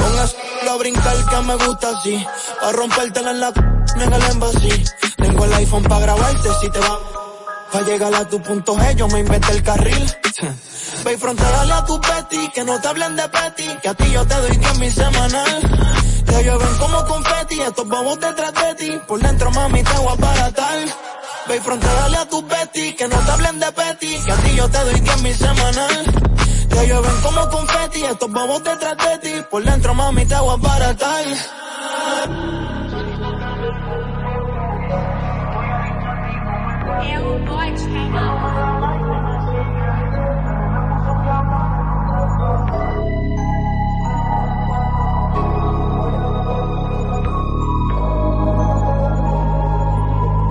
Pongas 0.00 0.36
a 0.68 0.76
brincar 0.76 1.16
que 1.28 1.36
me 1.42 1.54
gusta 1.56 1.90
así. 1.90 2.26
Pa' 2.60 2.72
rompértela 2.72 3.30
en 3.30 3.40
la 3.40 3.52
en 3.96 4.12
el 4.12 4.22
embassy. 4.22 4.84
Tengo 5.16 5.44
el 5.44 5.52
iPhone 5.54 5.82
para 5.84 6.00
grabarte 6.00 6.48
si 6.60 6.70
te 6.70 6.78
va. 6.78 6.98
Pa' 7.72 7.82
llegar 7.82 8.14
a 8.14 8.28
tu 8.28 8.40
punto 8.42 8.76
G, 8.76 8.96
yo 8.96 9.08
me 9.08 9.20
inventé 9.20 9.52
el 9.52 9.62
carril. 9.62 10.16
Ve 11.04 11.12
y 11.14 11.16
fronteale 11.16 11.72
a 11.72 11.84
tu 11.84 12.00
petty, 12.00 12.48
que 12.48 12.64
no 12.64 12.80
te 12.80 12.88
hablen 12.88 13.16
de 13.16 13.28
petty, 13.28 13.68
que 13.80 13.88
a 13.88 13.94
ti 13.94 14.10
yo 14.10 14.26
te 14.26 14.34
doy 14.34 14.56
10 14.56 14.78
mi 14.78 14.90
semanal. 14.90 15.60
Te 16.26 16.44
llueven 16.44 16.78
como 16.78 17.04
confeti, 17.06 17.60
estos 17.60 17.88
bobos 17.88 18.20
detrás 18.20 18.52
de 18.52 18.74
ti, 18.74 19.00
por 19.06 19.20
dentro 19.20 19.50
mami 19.50 19.82
te 19.82 19.98
voy 19.98 20.12
a 20.12 20.16
baratar. 20.16 20.78
Ve 21.48 21.56
y 21.56 21.60
fronteale 21.60 22.16
a 22.16 22.28
tu 22.28 22.46
petty, 22.46 22.94
que 22.94 23.08
no 23.08 23.16
te 23.18 23.30
hablen 23.30 23.60
de 23.60 23.72
petty, 23.72 24.18
que 24.24 24.32
a 24.32 24.36
ti 24.36 24.54
yo 24.56 24.68
te 24.68 24.78
doy 24.78 25.00
10 25.00 25.22
mi 25.22 25.34
semanal. 25.34 26.39
Te 26.70 26.86
llueven 26.86 27.20
como 27.22 27.48
confeti, 27.50 28.04
estos 28.04 28.30
bobos 28.30 28.62
detrás 28.62 28.96
de 28.96 29.18
ti, 29.18 29.44
por 29.50 29.62
dentro 29.64 29.94
mami 29.94 30.24
te 30.24 30.36
voy 30.36 30.54
a 30.54 30.56
baratar. 30.56 31.24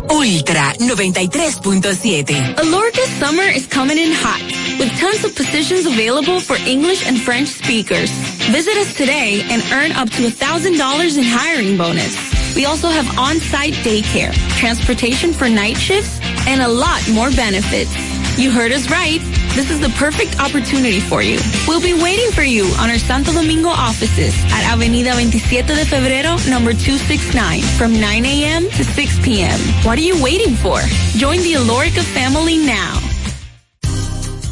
Ultra 0.09 0.73
93.7. 0.79 2.59
Alorca 2.59 3.01
summer 3.19 3.49
is 3.55 3.67
coming 3.67 3.97
in 3.97 4.11
hot 4.11 4.58
with 4.79 4.97
tons 4.97 5.23
of 5.25 5.35
positions 5.35 5.85
available 5.85 6.39
for 6.39 6.55
English 6.65 7.05
and 7.05 7.19
French 7.19 7.49
speakers. 7.49 8.09
Visit 8.49 8.77
us 8.77 8.95
today 8.95 9.43
and 9.51 9.61
earn 9.73 9.91
up 9.91 10.09
to 10.11 10.23
$1,000 10.23 11.17
in 11.17 11.23
hiring 11.27 11.77
bonus. 11.77 12.15
We 12.55 12.65
also 12.65 12.87
have 12.87 13.05
on-site 13.19 13.73
daycare, 13.85 14.33
transportation 14.57 15.33
for 15.33 15.49
night 15.49 15.77
shifts, 15.77 16.19
and 16.47 16.61
a 16.61 16.67
lot 16.67 17.01
more 17.11 17.29
benefits. 17.31 17.93
You 18.39 18.51
heard 18.51 18.71
us 18.71 18.89
right. 18.89 19.19
This 19.53 19.69
is 19.69 19.81
the 19.81 19.89
perfect 19.99 20.39
opportunity 20.39 21.01
for 21.01 21.21
you. 21.21 21.39
We'll 21.67 21.81
be 21.81 21.93
waiting 21.93 22.31
for 22.31 22.43
you 22.43 22.63
on 22.79 22.89
our 22.89 22.97
Santo 22.97 23.33
Domingo 23.33 23.67
offices 23.67 24.33
at 24.53 24.63
Avenida 24.73 25.11
27 25.11 25.75
de 25.75 25.83
Febrero, 25.83 26.39
number 26.49 26.71
269, 26.71 27.61
from 27.77 27.99
9 27.99 28.25
a.m. 28.25 28.63
to 28.69 28.83
6 28.85 29.19
p.m. 29.25 29.59
What 29.83 29.97
are 29.97 30.07
you 30.07 30.23
waiting 30.23 30.55
for? 30.55 30.79
Join 31.17 31.39
the 31.39 31.53
Alorica 31.53 32.03
family 32.13 32.57
now. 32.57 33.08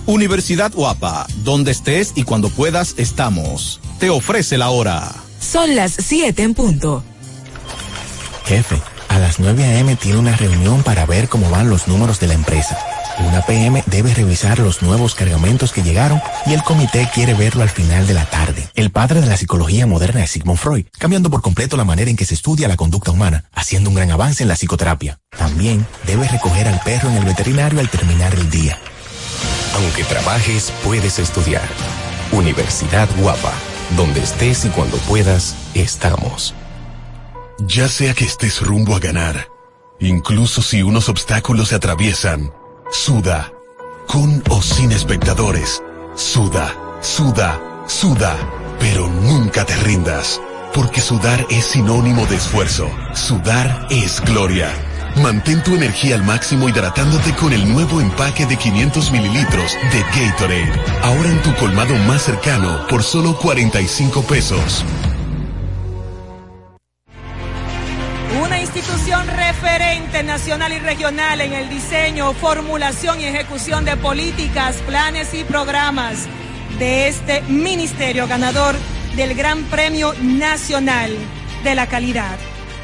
Universidad 0.07 0.71
Guapa, 0.73 1.27
donde 1.43 1.71
estés 1.71 2.13
y 2.15 2.23
cuando 2.23 2.49
puedas 2.49 2.95
estamos. 2.97 3.81
Te 3.99 4.09
ofrece 4.09 4.57
la 4.57 4.69
hora. 4.69 5.13
Son 5.41 5.75
las 5.75 5.91
7 5.99 6.43
en 6.43 6.53
punto. 6.53 7.03
Jefe, 8.45 8.81
a 9.09 9.19
las 9.19 9.41
9 9.41 9.61
a.m. 9.65 9.97
tiene 9.97 10.17
una 10.17 10.33
reunión 10.37 10.81
para 10.81 11.05
ver 11.05 11.27
cómo 11.27 11.49
van 11.49 11.69
los 11.69 11.89
números 11.89 12.21
de 12.21 12.27
la 12.27 12.35
empresa. 12.35 12.77
Una 13.19 13.41
PM 13.41 13.83
debe 13.87 14.13
revisar 14.13 14.59
los 14.59 14.81
nuevos 14.81 15.13
cargamentos 15.13 15.73
que 15.73 15.83
llegaron 15.83 16.21
y 16.45 16.53
el 16.53 16.63
comité 16.63 17.09
quiere 17.13 17.33
verlo 17.33 17.63
al 17.63 17.69
final 17.69 18.07
de 18.07 18.13
la 18.13 18.23
tarde. 18.29 18.69
El 18.75 18.91
padre 18.91 19.19
de 19.19 19.27
la 19.27 19.35
psicología 19.35 19.87
moderna 19.87 20.23
es 20.23 20.31
Sigmund 20.31 20.57
Freud, 20.59 20.85
cambiando 20.97 21.29
por 21.29 21.41
completo 21.41 21.75
la 21.75 21.83
manera 21.83 22.09
en 22.09 22.15
que 22.15 22.25
se 22.25 22.35
estudia 22.35 22.69
la 22.69 22.77
conducta 22.77 23.11
humana, 23.11 23.43
haciendo 23.51 23.89
un 23.89 23.97
gran 23.97 24.11
avance 24.11 24.43
en 24.43 24.47
la 24.47 24.55
psicoterapia. 24.55 25.19
También 25.37 25.85
debe 26.05 26.29
recoger 26.29 26.69
al 26.69 26.79
perro 26.79 27.09
en 27.09 27.17
el 27.17 27.25
veterinario 27.25 27.81
al 27.81 27.89
terminar 27.89 28.33
el 28.33 28.49
día. 28.49 28.79
Aunque 29.77 30.03
trabajes, 30.03 30.73
puedes 30.83 31.19
estudiar. 31.19 31.67
Universidad 32.31 33.07
Guapa, 33.19 33.53
donde 33.95 34.21
estés 34.21 34.65
y 34.65 34.69
cuando 34.69 34.97
puedas, 34.97 35.55
estamos. 35.73 36.53
Ya 37.59 37.87
sea 37.87 38.13
que 38.13 38.25
estés 38.25 38.61
rumbo 38.61 38.95
a 38.95 38.99
ganar, 38.99 39.49
incluso 39.99 40.61
si 40.61 40.83
unos 40.83 41.09
obstáculos 41.09 41.69
se 41.69 41.75
atraviesan, 41.75 42.51
Suda. 42.91 43.51
Con 44.07 44.41
o 44.49 44.61
sin 44.61 44.91
espectadores. 44.91 45.83
Suda, 46.15 46.73
suda, 47.01 47.59
suda. 47.85 48.35
Pero 48.79 49.07
nunca 49.07 49.65
te 49.65 49.75
rindas. 49.75 50.41
Porque 50.73 51.01
sudar 51.01 51.45
es 51.49 51.65
sinónimo 51.65 52.25
de 52.27 52.37
esfuerzo. 52.37 52.89
Sudar 53.13 53.87
es 53.89 54.21
gloria. 54.21 54.71
Mantén 55.21 55.63
tu 55.63 55.75
energía 55.75 56.15
al 56.15 56.23
máximo 56.23 56.69
hidratándote 56.69 57.33
con 57.33 57.51
el 57.51 57.67
nuevo 57.71 57.99
empaque 58.01 58.45
de 58.45 58.55
500 58.55 59.11
mililitros 59.11 59.73
de 59.91 60.01
Gatorade. 60.15 60.71
Ahora 61.01 61.29
en 61.29 61.41
tu 61.41 61.53
colmado 61.55 61.95
más 62.07 62.23
cercano 62.23 62.85
por 62.87 63.03
solo 63.03 63.37
45 63.37 64.21
pesos. 64.23 64.85
Una 68.43 68.61
institución 68.61 69.27
referente 69.27 70.23
nacional 70.23 70.73
y 70.73 70.79
regional 70.79 71.41
en 71.41 71.53
el 71.53 71.69
diseño, 71.69 72.33
formulación 72.33 73.19
y 73.19 73.25
ejecución 73.25 73.85
de 73.85 73.97
políticas, 73.97 74.75
planes 74.85 75.33
y 75.33 75.43
programas 75.43 76.27
de 76.77 77.07
este 77.07 77.41
ministerio 77.43 78.27
ganador 78.27 78.75
del 79.15 79.33
Gran 79.33 79.63
Premio 79.63 80.13
Nacional 80.21 81.11
de 81.63 81.75
la 81.75 81.87
Calidad. 81.87 82.37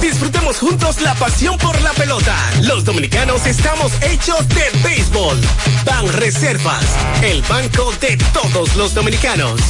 Disfrutemos 0.00 0.58
juntos 0.58 1.00
la 1.00 1.14
pasión 1.14 1.58
por 1.58 1.80
la 1.82 1.92
pelota. 1.92 2.36
Los 2.62 2.84
dominicanos 2.84 3.46
estamos 3.46 3.92
hechos 4.02 4.48
de 4.48 4.64
béisbol. 4.82 5.38
Ban 5.84 6.12
Reservas, 6.12 6.84
el 7.22 7.42
banco 7.42 7.92
de 8.00 8.16
todos 8.32 8.76
los 8.76 8.94
dominicanos. 8.94 9.60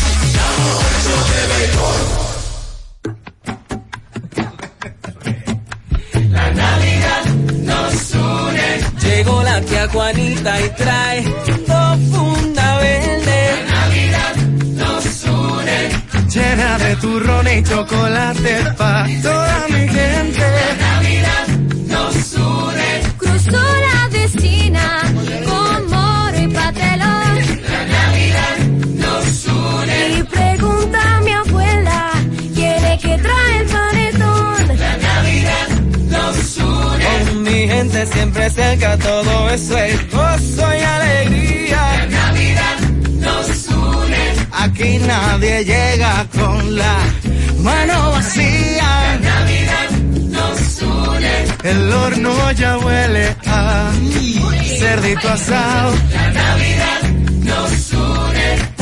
La 6.31 6.50
Navidad 6.50 7.25
nos 7.62 8.15
une. 8.15 8.81
Llegó 9.00 9.42
la 9.42 9.60
tía 9.60 9.88
Juanita 9.88 10.60
y 10.60 10.69
trae 10.71 11.22
dos 11.66 11.98
funda 12.10 12.78
Llena 16.34 16.78
de 16.78 16.97
turrón 16.97 17.47
y 17.47 17.63
chocolate 17.63 18.54
pa' 18.77 19.07
toda 19.22 19.66
mi 19.69 19.86
gente. 19.86 20.41
La 20.41 20.75
Navidad 20.86 21.47
nos 21.86 22.33
une. 22.34 22.91
Cruzó 23.19 23.63
la 23.86 24.09
vecina 24.10 25.03
con 25.47 25.91
moro 25.91 26.39
y 26.42 26.48
patelón. 26.48 27.34
La 27.71 27.83
Navidad 27.97 28.57
nos 28.97 29.47
une. 29.47 30.19
Y 30.19 30.22
pregunta 30.25 31.16
a 31.16 31.21
mi 31.21 31.31
abuela, 31.31 32.13
¿quién 32.53 32.84
es 32.84 33.01
que 33.01 33.16
trae 33.16 33.59
el 33.60 33.66
panetón? 33.66 34.69
La 34.77 34.97
Navidad 35.09 35.69
nos 36.10 36.57
une. 36.57 37.04
Con 37.04 37.42
mi 37.45 37.69
gente 37.69 38.07
siempre 38.07 38.51
cerca, 38.51 38.98
todo 38.98 39.51
eso 39.51 39.78
es 39.78 40.10
gozo 40.10 40.66
y 40.77 40.83
alegría. 40.83 41.64
Aquí 44.65 44.99
nadie 44.99 45.63
llega 45.63 46.27
con 46.33 46.75
la 46.75 46.97
mano 47.59 48.13
vacía. 48.13 48.83
La 48.83 49.19
Navidad 49.19 49.91
nos 50.37 50.83
une. 50.83 51.71
El 51.71 51.93
horno 51.93 52.53
ya 52.53 52.78
huele 52.78 53.37
a 53.47 53.91
cerdito 54.78 55.28
asado. 55.28 55.95
La 56.15 56.31
Navidad 56.31 57.03
nos 57.43 57.93
une. 57.93 58.73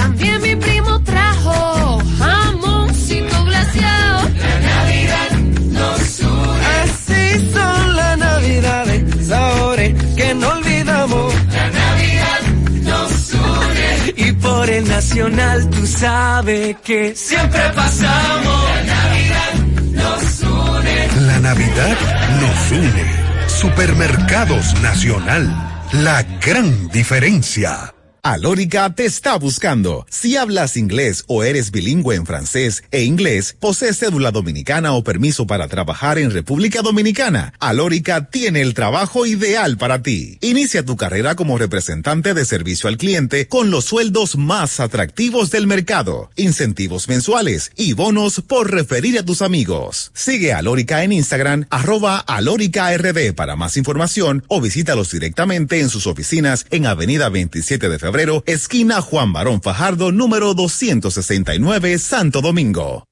El 14.16 14.88
Nacional, 14.88 15.68
tú 15.70 15.86
sabes 15.86 16.76
que 16.84 17.14
siempre 17.14 17.60
pasamos. 17.74 18.64
La 18.86 18.94
Navidad 18.94 19.54
nos 19.92 20.40
une. 20.42 21.26
La 21.26 21.38
Navidad 21.40 21.96
nos 22.40 22.70
une. 22.72 23.48
Supermercados 23.48 24.74
Nacional. 24.80 25.50
La 25.92 26.22
gran 26.40 26.88
diferencia. 26.88 27.91
Alórica 28.24 28.94
te 28.94 29.04
está 29.04 29.34
buscando. 29.34 30.06
Si 30.08 30.36
hablas 30.36 30.76
inglés 30.76 31.24
o 31.26 31.42
eres 31.42 31.72
bilingüe 31.72 32.14
en 32.14 32.24
francés 32.24 32.84
e 32.92 33.02
inglés, 33.02 33.56
posees 33.58 33.98
cédula 33.98 34.30
dominicana 34.30 34.92
o 34.92 35.02
permiso 35.02 35.44
para 35.48 35.66
trabajar 35.66 36.18
en 36.18 36.30
República 36.30 36.82
Dominicana, 36.82 37.52
Alórica 37.58 38.30
tiene 38.30 38.60
el 38.60 38.74
trabajo 38.74 39.26
ideal 39.26 39.76
para 39.76 40.02
ti. 40.02 40.38
Inicia 40.40 40.84
tu 40.84 40.96
carrera 40.96 41.34
como 41.34 41.58
representante 41.58 42.32
de 42.32 42.44
servicio 42.44 42.88
al 42.88 42.96
cliente 42.96 43.48
con 43.48 43.72
los 43.72 43.86
sueldos 43.86 44.36
más 44.36 44.78
atractivos 44.78 45.50
del 45.50 45.66
mercado, 45.66 46.30
incentivos 46.36 47.08
mensuales 47.08 47.72
y 47.74 47.94
bonos 47.94 48.40
por 48.46 48.70
referir 48.70 49.18
a 49.18 49.24
tus 49.24 49.42
amigos. 49.42 50.12
Sigue 50.14 50.52
a 50.52 50.58
Alórica 50.58 51.02
en 51.02 51.10
Instagram, 51.10 51.66
arroba 51.70 52.18
alóricard 52.18 53.34
para 53.34 53.56
más 53.56 53.76
información 53.76 54.44
o 54.46 54.60
visítalos 54.60 55.10
directamente 55.10 55.80
en 55.80 55.88
sus 55.88 56.06
oficinas 56.06 56.66
en 56.70 56.86
Avenida 56.86 57.28
27 57.28 57.88
de 57.88 57.98
Febrero 57.98 58.11
esquina 58.46 59.00
Juan 59.00 59.32
Barón 59.32 59.62
Fajardo, 59.62 60.12
número 60.12 60.52
269, 60.54 61.98
Santo 61.98 62.42
Domingo. 62.42 63.04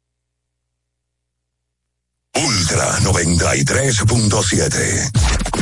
Ultra 2.45 2.99
93.7. 3.01 5.11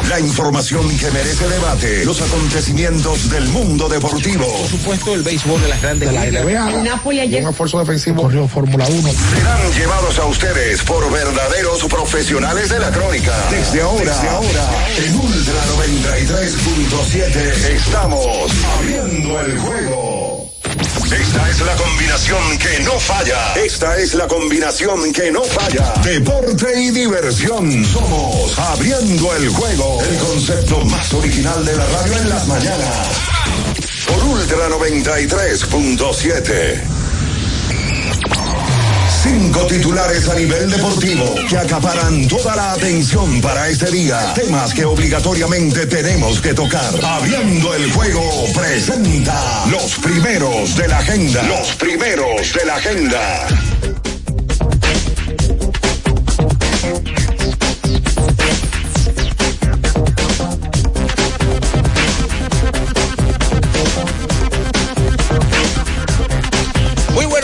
La 0.08 0.20
información 0.20 0.88
que 0.96 1.10
merece 1.10 1.48
debate. 1.48 2.04
Los 2.04 2.20
acontecimientos 2.20 3.28
del 3.30 3.48
mundo 3.48 3.88
deportivo. 3.88 4.46
Por 4.46 4.68
supuesto, 4.68 5.12
el 5.14 5.22
béisbol 5.22 5.60
de 5.60 5.68
las 5.68 5.82
grandes 5.82 6.12
ligas. 6.12 6.46
El 6.72 6.84
Napoli 6.84 7.18
ayer. 7.20 7.42
Un 7.42 7.50
esfuerzo 7.50 7.80
defensivo 7.80 8.22
corrió 8.22 8.46
Fórmula 8.46 8.86
1. 8.86 9.10
Serán 9.10 9.72
llevados 9.72 10.18
a 10.18 10.26
ustedes 10.26 10.82
por 10.82 11.10
verdaderos 11.10 11.82
profesionales 11.84 12.68
de 12.70 12.78
la 12.78 12.90
crónica. 12.90 13.32
Desde 13.50 13.80
ahora, 13.82 14.14
Desde 14.14 14.28
ahora 14.28 14.68
en 14.98 15.16
Ultra 15.16 15.64
93.7 15.76 17.70
estamos 17.74 18.52
abriendo 18.78 19.40
el 19.40 19.58
juego. 19.58 20.07
Esta 21.10 21.48
es 21.48 21.62
la 21.62 21.74
combinación 21.74 22.58
que 22.58 22.80
no 22.80 23.00
falla. 23.00 23.54
Esta 23.54 23.96
es 23.96 24.12
la 24.14 24.28
combinación 24.28 25.10
que 25.12 25.30
no 25.30 25.42
falla. 25.42 25.94
Deporte 26.02 26.82
y 26.82 26.90
diversión. 26.90 27.82
Somos 27.84 28.58
abriendo 28.58 29.34
el 29.36 29.48
juego. 29.48 30.02
El 30.02 30.18
concepto 30.18 30.84
más 30.84 31.14
original 31.14 31.64
de 31.64 31.76
la 31.76 31.86
radio 31.86 32.18
en 32.18 32.28
las 32.28 32.46
mañanas. 32.46 33.06
Por 34.06 34.22
Ultra 34.22 34.68
93.7. 34.68 36.97
Cinco 39.22 39.66
titulares 39.66 40.28
a 40.28 40.34
nivel 40.34 40.70
deportivo 40.70 41.34
que 41.48 41.58
acaparan 41.58 42.28
toda 42.28 42.54
la 42.54 42.72
atención 42.72 43.40
para 43.40 43.68
este 43.68 43.90
día. 43.90 44.32
Temas 44.34 44.72
que 44.72 44.84
obligatoriamente 44.84 45.86
tenemos 45.86 46.40
que 46.40 46.54
tocar. 46.54 46.94
Abriendo 47.02 47.74
el 47.74 47.90
juego 47.92 48.22
presenta 48.54 49.66
los 49.70 49.96
primeros 49.96 50.76
de 50.76 50.88
la 50.88 50.98
agenda. 50.98 51.42
Los 51.42 51.74
primeros 51.74 52.52
de 52.54 52.64
la 52.64 52.76
agenda. 52.76 53.48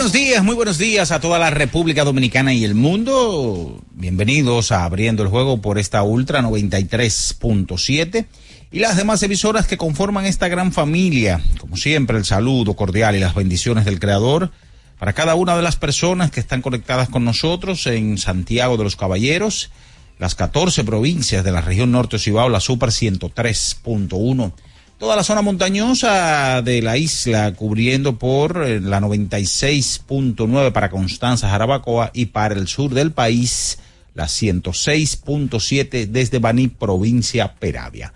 Buenos 0.05 0.21
días, 0.21 0.43
muy 0.43 0.53
buenos 0.53 0.77
días 0.77 1.11
a 1.11 1.19
toda 1.19 1.39
la 1.39 1.49
República 1.49 2.03
Dominicana 2.03 2.53
y 2.53 2.63
el 2.63 2.75
mundo. 2.75 3.81
Bienvenidos 3.89 4.71
a 4.71 4.85
Abriendo 4.85 5.23
el 5.23 5.29
Juego 5.29 5.63
por 5.63 5.79
esta 5.79 6.03
Ultra 6.03 6.43
93.7 6.43 8.27
y 8.71 8.79
las 8.79 8.97
demás 8.97 9.23
emisoras 9.23 9.65
que 9.65 9.77
conforman 9.77 10.27
esta 10.27 10.47
gran 10.47 10.71
familia. 10.71 11.41
Como 11.59 11.75
siempre, 11.75 12.19
el 12.19 12.25
saludo 12.25 12.75
cordial 12.75 13.15
y 13.15 13.19
las 13.19 13.33
bendiciones 13.33 13.83
del 13.83 13.99
Creador 13.99 14.51
para 14.99 15.13
cada 15.13 15.33
una 15.33 15.55
de 15.55 15.63
las 15.63 15.75
personas 15.75 16.29
que 16.29 16.39
están 16.39 16.61
conectadas 16.61 17.09
con 17.09 17.25
nosotros 17.25 17.87
en 17.87 18.19
Santiago 18.19 18.77
de 18.77 18.83
los 18.83 18.95
Caballeros, 18.95 19.71
las 20.19 20.35
14 20.35 20.83
provincias 20.83 21.43
de 21.43 21.51
la 21.51 21.61
región 21.61 21.91
norte 21.91 22.19
Cibao, 22.19 22.49
la 22.49 22.59
Super 22.59 22.89
103.1 22.89 24.53
toda 24.97 25.15
la 25.15 25.23
zona 25.23 25.41
montañosa 25.41 26.61
de 26.61 26.81
la 26.81 26.97
isla, 26.97 27.53
cubriendo 27.53 28.17
por 28.17 28.63
eh, 28.65 28.79
la 28.79 28.99
96.9 29.01 30.71
para 30.71 30.89
Constanza, 30.89 31.49
Jarabacoa 31.49 32.11
y 32.13 32.27
para 32.27 32.55
el 32.55 32.67
sur 32.67 32.93
del 32.93 33.11
país, 33.11 33.79
la 34.13 34.25
106.7 34.25 36.07
desde 36.07 36.39
Baní, 36.39 36.69
provincia 36.69 37.53
Peravia. 37.53 38.13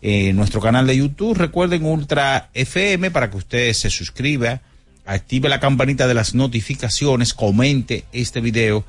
Eh, 0.00 0.32
nuestro 0.32 0.60
canal 0.60 0.86
de 0.86 0.96
YouTube, 0.96 1.36
recuerden 1.36 1.84
Ultra 1.84 2.50
FM 2.54 3.10
para 3.10 3.30
que 3.30 3.36
usted 3.36 3.72
se 3.72 3.90
suscriba, 3.90 4.60
active 5.06 5.48
la 5.48 5.60
campanita 5.60 6.06
de 6.06 6.14
las 6.14 6.34
notificaciones, 6.34 7.34
comente 7.34 8.04
este 8.12 8.40
video 8.40 8.84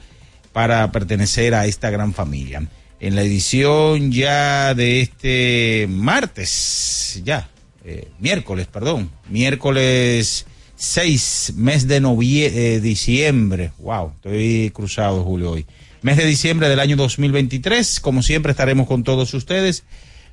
para 0.54 0.92
pertenecer 0.92 1.54
a 1.54 1.66
esta 1.66 1.90
gran 1.90 2.14
familia 2.14 2.68
en 3.00 3.16
la 3.16 3.22
edición 3.24 4.12
ya 4.12 4.74
de 4.74 5.02
este 5.02 5.88
martes, 5.90 7.22
ya, 7.24 7.50
eh, 7.84 8.08
miércoles, 8.20 8.68
perdón, 8.68 9.12
miércoles 9.30 10.46
6, 10.76 11.54
mes 11.56 11.88
de 11.88 12.00
noviembre, 12.00 12.76
eh, 12.76 12.80
diciembre, 12.80 13.72
wow, 13.80 14.12
estoy 14.16 14.72
cruzado 14.74 15.24
Julio 15.24 15.52
hoy, 15.52 15.66
mes 16.02 16.18
de 16.18 16.26
diciembre 16.26 16.70
del 16.70 16.80
año 16.80 16.96
2023, 16.96 18.00
como 18.00 18.24
siempre 18.24 18.52
estaremos 18.52 18.88
con 18.88 19.04
todos 19.04 19.34
ustedes, 19.34 19.84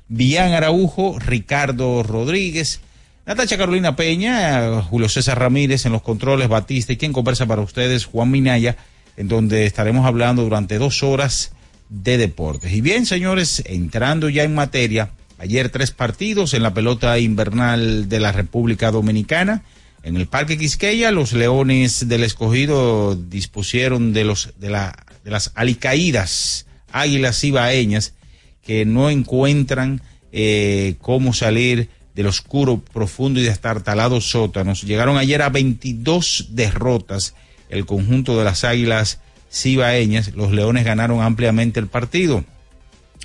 Bian 0.07 0.53
Araujo, 0.53 1.19
Ricardo 1.19 2.03
Rodríguez, 2.03 2.81
Natacha 3.25 3.57
Carolina 3.57 3.95
Peña, 3.95 4.81
Julio 4.81 5.07
César 5.07 5.39
Ramírez 5.39 5.85
en 5.85 5.93
los 5.93 6.01
controles, 6.01 6.49
Batista 6.49 6.91
y 6.91 6.97
quien 6.97 7.13
conversa 7.13 7.45
para 7.45 7.61
ustedes, 7.61 8.05
Juan 8.05 8.29
Minaya, 8.31 8.75
en 9.15 9.27
donde 9.27 9.65
estaremos 9.65 10.05
hablando 10.05 10.43
durante 10.43 10.77
dos 10.77 11.03
horas 11.03 11.53
de 11.89 12.17
deportes. 12.17 12.71
Y 12.71 12.81
bien, 12.81 13.05
señores, 13.05 13.63
entrando 13.65 14.29
ya 14.29 14.43
en 14.43 14.55
materia, 14.55 15.11
ayer 15.37 15.69
tres 15.69 15.91
partidos 15.91 16.53
en 16.53 16.63
la 16.63 16.73
pelota 16.73 17.17
invernal 17.19 18.09
de 18.09 18.19
la 18.19 18.31
República 18.31 18.91
Dominicana. 18.91 19.63
En 20.03 20.17
el 20.17 20.27
Parque 20.27 20.57
Quisqueya, 20.57 21.11
los 21.11 21.33
Leones 21.33 22.07
del 22.09 22.23
Escogido 22.23 23.15
dispusieron 23.15 24.11
de, 24.13 24.25
los, 24.25 24.53
de, 24.59 24.69
la, 24.69 25.05
de 25.23 25.31
las 25.31 25.51
alicaídas 25.55 26.65
águilas 26.91 27.43
ibaeñas 27.43 28.13
que 28.61 28.85
no 28.85 29.09
encuentran 29.09 30.01
eh, 30.31 30.95
cómo 30.99 31.33
salir 31.33 31.89
del 32.15 32.27
oscuro, 32.27 32.79
profundo 32.79 33.39
y 33.39 33.43
destartalado 33.43 34.21
sótanos. 34.21 34.83
Llegaron 34.83 35.17
ayer 35.17 35.41
a 35.41 35.49
22 35.49 36.47
derrotas 36.51 37.33
el 37.69 37.85
conjunto 37.85 38.37
de 38.37 38.43
las 38.43 38.63
águilas 38.63 39.19
cibaeñas, 39.53 40.33
los 40.33 40.51
Leones 40.51 40.83
ganaron 40.83 41.21
ampliamente 41.21 41.79
el 41.79 41.87
partido. 41.87 42.43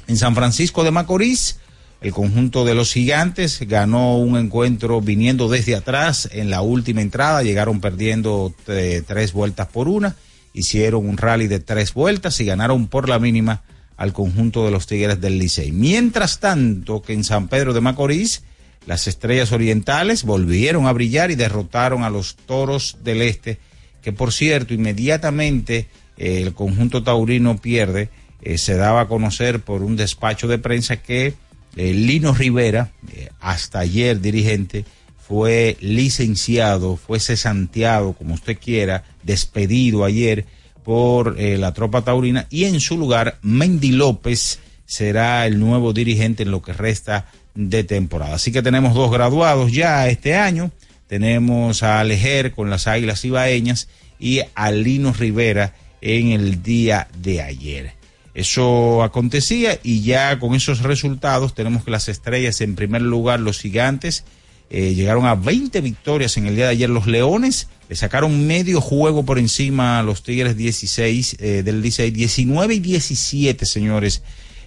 En 0.06 0.16
San 0.16 0.34
Francisco 0.34 0.84
de 0.84 0.90
Macorís, 0.90 1.58
el 2.00 2.12
conjunto 2.12 2.64
de 2.64 2.74
los 2.74 2.92
gigantes 2.92 3.58
ganó 3.66 4.18
un 4.18 4.36
encuentro 4.36 5.00
viniendo 5.00 5.48
desde 5.48 5.74
atrás 5.74 6.28
en 6.32 6.50
la 6.50 6.60
última 6.60 7.00
entrada, 7.00 7.42
llegaron 7.42 7.80
perdiendo 7.80 8.54
eh, 8.68 9.02
tres 9.06 9.32
vueltas 9.32 9.68
por 9.68 9.88
una, 9.88 10.14
hicieron 10.52 11.08
un 11.08 11.16
rally 11.16 11.48
de 11.48 11.60
tres 11.60 11.94
vueltas 11.94 12.40
y 12.40 12.44
ganaron 12.44 12.88
por 12.88 13.08
la 13.08 13.18
mínima 13.18 13.62
al 13.96 14.12
conjunto 14.12 14.64
de 14.64 14.70
los 14.70 14.86
Tigres 14.86 15.20
del 15.20 15.38
Licey. 15.38 15.72
Mientras 15.72 16.38
tanto 16.38 17.02
que 17.02 17.14
en 17.14 17.24
San 17.24 17.48
Pedro 17.48 17.72
de 17.72 17.80
Macorís, 17.80 18.42
las 18.86 19.08
estrellas 19.08 19.50
orientales 19.50 20.22
volvieron 20.22 20.86
a 20.86 20.92
brillar 20.92 21.30
y 21.30 21.34
derrotaron 21.34 22.04
a 22.04 22.10
los 22.10 22.36
toros 22.36 22.98
del 23.02 23.22
este, 23.22 23.58
que 24.02 24.12
por 24.12 24.32
cierto, 24.32 24.72
inmediatamente 24.72 25.88
el 26.18 26.52
conjunto 26.52 27.02
taurino 27.02 27.56
pierde, 27.58 28.10
eh, 28.42 28.58
se 28.58 28.76
daba 28.76 29.02
a 29.02 29.08
conocer 29.08 29.60
por 29.60 29.82
un 29.82 29.96
despacho 29.96 30.48
de 30.48 30.58
prensa 30.58 30.96
que 30.96 31.34
eh, 31.76 31.92
Lino 31.94 32.34
Rivera, 32.34 32.90
eh, 33.12 33.30
hasta 33.40 33.80
ayer 33.80 34.20
dirigente, 34.20 34.84
fue 35.16 35.76
licenciado, 35.80 36.96
fue 36.96 37.20
cesanteado, 37.20 38.14
como 38.14 38.34
usted 38.34 38.58
quiera, 38.58 39.04
despedido 39.22 40.04
ayer 40.04 40.46
por 40.82 41.38
la 41.38 41.74
tropa 41.74 42.00
taurina 42.00 42.46
y 42.48 42.64
en 42.64 42.80
su 42.80 42.96
lugar 42.96 43.36
Mendy 43.42 43.92
López 43.92 44.58
será 44.86 45.46
el 45.46 45.60
nuevo 45.60 45.92
dirigente 45.92 46.44
en 46.44 46.50
lo 46.50 46.62
que 46.62 46.72
resta 46.72 47.26
de 47.54 47.84
temporada. 47.84 48.36
Así 48.36 48.52
que 48.52 48.62
tenemos 48.62 48.94
dos 48.94 49.10
graduados 49.10 49.70
ya 49.70 50.08
este 50.08 50.34
año. 50.34 50.70
Tenemos 51.08 51.82
a 51.82 52.00
Alejer 52.00 52.52
con 52.52 52.70
las 52.70 52.86
Águilas 52.86 53.22
Ibaeñas 53.22 53.88
y 54.18 54.40
a 54.54 54.70
Lino 54.70 55.12
Rivera 55.12 55.74
en 56.00 56.32
el 56.32 56.62
día 56.62 57.08
de 57.18 57.42
ayer. 57.42 57.92
Eso 58.34 59.02
acontecía 59.02 59.80
y 59.82 60.02
ya 60.02 60.38
con 60.38 60.54
esos 60.54 60.82
resultados 60.82 61.54
tenemos 61.54 61.84
que 61.84 61.90
las 61.90 62.08
estrellas 62.08 62.60
en 62.60 62.76
primer 62.76 63.02
lugar, 63.02 63.40
los 63.40 63.58
gigantes 63.58 64.24
eh, 64.70 64.94
llegaron 64.94 65.24
a 65.26 65.34
20 65.34 65.80
victorias 65.80 66.36
en 66.36 66.46
el 66.46 66.54
día 66.54 66.66
de 66.66 66.72
ayer. 66.72 66.90
Los 66.90 67.06
Leones 67.06 67.68
le 67.88 67.96
sacaron 67.96 68.46
medio 68.46 68.80
juego 68.80 69.24
por 69.24 69.38
encima 69.38 69.98
a 69.98 70.02
los 70.02 70.22
Tigres 70.22 70.56
16 70.56 71.36
eh, 71.40 71.62
del 71.64 71.80
16, 71.80 72.12
19 72.12 72.74
y 72.74 72.80
17, 72.80 73.64
señores. 73.64 74.22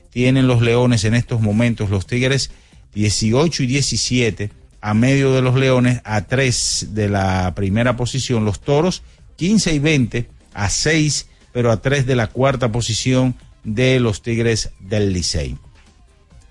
Tienen 0.09 0.47
los 0.47 0.61
Leones 0.61 1.05
en 1.05 1.13
estos 1.13 1.39
momentos, 1.39 1.89
los 1.89 2.07
Tigres 2.07 2.51
18 2.95 3.63
y 3.63 3.67
17 3.67 4.49
a 4.81 4.93
medio 4.95 5.31
de 5.33 5.43
los 5.43 5.55
Leones, 5.55 6.01
a 6.03 6.23
3 6.23 6.87
de 6.89 7.07
la 7.07 7.53
primera 7.55 7.95
posición. 7.95 8.43
Los 8.43 8.59
Toros 8.59 9.03
15 9.37 9.75
y 9.75 9.79
20 9.79 10.27
a 10.53 10.69
6, 10.69 11.27
pero 11.51 11.71
a 11.71 11.81
3 11.81 12.05
de 12.05 12.15
la 12.15 12.27
cuarta 12.27 12.71
posición 12.71 13.35
de 13.63 13.99
los 13.99 14.21
Tigres 14.21 14.71
del 14.79 15.13
Licey. 15.13 15.57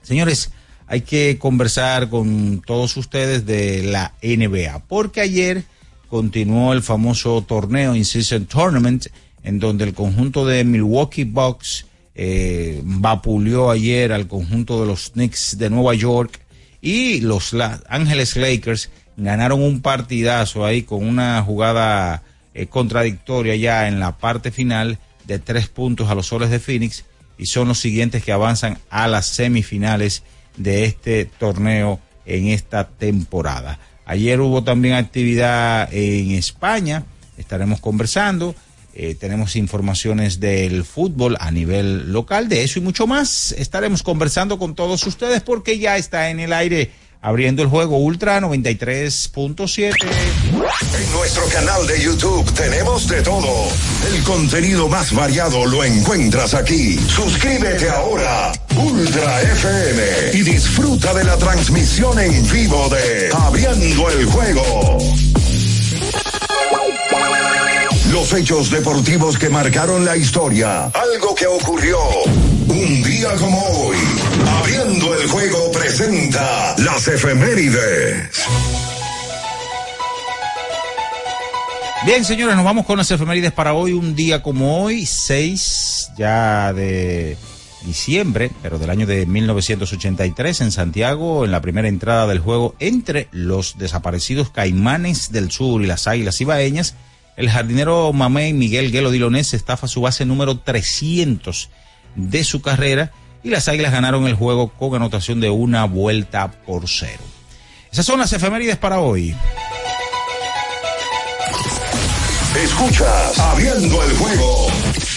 Señores, 0.03 0.53
hay 0.87 1.03
que 1.03 1.39
conversar 1.39 2.09
con 2.09 2.63
todos 2.67 2.97
ustedes 2.97 3.47
de 3.47 3.83
la 3.83 4.15
NBA, 4.23 4.85
porque 4.89 5.21
ayer 5.21 5.65
continuó 6.09 6.73
el 6.73 6.83
famoso 6.83 7.43
torneo 7.43 7.95
In-Season 7.95 8.47
Tournament, 8.47 9.07
en 9.43 9.59
donde 9.61 9.85
el 9.85 9.95
conjunto 9.95 10.45
de 10.45 10.65
Milwaukee 10.65 11.25
Bucks 11.25 11.87
eh, 12.15 12.81
vapuleó 12.85 13.71
ayer 13.71 14.13
al 14.13 14.27
conjunto 14.27 14.81
de 14.81 14.87
los 14.87 15.11
Knicks 15.13 15.57
de 15.59 15.71
Nueva 15.71 15.95
York 15.95 16.41
y 16.83 17.21
los 17.21 17.55
Ángeles 17.89 18.37
Lakers 18.37 18.91
ganaron 19.17 19.63
un 19.63 19.81
partidazo 19.81 20.65
ahí 20.65 20.83
con 20.83 21.07
una 21.07 21.43
jugada 21.43 22.23
eh, 22.55 22.67
contradictoria 22.67 23.55
ya 23.57 23.89
en 23.89 24.01
la 24.01 24.19
parte 24.19 24.51
final 24.51 24.99
de 25.27 25.39
tres 25.39 25.69
puntos 25.69 26.11
a 26.11 26.15
los 26.15 26.27
soles 26.27 26.51
de 26.51 26.59
Phoenix 26.59 27.05
y 27.39 27.47
son 27.47 27.69
los 27.69 27.79
siguientes 27.79 28.23
que 28.25 28.33
avanzan 28.33 28.79
a 28.91 29.09
las 29.09 29.27
semifinales 29.27 30.23
de 30.57 30.85
este 30.85 31.25
torneo 31.25 32.01
en 32.27 32.49
esta 32.49 32.89
temporada. 32.89 33.79
Ayer 34.05 34.41
hubo 34.41 34.65
también 34.65 34.95
actividad 34.95 35.89
en 35.93 36.33
España, 36.33 37.05
estaremos 37.39 37.81
conversando. 37.81 38.55
Eh, 38.93 39.15
tenemos 39.15 39.55
informaciones 39.55 40.41
del 40.41 40.85
fútbol 40.85 41.37
a 41.39 41.53
nivel 41.53 42.13
local, 42.13 42.49
de 42.49 42.65
eso 42.65 42.81
y 42.81 42.83
mucho 42.83 43.07
más. 43.07 43.53
Estaremos 43.53 44.03
conversando 44.03 44.59
con 44.59 44.75
todos 44.75 45.07
ustedes 45.07 45.43
porque 45.43 45.79
ya 45.79 45.97
está 45.97 46.31
en 46.31 46.41
el 46.41 46.53
aire 46.53 46.91
abriendo 47.23 47.63
el 47.63 47.69
juego 47.69 47.99
Ultra 47.99 48.41
93.7. 48.41 49.95
En 50.03 51.13
nuestro 51.13 51.45
canal 51.49 51.87
de 51.87 52.01
YouTube 52.01 52.53
tenemos 52.55 53.07
de 53.09 53.23
todo. 53.23 53.69
El 54.13 54.23
contenido 54.23 54.89
más 54.89 55.13
variado 55.15 55.67
lo 55.67 55.85
encuentras 55.85 56.55
aquí. 56.55 56.99
Suscríbete 56.99 57.91
ahora, 57.91 58.53
Ultra 58.77 59.43
FM, 59.43 60.03
y 60.35 60.43
disfruta 60.43 61.13
de 61.15 61.25
la 61.25 61.37
transmisión 61.37 62.19
en 62.19 62.51
vivo 62.51 62.89
de 62.89 63.31
Abriendo 63.33 64.11
el 64.11 64.25
juego. 64.27 64.99
Los 68.13 68.33
hechos 68.33 68.71
deportivos 68.71 69.39
que 69.39 69.49
marcaron 69.49 70.05
la 70.05 70.17
historia. 70.17 70.87
Algo 70.87 71.35
que 71.35 71.47
ocurrió 71.47 71.99
un 72.67 73.03
día 73.03 73.35
como 73.37 73.63
hoy. 73.63 73.97
El 74.83 75.29
juego 75.29 75.71
presenta 75.73 76.75
las 76.79 77.07
efemérides. 77.07 78.31
Bien, 82.07 82.25
señores, 82.25 82.57
nos 82.57 82.65
vamos 82.65 82.87
con 82.87 82.97
las 82.97 83.11
efemérides 83.11 83.53
para 83.53 83.75
hoy. 83.75 83.93
Un 83.93 84.15
día 84.15 84.43
como 84.43 84.83
hoy, 84.83 85.05
6 85.05 86.13
ya 86.17 86.73
de 86.73 87.37
diciembre, 87.85 88.51
pero 88.63 88.79
del 88.79 88.89
año 88.89 89.07
de 89.07 89.27
1983 89.27 90.63
en 90.63 90.73
Santiago, 90.73 91.45
en 91.45 91.51
la 91.51 91.61
primera 91.61 91.89
entrada 91.89 92.27
del 92.27 92.39
juego 92.39 92.75
entre 92.79 93.29
los 93.33 93.77
desaparecidos 93.77 94.49
Caimanes 94.49 95.31
del 95.31 95.51
Sur 95.51 95.83
y 95.83 95.87
las 95.87 96.07
Águilas 96.07 96.41
Ibaeñas 96.41 96.95
el 97.37 97.49
jardinero 97.49 98.13
Mamey 98.13 98.53
Miguel 98.53 98.93
Guelo 98.93 99.11
Dilonés 99.11 99.55
estafa 99.55 99.89
su 99.89 100.03
base 100.03 100.27
número 100.27 100.59
300 100.59 101.71
de 102.17 102.45
su 102.45 102.61
carrera 102.61 103.13
y 103.43 103.51
las 103.51 103.69
Águilas 103.69 103.93
ganaron 103.93 104.27
el 104.27 104.35
juego 104.35 104.69
con 104.69 104.95
anotación 104.95 105.41
de 105.41 105.51
una 105.51 105.85
vuelta 105.85 106.51
por 106.51 106.89
cero. 106.89 107.23
Esas 107.93 108.07
son 108.07 108.21
las 108.21 108.33
efemérides 108.33 108.77
para 108.77 109.01
hoy. 109.01 109.35
Escuchas 112.57 113.39
Abriendo 113.39 114.03
el 114.03 114.17
juego 114.17 114.67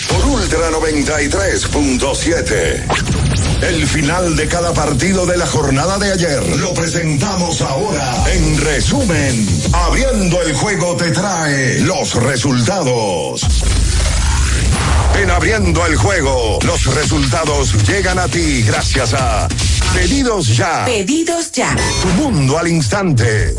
por 0.07 0.25
Ultra 0.25 0.69
93.7. 0.71 3.23
El 3.63 3.87
final 3.87 4.35
de 4.35 4.47
cada 4.47 4.73
partido 4.73 5.25
de 5.25 5.37
la 5.37 5.47
jornada 5.47 5.97
de 5.97 6.11
ayer 6.11 6.57
lo 6.57 6.73
presentamos 6.73 7.61
ahora. 7.61 8.23
En 8.31 8.61
resumen, 8.61 9.47
abriendo 9.71 10.41
el 10.41 10.53
juego 10.53 10.95
te 10.95 11.11
trae 11.11 11.79
los 11.79 12.13
resultados. 12.15 13.41
En 15.21 15.29
abriendo 15.29 15.85
el 15.85 15.95
juego, 15.95 16.59
los 16.65 16.85
resultados 16.95 17.87
llegan 17.87 18.19
a 18.19 18.27
ti 18.27 18.63
gracias 18.63 19.13
a 19.13 19.47
Pedidos 19.93 20.57
Ya. 20.57 20.85
Pedidos 20.85 21.51
Ya. 21.51 21.75
Tu 22.01 22.07
mundo 22.21 22.57
al 22.57 22.67
instante. 22.67 23.53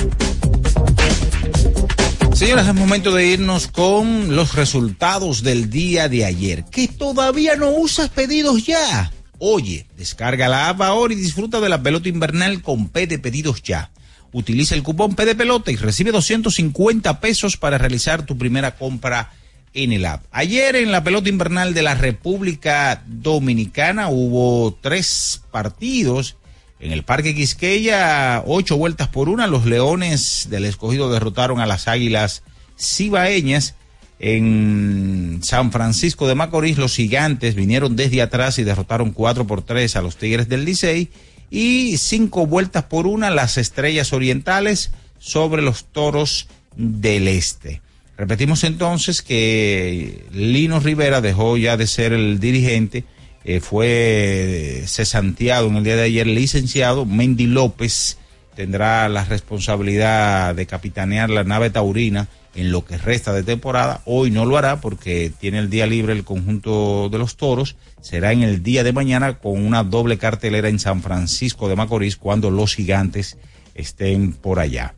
Señoras, 2.34 2.66
es 2.66 2.74
momento 2.74 3.14
de 3.14 3.26
irnos 3.28 3.68
con 3.68 4.34
los 4.34 4.56
resultados 4.56 5.44
del 5.44 5.70
día 5.70 6.08
de 6.08 6.24
ayer. 6.24 6.64
¿Que 6.64 6.88
todavía 6.88 7.54
no 7.54 7.70
usas 7.70 8.08
pedidos 8.08 8.66
ya? 8.66 9.12
Oye, 9.38 9.86
descarga 9.96 10.48
la 10.48 10.68
app 10.68 10.82
ahora 10.82 11.14
y 11.14 11.16
disfruta 11.16 11.60
de 11.60 11.68
la 11.68 11.80
pelota 11.80 12.08
invernal 12.08 12.60
con 12.62 12.88
P 12.88 13.06
de 13.06 13.20
pedidos 13.20 13.62
ya. 13.62 13.92
Utiliza 14.32 14.74
el 14.74 14.82
cupón 14.82 15.14
P 15.14 15.24
de 15.24 15.36
pelota 15.36 15.70
y 15.70 15.76
recibe 15.76 16.10
250 16.10 17.20
pesos 17.20 17.56
para 17.56 17.78
realizar 17.78 18.26
tu 18.26 18.36
primera 18.36 18.74
compra 18.74 19.30
en 19.74 19.92
el. 19.92 20.06
Ayer 20.30 20.76
en 20.76 20.92
la 20.92 21.04
pelota 21.04 21.28
invernal 21.28 21.74
de 21.74 21.82
la 21.82 21.94
República 21.94 23.02
Dominicana 23.06 24.08
hubo 24.08 24.76
tres 24.80 25.42
partidos. 25.50 26.36
En 26.80 26.92
el 26.92 27.02
Parque 27.02 27.34
Quisqueya, 27.34 28.42
ocho 28.46 28.76
vueltas 28.76 29.08
por 29.08 29.28
una, 29.28 29.46
los 29.46 29.64
Leones 29.64 30.48
del 30.50 30.64
Escogido 30.64 31.10
derrotaron 31.10 31.60
a 31.60 31.66
las 31.66 31.88
Águilas 31.88 32.42
Cibaeñas 32.78 33.74
en 34.18 35.40
San 35.42 35.72
Francisco 35.72 36.28
de 36.28 36.34
Macorís, 36.34 36.78
los 36.78 36.94
gigantes 36.94 37.54
vinieron 37.54 37.96
desde 37.96 38.22
atrás 38.22 38.58
y 38.58 38.64
derrotaron 38.64 39.10
4 39.10 39.46
por 39.46 39.62
3 39.62 39.96
a 39.96 40.02
los 40.02 40.16
Tigres 40.16 40.48
del 40.48 40.64
Licey 40.64 41.10
y 41.50 41.98
cinco 41.98 42.46
vueltas 42.46 42.84
por 42.84 43.06
una 43.06 43.30
las 43.30 43.58
Estrellas 43.58 44.12
Orientales 44.12 44.92
sobre 45.18 45.62
los 45.62 45.84
Toros 45.86 46.48
del 46.76 47.28
Este. 47.28 47.80
Repetimos 48.16 48.62
entonces 48.62 49.23
que 49.23 50.26
Lino 50.33 50.78
Rivera 50.78 51.21
dejó 51.21 51.56
ya 51.56 51.76
de 51.76 51.87
ser 51.87 52.12
el 52.12 52.38
dirigente, 52.38 53.04
eh, 53.44 53.61
fue 53.61 54.85
cesanteado 54.87 55.68
en 55.68 55.76
el 55.76 55.85
día 55.85 55.97
de 55.97 56.04
ayer, 56.04 56.26
licenciado. 56.26 57.04
Mendy 57.04 57.47
López 57.47 58.18
tendrá 58.54 59.09
la 59.09 59.25
responsabilidad 59.25 60.54
de 60.54 60.66
capitanear 60.66 61.28
la 61.28 61.44
nave 61.44 61.71
taurina 61.71 62.28
en 62.54 62.71
lo 62.71 62.85
que 62.85 62.97
resta 62.97 63.33
de 63.33 63.42
temporada. 63.42 64.00
Hoy 64.06 64.30
no 64.30 64.47
lo 64.47 64.56
hará 64.56 64.80
porque 64.80 65.30
tiene 65.40 65.59
el 65.59 65.68
día 65.68 65.87
libre 65.87 66.12
el 66.12 66.25
conjunto 66.25 67.09
de 67.11 67.18
los 67.18 67.37
toros. 67.37 67.76
Será 68.00 68.33
en 68.33 68.42
el 68.42 68.62
día 68.62 68.83
de 68.83 68.92
mañana 68.92 69.38
con 69.38 69.64
una 69.64 69.83
doble 69.85 70.16
cartelera 70.16 70.68
en 70.68 70.78
San 70.78 71.02
Francisco 71.02 71.68
de 71.68 71.76
Macorís 71.76 72.16
cuando 72.16 72.50
los 72.50 72.75
gigantes 72.75 73.37
estén 73.75 74.33
por 74.33 74.61
allá. 74.61 74.94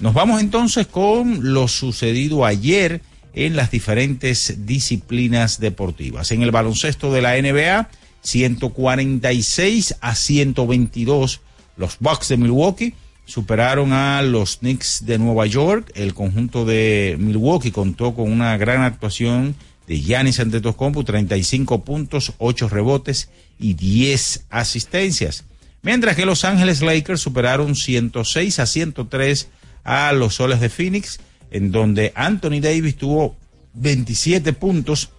Nos 0.00 0.14
vamos 0.14 0.40
entonces 0.40 0.86
con 0.86 1.52
lo 1.52 1.68
sucedido 1.68 2.46
ayer 2.46 3.02
en 3.34 3.54
las 3.54 3.70
diferentes 3.70 4.64
disciplinas 4.64 5.60
deportivas. 5.60 6.32
En 6.32 6.40
el 6.40 6.50
baloncesto 6.50 7.12
de 7.12 7.20
la 7.20 7.40
NBA, 7.40 7.90
146 8.22 9.96
a 10.00 10.14
122 10.14 11.40
los 11.76 11.98
Bucks 12.00 12.28
de 12.28 12.38
Milwaukee 12.38 12.94
superaron 13.26 13.92
a 13.92 14.22
los 14.22 14.56
Knicks 14.58 15.04
de 15.04 15.18
Nueva 15.18 15.44
York. 15.44 15.92
El 15.94 16.14
conjunto 16.14 16.64
de 16.64 17.16
Milwaukee 17.18 17.70
contó 17.70 18.14
con 18.14 18.32
una 18.32 18.56
gran 18.56 18.80
actuación 18.80 19.54
de 19.86 20.00
Giannis 20.00 20.40
Antetokounmpo, 20.40 21.04
35 21.04 21.84
puntos, 21.84 22.32
8 22.38 22.70
rebotes 22.70 23.28
y 23.58 23.74
10 23.74 24.46
asistencias. 24.48 25.44
Mientras 25.82 26.16
que 26.16 26.24
Los 26.24 26.46
Ángeles 26.46 26.80
Lakers 26.80 27.20
superaron 27.20 27.74
106 27.74 28.58
a 28.58 28.66
103 28.66 29.48
a 29.84 30.12
los 30.12 30.34
Soles 30.36 30.60
de 30.60 30.68
Phoenix, 30.68 31.20
en 31.50 31.72
donde 31.72 32.12
Anthony 32.14 32.60
Davis 32.60 32.96
tuvo 32.96 33.36
27 33.74 34.52
puntos, 34.52 35.10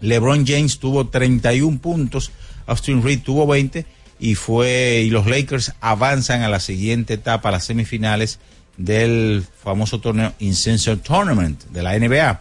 LeBron 0.00 0.46
James 0.46 0.78
tuvo 0.78 1.08
31 1.08 1.78
puntos, 1.78 2.30
Austin 2.66 3.02
Reed 3.02 3.20
tuvo 3.22 3.46
20 3.46 3.86
y 4.18 4.34
fue 4.34 5.02
y 5.04 5.10
los 5.10 5.26
Lakers 5.26 5.72
avanzan 5.80 6.42
a 6.42 6.48
la 6.48 6.60
siguiente 6.60 7.14
etapa, 7.14 7.48
a 7.48 7.52
las 7.52 7.64
semifinales 7.64 8.38
del 8.76 9.44
famoso 9.62 10.00
torneo 10.00 10.32
Incenso 10.38 10.98
Tournament 10.98 11.64
de 11.64 11.82
la 11.82 11.98
NBA. 11.98 12.40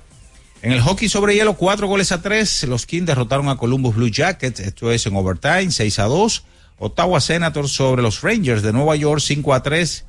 En 0.62 0.72
el 0.72 0.82
hockey 0.82 1.10
sobre 1.10 1.36
hielo, 1.36 1.54
cuatro 1.54 1.88
goles 1.88 2.12
a 2.12 2.22
tres. 2.22 2.64
Los 2.64 2.86
Kings 2.86 3.06
derrotaron 3.06 3.50
a 3.50 3.58
Columbus 3.58 3.96
Blue 3.96 4.10
Jackets, 4.10 4.60
esto 4.60 4.92
es 4.92 5.06
en 5.06 5.16
overtime, 5.16 5.70
6 5.70 6.00
a 6.00 6.06
2. 6.06 6.44
Ottawa 6.80 7.22
Senators 7.22 7.72
sobre 7.72 8.02
los 8.02 8.22
Rangers 8.22 8.64
de 8.64 8.74
Nueva 8.74 8.96
York, 8.96 9.22
5 9.22 9.54
a 9.54 9.62
3. 9.62 10.06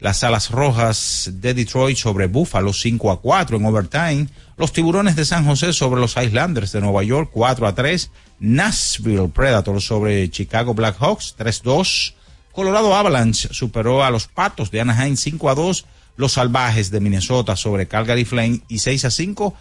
Las 0.00 0.24
Alas 0.24 0.50
Rojas 0.50 1.30
de 1.34 1.52
Detroit 1.52 1.98
sobre 1.98 2.26
Buffalo 2.26 2.72
5 2.72 3.10
a 3.10 3.20
4 3.20 3.58
en 3.58 3.66
overtime. 3.66 4.28
Los 4.56 4.72
Tiburones 4.72 5.14
de 5.14 5.26
San 5.26 5.44
José 5.44 5.74
sobre 5.74 6.00
los 6.00 6.16
Islanders 6.16 6.72
de 6.72 6.80
Nueva 6.80 7.02
York 7.04 7.30
4 7.30 7.66
a 7.66 7.74
3. 7.74 8.10
Nashville 8.40 9.28
Predators 9.28 9.84
sobre 9.84 10.30
Chicago 10.30 10.72
Blackhawks 10.72 11.36
3-2. 11.38 12.14
Colorado 12.52 12.94
Avalanche 12.94 13.50
superó 13.52 14.02
a 14.02 14.10
los 14.10 14.26
Patos 14.26 14.70
de 14.70 14.80
Anaheim 14.80 15.16
5 15.16 15.50
a 15.50 15.54
2. 15.54 15.84
Los 16.16 16.32
Salvajes 16.32 16.90
de 16.90 17.00
Minnesota 17.00 17.54
sobre 17.54 17.86
Calgary 17.86 18.24
Flame 18.24 18.62
y 18.68 18.78
6 18.78 19.04
a 19.04 19.10
5. 19.10 19.54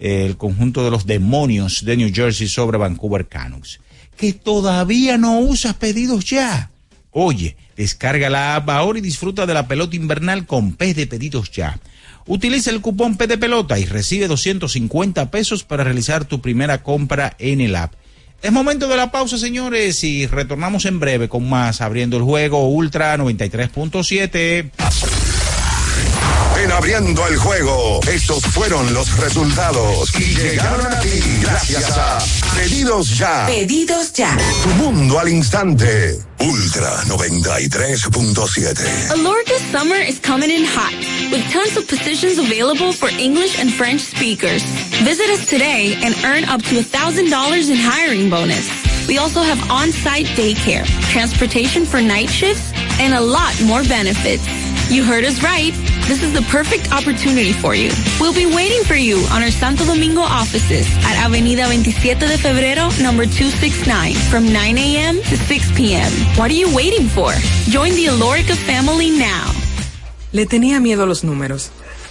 El 0.00 0.36
conjunto 0.36 0.84
de 0.84 0.90
los 0.90 1.06
Demonios 1.06 1.84
de 1.84 1.96
New 1.96 2.10
Jersey 2.12 2.48
sobre 2.48 2.78
Vancouver 2.78 3.28
Canucks. 3.28 3.78
Que 4.16 4.32
todavía 4.32 5.18
no 5.18 5.38
usas 5.38 5.74
pedidos 5.74 6.24
ya. 6.24 6.72
Oye, 7.12 7.56
descarga 7.76 8.30
la 8.30 8.56
app 8.56 8.70
ahora 8.70 8.98
y 8.98 9.02
disfruta 9.02 9.46
de 9.46 9.54
la 9.54 9.68
pelota 9.68 9.96
invernal 9.96 10.46
con 10.46 10.74
P 10.74 10.94
de 10.94 11.06
pedidos 11.06 11.50
ya. 11.50 11.78
Utiliza 12.26 12.70
el 12.70 12.80
cupón 12.80 13.16
P 13.16 13.26
de 13.26 13.38
pelota 13.38 13.78
y 13.78 13.84
recibe 13.84 14.28
250 14.28 15.30
pesos 15.30 15.64
para 15.64 15.84
realizar 15.84 16.24
tu 16.24 16.40
primera 16.40 16.82
compra 16.82 17.36
en 17.38 17.60
el 17.60 17.76
app. 17.76 17.92
Es 18.42 18.52
momento 18.52 18.88
de 18.88 18.96
la 18.96 19.10
pausa, 19.10 19.38
señores, 19.38 20.04
y 20.04 20.26
retornamos 20.26 20.84
en 20.84 21.00
breve 21.00 21.28
con 21.30 21.48
más 21.48 21.80
abriendo 21.80 22.18
el 22.18 22.22
juego 22.22 22.68
Ultra 22.68 23.16
93.7. 23.16 24.70
En 26.64 26.72
abriendo 26.72 27.26
el 27.26 27.36
juego, 27.36 28.00
estos 28.10 28.42
fueron 28.42 28.94
los 28.94 29.18
resultados 29.18 30.10
y 30.18 30.34
llegaron 30.34 30.86
a 30.86 30.98
ti 30.98 31.20
gracias 31.42 31.90
a 31.90 32.18
Pedidos 32.56 33.18
Ya. 33.18 33.44
Pedidos 33.46 34.14
ya. 34.14 34.34
Tu 34.62 34.70
mundo 34.82 35.18
al 35.18 35.28
instante. 35.28 36.18
Ultra 36.40 37.02
93.7. 37.04 39.10
Alorca 39.10 39.52
summer 39.72 40.00
is 40.00 40.18
coming 40.18 40.50
in 40.50 40.64
hot, 40.64 40.94
with 41.30 41.44
tons 41.52 41.76
of 41.76 41.86
positions 41.86 42.38
available 42.38 42.94
for 42.94 43.10
English 43.10 43.58
and 43.60 43.70
French 43.70 44.00
speakers. 44.00 44.64
Visit 45.04 45.28
us 45.28 45.44
today 45.46 45.98
and 46.02 46.14
earn 46.24 46.44
up 46.44 46.62
to 46.62 46.76
$1,000 46.76 47.70
in 47.70 47.76
hiring 47.76 48.30
bonus. 48.30 48.70
We 49.06 49.18
also 49.18 49.42
have 49.42 49.60
on-site 49.70 50.28
daycare, 50.34 50.86
transportation 51.12 51.84
for 51.84 52.00
night 52.00 52.30
shifts, 52.30 52.72
and 52.98 53.12
a 53.12 53.20
lot 53.20 53.52
more 53.60 53.84
benefits. 53.84 54.48
You 54.90 55.02
heard 55.02 55.24
us 55.24 55.42
right. 55.42 55.72
This 56.06 56.22
is 56.22 56.32
the 56.32 56.42
perfect 56.52 56.92
opportunity 56.92 57.52
for 57.52 57.74
you. 57.74 57.90
We'll 58.20 58.34
be 58.34 58.46
waiting 58.46 58.84
for 58.84 58.94
you 58.94 59.16
on 59.32 59.42
our 59.42 59.50
Santo 59.50 59.84
Domingo 59.84 60.20
offices 60.20 60.86
at 61.04 61.16
Avenida 61.24 61.64
27 61.66 62.28
de 62.28 62.38
Febrero, 62.38 62.90
number 63.02 63.24
269, 63.24 64.14
from 64.30 64.52
9 64.52 64.78
a.m. 64.78 65.16
to 65.22 65.36
6 65.36 65.72
p.m. 65.76 66.10
What 66.36 66.50
are 66.50 66.54
you 66.54 66.68
waiting 66.74 67.08
for? 67.08 67.32
Join 67.70 67.92
the 67.94 68.06
Alorica 68.06 68.54
family 68.54 69.10
now. 69.10 69.50
Le 70.32 70.46
tenía 70.46 70.80
miedo 70.80 71.04
a 71.04 71.06
los 71.06 71.24
números. 71.24 71.70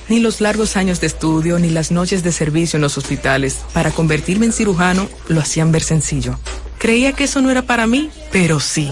Ni 0.10 0.20
los 0.20 0.42
largos 0.42 0.76
años 0.76 1.00
de 1.00 1.08
estudio, 1.08 1.60
ni 1.60 1.70
las 1.70 1.92
noches 1.92 2.24
de 2.24 2.32
servicio 2.32 2.78
en 2.78 2.82
los 2.82 2.98
hospitales 2.98 3.60
para 3.74 3.92
convertirme 3.92 4.48
en 4.48 4.52
cirujano 4.52 5.08
lo 5.28 5.40
hacían 5.40 5.72
ver 5.72 5.84
sencillo. 5.84 6.38
Creía 6.80 7.14
que 7.14 7.26
eso 7.26 7.42
no 7.42 7.50
era 7.52 7.62
para 7.62 7.88
mí, 7.88 8.10
pero 8.32 8.60
sí. 8.60 8.92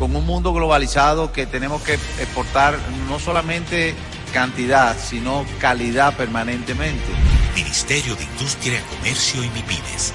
con 0.00 0.16
un 0.16 0.24
mundo 0.24 0.54
globalizado 0.54 1.30
que 1.30 1.44
tenemos 1.44 1.82
que 1.82 1.92
exportar 1.92 2.78
no 3.06 3.18
solamente 3.18 3.94
cantidad, 4.32 4.96
sino 4.98 5.44
calidad 5.60 6.16
permanentemente. 6.16 7.04
Ministerio 7.54 8.16
de 8.16 8.24
Industria, 8.24 8.80
Comercio 8.96 9.44
y 9.44 9.50
MIPIMES. 9.50 10.14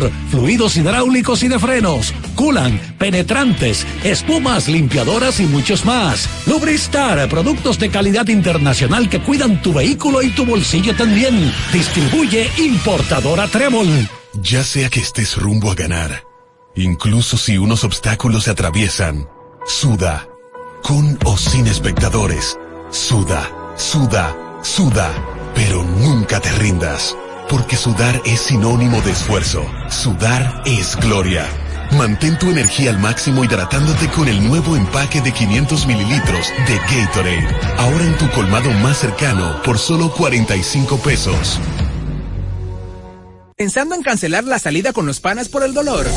fluidos 0.29 0.77
hidráulicos 0.77 1.43
y 1.43 1.47
de 1.47 1.59
frenos, 1.59 2.13
culan, 2.35 2.79
penetrantes, 2.97 3.85
espumas, 4.03 4.67
limpiadoras 4.67 5.39
y 5.39 5.45
muchos 5.45 5.85
más. 5.85 6.29
Lubristar, 6.47 7.27
productos 7.29 7.79
de 7.79 7.89
calidad 7.89 8.27
internacional 8.27 9.09
que 9.09 9.21
cuidan 9.21 9.61
tu 9.61 9.73
vehículo 9.73 10.21
y 10.21 10.29
tu 10.29 10.45
bolsillo 10.45 10.95
también. 10.95 11.51
Distribuye 11.73 12.49
importadora 12.57 13.47
Trébol. 13.47 14.09
Ya 14.33 14.63
sea 14.63 14.89
que 14.89 15.01
estés 15.01 15.37
rumbo 15.37 15.71
a 15.71 15.75
ganar, 15.75 16.23
incluso 16.75 17.37
si 17.37 17.57
unos 17.57 17.83
obstáculos 17.83 18.45
se 18.45 18.51
atraviesan, 18.51 19.27
suda, 19.65 20.27
con 20.83 21.19
o 21.25 21.37
sin 21.37 21.67
espectadores, 21.67 22.57
suda, 22.91 23.51
suda, 23.75 24.35
suda, 24.63 25.11
pero 25.53 25.83
nunca 25.83 26.39
te 26.39 26.51
rindas 26.53 27.15
porque 27.51 27.75
sudar 27.75 28.21
es 28.25 28.39
sinónimo 28.39 29.01
de 29.01 29.11
esfuerzo. 29.11 29.65
Sudar 29.89 30.63
es 30.65 30.95
gloria. 30.95 31.45
Mantén 31.97 32.39
tu 32.39 32.49
energía 32.49 32.91
al 32.91 32.99
máximo 32.99 33.43
hidratándote 33.43 34.07
con 34.07 34.29
el 34.29 34.41
nuevo 34.47 34.77
empaque 34.77 35.19
de 35.19 35.33
500 35.33 35.85
mililitros 35.85 36.47
de 36.65 36.77
Gatorade. 36.77 37.47
Ahora 37.77 38.05
en 38.05 38.17
tu 38.17 38.29
colmado 38.31 38.71
más 38.81 38.99
cercano 38.99 39.61
por 39.63 39.77
solo 39.77 40.13
45 40.13 40.97
pesos. 40.99 41.59
¿Pensando 43.57 43.93
en 43.95 44.01
cancelar 44.01 44.45
la 44.45 44.57
salida 44.57 44.93
con 44.93 45.05
los 45.05 45.19
panas 45.19 45.49
por 45.49 45.63
el 45.63 45.73
dolor? 45.73 46.07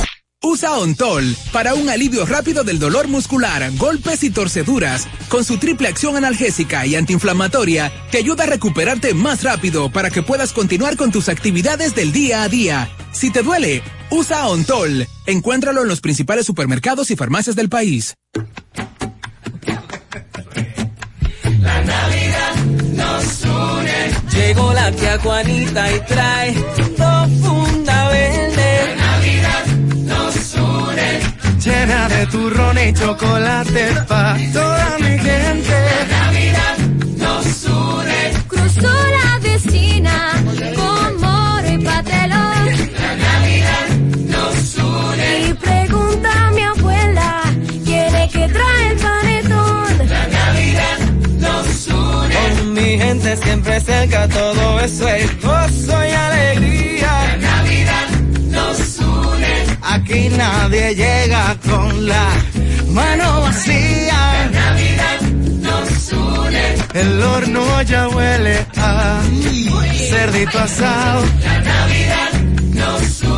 Usa 0.44 0.74
Ontol 0.74 1.34
para 1.52 1.72
un 1.72 1.88
alivio 1.88 2.26
rápido 2.26 2.64
del 2.64 2.78
dolor 2.78 3.08
muscular, 3.08 3.66
golpes 3.78 4.22
y 4.24 4.30
torceduras. 4.30 5.08
Con 5.30 5.42
su 5.42 5.56
triple 5.56 5.88
acción 5.88 6.16
analgésica 6.16 6.84
y 6.84 6.96
antiinflamatoria, 6.96 7.90
te 8.10 8.18
ayuda 8.18 8.44
a 8.44 8.48
recuperarte 8.48 9.14
más 9.14 9.42
rápido 9.42 9.90
para 9.90 10.10
que 10.10 10.22
puedas 10.22 10.52
continuar 10.52 10.98
con 10.98 11.10
tus 11.10 11.30
actividades 11.30 11.94
del 11.94 12.12
día 12.12 12.42
a 12.42 12.50
día. 12.50 12.90
Si 13.10 13.30
te 13.30 13.42
duele, 13.42 13.82
usa 14.10 14.46
Ontol. 14.46 15.06
Encuéntralo 15.24 15.80
en 15.80 15.88
los 15.88 16.02
principales 16.02 16.44
supermercados 16.44 17.10
y 17.10 17.16
farmacias 17.16 17.56
del 17.56 17.70
país. 17.70 18.14
La 21.60 21.84
Navidad 21.84 22.56
nos 22.92 23.44
une. 23.44 24.12
Llegó 24.30 24.74
la 24.74 24.92
tía 24.92 25.18
Juanita 25.20 25.90
y 25.90 26.00
trae 26.00 26.54
Llena 31.64 32.08
de 32.10 32.26
turrón 32.26 32.76
y 32.76 32.92
chocolate 32.92 33.86
pa' 34.06 34.36
toda 34.52 34.98
mi 34.98 35.18
gente. 35.18 35.76
La 36.10 36.18
Navidad 36.18 36.78
nos 37.16 37.64
une. 37.64 38.22
Cruzó 38.48 38.92
la 39.16 39.38
vecina 39.38 40.16
con 40.76 41.20
moro 41.22 41.68
y 41.72 41.78
patelón. 41.78 42.66
La 43.00 43.12
Navidad 43.26 43.88
nos 44.34 44.76
une. 44.76 45.48
Y 45.48 45.54
pregunta 45.54 46.46
a 46.46 46.50
mi 46.50 46.62
abuela, 46.64 47.42
¿quién 47.86 48.14
es 48.14 48.30
que 48.30 48.46
trae 48.46 48.88
el 48.90 48.96
panetón? 48.98 50.08
La 50.14 50.28
Navidad 50.38 50.98
nos 51.38 51.86
une. 51.86 52.34
Con 52.34 52.74
mi 52.74 52.98
gente 52.98 53.36
siempre 53.38 53.80
se 53.80 54.04
eso 54.84 55.08
es 55.08 55.42
gozo 55.42 56.06
y 56.06 56.10
alegría. 56.10 57.03
Aquí 59.94 60.28
nadie 60.28 60.92
llega 60.96 61.56
con 61.64 62.08
la 62.08 62.26
mano 62.88 63.42
vacía. 63.42 64.50
La 64.50 64.60
Navidad 64.60 65.20
nos 65.66 66.12
une. 66.12 66.74
El 66.94 67.22
horno 67.22 67.82
ya 67.82 68.08
huele 68.08 68.66
a 68.76 69.20
cerdito 70.10 70.58
asado. 70.58 71.22
La 71.44 71.60
Navidad 71.60 72.32
nos 72.72 73.22
une. 73.22 73.33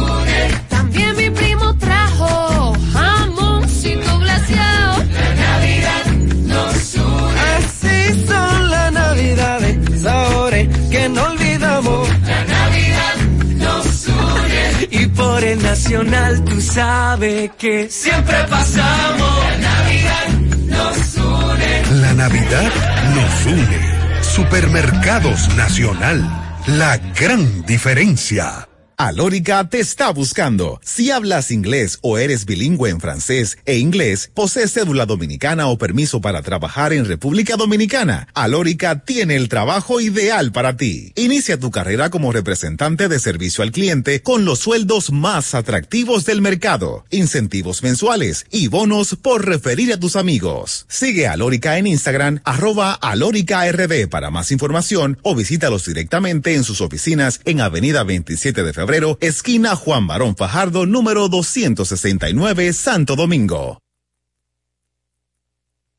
Nacional 15.76 16.42
tú 16.44 16.60
sabes 16.60 17.50
que 17.58 17.90
siempre 17.90 18.36
pasamos. 18.48 19.44
La 19.44 19.58
Navidad 19.58 20.28
nos 20.66 21.16
une. 21.16 22.00
La 22.00 22.14
Navidad 22.14 22.72
nos 23.14 23.46
une. 23.46 24.22
Supermercados 24.22 25.54
Nacional. 25.54 26.24
La 26.66 26.96
gran 26.96 27.62
diferencia. 27.66 28.66
Alórica 28.98 29.68
te 29.68 29.78
está 29.78 30.08
buscando. 30.10 30.80
Si 30.82 31.10
hablas 31.10 31.50
inglés 31.50 31.98
o 32.00 32.16
eres 32.16 32.46
bilingüe 32.46 32.88
en 32.88 32.98
francés 32.98 33.58
e 33.66 33.76
inglés, 33.76 34.30
posees 34.32 34.72
cédula 34.72 35.04
dominicana 35.04 35.66
o 35.66 35.76
permiso 35.76 36.22
para 36.22 36.40
trabajar 36.40 36.94
en 36.94 37.04
República 37.04 37.56
Dominicana, 37.56 38.26
Alórica 38.32 39.04
tiene 39.04 39.36
el 39.36 39.50
trabajo 39.50 40.00
ideal 40.00 40.50
para 40.50 40.78
ti. 40.78 41.12
Inicia 41.14 41.60
tu 41.60 41.70
carrera 41.70 42.08
como 42.08 42.32
representante 42.32 43.08
de 43.08 43.18
servicio 43.18 43.62
al 43.62 43.70
cliente 43.70 44.22
con 44.22 44.46
los 44.46 44.60
sueldos 44.60 45.12
más 45.12 45.54
atractivos 45.54 46.24
del 46.24 46.40
mercado, 46.40 47.04
incentivos 47.10 47.82
mensuales 47.82 48.46
y 48.50 48.68
bonos 48.68 49.14
por 49.20 49.44
referir 49.44 49.92
a 49.92 50.00
tus 50.00 50.16
amigos. 50.16 50.86
Sigue 50.88 51.26
a 51.26 51.32
Alórica 51.32 51.76
en 51.76 51.86
Instagram, 51.86 52.40
arroba 52.44 52.94
alóricard 52.94 54.08
para 54.08 54.30
más 54.30 54.52
información 54.52 55.18
o 55.20 55.34
visítalos 55.34 55.84
directamente 55.84 56.54
en 56.54 56.64
sus 56.64 56.80
oficinas 56.80 57.42
en 57.44 57.60
Avenida 57.60 58.02
27 58.02 58.62
de 58.62 58.72
Febrero 58.72 58.85
esquina 59.20 59.76
Juan 59.76 60.06
Barón 60.06 60.36
Fajardo, 60.36 60.86
número 60.86 61.28
269, 61.28 62.72
Santo 62.72 63.16
Domingo. 63.16 63.82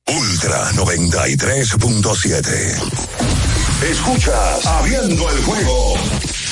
Ultra 0.07 0.71
93.7. 0.71 2.47
Escuchas 3.91 4.65
Abriendo 4.65 5.29
el 5.29 5.37
juego 5.43 5.93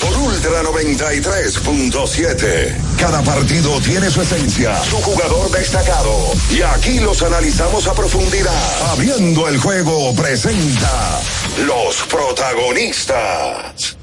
por 0.01 0.13
Ultra 0.17 0.61
93.7. 0.63 2.75
Cada 2.99 3.23
partido 3.23 3.79
tiene 3.81 4.11
su 4.11 4.21
esencia, 4.21 4.75
su 4.83 4.97
jugador 4.97 5.49
destacado. 5.51 6.33
Y 6.51 6.61
aquí 6.61 6.99
los 6.99 7.23
analizamos 7.23 7.87
a 7.87 7.93
profundidad. 7.93 8.91
Abriendo 8.91 9.47
el 9.47 9.57
juego 9.57 10.13
presenta 10.15 11.21
los 11.65 12.03
protagonistas. 12.03 13.95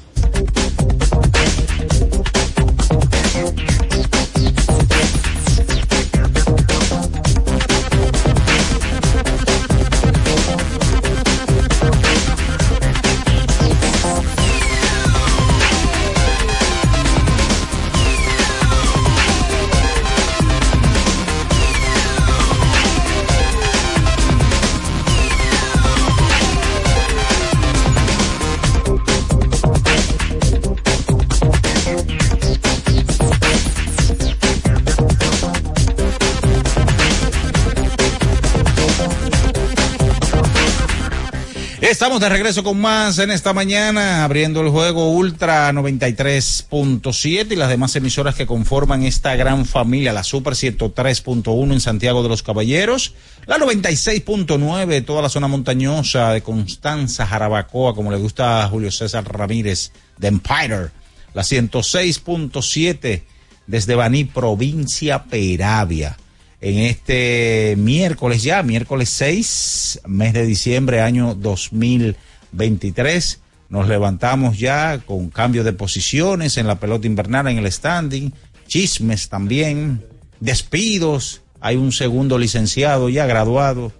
Estamos 41.83 42.21
de 42.21 42.29
regreso 42.29 42.63
con 42.63 42.79
más 42.79 43.19
en 43.19 43.29
esta 43.29 43.51
mañana, 43.51 44.23
abriendo 44.23 44.61
el 44.61 44.69
juego 44.69 45.11
Ultra 45.11 45.69
93.7 45.73 47.51
y 47.51 47.55
las 47.57 47.67
demás 47.67 47.93
emisoras 47.97 48.35
que 48.35 48.45
conforman 48.45 49.03
esta 49.03 49.35
gran 49.35 49.65
familia, 49.65 50.13
la 50.13 50.23
Super 50.23 50.53
103.1 50.53 51.73
en 51.73 51.81
Santiago 51.81 52.23
de 52.23 52.29
los 52.29 52.41
Caballeros, 52.41 53.15
la 53.47 53.57
96.9 53.57 55.03
toda 55.03 55.21
la 55.21 55.27
zona 55.27 55.49
montañosa 55.49 56.31
de 56.31 56.41
Constanza, 56.41 57.27
Jarabacoa, 57.27 57.93
como 57.93 58.11
le 58.11 58.17
gusta 58.17 58.63
a 58.63 58.69
Julio 58.69 58.89
César 58.89 59.25
Ramírez, 59.25 59.91
de 60.17 60.29
Empire, 60.29 60.91
la 61.33 61.41
106.7 61.41 63.23
desde 63.67 63.95
Baní, 63.95 64.23
provincia 64.23 65.25
Peravia 65.25 66.15
en 66.63 66.79
este 66.79 67.75
miércoles 67.77 68.41
ya, 68.41 68.63
miércoles 68.63 69.09
6, 69.09 69.99
mes 70.05 70.31
de 70.31 70.45
diciembre, 70.45 71.01
año 71.01 71.35
2023. 71.35 73.41
Nos 73.67 73.89
levantamos 73.89 74.57
ya 74.57 74.99
con 74.99 75.29
cambio 75.29 75.65
de 75.65 75.73
posiciones 75.73 76.57
en 76.57 76.65
la 76.65 76.79
pelota 76.79 77.05
invernal, 77.05 77.49
en 77.49 77.57
el 77.57 77.69
standing, 77.69 78.31
chismes 78.65 79.27
también, 79.27 80.05
despidos. 80.39 81.41
Hay 81.59 81.75
un 81.75 81.91
segundo 81.91 82.37
licenciado 82.37 83.09
ya 83.09 83.25
graduado. 83.25 83.91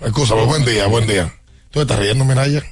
Escúchame, 0.00 0.46
buen 0.46 0.64
día, 0.64 0.86
buen 0.86 1.06
día. 1.06 1.30
¿Tú 1.70 1.82
estás 1.82 1.98
riendo, 1.98 2.24
Minaya? 2.24 2.62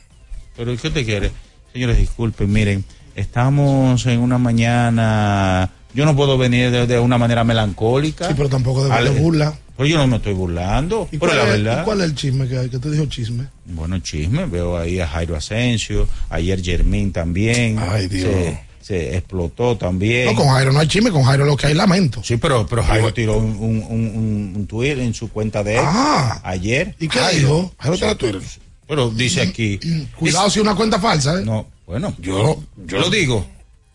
Pero 0.57 0.75
¿qué 0.79 0.89
te 0.89 1.05
quiere? 1.05 1.31
Señores, 1.75 1.99
disculpen, 1.99 2.51
miren, 2.51 2.87
estamos 3.17 4.07
en 4.07 4.21
una 4.21 4.39
mañana 4.39 5.71
yo 5.95 6.05
no 6.05 6.15
puedo 6.17 6.37
venir 6.39 6.71
de, 6.71 6.87
de 6.87 6.99
una 6.99 7.19
manera 7.19 7.45
melancólica. 7.45 8.29
Sí, 8.29 8.35
pero 8.37 8.49
tampoco 8.49 8.85
de 8.85 9.11
burla. 9.11 9.55
Pero 9.77 9.89
yo 9.89 9.97
no 9.97 10.07
me 10.07 10.17
estoy 10.17 10.35
burlando. 10.35 11.09
¿Y 11.11 11.19
Pero 11.19 11.35
la 11.35 11.43
es, 11.45 11.49
verdad. 11.63 11.83
y 11.83 11.85
cuál 11.85 12.01
es 12.01 12.07
el 12.07 12.15
chisme 12.15 12.47
que 12.47 12.59
hay? 12.59 12.69
¿Qué 12.69 12.79
te 12.79 12.91
dijo 12.91 13.07
chisme? 13.07 13.47
Bueno, 13.65 13.99
chisme. 14.01 14.45
Veo 14.47 14.77
ahí 14.77 15.01
a 15.01 15.07
Jairo 15.09 15.35
Asensio. 15.35 16.07
Ayer 16.29 16.63
Germín 16.63 17.11
también. 17.13 17.79
Ay, 17.79 18.07
Dios. 18.07 18.31
Se, 18.31 18.61
se 18.83 19.17
explotó 19.17 19.77
también. 19.77 20.27
No, 20.27 20.35
con 20.35 20.49
Jairo 20.49 20.73
no 20.73 20.79
hay 20.81 20.89
chisme, 20.89 21.11
con 21.11 21.23
Jairo 21.25 21.47
lo 21.47 21.57
que 21.57 21.69
hay 21.69 21.75
lamento. 21.75 22.23
Sí, 22.23 22.37
pero, 22.37 22.67
pero 22.67 22.83
Jairo 22.85 23.13
tiró 23.15 23.39
un, 23.39 23.57
un, 23.59 23.83
un, 23.89 24.53
un- 24.57 24.67
tweet 24.67 25.01
en 25.03 25.15
su 25.15 25.31
cuenta 25.31 25.65
de 25.65 25.75
él 25.77 25.85
Ah. 25.85 26.41
ayer. 26.45 26.95
¿Y 27.01 27.09
qué 27.09 27.19
dijo? 27.35 27.73
Jairo 27.79 28.07
en 28.11 28.19
Twitter. 28.19 28.43
Pero 28.87 29.11
dice 29.11 29.41
aquí. 29.41 29.81
Cuidado 30.19 30.51
si 30.51 30.59
es 30.59 30.65
una 30.65 30.75
cuenta 30.75 31.01
falsa, 31.01 31.41
¿eh? 31.41 31.45
No, 31.45 31.67
bueno, 31.87 32.15
Yo, 32.21 32.63
yo 32.87 32.99
lo 32.99 33.09
digo. 33.09 33.47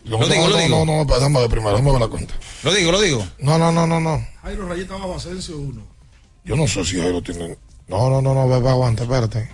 No, 0.07 0.17
Lo 0.19 0.27
digo, 0.27 0.43
no, 0.43 0.49
lo 0.49 0.55
no, 0.57 0.61
digo. 0.63 0.85
no, 0.85 1.03
no, 1.03 1.05
déjame 1.05 1.39
ver 1.39 1.49
primero, 1.49 1.71
déjame 1.71 1.91
ver 1.91 2.01
la 2.01 2.07
cuenta. 2.07 2.33
Lo 2.63 2.73
digo, 2.73 2.91
lo 2.91 3.01
digo. 3.01 3.27
No, 3.39 3.57
no, 3.57 3.71
no, 3.71 3.85
no, 3.85 3.99
no. 3.99 4.25
Jairo 4.43 4.67
Rayita 4.67 4.93
Bajo 4.93 5.15
Asensio 5.15 5.57
1. 5.57 5.81
Yo 6.45 6.55
no 6.55 6.67
sé 6.67 6.85
si 6.85 6.97
Jairo 6.99 7.21
tiene. 7.21 7.57
No, 7.87 8.09
no, 8.09 8.21
no, 8.21 8.33
no, 8.33 8.53
aguanta, 8.69 9.03
espérate. 9.03 9.49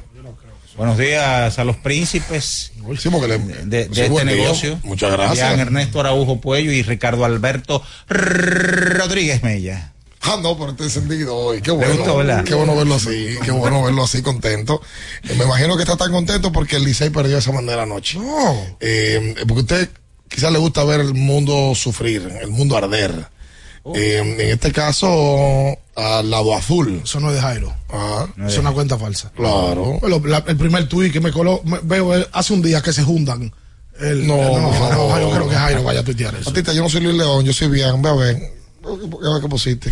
Buenos 0.75 0.97
días 0.97 1.59
a 1.59 1.63
los 1.63 1.75
príncipes 1.77 2.71
Sí, 2.97 3.09
porque 3.09 3.27
le- 3.27 3.37
de, 3.37 3.81
este 3.81 4.25
negocio. 4.25 4.79
Muchas 4.83 5.11
gracias. 5.11 5.37
Jean 5.37 5.59
Ernesto 5.59 5.99
Araujo 5.99 6.41
Puello 6.41 6.71
y 6.71 6.81
Ricardo 6.81 7.25
Alberto 7.25 7.83
Rodríguez 8.07 9.43
Mella. 9.43 9.93
Ah, 10.21 10.39
no, 10.41 10.57
pero 10.57 10.71
está 10.71 10.85
encendido 10.85 11.35
hoy. 11.35 11.61
Qué 11.61 11.69
bueno. 11.71 11.95
gustó? 11.95 12.43
Qué 12.45 12.55
bueno 12.55 12.75
verlo 12.75 12.95
así. 12.95 13.35
Qué 13.43 13.51
bueno 13.51 13.83
verlo 13.83 14.03
así 14.03 14.21
contento. 14.21 14.81
Eh, 15.23 15.35
me 15.37 15.43
imagino 15.43 15.75
que 15.75 15.83
está 15.83 15.97
tan 15.97 16.11
contento 16.11 16.51
porque 16.51 16.77
el 16.77 16.85
Licey 16.85 17.09
perdió 17.09 17.33
de 17.33 17.39
esa 17.39 17.51
manera 17.51 17.83
anoche. 17.83 18.17
Eh, 18.79 19.35
porque 19.47 19.61
usted 19.61 19.89
quizás 20.33 20.51
le 20.51 20.57
gusta 20.59 20.83
ver 20.83 20.99
el 21.01 21.13
mundo 21.13 21.73
sufrir, 21.75 22.27
el 22.41 22.49
mundo 22.49 22.75
arder. 22.77 23.27
Eh, 23.95 24.17
en 24.39 24.49
este 24.49 24.71
caso, 24.71 25.77
al 25.95 26.29
lado 26.31 26.55
azul. 26.55 27.01
Eso 27.03 27.19
no 27.19 27.29
es 27.29 27.35
de 27.35 27.41
Jairo. 27.41 27.73
Ah, 27.89 28.25
Eso 28.37 28.47
es 28.47 28.57
una 28.57 28.71
cuenta 28.71 28.97
falsa. 28.97 29.31
claro. 29.35 29.99
Bueno, 29.99 30.21
la- 30.25 30.43
el 30.47 30.55
primer 30.57 30.87
tuit 30.87 31.11
que 31.11 31.19
me 31.19 31.31
coló, 31.31 31.61
me- 31.65 31.79
veo 31.83 32.17
eh, 32.17 32.27
hace 32.31 32.53
un 32.53 32.61
día 32.61 32.81
que 32.81 32.93
se 32.93 33.03
juntan. 33.03 33.53
El- 33.99 34.25
No, 34.25 34.37
no, 34.37 34.69
por 34.69 34.77
favor. 34.89 35.19
no, 35.19 35.19
yo 35.21 35.31
creo 35.35 35.49
que 35.49 35.55
Jairo 35.55 35.83
vaya 35.83 35.99
a 35.99 36.03
tuitear 36.03 36.33
eso. 36.35 36.45
Patita, 36.45 36.73
yo 36.73 36.81
no 36.81 36.89
soy 36.89 37.01
Luis 37.01 37.15
León, 37.17 37.43
yo 37.45 37.51
soy 37.53 37.67
bien. 37.67 38.01
Ve 38.01 38.09
a 38.09 38.13
ver. 38.13 38.35
Ve 38.37 39.27
a 39.29 39.33
ver 39.33 39.41
qué 39.41 39.47
pusiste. 39.49 39.91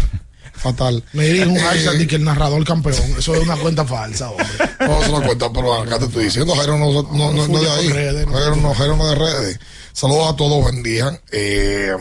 Fatal. 0.54 1.04
Me 1.14 1.26
dirige 1.26 1.48
un 1.48 1.58
Eh, 1.58 1.60
hashtag 1.60 1.98
de 1.98 2.08
que 2.08 2.16
el 2.18 2.24
narrador 2.24 2.64
campeón. 2.64 2.96
Eso 3.18 3.34
es 3.36 3.42
una 3.44 3.56
cuenta 3.58 3.84
falsa, 3.84 4.30
hombre. 4.30 4.46
No, 4.80 5.02
se 5.04 5.10
lo 5.12 5.22
cuenta, 5.24 5.52
pero 5.52 5.74
acá 5.82 5.98
te 6.00 6.06
estoy 6.06 6.26
diciendo, 6.26 6.56
Jairo 6.56 6.78
no, 6.78 6.92
no, 6.94 7.04
no, 7.12 7.32
no 7.48 7.58
es 7.58 7.62
de 7.64 7.70
ahí. 7.72 7.88
¿no? 8.26 8.32
Jairo 8.34 8.56
no, 8.58 8.74
Jairo 8.74 8.96
no 8.96 9.08
de 9.08 9.16
redes. 9.16 9.60
Saludos 9.94 10.34
a 10.34 10.36
todos, 10.36 10.62
buen 10.62 10.84
día. 10.84 11.22
Eh, 11.32 11.96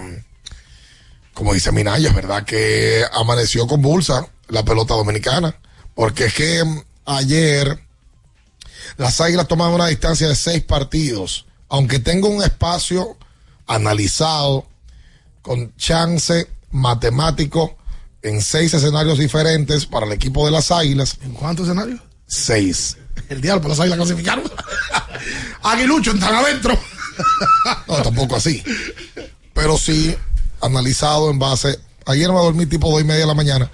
como 1.35 1.55
dice 1.55 1.73
Minaya, 1.73 2.09
es 2.09 2.15
verdad 2.15 2.45
que 2.45 3.05
amaneció 3.13 3.67
con 3.67 3.83
bolsa 3.83 4.27
la 4.49 4.65
pelota 4.65 4.95
dominicana, 4.95 5.57
porque 5.95 6.27
es 6.27 6.35
que 6.35 6.65
mm, 6.65 6.83
ayer 7.07 7.79
las 8.97 9.21
águilas 9.21 9.49
tomaron 9.49 9.75
una 9.75 9.87
distancia 9.87 10.29
de 10.29 10.35
seis 10.35 10.63
partidos 10.63 11.47
aunque 11.71 12.01
tengo 12.01 12.29
un 12.29 12.43
espacio 12.43 13.17
analizado 13.67 14.67
con 15.41 15.75
chance 15.77 16.49
matemático 16.73 17.79
en 18.23 18.43
seis 18.43 18.75
escenarios 18.75 19.19
diferentes 19.19 19.87
para 19.87 20.05
el 20.05 20.13
equipo 20.13 20.45
de 20.45 20.51
las 20.51 20.71
Águilas. 20.71 21.17
¿En 21.23 21.33
cuántos 21.33 21.67
escenarios? 21.67 22.01
Seis. 22.27 22.99
El 23.29 23.41
diablo, 23.41 23.69
las 23.69 23.81
águilas 23.81 23.99
clasificaron. 23.99 24.45
Aguilucho, 25.63 26.11
entran 26.11 26.35
adentro. 26.35 26.79
No, 27.87 28.03
tampoco 28.03 28.37
así. 28.37 28.63
Pero 29.53 29.77
sí 29.77 30.15
analizado 30.61 31.31
en 31.31 31.39
base. 31.39 31.79
Ayer 32.07 32.29
me 32.29 32.39
dormí 32.39 32.67
tipo 32.67 32.91
dos 32.91 33.01
y 33.01 33.05
media 33.05 33.21
de 33.21 33.27
la 33.27 33.35
mañana 33.35 33.71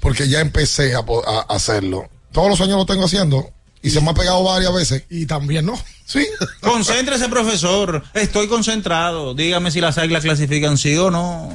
porque 0.00 0.28
ya 0.28 0.40
empecé 0.40 0.94
a, 0.94 0.98
a 0.98 1.40
hacerlo. 1.54 2.08
Todos 2.32 2.48
los 2.48 2.60
años 2.60 2.76
lo 2.76 2.86
tengo 2.86 3.04
haciendo 3.04 3.50
y 3.82 3.90
se 3.90 4.00
me 4.00 4.10
ha 4.10 4.14
pegado 4.14 4.42
varias 4.42 4.72
veces. 4.72 5.04
Y 5.10 5.26
también 5.26 5.66
no. 5.66 5.78
Sí. 6.04 6.26
Concéntrese, 6.60 7.28
profesor. 7.28 8.02
Estoy 8.14 8.48
concentrado. 8.48 9.34
Dígame 9.34 9.70
si 9.70 9.80
las 9.80 9.98
águilas 9.98 10.24
clasifican 10.24 10.76
sí 10.76 10.96
o 10.96 11.10
no. 11.10 11.50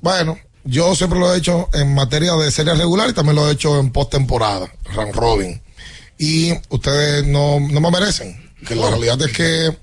Bueno, 0.00 0.38
yo 0.64 0.94
siempre 0.94 1.18
lo 1.18 1.34
he 1.34 1.38
hecho 1.38 1.68
en 1.72 1.94
materia 1.94 2.34
de 2.34 2.50
serie 2.50 2.74
regular 2.74 3.10
y 3.10 3.12
también 3.12 3.36
lo 3.36 3.48
he 3.48 3.52
hecho 3.52 3.78
en 3.78 3.90
postemporada, 3.90 4.72
round 4.94 5.14
robin. 5.14 5.62
Y 6.18 6.52
ustedes 6.68 7.26
no, 7.26 7.60
no 7.60 7.80
me 7.80 7.90
merecen. 7.90 8.52
Que 8.66 8.74
la 8.74 8.88
realidad 8.88 9.20
es 9.20 9.32
que 9.32 9.76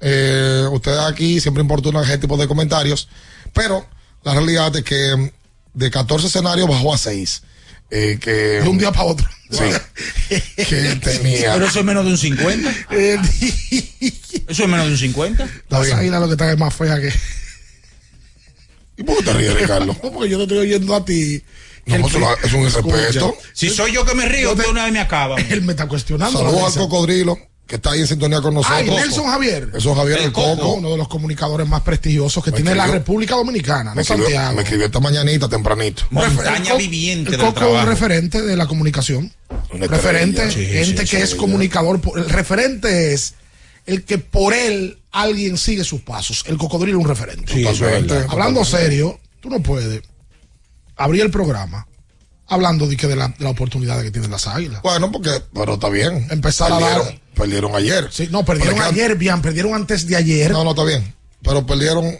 eh, 0.00 0.66
ustedes 0.70 1.00
aquí 1.00 1.40
siempre 1.40 1.62
importunan 1.62 2.04
ese 2.04 2.18
tipo 2.18 2.36
de 2.36 2.46
comentarios. 2.46 3.08
Pero 3.52 3.86
la 4.22 4.34
realidad 4.34 4.74
es 4.76 4.84
que 4.84 5.32
de 5.74 5.90
14 5.90 6.26
escenarios 6.26 6.68
bajó 6.68 6.94
a 6.94 6.98
6. 6.98 7.42
Eh, 7.90 8.18
que, 8.20 8.30
De 8.30 8.68
un 8.68 8.78
día 8.78 8.92
para 8.92 9.04
otro. 9.04 9.26
Sí. 9.50 10.34
que 10.56 11.00
tenía. 11.02 11.54
Pero 11.54 11.66
eso 11.66 11.80
es 11.80 11.84
menos 11.84 12.04
de 12.04 12.10
un 12.10 12.18
50. 12.18 12.74
Eh, 12.90 13.18
Eso 14.48 14.62
es 14.62 14.68
menos 14.68 14.86
de 14.86 14.92
un 14.92 14.98
50. 14.98 15.48
Las 15.68 15.92
águilas 15.92 16.20
lo 16.20 16.26
que 16.26 16.32
están 16.32 16.50
es 16.50 16.58
más 16.58 16.74
fea 16.74 17.00
que. 17.00 17.12
¿Y 18.96 19.02
por 19.02 19.18
qué 19.18 19.24
te 19.24 19.32
ríes, 19.34 19.54
Ricardo? 19.60 19.86
No, 19.86 19.94
porque 20.12 20.28
yo 20.28 20.38
te 20.38 20.44
estoy 20.44 20.58
oyendo 20.58 20.94
a 20.94 21.04
ti. 21.04 21.42
No, 21.86 22.06
es 22.06 22.52
un 22.52 22.62
irrespeto. 22.62 22.96
Escucha. 22.96 23.48
Si 23.54 23.70
soy 23.70 23.92
yo 23.92 24.04
que 24.04 24.14
me 24.14 24.26
río, 24.26 24.54
de 24.54 24.66
una 24.66 24.84
vez 24.84 24.92
me 24.92 25.00
acaba. 25.00 25.36
Él 25.36 25.62
me 25.62 25.72
está 25.72 25.86
cuestionando. 25.86 26.38
Saludos 26.38 26.76
al 26.76 26.82
cocodrilo 26.82 27.38
que 27.68 27.76
está 27.76 27.90
ahí 27.92 28.00
en 28.00 28.06
sintonía 28.06 28.40
con 28.40 28.54
nosotros. 28.54 28.78
Ay, 28.80 28.90
Nelson 28.90 29.26
Javier. 29.26 29.68
Eso 29.74 29.90
es 29.92 29.96
Javier 29.98 30.18
el, 30.22 30.32
Coco. 30.32 30.72
Uno 30.72 30.90
de 30.90 30.96
los 30.96 31.06
comunicadores 31.06 31.68
más 31.68 31.82
prestigiosos 31.82 32.42
que 32.42 32.50
Me 32.50 32.56
tiene 32.56 32.74
la 32.74 32.86
República 32.86 33.36
Dominicana, 33.36 33.90
Me 33.90 33.96
no 33.96 34.00
escribió, 34.00 34.24
Santiago. 34.24 34.56
me 34.56 34.62
escribió 34.62 34.86
esta 34.86 35.00
mañanita 35.00 35.48
tempranito. 35.50 36.02
Montaña 36.10 36.72
Co- 36.72 36.78
viviente 36.78 37.30
el 37.30 37.36
del 37.36 37.40
Coco 37.46 37.50
es 37.60 37.62
un 37.66 37.68
trabajo. 37.72 37.86
referente 37.90 38.40
de 38.42 38.56
la 38.56 38.66
comunicación. 38.66 39.30
Una 39.72 39.86
referente, 39.86 40.50
gente 40.50 40.84
Sí, 40.84 40.90
sí, 40.92 40.94
que 40.96 41.06
sí, 41.06 41.16
es 41.18 41.34
comunicador. 41.34 42.00
El 42.16 42.28
referente 42.30 43.12
es 43.12 43.34
el 43.84 44.02
que 44.04 44.16
por 44.16 44.54
él 44.54 44.98
alguien 45.12 45.58
sigue 45.58 45.84
sus 45.84 46.00
pasos. 46.00 46.44
El 46.46 46.56
cocodrilo 46.56 46.98
es 46.98 47.04
un 47.04 47.08
referente. 47.10 47.52
Sí, 47.52 47.60
eso 47.60 47.70
es 47.70 47.78
Totalmente. 47.80 48.14
verdad. 48.14 48.28
Hablando 48.30 48.64
serio, 48.64 49.20
tú 49.40 49.50
no 49.50 49.60
puedes 49.60 50.00
abrir 50.96 51.20
el 51.22 51.30
programa 51.30 51.86
hablando 52.48 52.86
de, 52.86 52.96
que 52.96 53.06
de, 53.06 53.16
la, 53.16 53.28
de 53.28 53.44
la 53.44 53.50
oportunidad 53.50 54.02
que 54.02 54.10
tienen 54.10 54.30
las 54.30 54.46
águilas. 54.46 54.82
Bueno, 54.82 55.10
porque, 55.12 55.30
pero 55.54 55.74
está 55.74 55.88
bien. 55.88 56.26
Empezar 56.30 56.72
a 56.72 56.78
perdieron, 56.78 57.04
dar- 57.06 57.20
Perdieron 57.34 57.74
ayer. 57.76 58.08
Sí, 58.10 58.28
no, 58.30 58.44
perdieron 58.44 58.80
ayer, 58.80 59.14
bien, 59.16 59.40
perdieron 59.42 59.74
antes 59.74 60.06
de 60.06 60.16
ayer. 60.16 60.50
No, 60.50 60.64
no, 60.64 60.70
está 60.70 60.84
bien. 60.84 61.14
Pero 61.42 61.64
perdieron, 61.64 62.18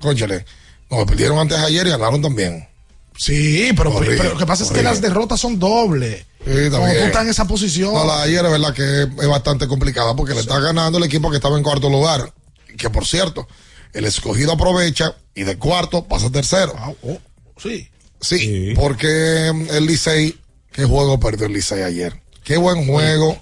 cónchale. 0.00 0.44
No, 0.90 1.04
perdieron 1.06 1.38
antes 1.38 1.58
de 1.58 1.66
ayer 1.66 1.86
y 1.86 1.90
ganaron 1.90 2.22
también. 2.22 2.68
Sí, 3.16 3.70
pero, 3.76 3.98
pero 3.98 4.30
lo 4.32 4.38
que 4.38 4.46
pasa 4.46 4.64
es 4.64 4.70
que 4.70 4.82
las 4.82 5.00
derrotas 5.00 5.38
son 5.40 5.58
dobles. 5.58 6.24
Sí, 6.44 6.70
Cuando 6.70 6.88
tú 6.88 7.04
estás 7.04 7.22
en 7.24 7.28
esa 7.28 7.44
posición. 7.46 7.92
No, 7.92 8.04
la 8.06 8.18
de 8.18 8.22
ayer 8.22 8.44
es 8.46 8.50
verdad 8.50 8.72
que 8.74 9.02
es 9.22 9.28
bastante 9.28 9.66
complicada 9.68 10.16
porque 10.16 10.32
le 10.32 10.40
está 10.40 10.58
ganando 10.58 10.96
el 10.96 11.04
equipo 11.04 11.30
que 11.30 11.36
estaba 11.36 11.58
en 11.58 11.62
cuarto 11.62 11.90
lugar. 11.90 12.32
Que 12.78 12.88
por 12.88 13.04
cierto, 13.06 13.46
el 13.92 14.06
escogido 14.06 14.52
aprovecha 14.52 15.16
y 15.34 15.42
de 15.42 15.58
cuarto 15.58 16.06
pasa 16.06 16.28
a 16.28 16.32
tercero. 16.32 16.72
Ah, 16.78 16.92
oh, 17.02 17.18
sí. 17.58 17.89
Sí, 18.20 18.72
porque 18.76 19.48
el 19.48 19.86
Licey, 19.86 20.38
qué 20.72 20.84
juego 20.84 21.18
perdió 21.18 21.46
el 21.46 21.52
Licey 21.52 21.82
ayer. 21.82 22.20
Qué 22.44 22.56
buen 22.56 22.86
juego, 22.86 23.38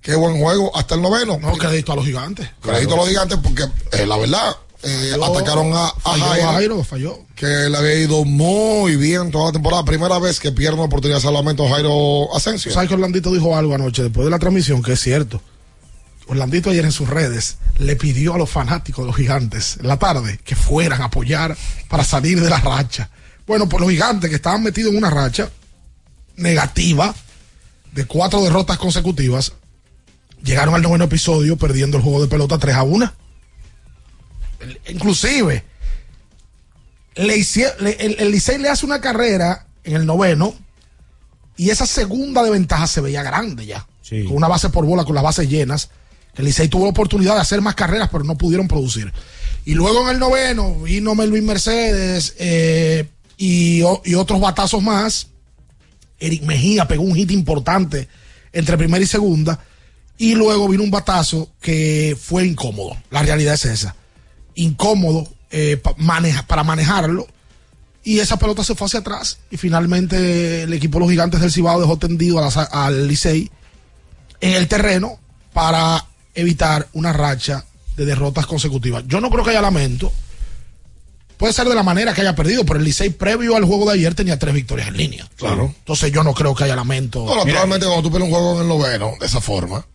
qué 0.00 0.14
buen 0.14 0.38
juego, 0.40 0.74
hasta 0.76 0.94
el 0.94 1.02
noveno. 1.02 1.38
No, 1.38 1.52
crédito 1.56 1.92
a 1.92 1.96
los 1.96 2.04
gigantes. 2.04 2.48
Crédito 2.60 2.94
a 2.94 2.96
los 2.98 3.08
gigantes 3.08 3.38
porque 3.42 3.64
eh, 3.92 4.06
la 4.06 4.16
verdad, 4.16 4.56
eh, 4.82 5.08
Falló, 5.12 5.24
atacaron 5.24 5.72
a, 5.72 5.86
a 5.86 5.92
falló 6.00 6.24
Jairo, 6.24 6.52
Jairo, 6.52 6.84
falló. 6.84 7.18
que 7.34 7.46
le 7.46 7.76
había 7.76 7.94
ido 7.94 8.24
muy 8.24 8.96
bien 8.96 9.30
toda 9.30 9.46
la 9.46 9.52
temporada. 9.52 9.84
Primera 9.84 10.18
vez 10.18 10.38
que 10.38 10.52
pierde 10.52 10.74
una 10.74 10.84
oportunidad 10.84 11.18
de 11.18 11.22
salvamento 11.22 11.68
Jairo 11.68 12.34
Asensio. 12.36 12.72
¿Sabes 12.72 12.88
que 12.88 12.94
Orlandito 12.94 13.32
dijo 13.32 13.56
algo 13.56 13.74
anoche 13.74 14.02
después 14.02 14.24
de 14.24 14.30
la 14.30 14.38
transmisión 14.38 14.82
que 14.82 14.92
es 14.92 15.00
cierto? 15.00 15.40
Orlandito 16.28 16.70
ayer 16.70 16.84
en 16.84 16.92
sus 16.92 17.08
redes 17.08 17.56
le 17.78 17.94
pidió 17.96 18.34
a 18.34 18.38
los 18.38 18.50
fanáticos 18.50 19.04
de 19.04 19.06
los 19.06 19.16
gigantes 19.16 19.76
en 19.80 19.86
la 19.88 19.96
tarde 19.98 20.40
que 20.44 20.56
fueran 20.56 21.00
a 21.02 21.06
apoyar 21.06 21.56
para 21.88 22.04
salir 22.04 22.40
de 22.40 22.50
la 22.50 22.58
racha. 22.58 23.10
Bueno, 23.46 23.68
pues 23.68 23.80
los 23.80 23.90
gigantes 23.90 24.28
que 24.30 24.36
estaban 24.36 24.62
metidos 24.62 24.92
en 24.92 24.98
una 24.98 25.10
racha 25.10 25.50
negativa 26.36 27.14
de 27.92 28.04
cuatro 28.06 28.42
derrotas 28.42 28.78
consecutivas 28.78 29.52
llegaron 30.42 30.74
al 30.74 30.82
noveno 30.82 31.04
episodio 31.04 31.56
perdiendo 31.56 31.96
el 31.96 32.02
juego 32.02 32.20
de 32.22 32.28
pelota 32.28 32.58
3 32.58 32.74
a 32.76 32.82
1. 32.82 33.12
El- 34.60 34.80
Inclusive, 34.88 35.64
le 37.14 37.36
le- 37.80 37.96
el, 38.06 38.16
el 38.18 38.30
Licey 38.30 38.58
le 38.58 38.68
hace 38.68 38.84
una 38.84 39.00
carrera 39.00 39.66
en 39.84 39.94
el 39.96 40.06
noveno 40.06 40.54
y 41.56 41.70
esa 41.70 41.86
segunda 41.86 42.42
de 42.42 42.50
ventaja 42.50 42.86
se 42.86 43.00
veía 43.00 43.22
grande 43.22 43.64
ya. 43.66 43.86
Con 44.24 44.36
una 44.36 44.48
base 44.48 44.68
por 44.68 44.84
bola, 44.84 45.04
con 45.04 45.14
las 45.14 45.24
bases 45.24 45.48
llenas. 45.48 45.90
El 46.34 46.44
Licey 46.44 46.68
tuvo 46.68 46.84
la 46.84 46.90
oportunidad 46.90 47.34
de 47.34 47.40
hacer 47.40 47.60
más 47.62 47.74
carreras, 47.74 48.10
pero 48.12 48.24
no 48.24 48.36
pudieron 48.36 48.68
producir. 48.68 49.10
Y 49.64 49.74
luego 49.74 50.02
en 50.02 50.14
el 50.14 50.18
noveno 50.20 50.74
vino 50.82 51.14
Melvin 51.14 51.46
Mercedes 51.46 52.34
eh, 52.38 53.08
y, 53.36 53.82
otros 53.82 54.40
batazos 54.40 54.82
más. 54.82 55.28
Eric 56.18 56.42
Mejía 56.44 56.88
pegó 56.88 57.02
un 57.02 57.14
hit 57.14 57.30
importante 57.30 58.08
entre 58.52 58.78
primera 58.78 59.02
y 59.02 59.06
segunda. 59.06 59.60
Y 60.18 60.34
luego 60.34 60.68
vino 60.68 60.82
un 60.82 60.90
batazo 60.90 61.50
que 61.60 62.16
fue 62.18 62.46
incómodo. 62.46 62.96
La 63.10 63.22
realidad 63.22 63.54
es 63.54 63.66
esa. 63.66 63.94
Incómodo 64.54 65.28
eh, 65.50 65.80
maneja- 65.98 66.46
para 66.46 66.64
manejarlo. 66.64 67.26
Y 68.02 68.20
esa 68.20 68.38
pelota 68.38 68.64
se 68.64 68.74
fue 68.74 68.86
hacia 68.86 69.00
atrás. 69.00 69.38
Y 69.50 69.58
finalmente 69.58 70.62
el 70.62 70.72
equipo 70.72 70.98
de 70.98 71.00
los 71.00 71.10
gigantes 71.10 71.40
del 71.40 71.52
Cibao 71.52 71.80
dejó 71.80 71.98
tendido 71.98 72.38
a 72.38 72.48
al 72.48 73.08
Licey 73.08 73.50
en 74.40 74.54
el 74.54 74.68
terreno 74.68 75.18
para 75.52 76.06
evitar 76.34 76.88
una 76.92 77.12
racha 77.12 77.66
de 77.96 78.06
derrotas 78.06 78.46
consecutivas. 78.46 79.04
Yo 79.06 79.20
no 79.20 79.30
creo 79.30 79.44
que 79.44 79.50
haya 79.50 79.62
lamento. 79.62 80.12
Puede 81.36 81.52
ser 81.52 81.68
de 81.68 81.74
la 81.74 81.82
manera 81.82 82.14
que 82.14 82.22
haya 82.22 82.34
perdido, 82.34 82.64
pero 82.64 82.78
el 82.78 82.84
Licey 82.84 83.10
previo 83.10 83.56
al 83.56 83.64
juego 83.64 83.86
de 83.86 83.94
ayer 83.98 84.14
tenía 84.14 84.38
tres 84.38 84.54
victorias 84.54 84.88
en 84.88 84.96
línea. 84.96 85.28
Claro. 85.36 85.74
Entonces 85.78 86.10
yo 86.12 86.22
no 86.22 86.32
creo 86.32 86.54
que 86.54 86.64
haya 86.64 86.76
lamento. 86.76 87.24
No, 87.24 87.44
naturalmente 87.44 87.86
cuando 87.86 88.02
tú 88.02 88.10
pierdes 88.10 88.28
un 88.28 88.34
juego 88.34 88.54
en 88.56 88.62
el 88.62 88.68
noveno, 88.68 89.12
de 89.20 89.26
esa 89.26 89.40
forma. 89.40 89.86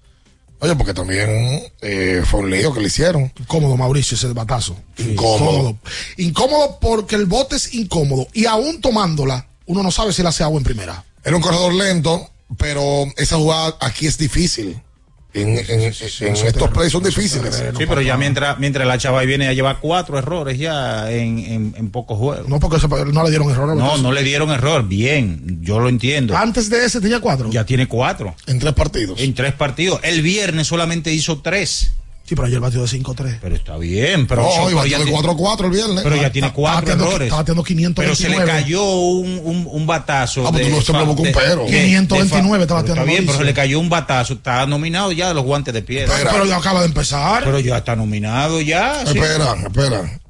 Oye, 0.59 0.75
porque 0.75 0.93
también 0.93 1.63
eh, 1.81 2.21
fue 2.23 2.41
un 2.41 2.51
lío 2.51 2.71
que 2.71 2.81
le 2.81 2.87
hicieron. 2.87 3.33
Incómodo, 3.39 3.75
Mauricio, 3.77 4.15
ese 4.15 4.27
batazo. 4.27 4.77
Incómodo. 4.99 5.75
Incómodo 6.17 6.77
porque 6.79 7.15
el 7.15 7.25
bote 7.25 7.55
es 7.55 7.73
incómodo. 7.73 8.27
Y 8.33 8.45
aún 8.45 8.79
tomándola, 8.79 9.47
uno 9.65 9.81
no 9.81 9.89
sabe 9.89 10.13
si 10.13 10.21
la 10.21 10.29
hace 10.29 10.43
agua 10.43 10.59
en 10.59 10.63
primera. 10.63 11.03
Era 11.23 11.35
un 11.35 11.41
corredor 11.41 11.73
lento, 11.73 12.29
pero 12.57 13.05
esa 13.17 13.37
jugada 13.37 13.75
aquí 13.79 14.05
es 14.05 14.19
difícil. 14.19 14.79
En, 15.33 15.47
en- 15.57 15.61
en 15.79 15.83
estos 16.35 16.69
plays 16.71 16.91
son 16.91 17.03
difíciles. 17.03 17.55
Sí, 17.77 17.85
pero 17.87 18.01
ya 18.01 18.17
mientras, 18.17 18.59
mientras 18.59 18.85
la 18.85 18.97
chava 18.97 19.21
ahí 19.21 19.27
viene 19.27 19.47
a 19.47 19.53
llevar 19.53 19.77
cuatro 19.79 20.17
errores 20.17 20.59
ya 20.59 21.09
en, 21.09 21.39
en, 21.39 21.73
en 21.77 21.89
pocos 21.89 22.17
juegos. 22.17 22.49
No, 22.49 22.59
porque 22.59 22.79
se- 22.79 22.87
no 22.89 23.23
le 23.23 23.29
dieron 23.29 23.49
error. 23.49 23.75
No, 23.75 23.97
no 23.97 24.11
le 24.11 24.23
dieron 24.23 24.49
error. 24.51 24.85
Bien, 24.87 25.59
yo 25.61 25.79
lo 25.79 25.87
entiendo. 25.87 26.35
Antes 26.35 26.69
de 26.69 26.83
ese 26.85 26.99
tenía 26.99 27.19
cuatro. 27.21 27.49
Ya 27.49 27.65
tiene 27.65 27.87
cuatro. 27.87 28.35
En 28.47 28.59
tres 28.59 28.73
partidos. 28.73 29.19
En 29.21 29.33
tres 29.33 29.53
partidos. 29.53 30.01
El 30.03 30.21
viernes 30.21 30.67
solamente 30.67 31.13
hizo 31.13 31.39
tres. 31.41 31.91
Sí, 32.31 32.35
pero 32.35 32.47
ayer 32.47 32.61
batió 32.61 32.79
de 32.81 32.87
5-3. 32.87 33.39
Pero 33.41 33.55
está 33.57 33.75
bien. 33.77 34.25
Pero, 34.25 34.43
No, 34.43 34.49
pero 34.55 34.69
y 34.69 34.73
batió 34.73 34.99
de 34.99 35.03
tiene- 35.03 35.17
4-4 35.19 35.65
el 35.65 35.71
viernes. 35.71 36.01
Pero 36.01 36.15
ya 36.15 36.31
tiene 36.31 36.47
ah, 36.47 36.53
cuatro 36.53 36.79
batiendo- 36.79 37.07
errores. 37.09 37.25
está 37.27 37.35
batiendo 37.35 37.61
529. 37.61 38.05
Pero 38.07 38.15
se 38.15 38.29
le 38.29 38.45
cayó 38.49 38.83
un, 38.85 39.41
un, 39.43 39.67
un 39.69 39.85
batazo. 39.85 40.47
Ah, 40.47 40.51
pues 40.53 40.63
tú 40.65 40.69
no 40.73 40.81
siempre 40.81 41.05
buscas 41.07 41.25
un 41.25 41.33
pero. 41.33 41.65
529 41.65 42.63
está 42.63 42.75
Pero 42.75 42.75
bateando 42.75 42.93
Está 42.93 43.03
bien, 43.03 43.25
pero 43.25 43.37
se 43.37 43.43
le 43.43 43.53
cayó 43.53 43.79
un 43.81 43.89
batazo. 43.89 44.31
Está 44.35 44.65
nominado 44.65 45.11
ya 45.11 45.31
a 45.31 45.33
los 45.33 45.43
guantes 45.43 45.73
de 45.73 45.81
piedra. 45.81 46.15
Pero 46.31 46.45
ya 46.45 46.55
acaba 46.55 46.79
de 46.79 46.85
empezar. 46.85 47.43
Pero 47.43 47.59
ya 47.59 47.79
está 47.79 47.97
nominado 47.97 48.61
ya. 48.61 49.01
Espera, 49.01 49.53
espera. 49.67 50.21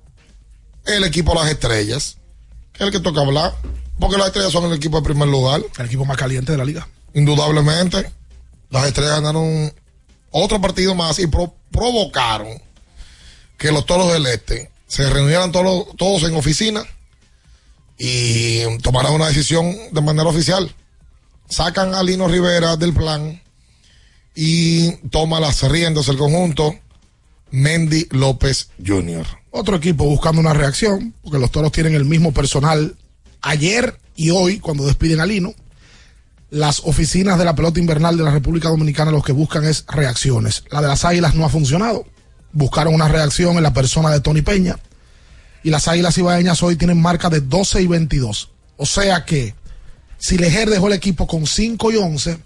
El 0.87 1.03
equipo 1.03 1.35
Las 1.35 1.51
Estrellas, 1.51 2.17
que 2.73 2.83
es 2.83 2.87
el 2.87 2.91
que 2.91 2.99
toca 2.99 3.21
hablar, 3.21 3.53
porque 3.99 4.17
las 4.17 4.25
Estrellas 4.25 4.51
son 4.51 4.65
el 4.65 4.73
equipo 4.73 4.97
de 4.97 5.03
primer 5.03 5.27
lugar, 5.27 5.61
El 5.77 5.85
equipo 5.85 6.03
más 6.05 6.17
caliente 6.17 6.51
de 6.51 6.57
la 6.57 6.65
liga. 6.65 6.87
indudablemente. 7.13 8.09
Las 8.71 8.87
Estrellas 8.87 9.21
ganaron 9.21 9.71
otro 10.31 10.59
partido 10.59 10.95
más 10.95 11.19
y 11.19 11.27
pro- 11.27 11.53
provocaron 11.71 12.61
que 13.57 13.71
los 13.71 13.85
Toros 13.85 14.11
del 14.13 14.25
Este 14.25 14.71
se 14.87 15.09
reunieran 15.09 15.51
todos, 15.51 16.23
en 16.23 16.35
oficina 16.35 16.83
y 17.97 18.77
tomaran 18.79 19.13
una 19.13 19.27
decisión 19.27 19.73
de 19.91 20.01
manera 20.01 20.29
oficial. 20.29 20.73
Sacan 21.49 21.93
a 21.93 22.03
Lino 22.03 22.27
Rivera 22.27 22.75
del 22.75 22.93
plan 22.93 23.41
y 24.35 24.91
toma 25.09 25.39
las 25.39 25.61
riendas 25.69 26.07
el 26.07 26.17
conjunto 26.17 26.75
Mendy 27.51 28.07
López 28.11 28.69
Jr. 28.85 29.25
Otro 29.51 29.75
equipo 29.75 30.05
buscando 30.05 30.39
una 30.41 30.53
reacción, 30.53 31.13
porque 31.21 31.37
los 31.37 31.51
toros 31.51 31.71
tienen 31.71 31.93
el 31.95 32.05
mismo 32.05 32.33
personal 32.33 32.95
ayer 33.41 33.97
y 34.15 34.29
hoy, 34.29 34.59
cuando 34.59 34.85
despiden 34.85 35.19
a 35.19 35.25
Lino. 35.25 35.53
Las 36.51 36.81
oficinas 36.81 37.39
de 37.39 37.45
la 37.45 37.55
pelota 37.55 37.79
invernal 37.79 38.17
de 38.17 38.23
la 38.23 38.31
República 38.31 38.67
Dominicana 38.67 39.09
lo 39.09 39.21
que 39.21 39.31
buscan 39.31 39.63
es 39.63 39.85
reacciones. 39.87 40.65
La 40.69 40.81
de 40.81 40.89
las 40.89 41.05
Águilas 41.05 41.33
no 41.33 41.45
ha 41.45 41.49
funcionado. 41.49 42.05
Buscaron 42.51 42.93
una 42.93 43.07
reacción 43.07 43.55
en 43.55 43.63
la 43.63 43.73
persona 43.73 44.09
de 44.09 44.19
Tony 44.19 44.41
Peña. 44.41 44.77
Y 45.63 45.69
las 45.69 45.87
Águilas 45.87 46.17
Ibaeñas 46.17 46.61
hoy 46.61 46.75
tienen 46.75 47.01
marca 47.01 47.29
de 47.29 47.39
12 47.39 47.81
y 47.81 47.87
22. 47.87 48.49
O 48.75 48.85
sea 48.85 49.23
que 49.23 49.55
si 50.17 50.37
Lejer 50.37 50.69
dejó 50.69 50.87
el 50.87 50.93
equipo 50.93 51.25
con 51.25 51.47
5 51.47 51.89
y 51.93 51.95
11, 51.95 52.37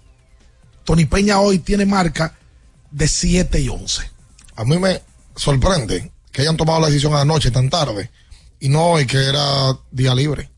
Tony 0.83 1.05
Peña 1.05 1.39
hoy 1.39 1.57
tiene 1.57 1.87
marca 1.87 2.37
de 2.91 3.07
7 3.07 3.59
y 3.59 3.69
11. 3.69 4.03
A 4.55 4.65
mí 4.65 4.77
me 4.77 5.01
sorprende 5.35 6.11
que 6.31 6.43
hayan 6.43 6.57
tomado 6.57 6.79
la 6.79 6.87
decisión 6.87 7.15
anoche 7.15 7.49
tan 7.49 7.71
tarde 7.71 8.11
y 8.59 8.69
no 8.69 8.85
hoy 8.85 9.07
que 9.07 9.17
era 9.17 9.75
día 9.89 10.13
libre. 10.13 10.51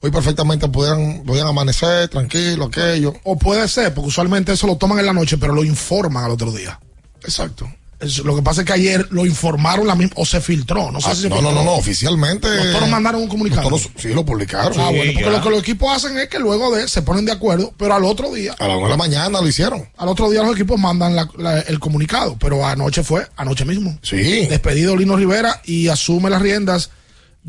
Hoy 0.00 0.10
perfectamente 0.12 0.68
pudieran, 0.68 1.24
podían 1.26 1.48
amanecer 1.48 2.08
tranquilo, 2.08 2.66
aquello. 2.66 3.14
O 3.24 3.36
puede 3.36 3.66
ser, 3.66 3.92
porque 3.94 4.08
usualmente 4.08 4.52
eso 4.52 4.66
lo 4.68 4.76
toman 4.76 5.00
en 5.00 5.06
la 5.06 5.12
noche, 5.12 5.38
pero 5.38 5.52
lo 5.54 5.64
informan 5.64 6.24
al 6.24 6.30
otro 6.30 6.52
día. 6.52 6.78
Exacto. 7.24 7.68
Es- 7.98 8.18
lo 8.18 8.36
que 8.36 8.42
pasa 8.42 8.60
es 8.60 8.66
que 8.68 8.72
ayer 8.74 9.08
lo 9.10 9.26
informaron 9.26 9.84
la 9.88 9.96
misma, 9.96 10.12
o 10.18 10.24
se 10.24 10.40
filtró, 10.40 10.92
no 10.92 11.00
sé 11.00 11.08
Ah, 11.10 11.14
si 11.16 11.22
se 11.22 11.28
no, 11.28 11.34
filtró. 11.34 11.50
no, 11.52 11.58
no, 11.58 11.64
no, 11.64 11.72
oficialmente. 11.74 12.46
Los 12.70 12.88
mandaron 12.88 13.22
un 13.22 13.28
comunicado. 13.28 13.68
Los 13.68 13.82
toros 13.82 13.96
sí 14.00 14.10
lo 14.14 14.24
publicaron. 14.24 14.72
Ah, 14.78 14.90
bueno, 14.90 15.10
porque 15.14 15.30
lo 15.30 15.42
que 15.42 15.50
los 15.50 15.58
equipos 15.62 15.92
hacen 15.96 16.16
es 16.16 16.28
que 16.28 16.38
luego 16.38 16.72
de 16.76 16.86
se 16.86 17.02
ponen 17.02 17.24
de 17.24 17.32
acuerdo, 17.32 17.74
pero 17.76 17.94
al 17.94 18.04
otro 18.04 18.32
día, 18.32 18.54
A 18.60 18.68
la 18.68 18.76
una 18.76 18.84
de 18.86 18.90
la 18.90 18.96
mañana 18.96 19.40
lo 19.40 19.48
hicieron. 19.48 19.84
al 19.96 20.06
otro 20.08 20.30
día 20.30 20.44
los 20.44 20.54
equipos 20.54 20.78
mandan 20.78 21.16
la- 21.16 21.28
la- 21.38 21.58
el 21.58 21.80
comunicado, 21.80 22.36
pero 22.38 22.64
anoche 22.64 23.02
fue, 23.02 23.26
anoche 23.36 23.64
mismo. 23.64 23.98
Sí. 24.02 24.46
Despedido 24.46 24.94
Lino 24.96 25.16
Rivera 25.16 25.60
y 25.64 25.88
asume 25.88 26.30
las 26.30 26.40
riendas 26.40 26.90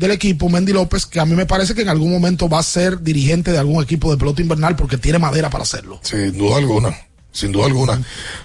del 0.00 0.12
equipo 0.12 0.48
Mendy 0.48 0.72
López, 0.72 1.04
que 1.06 1.20
a 1.20 1.26
mí 1.26 1.34
me 1.34 1.44
parece 1.46 1.74
que 1.74 1.82
en 1.82 1.90
algún 1.90 2.10
momento 2.10 2.48
va 2.48 2.58
a 2.58 2.62
ser 2.62 3.00
dirigente 3.02 3.52
de 3.52 3.58
algún 3.58 3.82
equipo 3.84 4.10
de 4.10 4.16
pelota 4.16 4.40
invernal 4.40 4.74
porque 4.74 4.96
tiene 4.96 5.18
madera 5.18 5.50
para 5.50 5.62
hacerlo. 5.64 6.00
Sin 6.02 6.36
duda 6.38 6.56
alguna. 6.56 6.96
Sin 7.32 7.52
duda 7.52 7.66
alguna. 7.66 8.02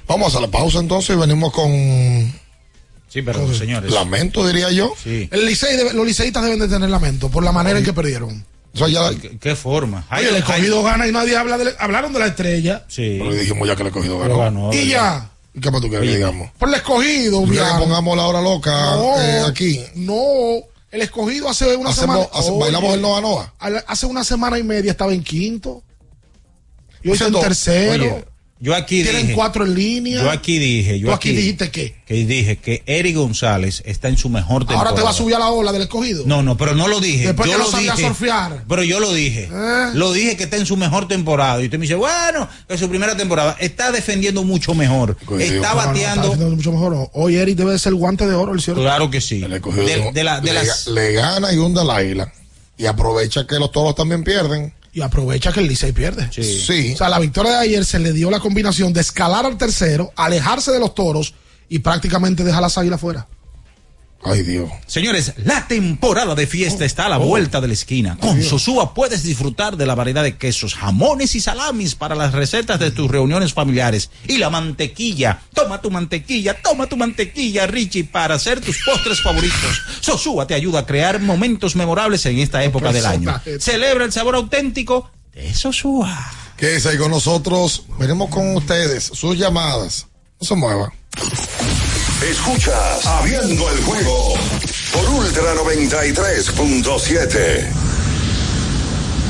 Vamos 0.08 0.36
a 0.36 0.41
la 0.41 0.48
pausa 0.48 0.80
entonces 0.80 1.15
y 1.15 1.20
venimos 1.20 1.54
con 1.54 1.72
Sí, 3.08 3.22
pero 3.22 3.54
señores. 3.54 3.89
lamento, 3.91 4.46
diría 4.46 4.70
yo. 4.72 4.94
Sí. 5.02 5.30
El 5.32 5.46
Licey 5.46 5.78
debe- 5.78 5.94
los 5.94 6.06
liceístas 6.06 6.44
deben 6.44 6.60
de 6.60 6.68
tener 6.68 6.89
lamento 6.89 7.30
por 7.30 7.44
la 7.44 7.54
manera 7.54 7.80
en 7.80 7.86
que 7.86 7.94
perdieron. 7.94 8.46
O 8.74 8.78
sea, 8.78 8.89
ya, 8.89 9.10
¿Qué, 9.18 9.38
qué 9.39 9.56
forma? 9.56 10.06
Oye, 10.12 10.28
el 10.28 10.36
escogido 10.36 10.84
gana 10.84 11.08
y 11.08 11.12
nadie 11.13 11.38
habla 11.38 11.58
de, 11.58 11.74
hablaron 11.80 12.12
de 12.12 12.20
la 12.20 12.28
estrella. 12.28 12.84
Sí. 12.89 13.15
pero 13.18 13.32
le 13.32 13.39
dijimos 13.39 13.65
ya 13.65 13.76
que 13.78 13.84
el 13.84 13.88
escogido 13.88 14.20
ganó. 14.20 14.38
ganó, 14.39 14.74
Y 14.74 14.89
ya, 14.89 15.30
¿Y 15.54 15.62
¿Qué 15.62 15.72
más 15.72 15.80
tú 15.80 15.88
quieres 15.88 16.10
que 16.10 16.15
digamos? 16.18 16.50
por 16.60 16.68
el 16.68 16.76
escogido, 16.76 17.39
¿Tú 17.39 17.46
quieres 17.48 17.62
Bian. 17.65 17.78
que 17.78 17.84
pongamos 17.86 18.18
la 18.18 18.24
hora 18.28 18.41
loca 18.41 18.72
No, 18.98 19.22
eh, 19.22 19.44
aquí? 19.48 19.80
No, 19.96 20.15
el 20.95 21.01
escogido 21.01 21.49
hace 21.49 21.75
una 21.75 21.89
Hacemos- 21.89 22.15
semana. 22.15 22.29
hace- 22.34 22.49
Oye, 22.51 22.60
bailamos 22.60 22.93
el 22.93 23.01
Noa 23.01 23.21
Noa. 23.21 23.53
Hace 23.88 24.05
una 24.05 24.23
semana 24.23 24.58
y 24.58 24.63
media 24.63 24.91
estaba 24.91 25.13
en 25.13 25.23
quinto. 25.23 25.84
Y 27.03 27.10
hoy 27.10 27.13
está 27.13 27.27
en 27.27 27.34
tercero. 27.34 28.03
Oye, 28.05 28.25
yo 28.60 28.74
aquí 28.74 29.04
Tienen 29.04 29.24
dije. 29.24 29.34
cuatro 29.36 29.65
en 29.65 29.76
línea. 29.76 30.22
Yo 30.24 30.32
aquí 30.32 30.58
dije. 30.58 30.98
Yo 31.00 31.08
¿Tú 31.08 31.13
aquí 31.13 31.32
dijiste 31.32 31.70
qué? 31.72 31.96
Que 32.06 32.26
dije 32.26 32.58
que 32.58 32.84
Eric 32.86 33.15
González 33.18 33.84
está 33.86 34.08
en 34.08 34.18
su 34.18 34.30
mejor 34.30 34.60
temporada. 34.65 34.89
Ahora 34.89 34.96
te 34.96 35.04
va 35.04 35.10
a 35.10 35.13
subir 35.13 35.36
a 35.36 35.39
la 35.39 35.50
ola 35.50 35.72
del 35.74 35.82
escogido. 35.84 36.24
No, 36.26 36.41
no, 36.41 36.56
pero 36.56 36.74
no 36.74 36.88
lo 36.88 37.00
dije. 37.02 37.28
Después 37.28 37.50
yo 37.52 37.58
que 37.58 37.63
lo 37.63 37.70
sabía 37.70 37.91
dije. 37.96 38.08
surfear. 38.08 38.63
Pero 38.68 38.84
yo 38.84 39.00
lo 39.02 39.13
dije. 39.13 39.50
¿Eh? 39.52 39.86
Lo 39.94 40.13
dije 40.13 40.38
que 40.38 40.46
está 40.46 40.56
en 40.58 40.65
su 40.65 40.78
mejor 40.78 41.08
temporada. 41.08 41.62
Y 41.62 41.65
usted 41.65 41.78
me 41.78 41.84
dice, 41.84 41.96
bueno, 41.96 42.48
en 42.70 42.78
su 42.78 42.88
primera 42.89 43.18
temporada 43.18 43.58
está 43.60 43.91
defendiendo 43.91 44.44
mucho 44.44 44.74
mejor. 44.74 45.18
Coincido. 45.26 45.56
Está 45.56 45.70
No, 45.70 45.76
no, 45.76 45.82
está 45.98 46.15
bateando. 46.22 46.50
mucho 46.56 46.72
mejor. 46.72 47.10
Hoy 47.13 47.36
Eric 47.36 47.58
debe 47.58 47.78
ser 47.78 47.91
el 47.91 47.96
guante 47.96 48.26
de 48.26 48.34
oro, 48.36 48.54
el 48.54 48.62
cierto. 48.62 48.82
Claro 48.82 49.10
que 49.12 49.20
sí. 49.20 49.44
El 49.44 49.54
escogido 49.54 49.86
De, 49.86 50.12
de 50.13 50.24
la- 50.24 50.39
de 50.39 50.54
le, 50.54 50.63
las, 50.63 50.88
le 50.88 51.12
gana 51.12 51.52
y 51.52 51.58
hunda 51.58 51.84
la 51.84 51.98
águila. 51.98 52.32
Y 52.78 52.86
aprovecha 52.86 53.46
que 53.48 53.60
los 53.60 53.72
toros 53.72 53.96
también 53.96 54.24
pierden. 54.24 54.74
Y 54.95 55.01
aprovecha 55.01 55.51
que 55.51 55.60
el 55.60 55.67
Licey 55.67 55.91
pierde. 55.91 56.29
Sí. 56.31 56.41
Sí. 56.41 56.93
O 56.93 56.97
sea, 56.97 57.10
la 57.10 57.19
victoria 57.19 57.51
de 57.51 57.58
ayer 57.58 57.84
se 57.84 57.99
le 57.99 58.13
dio 58.13 58.31
la 58.31 58.39
combinación 58.39 58.93
de 58.93 59.01
escalar 59.01 59.45
al 59.45 59.58
tercero, 59.58 60.13
alejarse 60.15 60.71
de 60.71 60.79
los 60.79 60.95
toros 60.95 61.34
y 61.67 61.79
prácticamente 61.79 62.45
dejar 62.45 62.62
las 62.62 62.77
águilas 62.77 63.01
fuera. 63.01 63.27
Ay, 64.28 64.42
Dios. 64.42 64.72
Señores, 64.88 65.34
la 65.38 65.68
temporada 65.68 66.34
de 66.34 66.48
fiesta 66.48 66.84
está 66.84 67.06
a 67.06 67.10
la 67.10 67.18
vuelta 67.18 67.62
de 67.62 67.68
la 67.68 67.74
esquina. 67.74 68.18
Con 68.20 68.42
Sosúa 68.42 68.96
puedes 68.96 69.22
disfrutar 69.22 69.78
de 69.78 69.86
la 69.86 69.94
variedad 69.94 70.24
de 70.24 70.36
quesos, 70.36 70.74
jamones 70.74 71.36
y 71.36 71.42
salamis 71.42 71.94
para 71.94 72.16
las 72.16 72.34
recetas 72.34 72.80
de 72.80 72.90
tus 72.90 73.10
reuniones 73.10 73.54
familiares. 73.54 74.10
Y 74.28 74.38
la 74.38 74.50
mantequilla. 74.50 75.42
Toma 75.54 75.80
tu 75.80 75.92
mantequilla, 75.92 76.60
toma 76.60 76.88
tu 76.88 76.98
mantequilla, 76.98 77.68
Richie, 77.68 78.04
para 78.04 78.36
hacer 78.36 78.62
tus 78.62 78.78
postres 78.84 79.22
favoritos. 79.22 79.82
Sosúa 80.02 80.48
te 80.48 80.56
ayuda 80.56 80.80
a 80.80 80.86
crear 80.88 81.22
momentos 81.22 81.76
memorables 81.76 82.26
en 82.26 82.40
esta 82.40 82.64
época 82.64 82.92
del 82.92 83.06
año. 83.06 83.40
Celebra 83.60 84.06
el 84.06 84.12
sabor 84.12 84.36
auténtico 84.36 85.12
de 85.34 85.54
Sosúa. 85.54 86.32
Quédese 86.58 86.90
ahí 86.90 86.98
con 86.98 87.12
nosotros. 87.12 87.86
Venimos 88.00 88.30
con 88.30 88.56
ustedes. 88.56 89.04
Sus 89.04 89.38
llamadas. 89.38 90.08
No 90.40 90.48
se 90.48 90.56
mueva. 90.56 90.92
Escuchas 92.30 93.06
Abriendo 93.06 93.70
el 93.70 93.78
juego 93.84 94.34
por 94.92 95.08
Ultra 95.10 95.54
93.7. 95.54 97.72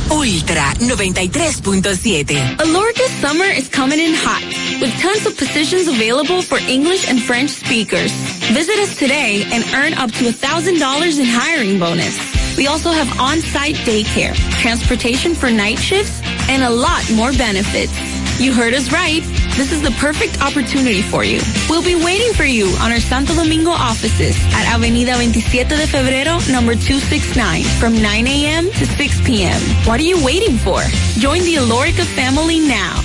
Ultra 0.10 0.74
93.7. 0.80 2.58
Alorca's 2.58 3.12
summer 3.20 3.46
is 3.46 3.68
coming 3.68 4.00
in 4.00 4.14
hot, 4.16 4.42
with 4.80 4.98
tons 5.02 5.26
of 5.26 5.36
positions 5.38 5.90
available 5.90 6.42
for 6.42 6.58
English 6.70 7.10
and 7.10 7.22
French 7.22 7.50
speakers. 7.50 8.14
Visit 8.54 8.80
us 8.80 8.96
today 8.96 9.44
and 9.52 9.66
earn 9.74 9.94
up 9.96 10.14
to 10.14 10.32
$1,000 10.32 11.20
in 11.20 11.26
hiring 11.26 11.78
bonus. 11.78 12.18
We 12.56 12.68
also 12.68 12.92
have 12.92 13.20
on-site 13.20 13.76
daycare, 13.84 14.34
transportation 14.62 15.36
for 15.36 15.52
night 15.52 15.80
shifts, 15.80 16.22
and 16.48 16.64
a 16.64 16.70
lot 16.70 17.04
more 17.12 17.34
benefits. 17.34 17.92
You 18.38 18.52
heard 18.52 18.74
us 18.74 18.92
right. 18.92 19.24
This 19.56 19.72
is 19.72 19.82
the 19.82 19.92
perfect 19.92 20.42
opportunity 20.42 21.02
for 21.02 21.24
you. 21.24 21.40
We'll 21.70 21.82
be 21.82 21.96
waiting 21.96 22.34
for 22.34 22.44
you 22.44 22.68
on 22.84 22.92
our 22.92 23.00
Santo 23.00 23.34
Domingo 23.34 23.72
offices 23.72 24.36
at 24.54 24.68
Avenida 24.76 25.16
27 25.16 25.78
de 25.78 25.88
Febrero, 25.88 26.36
number 26.52 26.76
269, 26.76 27.64
from 27.80 27.94
9 28.02 28.28
a.m. 28.28 28.66
to 28.72 28.86
6 28.86 29.22
p.m. 29.26 29.56
What 29.88 30.02
are 30.02 30.04
you 30.04 30.22
waiting 30.22 30.58
for? 30.58 30.82
Join 31.18 31.44
the 31.44 31.56
Alorica 31.56 32.04
family 32.04 32.60
now. 32.60 33.02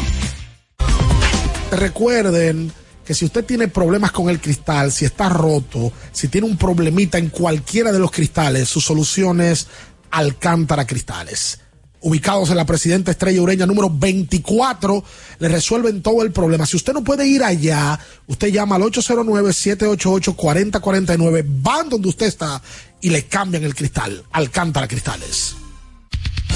Recuerden 1.71 2.73
que 3.05 3.15
si 3.15 3.25
usted 3.25 3.45
tiene 3.45 3.69
problemas 3.69 4.11
con 4.11 4.29
el 4.31 4.41
cristal, 4.41 4.91
si 4.91 5.05
está 5.05 5.29
roto, 5.29 5.93
si 6.11 6.27
tiene 6.27 6.49
un 6.49 6.57
problemita 6.57 7.19
en 7.19 7.29
cualquiera 7.29 7.93
de 7.93 8.01
los 8.01 8.11
cristales, 8.11 8.69
su 8.69 8.81
solución 8.81 9.41
es 9.41 9.69
Alcántara 10.11 10.89
Cristales. 10.89 11.61
Ubicados 12.03 12.49
en 12.51 12.57
la 12.57 12.65
Presidenta 12.65 13.11
Estrella 13.11 13.43
Ureña 13.43 13.67
número 13.67 13.91
24, 13.91 15.05
le 15.39 15.49
resuelven 15.49 16.01
todo 16.03 16.23
el 16.23 16.33
problema. 16.33 16.65
Si 16.67 16.77
usted 16.77 16.95
no 16.95 17.05
puede 17.05 17.27
ir 17.27 17.45
allá, 17.45 18.01
usted 18.27 18.49
llama 18.49 18.77
al 18.77 18.83
809-788-4049, 18.83 21.45
van 21.63 21.91
donde 21.91 22.09
usted 22.09 22.27
está 22.27 22.63
y 23.01 23.11
le 23.11 23.27
cambian 23.27 23.65
el 23.65 23.75
cristal. 23.75 24.23
Alcántara 24.33 24.89
Cristales. 24.89 25.60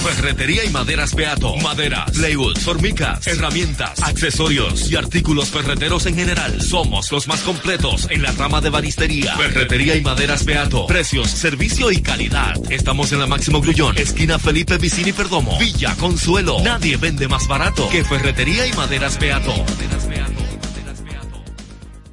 Ferretería 0.05 0.65
y 0.67 0.69
maderas 0.69 1.15
Beato. 1.15 1.57
Maderas, 1.57 2.11
plywood, 2.11 2.59
formicas, 2.59 3.27
herramientas, 3.27 4.03
accesorios 4.03 4.91
y 4.91 4.97
artículos 4.97 5.49
ferreteros 5.49 6.05
en 6.05 6.15
general. 6.15 6.61
Somos 6.61 7.11
los 7.11 7.27
más 7.27 7.41
completos 7.41 8.07
en 8.11 8.23
la 8.23 8.31
rama 8.33 8.61
de 8.61 8.69
banistería. 8.69 9.35
Ferretería 9.35 9.97
y 9.97 10.03
maderas 10.03 10.45
Beato. 10.45 10.87
Precios, 10.87 11.31
servicio 11.31 11.91
y 11.91 12.03
calidad. 12.03 12.55
Estamos 12.71 13.13
en 13.13 13.21
la 13.21 13.27
Máximo 13.27 13.63
Grullón, 13.63 13.97
esquina 13.97 14.39
Felipe 14.39 14.77
Vicini 14.77 15.13
Perdomo. 15.13 15.59
Villa 15.59 15.97
Consuelo. 15.97 16.61
Nadie 16.63 16.99
vende 16.99 17.27
más 17.27 17.49
barato 17.49 17.89
que 17.89 18.05
Ferretería 18.05 18.67
y 18.67 18.73
maderas 18.75 19.19
Beato. 19.19 19.55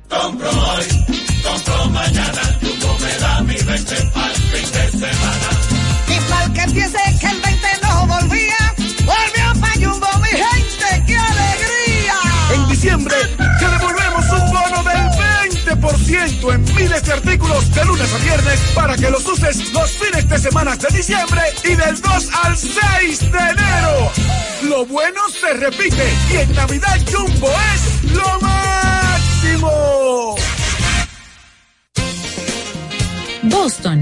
Compro 0.08 0.50
hoy, 0.50 0.86
compro 1.44 1.86
mañana, 1.90 2.42
me 3.02 3.18
da 3.20 3.42
mi 3.42 3.56
20 3.56 3.96
al 4.16 4.34
fin 4.34 4.72
de 4.72 4.92
semana. 4.92 5.61
Que 6.54 6.68
piense 6.74 6.98
que 7.20 7.28
el 7.28 7.42
20 7.42 7.68
no 7.84 8.08
volvía, 8.08 8.74
volvió 9.06 9.62
pa' 9.62 9.74
Jumbo, 9.76 10.08
mi 10.20 10.30
gente, 10.30 11.04
¡qué 11.08 11.18
alegría! 11.18 12.16
En 12.54 12.68
diciembre 12.70 13.16
te 13.38 13.68
devolvemos 13.70 14.26
un 14.32 14.52
bono 14.52 14.84
del 14.84 15.10
20% 15.80 16.54
en 16.54 16.76
miles 16.76 17.04
de 17.04 17.14
artículos 17.14 17.74
de 17.74 17.86
lunes 17.86 18.14
a 18.14 18.18
viernes 18.18 18.60
para 18.76 18.96
que 18.98 19.10
los 19.10 19.26
uses 19.28 19.72
los 19.72 19.92
fines 19.92 20.28
de 20.28 20.40
semana 20.40 20.76
de 20.76 20.88
diciembre 20.96 21.42
y 21.64 21.76
del 21.76 22.02
2 22.02 22.30
al 22.44 22.58
6 22.58 23.32
de 23.32 23.40
enero. 23.40 24.12
Lo 24.64 24.86
bueno 24.86 25.22
se 25.30 25.54
repite 25.54 26.14
y 26.32 26.38
en 26.38 26.54
Navidad 26.54 27.00
Jumbo 27.12 27.50
es 27.74 28.12
lo 28.14 28.40
máximo. 28.42 30.36
Boston, 33.44 34.02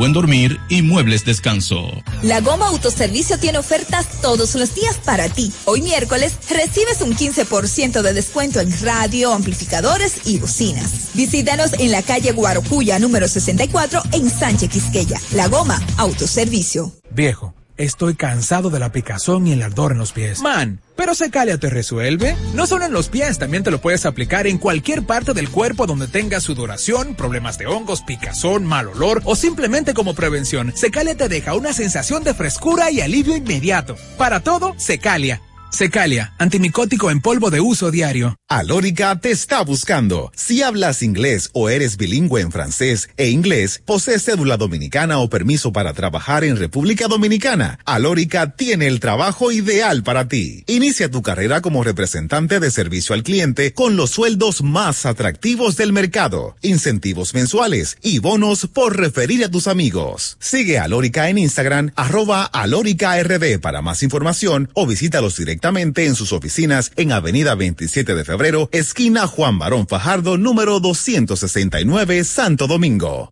buen 0.00 0.14
dormir 0.14 0.58
y 0.70 0.80
muebles 0.80 1.26
descanso. 1.26 1.90
La 2.22 2.40
Goma 2.40 2.68
Autoservicio 2.68 3.38
tiene 3.38 3.58
ofertas 3.58 4.22
todos 4.22 4.54
los 4.54 4.74
días 4.74 4.96
para 5.04 5.28
ti. 5.28 5.52
Hoy 5.66 5.82
miércoles 5.82 6.32
recibes 6.48 7.02
un 7.02 7.14
15% 7.14 8.00
de 8.00 8.14
descuento 8.14 8.60
en 8.60 8.72
radio, 8.80 9.34
amplificadores 9.34 10.26
y 10.26 10.38
bocinas. 10.38 11.10
Visítanos 11.12 11.74
en 11.74 11.90
la 11.92 12.00
calle 12.00 12.32
Guarocuya 12.32 12.98
número 12.98 13.28
64 13.28 14.02
en 14.12 14.30
Sánchez 14.30 14.70
Quisqueya. 14.70 15.20
La 15.34 15.48
Goma 15.48 15.78
Autoservicio. 15.98 16.92
Viejo, 17.10 17.52
estoy 17.80 18.14
cansado 18.14 18.70
de 18.70 18.78
la 18.78 18.92
picazón 18.92 19.46
y 19.46 19.52
el 19.52 19.62
ardor 19.62 19.92
en 19.92 19.98
los 19.98 20.12
pies. 20.12 20.40
Man, 20.40 20.80
pero 20.96 21.14
Secalia 21.14 21.58
te 21.58 21.70
resuelve. 21.70 22.36
No 22.54 22.66
solo 22.66 22.84
en 22.84 22.92
los 22.92 23.08
pies, 23.08 23.38
también 23.38 23.62
te 23.62 23.70
lo 23.70 23.80
puedes 23.80 24.04
aplicar 24.04 24.46
en 24.46 24.58
cualquier 24.58 25.04
parte 25.04 25.32
del 25.32 25.48
cuerpo 25.48 25.86
donde 25.86 26.06
tengas 26.06 26.42
sudoración, 26.42 27.14
problemas 27.14 27.58
de 27.58 27.66
hongos, 27.66 28.02
picazón, 28.02 28.66
mal 28.66 28.88
olor 28.88 29.22
o 29.24 29.34
simplemente 29.34 29.94
como 29.94 30.14
prevención. 30.14 30.72
Secalia 30.76 31.16
te 31.16 31.28
deja 31.28 31.54
una 31.54 31.72
sensación 31.72 32.22
de 32.22 32.34
frescura 32.34 32.90
y 32.90 33.00
alivio 33.00 33.36
inmediato. 33.36 33.96
Para 34.18 34.40
todo, 34.40 34.74
Secalia. 34.76 35.40
Secalia, 35.70 36.34
antimicótico 36.38 37.10
en 37.10 37.20
polvo 37.20 37.50
de 37.50 37.60
uso 37.60 37.90
diario. 37.90 38.36
Alórica 38.52 39.14
te 39.20 39.30
está 39.30 39.62
buscando. 39.62 40.32
Si 40.34 40.60
hablas 40.60 41.04
inglés 41.04 41.50
o 41.52 41.68
eres 41.68 41.96
bilingüe 41.96 42.40
en 42.40 42.50
francés 42.50 43.08
e 43.16 43.28
inglés, 43.28 43.80
posees 43.84 44.24
cédula 44.24 44.56
dominicana 44.56 45.20
o 45.20 45.30
permiso 45.30 45.72
para 45.72 45.92
trabajar 45.92 46.42
en 46.42 46.56
República 46.56 47.06
Dominicana, 47.06 47.78
Alórica 47.84 48.56
tiene 48.56 48.88
el 48.88 48.98
trabajo 48.98 49.52
ideal 49.52 50.02
para 50.02 50.26
ti. 50.26 50.64
Inicia 50.66 51.08
tu 51.08 51.22
carrera 51.22 51.60
como 51.60 51.84
representante 51.84 52.58
de 52.58 52.72
servicio 52.72 53.14
al 53.14 53.22
cliente 53.22 53.72
con 53.72 53.94
los 53.94 54.10
sueldos 54.10 54.64
más 54.64 55.06
atractivos 55.06 55.76
del 55.76 55.92
mercado, 55.92 56.56
incentivos 56.60 57.34
mensuales 57.34 57.98
y 58.02 58.18
bonos 58.18 58.66
por 58.66 58.96
referir 58.96 59.44
a 59.44 59.48
tus 59.48 59.68
amigos. 59.68 60.38
Sigue 60.40 60.80
Alórica 60.80 61.28
en 61.28 61.38
Instagram, 61.38 61.92
arroba 61.94 62.46
alóricard 62.46 63.60
para 63.60 63.80
más 63.80 64.02
información 64.02 64.70
o 64.74 64.88
visítalos 64.88 65.36
directamente 65.36 66.06
en 66.06 66.16
sus 66.16 66.32
oficinas 66.32 66.90
en 66.96 67.12
Avenida 67.12 67.54
27 67.54 68.12
de 68.12 68.24
Febrero, 68.24 68.39
esquina 68.72 69.26
Juan 69.26 69.58
Barón 69.58 69.86
Fajardo, 69.86 70.38
número 70.38 70.80
269, 70.80 72.24
Santo 72.24 72.66
Domingo. 72.66 73.28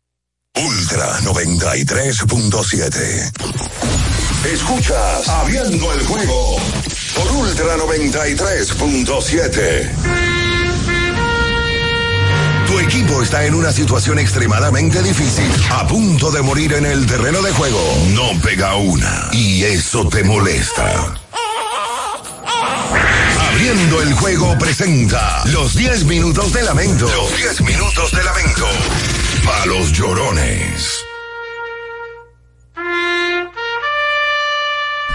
Ultra 0.54 1.18
93.7. 1.20 3.32
Escuchas 4.52 5.26
Abriendo 5.28 5.94
el 5.94 6.04
juego 6.04 6.58
por 7.14 7.32
Ultra 7.32 7.78
93.7. 7.78 9.90
Tu 12.66 12.78
equipo 12.80 13.22
está 13.22 13.46
en 13.46 13.54
una 13.54 13.72
situación 13.72 14.18
extremadamente 14.18 15.02
difícil, 15.02 15.50
a 15.70 15.86
punto 15.86 16.30
de 16.30 16.42
morir 16.42 16.74
en 16.74 16.84
el 16.84 17.06
terreno 17.06 17.40
de 17.40 17.52
juego. 17.52 17.80
No 18.10 18.38
pega 18.42 18.76
una 18.76 19.30
y 19.32 19.62
eso 19.62 20.06
te 20.10 20.22
molesta. 20.22 21.14
Abriendo 23.68 24.00
el 24.00 24.14
juego 24.14 24.56
presenta 24.58 25.42
los 25.44 25.74
10 25.74 26.04
minutos 26.04 26.54
de 26.54 26.62
lamento. 26.62 27.06
Los 27.06 27.36
10 27.36 27.60
minutos 27.60 28.12
de 28.12 28.24
lamento. 28.24 28.66
Para 29.44 29.66
los 29.66 29.92
llorones. 29.92 31.04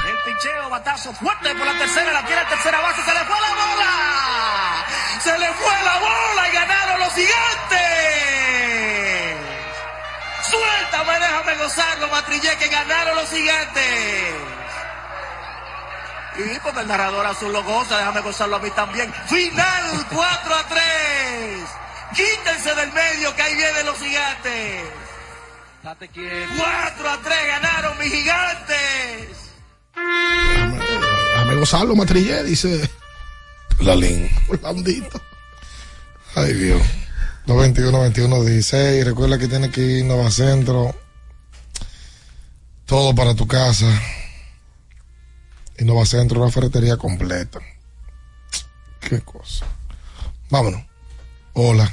El 0.06 0.18
picheo, 0.24 0.70
batazo 0.70 1.12
fuerte 1.14 1.56
por 1.56 1.66
la 1.66 1.80
tercera, 1.80 2.14
la 2.14 2.24
tiene 2.28 2.46
tercera 2.46 2.80
base, 2.80 3.02
se 3.02 3.12
le 3.12 3.26
fue 3.26 3.42
la 3.42 3.54
bola. 3.56 4.86
Se 5.24 5.40
le 5.40 5.48
fue 5.54 5.84
la 5.84 5.98
bola 5.98 6.48
y 6.48 6.52
ganaron 6.54 7.00
los 7.00 7.14
gigantes. 7.16 7.80
Suéltame, 10.52 11.20
déjame 11.20 11.56
gozarlo, 11.56 12.08
Matrillé, 12.08 12.56
que 12.58 12.68
ganaron 12.68 13.16
los 13.16 13.30
gigantes. 13.32 14.63
Y 16.38 16.60
porque 16.60 16.82
el 16.82 16.88
narrador 16.88 17.26
azul 17.26 17.54
lo 17.54 17.64
goza, 17.64 17.98
déjame 17.98 18.22
gozarlo 18.22 18.56
a 18.56 18.60
mí 18.60 18.70
también. 18.72 19.14
Final 19.28 20.06
4 20.10 20.56
a 20.56 20.68
3. 20.68 20.84
Quítense 22.16 22.76
del 22.76 22.92
medio 22.92 23.36
que 23.36 23.42
ahí 23.42 23.56
vienen 23.56 23.86
los 23.86 23.98
gigantes. 23.98 24.84
Date 25.84 26.08
quieto. 26.10 26.54
4 26.58 27.10
a 27.10 27.18
3 27.22 27.38
ganaron 27.48 27.98
mis 28.00 28.12
gigantes. 28.12 29.52
Déjame 29.96 31.56
gozarlo, 31.56 31.96
Matrillé, 31.96 32.44
dice 32.44 32.90
Lalín. 33.80 34.30
Orlandito. 34.50 35.22
Ay, 36.36 36.54
Dios. 36.54 36.82
221 37.46 38.00
21 38.00 38.44
16. 38.44 39.06
Recuerda 39.06 39.38
que 39.38 39.48
tienes 39.48 39.72
que 39.72 39.82
ir 39.82 40.04
a 40.06 40.08
Nova 40.08 40.32
Centro. 40.32 40.96
Todo 42.86 43.14
para 43.14 43.36
tu 43.36 43.48
casa. 43.48 43.88
Y 45.78 45.86
Nova 45.86 46.06
Centro, 46.06 46.42
una 46.42 46.52
ferretería 46.52 46.98
completa. 46.98 47.60
Qué 49.00 49.22
cosa. 49.22 49.66
Vámonos. 50.50 50.82
Hola. 51.54 51.92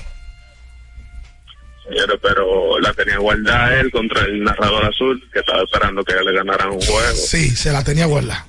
Señores, 1.88 2.20
pero 2.22 2.78
la 2.78 2.92
tenía 2.94 3.18
guardada 3.18 3.80
él 3.80 3.90
contra 3.90 4.22
el 4.22 4.44
narrador 4.44 4.84
azul, 4.84 5.28
que 5.32 5.40
estaba 5.40 5.62
esperando 5.62 6.04
que 6.04 6.14
le 6.14 6.32
ganaran 6.32 6.70
un 6.70 6.80
juego. 6.80 7.16
Sí, 7.16 7.50
se 7.50 7.72
la 7.72 7.82
tenía 7.82 8.06
guardada. 8.06 8.46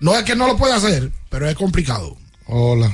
No 0.00 0.14
es 0.16 0.22
que 0.24 0.36
no 0.36 0.46
lo 0.46 0.56
pueda 0.56 0.76
hacer, 0.76 1.10
pero 1.30 1.48
es 1.48 1.54
complicado. 1.54 2.16
Hola. 2.46 2.90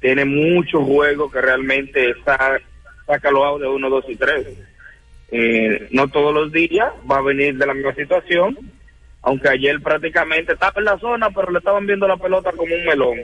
tiene 0.00 0.24
muchos 0.24 0.82
juegos 0.84 1.30
que 1.30 1.40
realmente 1.42 2.10
está, 2.10 2.58
saca 3.06 3.30
los 3.30 3.60
de 3.60 3.66
1, 3.68 3.90
2 3.90 4.04
y 4.08 4.16
3. 4.16 4.46
Eh, 5.32 5.88
no 5.92 6.08
todos 6.08 6.32
los 6.34 6.50
días 6.50 6.90
va 7.08 7.18
a 7.18 7.22
venir 7.22 7.56
de 7.58 7.66
la 7.66 7.74
misma 7.74 7.94
situación, 7.94 8.56
aunque 9.20 9.50
ayer 9.50 9.78
prácticamente 9.82 10.54
estaba 10.54 10.72
en 10.78 10.84
la 10.86 10.98
zona, 10.98 11.28
pero 11.30 11.52
le 11.52 11.58
estaban 11.58 11.86
viendo 11.86 12.08
la 12.08 12.16
pelota 12.16 12.50
como 12.52 12.74
un 12.74 12.84
melón. 12.86 13.18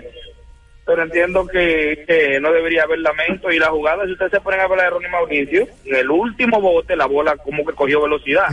Pero 0.87 1.03
entiendo 1.03 1.45
que, 1.49 2.05
que 2.07 2.39
no 2.41 2.53
debería 2.53 2.85
haber 2.85 3.01
lamento 3.01 3.51
y 3.51 3.59
la 3.59 3.69
jugada, 3.71 4.05
si 4.07 4.13
ustedes 4.13 4.31
se 4.31 4.41
ponen 4.41 4.61
a 4.61 4.69
la 4.69 4.85
de 4.85 4.91
Ronnie 4.91 5.09
Mauricio, 5.11 5.67
en 5.85 5.97
el 5.97 6.09
último 6.11 6.61
bote 6.61 6.95
la 6.95 7.07
bola 7.07 7.37
como 7.39 7.67
que 7.67 7.73
cogió 7.75 8.03
velocidad. 8.03 8.47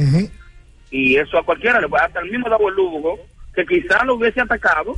Y 0.89 1.15
eso 1.17 1.37
a 1.37 1.43
cualquiera, 1.45 1.79
le 1.79 1.87
hasta 1.99 2.19
el 2.21 2.31
mismo 2.31 2.49
Davo 2.49 2.69
Lugo, 2.71 3.19
que 3.53 3.63
quizás 3.65 4.03
lo 4.05 4.15
hubiese 4.15 4.41
atacado, 4.41 4.95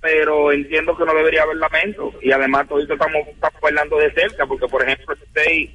pero 0.00 0.50
entiendo 0.52 0.96
que 0.96 1.04
no 1.04 1.14
debería 1.14 1.42
haber 1.42 1.56
lamento. 1.58 2.12
Y 2.22 2.32
además, 2.32 2.66
todos 2.68 2.88
estamos, 2.88 3.26
estamos 3.28 3.60
bailando 3.60 3.98
de 3.98 4.10
cerca, 4.12 4.46
porque 4.46 4.66
por 4.66 4.82
ejemplo, 4.82 5.14
Licey 5.34 5.74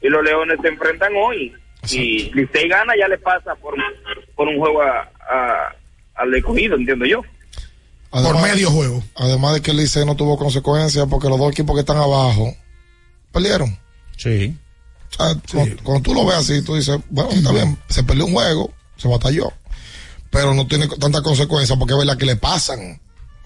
y 0.00 0.08
los 0.08 0.22
Leones 0.24 0.58
se 0.62 0.68
enfrentan 0.68 1.12
hoy. 1.16 1.52
Y 1.92 2.30
Licey 2.32 2.68
gana, 2.68 2.94
ya 2.98 3.08
le 3.08 3.18
pasa 3.18 3.54
por, 3.56 3.74
por 4.34 4.48
un 4.48 4.58
juego 4.58 4.80
a- 4.82 5.10
a- 5.28 5.74
al 6.14 6.34
escogido, 6.34 6.76
entiendo 6.76 7.04
yo. 7.04 7.22
Por 8.22 8.40
medio 8.42 8.70
juego. 8.70 9.02
Además 9.16 9.54
de 9.54 9.62
que 9.62 9.70
el 9.72 9.76
Licey 9.78 10.04
no 10.06 10.14
tuvo 10.14 10.38
consecuencias 10.38 11.06
porque 11.10 11.28
los 11.28 11.38
dos 11.38 11.50
equipos 11.52 11.74
que 11.74 11.80
están 11.80 11.96
abajo 11.96 12.54
perdieron. 13.32 13.76
Sí. 14.16 14.56
O 15.10 15.14
sea, 15.16 15.40
Cuando, 15.52 15.76
cuando 15.82 16.02
tú 16.02 16.14
lo 16.14 16.24
ves 16.24 16.36
así, 16.36 16.62
tú 16.62 16.74
dices, 16.76 16.98
bueno, 17.10 17.30
está 17.30 17.52
bien, 17.52 17.78
se 17.88 18.02
perdió 18.04 18.26
un 18.26 18.32
juego, 18.32 18.72
se 18.96 19.08
batalló, 19.08 19.52
pero 20.30 20.54
no 20.54 20.66
tiene 20.66 20.86
tanta 20.88 21.22
consecuencia 21.22 21.76
porque 21.76 21.94
es 21.94 21.98
verdad 21.98 22.16
que 22.16 22.26
le 22.26 22.36
pasan. 22.36 23.00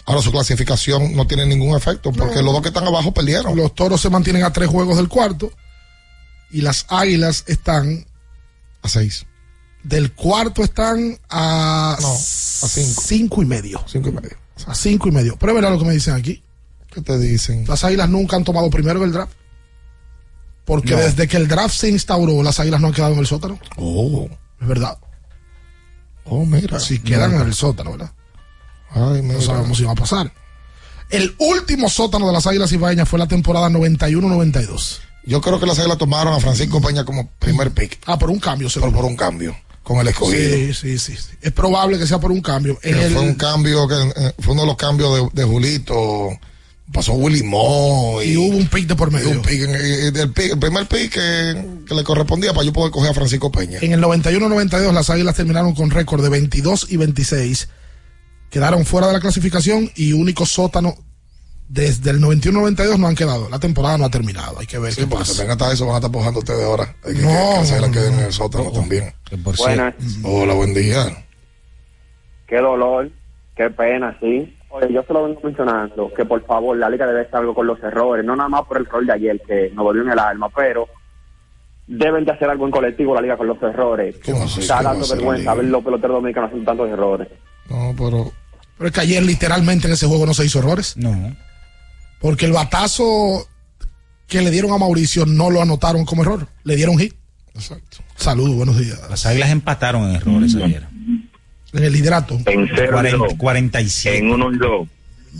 Ahora 0.06 0.22
su 0.22 0.30
clasificación 0.32 1.14
no 1.14 1.26
tiene 1.26 1.44
ningún 1.44 1.76
efecto 1.76 2.12
porque 2.12 2.36
No. 2.36 2.42
los 2.42 2.52
dos 2.54 2.62
que 2.62 2.68
están 2.68 2.86
abajo 2.86 3.12
perdieron. 3.12 3.54
Los 3.56 3.74
toros 3.74 4.00
se 4.00 4.08
mantienen 4.08 4.42
a 4.44 4.52
tres 4.52 4.68
juegos 4.70 4.96
del 4.96 5.08
cuarto. 5.08 5.50
Y 6.50 6.62
las 6.62 6.86
águilas 6.88 7.44
están. 7.46 8.06
A 8.80 8.88
seis. 8.88 9.26
Del 9.82 10.12
cuarto 10.14 10.62
están 10.64 11.18
a. 11.28 11.98
No, 12.00 12.08
a 12.08 12.16
cinco. 12.16 13.02
Cinco 13.02 13.42
y 13.42 13.44
medio. 13.46 13.84
Cinco 13.86 14.08
y 14.08 14.12
medio. 14.12 14.36
A 14.66 14.74
cinco 14.74 15.08
y 15.08 15.12
medio. 15.12 15.36
Pero 15.38 15.54
verá 15.54 15.70
lo 15.70 15.78
que 15.78 15.84
me 15.84 15.92
dicen 15.92 16.14
aquí. 16.14 16.42
¿Qué 16.92 17.00
te 17.02 17.18
dicen? 17.18 17.64
Las 17.68 17.84
águilas 17.84 18.08
nunca 18.08 18.36
han 18.36 18.44
tomado 18.44 18.68
primero 18.70 19.04
el 19.04 19.12
draft. 19.12 19.32
Porque 20.64 20.92
No. 20.92 20.98
desde 20.98 21.28
que 21.28 21.36
el 21.36 21.48
draft 21.48 21.74
se 21.74 21.88
instauró, 21.88 22.42
las 22.42 22.60
águilas 22.60 22.80
no 22.80 22.88
han 22.88 22.92
quedado 22.92 23.14
en 23.14 23.20
el 23.20 23.26
sótano. 23.26 23.58
Oh. 23.76 24.28
Es 24.60 24.66
verdad. 24.66 24.98
Oh, 26.24 26.44
mira. 26.44 26.78
Si 26.80 26.98
quedan 26.98 27.30
Mira. 27.30 27.42
en 27.42 27.48
el 27.48 27.54
sótano, 27.54 27.92
¿verdad? 27.92 28.12
Ay, 28.90 29.22
mira. 29.22 29.34
No 29.36 29.40
sabemos 29.42 29.78
si 29.78 29.84
va 29.84 29.92
a 29.92 29.96
pasar. 29.96 30.32
El 31.10 31.34
último 31.38 31.88
sótano 31.88 32.26
de 32.26 32.32
las 32.34 32.46
águilas 32.46 32.70
ibaeñas 32.72 33.08
fue 33.08 33.18
la 33.18 33.26
temporada 33.28 33.70
91-92. 33.70 35.00
Yo 35.24 35.40
creo 35.40 35.58
que 35.60 35.66
las 35.66 35.78
águilas 35.78 35.96
tomaron 35.98 36.34
a 36.34 36.40
Francisco 36.40 36.80
Peña 36.82 37.04
como 37.04 37.28
primer 37.38 37.70
pick. 37.72 37.98
Ah, 38.06 38.18
por 38.18 38.30
un 38.30 38.38
cambio, 38.38 38.68
Por, 38.80 38.92
por 38.92 39.04
un 39.04 39.16
cambio. 39.16 39.56
Con 39.88 40.00
el 40.00 40.08
escogido. 40.08 40.54
Sí, 40.74 40.74
sí, 40.74 40.98
sí. 40.98 41.14
Es 41.40 41.50
probable 41.52 41.98
que 41.98 42.06
sea 42.06 42.20
por 42.20 42.30
un 42.30 42.42
cambio. 42.42 42.78
En 42.82 42.94
Que 42.94 43.04
el- 43.06 43.12
Fue 43.14 43.22
un 43.22 43.34
cambio 43.36 43.88
que 43.88 43.94
eh, 43.94 44.32
fue 44.38 44.52
uno 44.52 44.60
de 44.62 44.66
los 44.66 44.76
cambios 44.76 45.32
de, 45.34 45.42
de 45.42 45.48
Julito. 45.48 46.28
Pasó 46.92 47.14
Willy 47.14 47.42
Mo 47.42 48.20
y, 48.22 48.32
y 48.32 48.36
hubo 48.36 48.54
un 48.56 48.66
pick 48.68 48.86
de 48.86 48.94
por 48.96 49.10
medio. 49.10 49.30
un 49.30 49.40
pick, 49.42 49.62
eh, 49.66 50.12
pick- 50.34 50.52
el 50.52 50.58
primer 50.58 50.86
pick 50.86 51.12
que, 51.14 51.66
que 51.86 51.94
le 51.94 52.04
correspondía 52.04 52.52
para 52.52 52.64
yo 52.66 52.72
poder 52.74 52.90
coger 52.90 53.10
a 53.10 53.14
Francisco 53.14 53.50
Peña. 53.50 53.78
En 53.80 53.92
el 53.92 54.00
91-92 54.02 54.92
las 54.92 55.08
águilas 55.08 55.34
terminaron 55.36 55.74
con 55.74 55.90
récord 55.90 56.22
de 56.22 56.28
22 56.28 56.86
y 56.90 56.98
26. 56.98 57.68
Quedaron 58.50 58.84
fuera 58.84 59.06
de 59.06 59.14
la 59.14 59.20
clasificación 59.20 59.90
y 59.96 60.12
único 60.12 60.44
sótano 60.46 60.94
desde 61.68 62.10
el 62.10 62.20
91-92 62.20 62.98
no 62.98 63.06
han 63.08 63.14
quedado. 63.14 63.48
La 63.50 63.58
temporada 63.58 63.98
no 63.98 64.04
ha 64.06 64.10
terminado. 64.10 64.58
Hay 64.58 64.66
que 64.66 64.78
ver 64.78 64.92
Sí, 64.92 65.02
qué 65.02 65.06
pasa. 65.06 65.32
también 65.34 65.50
hasta 65.52 65.72
eso 65.72 65.84
van 65.86 65.94
a 65.94 65.98
estar 65.98 66.10
pujando 66.12 66.38
ustedes 66.40 66.64
ahora. 66.64 66.94
Hay 67.04 67.14
que, 67.14 67.20
No, 67.22 67.28
que, 67.62 67.74
que 67.74 67.80
no, 67.80 67.92
queden 67.92 68.12
no. 68.12 68.18
en 68.20 68.24
el 68.26 68.32
sótano 68.32 68.72
también. 68.72 69.12
Buenas. 69.58 69.94
Hola, 70.24 70.54
buen 70.54 70.74
día. 70.74 71.24
Qué 72.46 72.56
dolor, 72.56 73.10
qué 73.56 73.68
pena, 73.70 74.16
sí. 74.20 74.54
Oye, 74.70 74.92
yo 74.92 75.02
se 75.06 75.12
lo 75.12 75.24
vengo 75.24 75.40
mencionando, 75.42 76.12
que 76.14 76.24
por 76.24 76.44
favor 76.46 76.76
la 76.76 76.90
liga 76.90 77.06
debe 77.06 77.22
estar 77.22 77.40
algo 77.40 77.54
con 77.54 77.66
los 77.66 77.78
errores, 77.82 78.24
no 78.24 78.36
nada 78.36 78.48
más 78.48 78.62
por 78.66 78.76
el 78.78 78.86
rol 78.86 79.06
de 79.06 79.12
ayer 79.14 79.40
que 79.46 79.70
nos 79.74 79.84
volvió 79.84 80.02
en 80.02 80.10
el 80.10 80.18
alma, 80.18 80.48
pero 80.54 80.86
deben 81.86 82.24
de 82.26 82.32
hacer 82.32 82.48
algo 82.50 82.66
en 82.66 82.70
colectivo 82.70 83.14
la 83.14 83.22
liga 83.22 83.36
con 83.38 83.46
los 83.46 83.62
errores. 83.62 84.16
¿Cómo 84.24 84.44
así? 84.44 84.60
Está 84.60 84.78
¿Qué 84.78 84.84
va 84.84 84.90
a 84.90 84.92
dando 84.94 85.08
vergüenza 85.08 85.54
ver 85.54 85.64
los 85.66 85.84
peloteros 85.84 86.16
dominicanos 86.16 86.48
haciendo 86.48 86.70
tantos 86.70 86.88
errores. 86.90 87.28
No, 87.70 87.94
pero. 87.96 88.32
Pero 88.76 88.88
es 88.88 88.94
que 88.94 89.00
ayer 89.00 89.22
literalmente 89.22 89.86
en 89.88 89.94
ese 89.94 90.06
juego 90.06 90.24
no 90.26 90.34
se 90.34 90.44
hizo 90.44 90.58
errores. 90.60 90.96
No. 90.96 91.34
Porque 92.20 92.46
el 92.46 92.52
batazo 92.52 93.48
que 94.26 94.42
le 94.42 94.50
dieron 94.50 94.72
a 94.72 94.78
Mauricio 94.78 95.26
no 95.26 95.50
lo 95.50 95.62
anotaron 95.62 96.04
como 96.04 96.22
error. 96.22 96.48
Le 96.64 96.76
dieron 96.76 96.98
hit. 96.98 97.14
Exacto. 97.54 97.98
Saludos, 98.16 98.54
buenos 98.56 98.78
días. 98.78 99.00
Las 99.08 99.26
águilas 99.26 99.50
empataron 99.50 100.10
en 100.10 100.16
errores 100.16 100.54
ayer. 100.56 100.86
En 101.72 101.84
el 101.84 101.92
liderato. 101.92 102.38
En 102.46 102.68
cero 102.74 103.00
y 103.06 103.10
dos. 103.10 103.34
47. 103.34 104.18
En 104.18 104.30
uno 104.30 104.52
y 104.52 104.58
dos, 104.58 104.88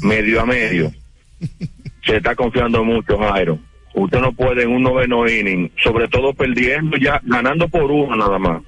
medio 0.02 0.40
a 0.40 0.46
medio. 0.46 0.92
Se 2.06 2.16
está 2.16 2.34
confiando 2.34 2.84
mucho, 2.84 3.18
Jairo. 3.18 3.58
Usted 3.94 4.20
no 4.20 4.32
puede 4.32 4.62
en 4.62 4.70
un 4.70 4.82
noveno 4.82 5.28
inning, 5.28 5.70
sobre 5.82 6.08
todo 6.08 6.32
perdiendo 6.32 6.96
ya, 6.96 7.20
ganando 7.24 7.68
por 7.68 7.90
uno 7.90 8.16
nada 8.16 8.38
más. 8.38 8.62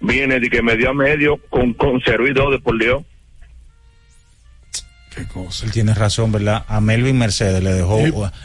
Viene 0.00 0.38
de 0.40 0.48
que 0.48 0.62
medio 0.62 0.90
a 0.90 0.94
medio 0.94 1.38
con, 1.48 1.74
con 1.74 2.00
cero 2.04 2.26
y 2.26 2.32
dos 2.32 2.50
de 2.52 2.58
por 2.58 2.78
Dios. 2.78 3.02
Qué 5.14 5.26
cosa. 5.26 5.66
Él 5.66 5.72
tiene 5.72 5.92
razón, 5.94 6.32
¿verdad? 6.32 6.64
A 6.68 6.80
Melvin 6.80 7.18
Mercedes 7.18 7.62
le 7.62 7.72
dejó, 7.74 8.00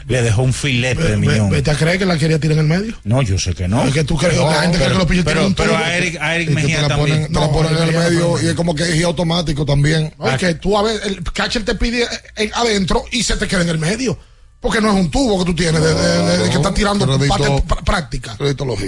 le 0.06 0.22
dejó 0.22 0.42
un 0.42 0.52
filete 0.52 1.02
de 1.02 1.10
Ve- 1.10 1.16
millón. 1.16 1.50
Vete 1.50 1.70
a 1.70 1.74
creer 1.74 1.98
que 1.98 2.04
la 2.06 2.18
quería 2.18 2.38
tirar 2.38 2.58
en 2.58 2.70
el 2.70 2.78
medio. 2.80 2.94
No, 3.04 3.22
yo 3.22 3.38
sé 3.38 3.54
que 3.54 3.68
no. 3.68 3.84
Es 3.84 3.94
que 3.94 4.04
tú 4.04 4.16
crees, 4.16 4.36
la 4.36 4.62
gente 4.62 4.76
cree 4.78 4.90
que 4.90 4.94
los 4.98 5.06
pillos 5.06 5.24
pero, 5.24 5.40
tienen 5.40 5.46
un 5.48 5.54
pero 5.54 5.76
a 5.76 5.96
Eric, 5.96 6.18
a 6.20 6.34
Eric 6.36 6.48
que 6.48 6.54
te 6.54 6.60
Mejía 6.62 6.82
la 6.82 6.88
también. 6.88 7.16
ponen, 7.26 7.32
te 7.32 7.40
la 7.40 7.50
ponen 7.50 7.76
en 7.76 7.82
el 7.82 7.94
medio 7.96 8.42
y 8.42 8.46
es 8.48 8.54
como 8.54 8.74
que 8.74 8.82
es 8.82 9.04
automático 9.04 9.64
también. 9.64 10.12
No, 10.18 10.28
es 10.28 10.36
que 10.38 10.54
tú 10.56 10.76
a 10.76 10.82
ver, 10.82 11.00
el 11.04 11.22
catcher 11.32 11.64
te 11.64 11.74
pide 11.74 12.04
eh, 12.36 12.50
adentro 12.54 13.04
y 13.12 13.22
se 13.22 13.36
te 13.36 13.46
queda 13.48 13.62
en 13.62 13.70
el 13.70 13.78
medio. 13.78 14.18
Porque 14.60 14.80
no 14.80 14.88
es 14.88 14.94
un 14.96 15.08
tubo 15.08 15.38
que 15.38 15.44
tú 15.44 15.54
tienes 15.54 15.80
de, 15.80 15.94
de- 15.94 16.22
de- 16.22 16.38
de 16.38 16.50
que 16.50 16.56
está 16.56 16.74
tirando 16.74 17.06
Crédito- 17.06 17.28
parte 17.28 17.46
pr- 17.66 17.84
práctica. 17.84 18.36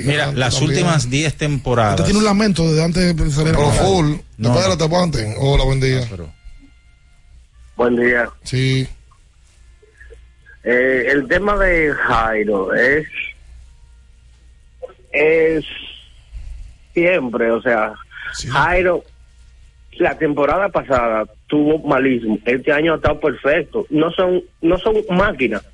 Mira, 0.05 0.33
las 0.33 0.55
También. 0.55 0.71
últimas 0.73 1.09
10 1.09 1.37
temporadas. 1.37 1.93
Usted 1.93 2.05
tiene 2.07 2.19
un 2.19 2.25
lamento 2.25 2.69
desde 2.69 2.83
antes 2.85 3.17
de 3.17 3.31
salir 3.31 3.55
a 3.55 3.57
Pero 3.57 3.71
full. 3.71 4.07
No, 4.37 4.49
Después 4.49 4.55
de 4.57 4.63
no. 4.63 4.69
la 4.69 4.77
te 4.77 4.85
aguanten. 4.85 5.35
Hola, 5.39 5.63
buen 5.65 5.81
día. 5.81 6.01
Buen 7.81 7.97
día. 7.97 8.29
Sí. 8.43 8.87
Eh, 10.65 11.05
el 11.09 11.27
tema 11.29 11.57
de 11.57 11.95
Jairo 11.95 12.75
es 12.75 13.09
es 15.11 15.65
siempre, 16.93 17.51
o 17.51 17.63
sea, 17.63 17.95
Jairo, 18.53 19.03
la 19.93 20.19
temporada 20.19 20.69
pasada 20.69 21.25
tuvo 21.47 21.79
malísimo. 21.79 22.39
Este 22.45 22.71
año 22.71 22.93
ha 22.93 22.97
estado 22.97 23.19
perfecto. 23.19 23.87
No 23.89 24.11
son, 24.11 24.43
no 24.61 24.77
son 24.77 24.97
máquinas. 25.09 25.67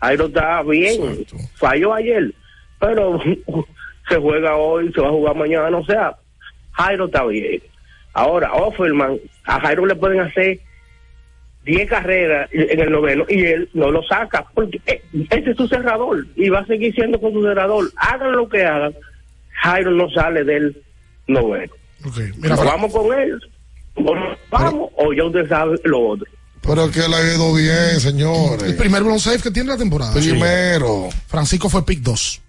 Jairo 0.00 0.26
está 0.26 0.62
bien. 0.64 1.24
Falló 1.54 1.94
ayer, 1.94 2.30
pero 2.78 3.18
se 4.10 4.16
juega 4.16 4.54
hoy, 4.54 4.92
se 4.92 5.00
va 5.00 5.08
a 5.08 5.12
jugar 5.12 5.34
mañana. 5.34 5.74
O 5.78 5.84
sea, 5.86 6.14
Jairo 6.72 7.06
está 7.06 7.24
bien. 7.24 7.62
Ahora, 8.12 8.52
Offerman, 8.52 9.18
a 9.44 9.60
Jairo 9.60 9.86
le 9.86 9.94
pueden 9.94 10.20
hacer 10.20 10.60
10 11.68 11.86
carreras 11.86 12.48
en 12.50 12.80
el 12.80 12.90
noveno 12.90 13.26
y 13.28 13.44
él 13.44 13.68
no 13.74 13.90
lo 13.90 14.02
saca 14.02 14.46
porque 14.54 14.80
eh, 14.86 15.02
ese 15.28 15.50
es 15.50 15.56
su 15.56 15.68
cerrador 15.68 16.26
y 16.34 16.48
va 16.48 16.60
a 16.60 16.66
seguir 16.66 16.94
siendo 16.94 17.20
con 17.20 17.30
su 17.34 17.42
cerrador. 17.42 17.92
Hagan 17.96 18.32
lo 18.32 18.48
que 18.48 18.64
hagan, 18.64 18.94
Jairo 19.62 19.90
no 19.90 20.08
sale 20.08 20.44
del 20.44 20.82
noveno. 21.26 21.70
mira, 22.38 22.56
Nos 22.56 22.64
vamos 22.64 22.90
con 22.90 23.18
él, 23.18 23.38
o 23.96 24.14
nos 24.14 24.38
vamos, 24.50 24.90
o 24.96 25.12
ya 25.12 25.24
usted 25.24 25.46
sabe 25.46 25.78
lo 25.84 26.08
otro. 26.08 26.26
Pero 26.62 26.90
que 26.90 27.00
le 27.00 27.16
ha 27.16 27.34
ido 27.34 27.52
bien, 27.54 28.00
señores. 28.00 28.62
El 28.62 28.76
primer 28.76 29.02
blown 29.02 29.20
safe 29.20 29.42
que 29.42 29.50
tiene 29.50 29.68
la 29.68 29.76
temporada. 29.76 30.14
Primero. 30.14 31.10
Francisco 31.26 31.68
fue 31.68 31.84
pick 31.84 32.00
2. 32.00 32.40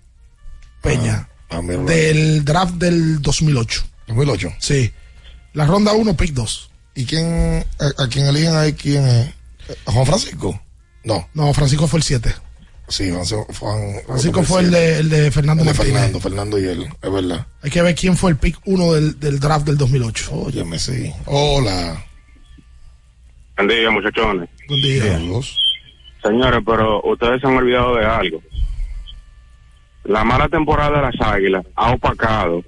Peña. 0.82 1.28
Ah, 1.50 1.62
mira. 1.62 1.84
del 1.84 2.46
draft 2.46 2.76
del 2.76 3.22
2008. 3.22 3.84
2008. 4.08 4.54
Sí. 4.60 4.94
La 5.54 5.66
ronda 5.66 5.92
1, 5.92 6.16
pick 6.16 6.32
2. 6.32 6.69
¿Y 7.00 7.06
quién, 7.06 7.64
a, 7.80 8.04
a 8.04 8.08
quién 8.10 8.26
eligen 8.28 8.56
ahí? 8.58 8.74
¿Quién 8.74 9.08
es? 9.08 9.34
¿A 9.86 9.92
Juan 9.94 10.06
Francisco? 10.06 10.60
No. 11.06 11.30
No, 11.34 11.54
Francisco 11.54 11.88
fue 11.88 12.00
el 12.00 12.04
7. 12.04 12.34
Sí, 12.90 13.10
Juan, 13.10 13.24
Juan- 13.26 14.02
Francisco 14.06 14.44
fue 14.44 14.62
el 14.64 14.72
de, 14.72 14.98
el 15.00 15.10
de 15.10 15.32
Fernando 15.32 15.64
el 15.64 15.68
de 15.70 15.74
Martínez. 15.74 15.94
Fernando, 15.94 16.20
Fernando 16.20 16.60
y 16.60 16.66
él, 16.66 16.88
es 17.02 17.12
verdad. 17.12 17.48
Hay 17.62 17.70
que 17.70 17.82
ver 17.82 17.96
quién 17.96 18.18
fue 18.18 18.32
el 18.32 18.38
pick 18.38 18.58
1 18.66 18.94
del, 18.94 19.18
del 19.20 19.40
draft 19.40 19.66
del 19.66 19.78
2008. 19.78 20.30
Óyeme, 20.34 20.78
sí. 20.78 21.10
Hola. 21.26 22.04
Buen 23.56 23.70
día, 23.70 23.92
muchachones. 23.92 24.50
Buen 24.68 24.82
día. 24.82 25.20
Señores, 26.22 26.62
pero 26.66 27.02
ustedes 27.04 27.40
se 27.40 27.48
han 27.48 27.56
olvidado 27.56 27.96
de 27.96 28.06
algo. 28.06 28.42
La 30.04 30.26
mala 30.26 30.50
temporada 30.50 30.98
de 30.98 31.02
las 31.18 31.22
Águilas 31.34 31.66
ha 31.76 31.92
opacado 31.94 32.62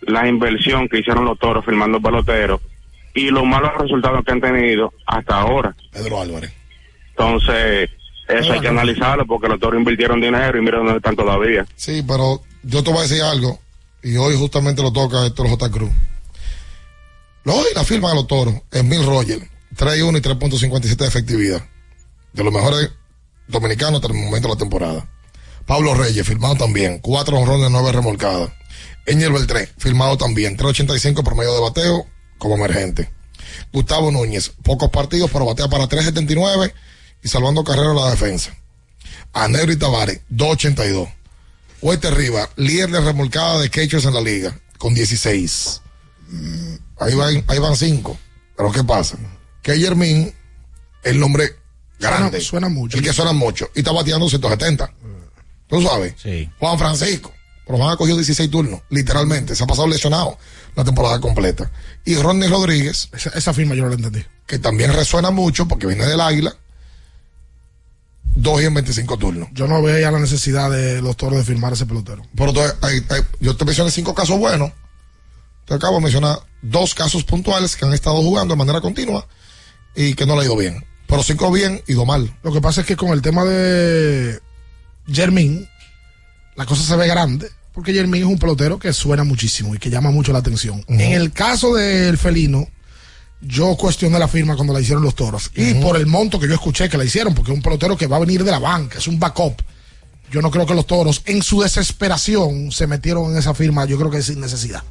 la 0.00 0.26
inversión 0.26 0.88
que 0.88 0.98
hicieron 0.98 1.24
los 1.24 1.38
toros 1.38 1.64
firmando 1.64 2.00
peloteros 2.00 2.60
y 3.16 3.30
los 3.30 3.44
malos 3.44 3.70
resultados 3.78 4.22
que 4.24 4.32
han 4.32 4.40
tenido 4.40 4.92
hasta 5.06 5.40
ahora. 5.40 5.74
Pedro 5.90 6.20
Álvarez. 6.20 6.52
Entonces, 7.10 7.88
eso 8.28 8.52
hay 8.52 8.60
que 8.60 8.68
analizarlo 8.68 9.26
porque 9.26 9.48
los 9.48 9.58
toros 9.58 9.78
invirtieron 9.78 10.20
dinero 10.20 10.58
y 10.58 10.60
mira 10.60 10.78
dónde 10.78 10.96
están 10.96 11.16
todavía. 11.16 11.66
Sí, 11.76 12.04
pero 12.06 12.42
yo 12.62 12.84
te 12.84 12.90
voy 12.90 13.00
a 13.00 13.02
decir 13.02 13.22
algo, 13.22 13.58
y 14.02 14.16
hoy 14.16 14.36
justamente 14.36 14.82
lo 14.82 14.92
toca 14.92 15.24
Héctor 15.24 15.48
J. 15.48 15.70
Cruz. 15.70 15.90
Hoy 17.46 17.66
la 17.74 17.84
firma 17.84 18.10
de 18.10 18.16
los 18.16 18.26
toros, 18.26 18.54
Emil 18.70 19.06
Roger, 19.06 19.38
3-1 19.76 20.18
y 20.18 20.20
3.57 20.20 20.96
de 20.96 21.06
efectividad. 21.06 21.66
De 22.34 22.44
los 22.44 22.52
mejores 22.52 22.90
dominicanos 23.48 24.02
hasta 24.02 24.12
el 24.12 24.22
momento 24.22 24.48
de 24.48 24.54
la 24.54 24.58
temporada. 24.58 25.08
Pablo 25.64 25.94
Reyes, 25.94 26.26
firmado 26.26 26.56
también, 26.56 26.98
4 26.98 27.38
honrones, 27.38 27.70
9 27.70 27.92
remolcadas. 27.92 28.50
Eñel 29.06 29.32
Beltré, 29.32 29.68
firmado 29.78 30.18
también, 30.18 30.58
3.85 30.58 31.24
promedio 31.24 31.54
de 31.54 31.60
bateo 31.60 32.06
como 32.38 32.56
emergente. 32.56 33.10
Gustavo 33.72 34.10
Núñez, 34.10 34.52
pocos 34.62 34.90
partidos, 34.90 35.30
pero 35.32 35.46
batea 35.46 35.68
para 35.68 35.88
3.79 35.88 36.72
y 37.22 37.28
salvando 37.28 37.64
carrera 37.64 37.90
a 37.92 37.94
la 37.94 38.10
defensa. 38.10 38.56
Anebri 39.32 39.76
Tavares, 39.76 40.20
2.82. 40.32 41.12
Huete 41.82 42.10
Riva, 42.10 42.48
líder 42.56 42.90
de 42.90 43.00
remolcada 43.00 43.58
de 43.60 43.70
catchers 43.70 44.04
en 44.06 44.14
la 44.14 44.20
liga, 44.20 44.58
con 44.78 44.94
16. 44.94 45.82
Mm, 46.28 46.74
Ahí 46.98 47.14
van, 47.14 47.44
ahí 47.46 47.58
van 47.58 47.76
5. 47.76 48.18
Pero 48.56 48.72
¿qué 48.72 48.82
pasa? 48.82 49.18
Que 49.62 49.76
Jermín, 49.78 50.34
el 51.04 51.20
nombre 51.20 51.56
grande. 52.00 52.40
Suena, 52.40 52.68
mucho. 52.68 52.96
El 52.96 53.04
que 53.04 53.12
suena 53.12 53.32
mucho. 53.32 53.70
Y 53.74 53.80
está 53.80 53.92
bateando 53.92 54.28
170. 54.28 54.92
¿Tú 55.68 55.82
sabes? 55.82 56.14
Sí. 56.22 56.50
Juan 56.58 56.78
Francisco. 56.78 57.32
Pero 57.66 57.78
Juan 57.78 57.90
ha 57.92 57.96
cogido 57.96 58.16
16 58.16 58.48
turnos, 58.50 58.80
literalmente. 58.90 59.56
Se 59.56 59.64
ha 59.64 59.66
pasado 59.66 59.88
lesionado 59.88 60.38
la 60.76 60.84
temporada 60.84 61.20
completa. 61.20 61.70
Y 62.04 62.14
Ronnie 62.16 62.48
Rodríguez. 62.48 63.08
Esa, 63.12 63.30
esa 63.30 63.52
firma 63.52 63.74
yo 63.74 63.82
no 63.82 63.88
la 63.88 63.96
entendí. 63.96 64.24
Que 64.46 64.58
también 64.60 64.92
resuena 64.92 65.30
mucho 65.30 65.66
porque 65.66 65.86
viene 65.86 66.06
del 66.06 66.20
Águila. 66.20 66.54
2 68.36 68.62
y 68.62 68.64
en 68.66 68.74
25 68.74 69.16
turnos. 69.16 69.48
Yo 69.52 69.66
no 69.66 69.82
veía 69.82 70.10
la 70.10 70.18
necesidad 70.20 70.70
de 70.70 71.00
los 71.00 71.16
toros 71.16 71.38
de 71.38 71.44
firmar 71.44 71.72
ese 71.72 71.86
pelotero. 71.86 72.22
Pero 72.36 72.52
hay- 72.82 73.02
hay- 73.08 73.22
yo 73.40 73.56
te 73.56 73.64
mencioné 73.64 73.90
cinco 73.90 74.14
casos 74.14 74.38
buenos. 74.38 74.70
Te 75.64 75.74
acabo 75.74 75.96
de 75.96 76.02
mencionar 76.02 76.38
dos 76.62 76.94
casos 76.94 77.24
puntuales 77.24 77.74
que 77.76 77.84
han 77.86 77.94
estado 77.94 78.16
jugando 78.22 78.54
de 78.54 78.58
manera 78.58 78.80
continua 78.80 79.26
y 79.96 80.14
que 80.14 80.26
no 80.26 80.34
le 80.36 80.42
ha 80.42 80.44
ido 80.44 80.56
bien. 80.56 80.84
Pero 81.08 81.22
cinco 81.22 81.50
bien 81.50 81.82
y 81.88 81.94
dos 81.94 82.06
mal. 82.06 82.36
Lo 82.42 82.52
que 82.52 82.60
pasa 82.60 82.82
es 82.82 82.86
que 82.86 82.94
con 82.96 83.08
el 83.10 83.22
tema 83.22 83.44
de 83.44 84.38
Jermín, 85.10 85.66
la 86.56 86.66
cosa 86.66 86.82
se 86.82 86.96
ve 86.96 87.06
grande, 87.06 87.50
porque 87.72 87.92
Jermín 87.92 88.22
es 88.22 88.28
un 88.28 88.38
pelotero 88.38 88.78
que 88.78 88.92
suena 88.92 89.24
muchísimo 89.24 89.74
y 89.74 89.78
que 89.78 89.90
llama 89.90 90.10
mucho 90.10 90.32
la 90.32 90.38
atención. 90.38 90.84
En 90.88 91.12
el 91.12 91.32
caso 91.32 91.74
del 91.74 92.16
felino, 92.16 92.66
yo 93.40 93.76
cuestioné 93.76 94.18
la 94.18 94.28
firma 94.28 94.56
cuando 94.56 94.72
la 94.72 94.80
hicieron 94.80 95.04
los 95.04 95.14
toros. 95.14 95.50
Y 95.54 95.74
por 95.74 95.96
el 95.96 96.06
monto 96.06 96.40
que 96.40 96.48
yo 96.48 96.54
escuché 96.54 96.88
que 96.88 96.96
la 96.96 97.04
hicieron, 97.04 97.34
porque 97.34 97.52
es 97.52 97.56
un 97.56 97.62
pelotero 97.62 97.96
que 97.96 98.06
va 98.06 98.16
a 98.16 98.20
venir 98.20 98.42
de 98.44 98.50
la 98.50 98.58
banca, 98.58 98.98
es 98.98 99.06
un 99.06 99.20
backup. 99.20 99.60
Yo 100.30 100.42
no 100.42 100.50
creo 100.50 100.66
que 100.66 100.74
los 100.74 100.86
toros, 100.86 101.22
en 101.26 101.42
su 101.42 101.60
desesperación, 101.60 102.72
se 102.72 102.86
metieron 102.86 103.30
en 103.30 103.36
esa 103.36 103.54
firma, 103.54 103.84
yo 103.84 103.98
creo 103.98 104.10
que 104.10 104.22
sin 104.22 104.40
necesidad. 104.40 104.82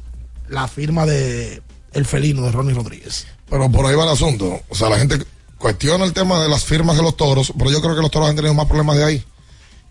La 0.48 0.68
firma 0.68 1.04
de 1.04 1.62
el 1.92 2.06
felino 2.06 2.42
de 2.42 2.52
Ronnie 2.52 2.74
Rodríguez. 2.74 3.26
Pero 3.50 3.70
por 3.70 3.86
ahí 3.86 3.94
va 3.94 4.04
el 4.04 4.10
asunto. 4.10 4.60
O 4.68 4.74
sea, 4.74 4.88
la 4.88 4.98
gente 4.98 5.18
cuestiona 5.58 6.04
el 6.04 6.12
tema 6.12 6.42
de 6.42 6.48
las 6.48 6.64
firmas 6.64 6.96
de 6.96 7.02
los 7.02 7.16
toros, 7.16 7.52
pero 7.58 7.70
yo 7.70 7.80
creo 7.80 7.96
que 7.96 8.02
los 8.02 8.10
toros 8.10 8.28
han 8.28 8.36
tenido 8.36 8.54
más 8.54 8.66
problemas 8.66 8.96
de 8.96 9.04
ahí. 9.04 9.24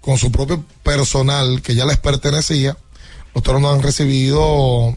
Con 0.06 0.20
su 0.20 0.32
propio 0.32 0.64
personal 0.84 1.64
que 1.64 1.74
ya 1.74 1.84
les 1.86 1.98
pertenecía, 1.98 2.78
los 3.34 3.44
toros 3.44 3.60
no 3.60 3.72
han 3.72 3.82
recibido 3.82 4.96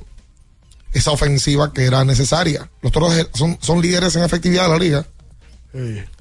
esa 0.93 1.11
ofensiva 1.13 1.73
que 1.73 1.85
era 1.87 2.05
necesaria. 2.05 2.69
Los 2.83 2.93
toros 2.93 3.15
son, 3.35 3.57
son 3.61 3.81
líderes 3.81 4.15
en 4.17 4.23
efectividad 4.25 4.65
de 4.65 4.69
la 4.69 4.79
liga. 4.79 5.07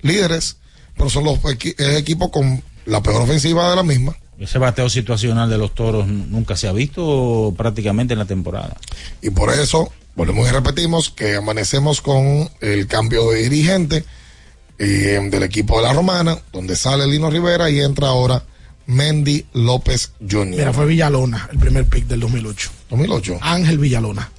Líderes, 0.01 0.55
pero 0.95 1.09
son 1.09 1.25
los 1.25 1.39
equi- 1.41 1.75
el 1.77 1.97
equipo 1.97 2.31
con 2.31 2.63
la 2.85 3.03
peor 3.03 3.21
ofensiva 3.23 3.69
de 3.69 3.75
la 3.75 3.83
misma. 3.83 4.15
Ese 4.39 4.57
bateo 4.57 4.89
situacional 4.89 5.49
de 5.49 5.57
los 5.57 5.73
toros 5.75 6.07
nunca 6.07 6.55
se 6.55 6.67
ha 6.67 6.71
visto 6.71 7.53
prácticamente 7.57 8.13
en 8.13 8.19
la 8.19 8.25
temporada. 8.25 8.77
Y 9.21 9.31
por 9.31 9.51
eso, 9.51 9.91
volvemos 10.15 10.47
y 10.47 10.51
repetimos 10.51 11.09
que 11.09 11.35
amanecemos 11.35 12.01
con 12.01 12.49
el 12.61 12.87
cambio 12.87 13.31
de 13.31 13.41
dirigente 13.43 14.05
eh, 14.79 15.19
del 15.29 15.43
equipo 15.43 15.77
de 15.77 15.87
la 15.87 15.93
Romana, 15.93 16.37
donde 16.53 16.75
sale 16.77 17.05
Lino 17.07 17.29
Rivera 17.29 17.69
y 17.69 17.81
entra 17.81 18.07
ahora 18.09 18.43
Mendy 18.87 19.45
López 19.53 20.11
Jr. 20.19 20.47
Mira, 20.47 20.73
fue 20.73 20.85
Villalona, 20.85 21.47
el 21.51 21.59
primer 21.59 21.85
pick 21.85 22.07
del 22.07 22.19
2008. 22.21 22.71
2008. 22.89 23.37
Ángel 23.41 23.77
Villalona. 23.77 24.31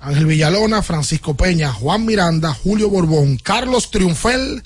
Ángel 0.00 0.26
Villalona, 0.26 0.82
Francisco 0.82 1.36
Peña, 1.36 1.72
Juan 1.72 2.04
Miranda, 2.04 2.52
Julio 2.54 2.90
Borbón, 2.90 3.36
Carlos 3.36 3.90
Triunfel 3.90 4.62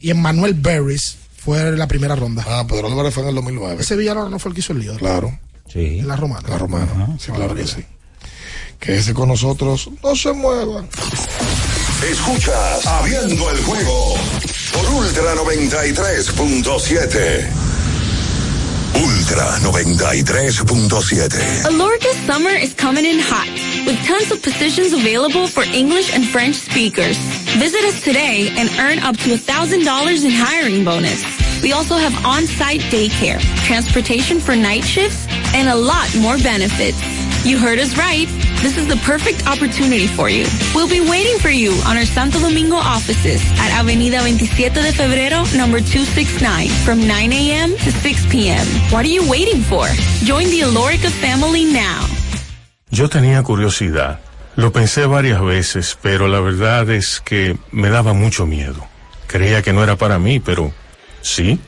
y 0.00 0.10
Emmanuel 0.10 0.54
Berries 0.54 1.16
fue 1.36 1.76
la 1.76 1.88
primera 1.88 2.14
ronda. 2.14 2.44
Ah, 2.46 2.64
Pedro 2.68 2.86
Álvarez 2.88 3.14
fue 3.14 3.22
en 3.24 3.30
el 3.30 3.34
2009. 3.36 3.80
Ese 3.80 3.96
Villalona 3.96 4.28
no 4.28 4.38
fue 4.38 4.50
el 4.50 4.54
que 4.54 4.60
hizo 4.60 4.72
el 4.72 4.80
lío. 4.80 4.94
Claro. 4.96 5.36
Sí. 5.72 5.98
En 6.00 6.08
la 6.08 6.16
romana. 6.16 6.46
La 6.48 6.58
Romana. 6.58 7.16
sí, 7.18 7.30
claro 7.32 7.54
que 7.54 7.66
sí. 7.66 7.84
Que 8.78 8.96
ese 8.96 9.14
con 9.14 9.28
nosotros 9.28 9.88
no 10.02 10.14
se 10.16 10.32
mueva. 10.32 10.84
Escuchas 12.10 12.86
Abriendo 12.86 13.50
el 13.50 13.58
juego 13.64 14.14
por 14.72 14.88
Ultra 14.94 15.34
93.7. 15.34 17.67
Ultra 18.94 19.58
93.7. 19.60 21.66
Alorca's 21.66 22.16
summer 22.26 22.50
is 22.50 22.72
coming 22.74 23.04
in 23.04 23.18
hot, 23.20 23.48
with 23.86 23.96
tons 24.06 24.30
of 24.30 24.42
positions 24.42 24.92
available 24.92 25.46
for 25.46 25.62
English 25.62 26.12
and 26.14 26.26
French 26.26 26.56
speakers. 26.56 27.18
Visit 27.58 27.84
us 27.84 28.02
today 28.02 28.48
and 28.56 28.70
earn 28.78 28.98
up 29.00 29.16
to 29.18 29.30
$1,000 29.36 30.24
in 30.24 30.30
hiring 30.32 30.84
bonus. 30.84 31.24
We 31.62 31.72
also 31.72 31.96
have 31.96 32.14
on-site 32.24 32.80
daycare, 32.92 33.40
transportation 33.66 34.40
for 34.40 34.56
night 34.56 34.84
shifts, 34.84 35.26
and 35.54 35.68
a 35.68 35.74
lot 35.74 36.08
more 36.16 36.38
benefits. 36.38 36.98
You 37.44 37.56
heard 37.58 37.78
us 37.78 37.96
right. 37.96 38.26
This 38.60 38.76
is 38.76 38.88
the 38.88 38.96
perfect 39.06 39.46
opportunity 39.46 40.06
for 40.06 40.28
you. 40.28 40.44
We'll 40.74 40.88
be 40.88 41.00
waiting 41.00 41.38
for 41.38 41.50
you 41.50 41.70
on 41.86 41.96
our 41.96 42.04
Santo 42.04 42.40
Domingo 42.40 42.76
offices 42.76 43.40
at 43.58 43.70
Avenida 43.78 44.18
27 44.20 44.82
de 44.82 44.92
Febrero, 44.92 45.46
number 45.56 45.78
269, 45.80 46.68
from 46.84 47.06
9 47.06 47.32
a.m. 47.32 47.70
to 47.70 47.92
6 47.92 48.26
p.m. 48.30 48.66
What 48.90 49.04
are 49.06 49.08
you 49.08 49.28
waiting 49.30 49.62
for? 49.62 49.86
Join 50.24 50.46
the 50.50 50.60
Alorica 50.60 51.10
family 51.10 51.64
now. 51.64 52.04
Yo 52.90 53.08
tenía 53.08 53.42
curiosidad. 53.42 54.18
Lo 54.56 54.72
pensé 54.72 55.06
varias 55.06 55.40
veces, 55.40 55.96
pero 56.02 56.26
la 56.26 56.40
verdad 56.40 56.90
es 56.90 57.20
que 57.20 57.56
me 57.70 57.90
daba 57.90 58.12
mucho 58.12 58.44
miedo. 58.46 58.84
Creía 59.28 59.62
que 59.62 59.72
no 59.72 59.84
era 59.84 59.94
para 59.96 60.18
mí, 60.18 60.40
pero 60.40 60.72
sí. 61.28 61.60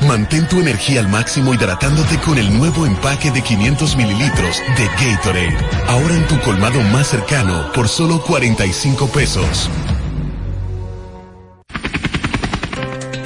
Mantén 0.07 0.49
tu 0.49 0.61
energía 0.61 1.01
al 1.01 1.09
máximo 1.09 1.55
hidratándote 1.55 2.19
con 2.21 2.39
el 2.39 2.57
nuevo 2.57 2.87
empaque 2.87 3.31
de 3.31 3.43
500 3.43 3.97
mililitros 3.97 4.63
de 4.77 4.87
Gatorade. 4.87 5.57
Ahora 5.89 6.15
en 6.15 6.27
tu 6.27 6.41
colmado 6.41 6.81
más 6.83 7.09
cercano 7.09 7.71
por 7.73 7.89
solo 7.89 8.23
45 8.23 9.07
pesos. 9.09 9.71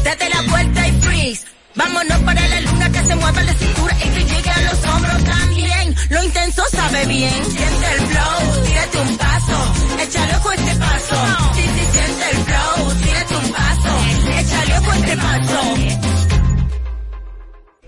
Date 0.04 0.30
la 0.30 0.42
vuelta 0.50 0.88
y 0.88 0.92
freeze. 1.02 1.46
Vámonos 1.76 2.20
para 2.20 2.48
la 2.48 2.62
luna 2.62 2.92
que 2.92 3.00
se 3.04 3.16
mueva 3.16 3.44
la 3.44 3.54
cintura 3.54 3.98
y 3.98 4.10
que 4.10 4.24
llegue 4.26 4.50
a 4.50 4.62
los 4.62 4.86
hombros 4.86 5.24
también. 5.24 5.96
Lo 6.10 6.24
intenso 6.24 6.64
sabe 6.72 7.06
bien. 7.08 7.46
Siente 7.46 7.88
el 7.94 8.08
flow, 8.08 8.64
tírate 8.66 8.98
un 9.00 9.18
paso, 9.18 9.74
échale 10.02 10.36
ojo 10.36 10.52
este 10.52 10.76
paso. 10.76 11.16
Sí, 11.56 11.62
sí, 11.62 11.86
siente 11.92 12.30
el 12.32 12.38
flow, 12.38 12.94
tírate 13.04 13.36
un 13.38 13.52
paso, 13.52 13.92
échale 14.40 14.78
ojo 14.80 14.94
este 14.94 15.18
paso. 15.18 15.60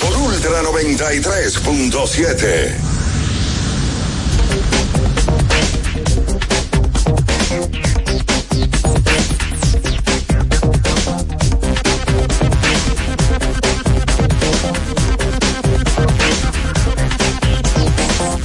por 0.00 0.16
Ultra 0.16 0.62
93.7. 0.62 2.99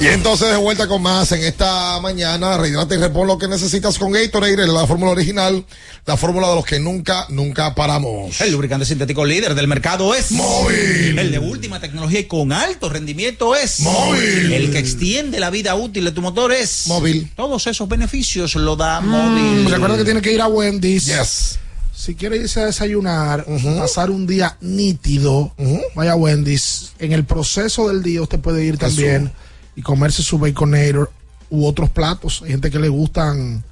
Y 0.06 0.08
entonces 0.10 0.48
de 0.48 0.56
vuelta 0.56 0.86
con 0.86 1.02
más 1.02 1.32
en 1.32 1.42
esta 1.42 1.98
mañana, 2.00 2.56
rehidrata 2.56 2.94
y 2.94 2.98
repon 2.98 3.26
lo 3.26 3.38
que 3.38 3.48
necesitas 3.48 3.98
con 3.98 4.12
Gatorade, 4.12 4.68
la 4.68 4.86
fórmula 4.86 5.10
original, 5.10 5.64
la 6.04 6.16
fórmula 6.16 6.48
de 6.48 6.54
los 6.54 6.64
que 6.64 6.78
nunca, 6.78 7.26
nunca 7.28 7.74
paramos. 7.74 8.40
El 8.40 8.52
lubricante 8.52 8.86
sintético 8.86 9.24
líder 9.24 9.56
del 9.56 9.66
mercado 9.66 10.14
es 10.14 10.30
Móvil. 10.30 11.18
El 11.18 11.32
de 11.32 11.40
última 11.40 11.80
tecnología 11.80 12.20
y 12.20 12.24
con 12.24 12.52
alto 12.52 12.88
rendimiento 12.88 13.56
es 13.56 13.80
Móvil. 13.80 14.52
El 14.52 14.70
que 14.70 14.78
extiende 14.78 15.40
la 15.40 15.50
vida 15.50 15.74
útil 15.74 16.04
de 16.04 16.12
tu 16.12 16.22
motor 16.22 16.52
es 16.52 16.86
Móvil. 16.86 17.32
Todos 17.34 17.66
esos 17.66 17.88
beneficios 17.88 18.54
lo 18.54 18.76
da 18.76 19.00
Móvil. 19.00 19.68
Recuerda 19.68 19.96
que 19.96 20.04
tiene 20.04 20.22
que 20.22 20.32
ir 20.32 20.40
a 20.40 20.46
Wendy's. 20.46 21.06
Yes. 21.06 21.58
Si 21.92 22.14
quiere 22.14 22.36
irse 22.36 22.60
a 22.60 22.66
desayunar, 22.66 23.44
pasar 23.76 24.10
un 24.10 24.28
día 24.28 24.56
nítido, 24.60 25.52
vaya 25.96 26.12
a 26.12 26.16
Wendy's. 26.16 26.92
En 27.00 27.12
el 27.12 27.24
proceso 27.24 27.88
del 27.88 28.04
día 28.04 28.22
usted 28.22 28.38
puede 28.38 28.64
ir 28.64 28.78
también 28.78 29.32
y 29.76 29.82
comerse 29.82 30.22
su 30.22 30.38
baconator 30.38 31.12
u 31.50 31.66
otros 31.66 31.90
platos. 31.90 32.42
Hay 32.42 32.50
gente 32.50 32.70
que 32.70 32.78
le 32.78 32.88
gustan 32.88 33.62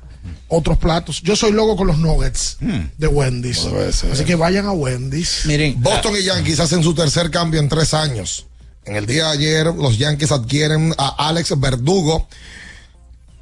otros 0.48 0.78
platos. 0.78 1.22
Yo 1.22 1.34
soy 1.34 1.52
loco 1.52 1.76
con 1.76 1.86
los 1.86 1.98
nuggets 1.98 2.58
de 2.60 3.06
Wendy's. 3.06 3.66
Así 4.12 4.24
que 4.24 4.36
vayan 4.36 4.66
a 4.66 4.72
Wendy's. 4.72 5.42
Miren, 5.46 5.82
Boston 5.82 6.14
y 6.18 6.24
Yankees 6.24 6.60
hacen 6.60 6.82
su 6.82 6.94
tercer 6.94 7.30
cambio 7.30 7.60
en 7.60 7.68
tres 7.68 7.94
años. 7.94 8.46
En 8.84 8.96
el 8.96 9.06
día 9.06 9.26
de 9.26 9.32
ayer, 9.32 9.66
los 9.66 9.98
Yankees 9.98 10.30
adquieren 10.30 10.94
a 10.98 11.28
Alex 11.28 11.58
Verdugo 11.58 12.28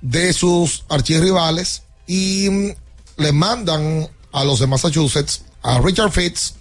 de 0.00 0.32
sus 0.32 0.84
archirrivales 0.88 1.82
y 2.06 2.48
mm, 2.48 2.70
le 3.16 3.32
mandan 3.32 4.08
a 4.32 4.44
los 4.44 4.60
de 4.60 4.66
Massachusetts 4.66 5.42
a 5.62 5.80
Richard 5.80 6.10
Fitz, 6.10 6.54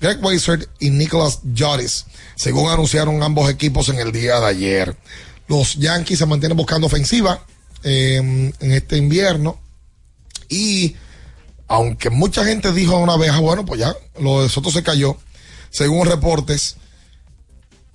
Greg 0.00 0.22
Weissert 0.22 0.68
y 0.80 0.90
Nicholas 0.90 1.40
Joris, 1.56 2.06
según 2.36 2.70
anunciaron 2.70 3.22
ambos 3.22 3.50
equipos 3.50 3.88
en 3.88 3.98
el 3.98 4.12
día 4.12 4.40
de 4.40 4.46
ayer. 4.46 4.96
Los 5.48 5.74
Yankees 5.74 6.18
se 6.18 6.26
mantienen 6.26 6.56
buscando 6.56 6.86
ofensiva 6.86 7.44
eh, 7.82 8.16
en 8.16 8.72
este 8.72 8.96
invierno 8.96 9.60
y 10.48 10.96
aunque 11.68 12.10
mucha 12.10 12.44
gente 12.44 12.72
dijo 12.72 12.96
una 12.98 13.16
vez, 13.16 13.30
ah, 13.32 13.40
bueno, 13.40 13.64
pues 13.64 13.80
ya, 13.80 13.94
lo 14.20 14.42
de 14.42 14.48
Soto 14.48 14.70
se 14.70 14.82
cayó, 14.82 15.16
según 15.70 16.06
reportes, 16.06 16.76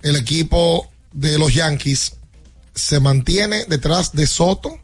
el 0.02 0.16
equipo 0.16 0.90
de 1.12 1.38
los 1.38 1.54
Yankees 1.54 2.16
se 2.74 3.00
mantiene 3.00 3.64
detrás 3.66 4.12
de 4.12 4.26
Soto 4.26 4.78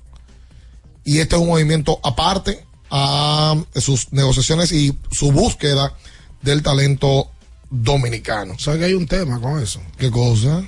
y 1.04 1.18
este 1.18 1.36
es 1.36 1.42
un 1.42 1.48
movimiento 1.48 2.00
aparte 2.02 2.64
a 2.90 3.56
sus 3.74 4.12
negociaciones 4.12 4.72
y 4.72 4.96
su 5.10 5.32
búsqueda 5.32 5.94
del 6.42 6.62
talento 6.62 7.30
dominicano. 7.70 8.58
¿Sabes 8.58 8.80
que 8.80 8.86
hay 8.86 8.94
un 8.94 9.06
tema 9.06 9.40
con 9.40 9.62
eso? 9.62 9.80
¿Qué 9.98 10.10
cosa? 10.10 10.62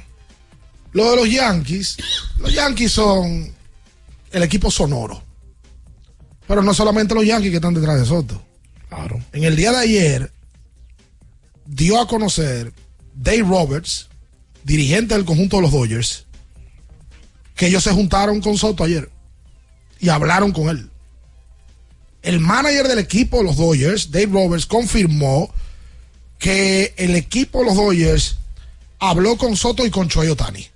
Lo 0.93 1.11
de 1.11 1.17
los 1.17 1.31
Yankees, 1.31 1.97
los 2.39 2.53
Yankees 2.53 2.93
son 2.93 3.53
el 4.31 4.43
equipo 4.43 4.71
sonoro. 4.71 5.23
Pero 6.47 6.63
no 6.63 6.73
solamente 6.73 7.15
los 7.15 7.27
Yankees 7.27 7.51
que 7.51 7.57
están 7.57 7.75
detrás 7.75 7.99
de 8.01 8.07
Soto. 8.07 8.43
Claro. 8.89 9.23
En 9.33 9.45
el 9.45 9.55
día 9.55 9.71
de 9.73 9.79
ayer 9.79 10.33
dio 11.67 12.01
a 12.01 12.09
conocer 12.09 12.73
Dave 13.15 13.43
Roberts, 13.43 14.09
dirigente 14.65 15.15
del 15.15 15.27
conjunto 15.27 15.57
de 15.57 15.63
los 15.63 15.73
Dodgers, 15.73 16.27
que 17.55 17.67
ellos 17.67 17.85
se 17.85 17.93
juntaron 17.93 18.41
con 18.41 18.57
Soto 18.57 18.85
ayer 18.85 19.11
y 20.01 20.09
hablaron 20.09 20.53
con 20.53 20.69
él. 20.69 20.91
El 22.23 22.41
manager 22.41 22.89
del 22.89 22.99
equipo 22.99 23.39
de 23.39 23.45
los 23.45 23.57
Dodgers, 23.57 24.11
Dave 24.11 24.27
Roberts, 24.33 24.67
confirmó 24.67 25.53
que 26.39 26.95
el 26.97 27.15
equipo 27.17 27.61
de 27.61 27.65
los 27.67 27.77
Dodgers 27.77 28.39
habló 28.99 29.37
con 29.37 29.57
Soto 29.57 29.85
y 29.85 29.91
con 29.91 30.09
Choey 30.09 30.29
Otani, 30.29 30.67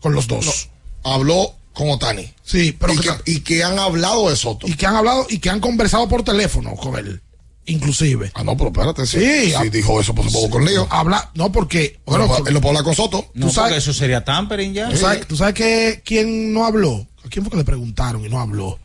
con 0.00 0.14
los 0.14 0.26
dos. 0.28 0.68
habló 1.04 1.54
con 1.72 1.90
Otani. 1.90 2.28
Sí, 2.42 2.72
pero 2.78 2.92
y 2.94 2.98
que, 2.98 3.08
que, 3.24 3.30
y 3.32 3.40
que 3.40 3.62
han 3.64 3.78
hablado 3.78 4.30
de 4.30 4.36
Soto. 4.36 4.66
y 4.66 4.74
que 4.74 4.86
han 4.86 4.96
hablado 4.96 5.26
y 5.28 5.38
que 5.38 5.50
han 5.50 5.60
conversado 5.60 6.08
por 6.08 6.22
teléfono 6.24 6.74
con 6.74 6.96
él, 6.98 7.20
inclusive. 7.66 8.30
Ah, 8.34 8.42
no, 8.42 8.56
pero 8.56 8.70
espérate. 8.70 9.06
Sí, 9.06 9.20
Sí, 9.20 9.54
sí 9.62 9.68
dijo 9.70 10.00
eso, 10.00 10.14
pues 10.14 10.28
supongo 10.32 10.50
con 10.50 10.64
lío. 10.64 10.86
Habla, 10.90 11.30
no 11.34 11.52
porque, 11.52 12.00
Bueno, 12.06 12.26
bueno, 12.26 12.46
él 12.46 12.54
lo 12.54 12.60
puede 12.60 12.70
hablar 12.70 12.84
con 12.84 12.94
Soto. 12.94 13.30
No, 13.34 13.46
Tú 13.46 13.52
sabes- 13.52 13.70
porque 13.70 13.78
eso 13.78 13.92
sería 13.92 14.24
tampering 14.24 14.72
ya. 14.74 14.88
¿Tú 14.88 14.96
sabes, 14.96 15.26
tú 15.26 15.36
sabes 15.36 15.54
que 15.54 16.02
quién 16.04 16.52
no 16.52 16.64
habló? 16.64 17.06
¿A 17.24 17.28
quién 17.28 17.44
fue 17.44 17.50
que 17.50 17.58
le 17.58 17.64
preguntaron 17.64 18.24
y 18.24 18.28
no 18.28 18.40
habló? 18.40 18.78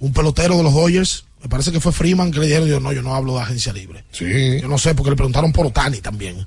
Un 0.00 0.12
pelotero 0.12 0.56
de 0.56 0.62
los 0.64 0.74
Dodgers. 0.74 1.24
Me 1.42 1.48
parece 1.48 1.70
que 1.72 1.80
fue 1.80 1.92
Freeman 1.92 2.30
que 2.32 2.40
le 2.40 2.46
dijeron, 2.46 2.68
yo 2.68 2.80
no, 2.80 2.92
yo 2.92 3.00
no 3.02 3.14
hablo 3.14 3.34
de 3.36 3.42
agencia 3.42 3.72
libre. 3.72 4.04
Sí. 4.10 4.60
Yo 4.60 4.66
no 4.68 4.76
sé, 4.76 4.94
porque 4.94 5.10
le 5.10 5.16
preguntaron 5.16 5.52
por 5.52 5.66
Otani 5.66 5.98
también. 6.00 6.46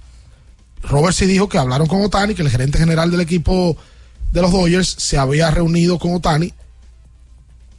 Robert 0.84 1.16
sí 1.16 1.26
dijo 1.26 1.48
que 1.48 1.58
hablaron 1.58 1.88
con 1.88 2.04
Otani, 2.04 2.34
que 2.34 2.42
el 2.42 2.50
gerente 2.50 2.78
general 2.78 3.12
del 3.12 3.22
equipo 3.22 3.78
de 4.32 4.42
los 4.42 4.52
Dodgers 4.52 4.96
se 4.98 5.18
había 5.18 5.52
reunido 5.52 6.00
con 6.00 6.14
Otani 6.16 6.54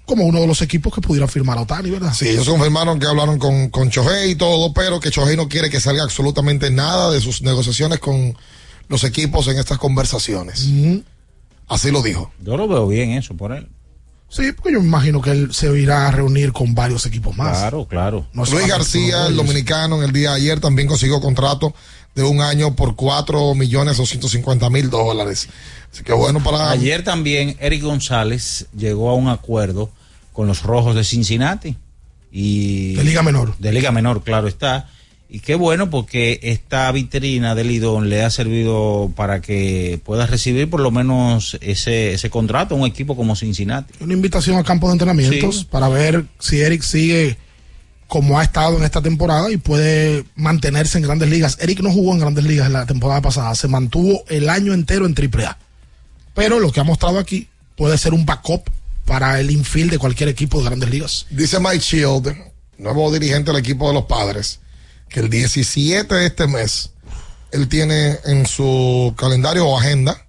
como 0.05 0.25
uno 0.25 0.41
de 0.41 0.47
los 0.47 0.61
equipos 0.63 0.93
que 0.93 1.01
pudiera 1.01 1.29
firmar 1.29 1.59
a 1.59 1.63
Otani, 1.63 1.91
¿verdad? 1.91 2.13
Sí, 2.13 2.29
ellos 2.29 2.49
confirmaron 2.49 2.99
que 2.99 3.07
hablaron 3.07 3.39
con, 3.39 3.71
con 3.71 3.89
Chohei 3.89 4.33
y 4.33 4.35
todo, 4.35 4.73
pero 4.75 5.01
que 5.01 5.11
Chohei 5.11 5.37
no 5.37 5.49
quiere 5.49 5.71
que 5.71 5.81
salga 5.81 6.03
absolutamente 6.03 6.71
nada 6.71 7.11
de 7.11 7.21
sus 7.21 7.43
negociaciones 7.43 7.99
con 7.99 8.37
los 8.89 9.05
equipos 9.05 9.47
en 9.49 9.59
estas 9.59 9.79
conversaciones. 9.79 10.69
Así 11.69 11.91
lo 11.91 12.03
dijo. 12.03 12.31
Yo 12.41 12.57
lo 12.57 12.69
veo 12.69 12.87
bien 12.89 13.13
eso 13.13 13.35
por 13.35 13.53
él. 13.53 13.69
Sí, 14.29 14.51
porque 14.53 14.73
yo 14.73 14.81
me 14.81 14.87
imagino 14.87 15.21
que 15.21 15.31
él 15.31 15.53
se 15.53 15.79
irá 15.79 16.09
a 16.09 16.11
reunir 16.11 16.53
con 16.53 16.75
varios 16.75 17.05
equipos 17.05 17.37
más. 17.37 17.59
Claro, 17.59 17.87
claro. 17.87 18.27
No 18.33 18.45
Luis 18.47 18.67
García, 18.67 19.27
el 19.27 19.37
dominicano, 19.37 19.99
en 19.99 20.05
el 20.05 20.13
día 20.13 20.31
de 20.31 20.37
ayer 20.37 20.59
también 20.59 20.89
consiguió 20.89 21.21
contrato 21.21 21.75
de 22.15 22.23
un 22.23 22.41
año 22.41 22.75
por 22.77 22.95
4 22.97 23.55
millones 23.55 23.97
250 23.97 24.69
mil 24.71 24.91
dólares. 24.91 25.49
Así 25.93 26.03
que 26.05 26.13
bueno 26.13 26.43
para... 26.43 26.71
Ayer 26.71 27.05
también 27.05 27.57
Eric 27.61 27.83
González 27.83 28.67
llegó 28.77 29.11
a 29.11 29.15
un 29.15 29.29
acuerdo 29.29 29.91
con 30.33 30.47
los 30.47 30.63
Rojos 30.63 30.95
de 30.95 31.05
Cincinnati. 31.05 31.77
Y 32.31 32.95
De 32.95 33.05
Liga 33.05 33.23
Menor. 33.23 33.55
De 33.59 33.73
Liga 33.73 33.93
Menor, 33.93 34.23
claro 34.23 34.49
está. 34.49 34.89
Y 35.29 35.41
qué 35.41 35.55
bueno 35.55 35.89
porque 35.89 36.41
esta 36.43 36.91
vitrina 36.93 37.55
del 37.55 37.69
Lidón 37.69 38.11
le 38.11 38.23
ha 38.23 38.29
servido 38.31 39.11
para 39.17 39.41
que 39.41 39.99
pueda 40.05 40.27
recibir 40.27 40.69
por 40.69 40.81
lo 40.81 40.91
menos 40.91 41.57
ese, 41.63 42.13
ese 42.13 42.29
contrato 42.29 42.75
a 42.75 42.79
un 42.79 42.87
equipo 42.87 43.17
como 43.17 43.35
Cincinnati. 43.35 43.95
Una 44.01 44.13
invitación 44.13 44.59
a 44.59 44.65
campo 44.65 44.89
de 44.89 44.93
entrenamientos 44.95 45.61
Sí. 45.61 45.67
para 45.71 45.89
ver 45.89 46.27
si 46.39 46.61
Eric 46.61 46.83
sigue 46.83 47.39
como 48.13 48.39
ha 48.39 48.43
estado 48.43 48.77
en 48.77 48.85
esta 48.85 49.01
temporada 49.01 49.51
y 49.51 49.57
puede 49.57 50.27
mantenerse 50.35 50.99
en 50.99 51.05
grandes 51.05 51.31
ligas. 51.31 51.57
Eric 51.63 51.81
no 51.81 51.91
jugó 51.91 52.13
en 52.13 52.19
grandes 52.19 52.45
ligas 52.45 52.67
en 52.67 52.75
la 52.75 52.85
temporada 52.85 53.23
pasada, 53.23 53.55
se 53.55 53.69
mantuvo 53.69 54.23
el 54.29 54.51
año 54.51 54.75
entero 54.75 55.07
en 55.07 55.15
AAA. 55.15 55.57
Pero 56.35 56.61
lo 56.61 56.71
que 56.71 56.81
ha 56.81 56.85
mostrado 56.85 57.19
aquí 57.19 57.49
puede 57.75 57.97
ser 57.97 58.13
un 58.13 58.27
backup 58.27 58.69
para 59.07 59.41
el 59.41 59.51
infield 59.51 59.93
de 59.93 59.99
cualquier 59.99 60.29
equipo 60.29 60.59
de 60.59 60.67
grandes 60.67 60.91
ligas. 60.91 61.27
Dice 61.31 61.59
Mike 61.59 61.79
Shield, 61.79 62.37
nuevo 62.77 63.11
dirigente 63.11 63.51
del 63.51 63.61
equipo 63.61 63.89
de 63.89 63.95
los 63.95 64.05
padres, 64.05 64.61
que 65.09 65.21
el 65.21 65.31
17 65.31 66.15
de 66.15 66.27
este 66.27 66.47
mes 66.47 66.91
él 67.51 67.67
tiene 67.67 68.19
en 68.27 68.45
su 68.45 69.15
calendario 69.17 69.67
o 69.67 69.79
agenda 69.79 70.23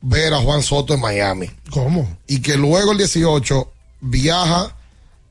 ver 0.00 0.32
a 0.32 0.38
Juan 0.38 0.62
Soto 0.62 0.94
en 0.94 1.00
Miami. 1.00 1.50
¿Cómo? 1.70 2.18
Y 2.28 2.38
que 2.38 2.56
luego 2.56 2.92
el 2.92 2.98
18 2.98 3.72
viaja 4.00 4.76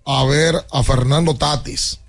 a 0.05 0.23
ver 0.25 0.55
a 0.71 0.83
Fernando 0.83 1.35
Tatis. 1.35 1.99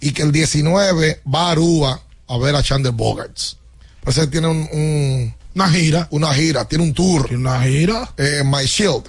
Y 0.00 0.12
que 0.12 0.22
el 0.22 0.32
19 0.32 1.22
va 1.32 1.48
a 1.48 1.50
Aruba 1.52 2.02
a 2.28 2.38
ver 2.38 2.54
a 2.54 2.62
Chandler 2.62 2.92
Bogarts. 2.92 3.56
Pues 4.02 4.18
él 4.18 4.28
tiene 4.30 4.46
un, 4.48 4.68
un- 4.72 5.34
Una 5.54 5.68
gira. 5.70 6.06
una 6.10 6.32
gira, 6.34 6.66
tiene 6.66 6.84
un 6.84 6.92
tour. 6.94 7.28
Una 7.32 7.62
gira. 7.62 8.12
Eh, 8.16 8.42
My 8.44 8.64
Shield. 8.66 9.04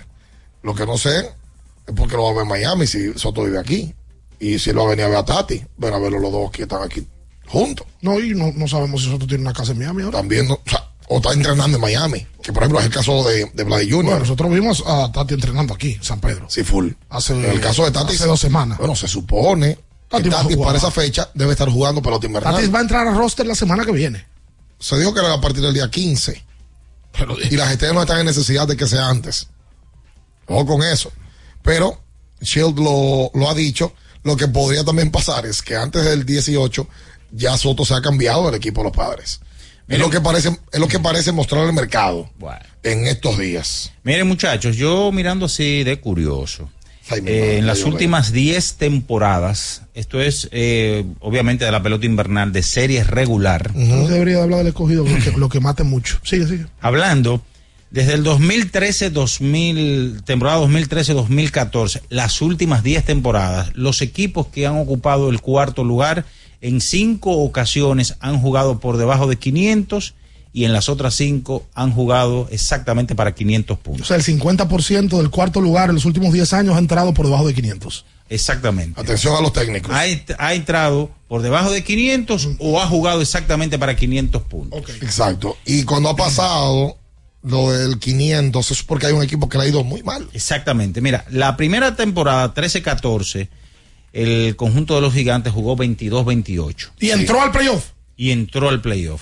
Lo 0.64 0.74
que 0.74 0.86
no 0.86 0.98
sé 0.98 1.20
es 1.20 1.94
porque 1.96 2.16
lo 2.16 2.24
va 2.24 2.30
a 2.30 2.34
ver 2.34 2.42
en 2.44 2.48
Miami 2.50 2.88
si 2.88 3.14
Soto 3.18 3.44
vive 3.44 3.60
aquí. 3.60 3.94
Y 4.40 4.60
si 4.60 4.72
lo 4.72 4.82
va 4.84 4.88
a 4.88 4.90
venir 4.92 5.06
a 5.06 5.10
ver 5.10 5.18
a 5.18 5.26
Tati, 5.26 5.64
ven 5.78 5.94
a 5.94 6.00
verlo 6.00 6.20
los 6.20 6.32
dos 6.32 6.52
que 6.52 6.64
están 6.64 6.84
aquí 6.84 7.06
juntos. 7.48 7.88
No, 8.02 8.20
y 8.20 8.34
no, 8.36 8.52
no 8.56 8.68
sabemos 8.68 9.04
si 9.04 9.10
Soto 9.10 9.26
tiene 9.28 9.42
una 9.44 9.54
casa 9.54 9.72
en 9.72 9.80
Miami 9.80 10.04
ahora. 10.04 10.18
También, 10.20 10.48
no- 10.48 10.56
o, 10.56 10.70
sea, 10.70 10.87
o 11.08 11.18
está 11.18 11.34
entrenando 11.34 11.78
en 11.78 11.82
Miami. 11.82 12.28
Que 12.42 12.52
por 12.54 12.64
ejemplo 12.64 12.80
es 12.80 12.86
el 12.86 12.92
caso 12.92 13.24
de, 13.28 13.50
de 13.54 13.64
Vlad 13.64 13.80
Jr. 13.82 14.04
Bueno, 14.04 14.20
nosotros 14.20 14.52
vimos 14.52 14.84
a 14.86 15.12
Tati 15.12 15.34
entrenando 15.34 15.74
aquí, 15.74 15.94
en 15.94 16.04
San 16.04 16.20
Pedro. 16.20 16.48
Sí, 16.50 16.64
full. 16.64 16.92
Hace, 17.10 17.34
En 17.34 17.46
el 17.46 17.60
caso 17.62 17.86
de 17.86 17.92
Tati. 17.92 18.16
hace 18.16 18.26
dos 18.26 18.40
semanas. 18.40 18.78
Bueno, 18.78 18.96
se 18.96 19.08
supone 19.08 19.80
Tati 20.10 20.24
que 20.24 20.30
Tati 20.30 20.56
para 20.58 20.78
esa 20.78 20.92
fecha 20.92 21.30
debe 21.34 21.52
estar 21.54 21.70
jugando 21.70 22.02
pelota 22.02 22.28
invernal. 22.28 22.56
Tatis 22.56 22.74
va 22.74 22.80
a 22.80 22.82
entrar 22.82 23.08
a 23.08 23.14
roster 23.14 23.46
la 23.46 23.56
semana 23.56 23.86
que 23.86 23.92
viene. 23.92 24.26
Se 24.80 24.98
dijo 24.98 25.14
que 25.14 25.20
era 25.22 25.34
a 25.34 25.42
partir 25.42 25.64
del 25.64 25.74
día 25.74 25.90
15. 25.90 26.44
Pero, 27.18 27.36
y 27.40 27.56
las 27.56 27.72
estrellas 27.72 27.96
no 27.96 28.02
están 28.02 28.20
en 28.20 28.26
necesidad 28.28 28.68
de 28.68 28.78
que 28.78 28.86
sea 28.86 29.10
antes. 29.10 29.48
Ojo 30.46 30.66
con 30.66 30.84
eso. 30.84 31.12
Pero 31.64 32.00
Shield 32.42 32.78
lo, 32.80 33.32
lo 33.34 33.50
ha 33.50 33.54
dicho. 33.54 33.94
Lo 34.24 34.36
que 34.36 34.48
podría 34.48 34.84
también 34.84 35.10
pasar 35.10 35.46
es 35.46 35.62
que 35.62 35.76
antes 35.76 36.04
del 36.04 36.26
18 36.26 36.88
ya 37.32 37.58
Soto 37.58 37.86
se 37.86 37.94
ha 37.94 38.02
cambiado 38.02 38.46
del 38.46 38.56
equipo 38.56 38.82
de 38.82 38.90
los 38.90 38.96
padres. 38.96 39.40
Es 39.88 40.00
lo 40.00 40.10
que 40.10 40.20
parece, 40.20 40.50
es 40.72 40.80
lo 40.80 40.88
que 40.88 41.00
parece 41.00 41.32
mostrar 41.32 41.66
el 41.66 41.74
mercado 41.74 42.30
en 42.84 43.08
estos 43.08 43.38
días. 43.38 43.94
Miren 44.04 44.28
muchachos, 44.28 44.76
yo 44.76 45.12
mirando 45.12 45.46
así 45.46 45.84
de 45.84 46.00
curioso, 46.00 46.70
Ay, 47.10 47.20
eh, 47.20 47.22
madre, 47.22 47.58
en 47.60 47.68
las 47.68 47.84
últimas 47.84 48.34
10 48.34 48.74
temporadas, 48.76 49.84
esto 49.94 50.22
es 50.22 50.50
eh, 50.52 51.06
obviamente 51.22 51.64
de 51.64 51.72
la 51.72 51.82
pelota 51.82 52.06
invernal 52.06 52.52
de 52.52 52.64
serie 52.64 53.06
regular, 53.06 53.74
No 53.76 54.08
se 54.08 54.14
debería 54.14 54.38
de 54.38 54.44
hablar 54.44 54.60
del 54.60 54.68
escogido, 54.68 55.06
lo 55.06 55.24
que, 55.24 55.32
lo 55.38 55.50
que 55.50 55.62
mate 55.62 55.84
mucho. 55.84 56.20
Sigue, 56.24 56.48
sigue. 56.48 56.66
hablando 56.82 57.42
desde 57.90 58.14
el 58.16 58.26
2013-2000, 58.26 60.24
temporada 60.26 60.60
2013-2014, 60.60 62.02
las 62.10 62.42
últimas 62.42 62.84
10 62.84 63.06
temporadas, 63.06 63.72
los 63.76 64.02
equipos 64.02 64.48
que 64.48 64.68
han 64.68 64.78
ocupado 64.78 65.30
el 65.30 65.40
cuarto 65.40 65.86
lugar 65.86 66.26
en 66.62 66.82
cinco 66.82 67.32
ocasiones 67.44 68.16
han 68.20 68.40
jugado 68.40 68.80
por 68.80 68.98
debajo 68.98 69.28
de 69.28 69.38
500 69.38 70.14
y 70.54 70.66
en 70.66 70.74
las 70.74 70.90
otras 70.90 71.14
cinco 71.14 71.66
han 71.76 71.92
jugado 71.92 72.48
exactamente 72.52 73.14
para 73.14 73.36
500 73.36 73.78
O 73.78 73.80
puntos. 73.80 74.08
sea, 74.08 74.18
el 74.18 74.24
50% 74.24 75.18
del 75.18 75.30
cuarto 75.30 75.62
lugar 75.62 75.90
en 75.90 75.96
los 75.96 76.06
últimos 76.06 76.34
10 76.34 76.54
años 76.54 76.76
ha 76.76 76.80
entrado 76.80 77.14
por 77.14 77.26
debajo 77.26 77.48
de 77.48 77.54
500. 77.54 78.06
Exactamente. 78.30 79.00
Atención 79.00 79.36
a 79.36 79.42
los 79.42 79.54
técnicos. 79.54 79.92
Ha 79.94 80.54
entrado 80.54 81.12
por 81.28 81.42
debajo 81.42 81.72
de 81.72 81.84
500 81.84 82.50
o 82.60 82.82
ha 82.82 82.88
jugado 82.88 83.22
exactamente 83.22 83.78
para 83.80 83.96
500 83.96 84.42
puntos. 84.44 84.82
Exacto. 85.02 85.58
Y 85.66 85.84
cuando 85.84 86.10
ha 86.10 86.16
pasado 86.16 86.98
lo 87.44 87.72
del 87.72 88.00
500 88.00 88.72
es 88.72 88.84
porque 88.84 89.06
hay 89.08 89.14
un 89.14 89.24
equipo 89.24 89.48
que 89.48 89.58
le 89.58 89.66
ha 89.66 89.68
ido 89.68 89.84
muy 89.84 90.04
mal. 90.04 90.28
Exactamente. 90.34 91.00
Mira, 91.02 91.24
la 91.30 91.56
primera 91.56 91.96
temporada, 91.96 92.54
13-14, 92.54 93.48
el 94.24 94.56
conjunto 94.56 94.96
de 94.96 95.02
los 95.02 95.14
gigantes 95.14 95.54
jugó 95.54 95.76
22-28. 95.78 96.90
Y 97.00 97.10
entró 97.12 97.42
al 97.42 97.52
playoff. 97.52 97.86
Y 98.16 98.32
entró 98.32 98.70
al 98.70 98.82
playoff. 98.82 99.22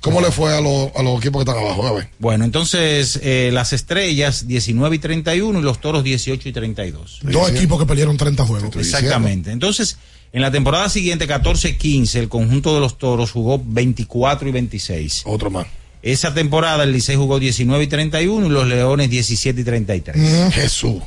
¿Cómo 0.00 0.20
le 0.20 0.32
fue 0.32 0.52
a, 0.52 0.60
los- 0.60 0.90
a 0.96 1.02
los 1.04 1.20
equipos 1.20 1.44
que 1.44 1.48
están 1.50 1.64
abajo? 1.64 1.86
A 1.86 1.92
ver. 1.92 2.08
Bueno, 2.18 2.44
entonces 2.44 3.20
eh, 3.22 3.50
las 3.52 3.72
estrellas 3.72 4.48
19 4.48 4.96
y 4.96 4.98
31 4.98 5.60
y 5.60 5.62
los 5.62 5.80
toros 5.80 6.02
18 6.02 6.48
y 6.48 6.52
32. 6.52 7.20
Dos 7.22 7.50
equipos 7.50 7.78
que 7.78 7.86
perdieron 7.86 8.16
30 8.16 8.44
juegos. 8.44 8.74
Exactamente. 8.76 9.52
Entonces, 9.52 9.98
en 10.32 10.42
la 10.42 10.50
temporada 10.50 10.88
siguiente, 10.88 11.28
14-15, 11.28 12.16
el 12.16 12.28
conjunto 12.28 12.74
de 12.74 12.80
los 12.80 12.98
toros 12.98 13.30
jugó 13.30 13.62
24 13.64 14.48
y 14.48 14.50
26. 14.52 15.22
Otro 15.24 15.50
más. 15.50 15.66
Esa 16.02 16.34
temporada 16.34 16.82
el 16.82 16.90
Licey 16.90 17.14
jugó 17.14 17.38
19 17.38 17.84
y 17.84 17.86
31 17.86 18.46
y 18.46 18.50
los 18.50 18.66
Leones 18.66 19.08
17 19.08 19.60
y 19.60 19.62
33. 19.64 20.52
Jesús. 20.52 21.00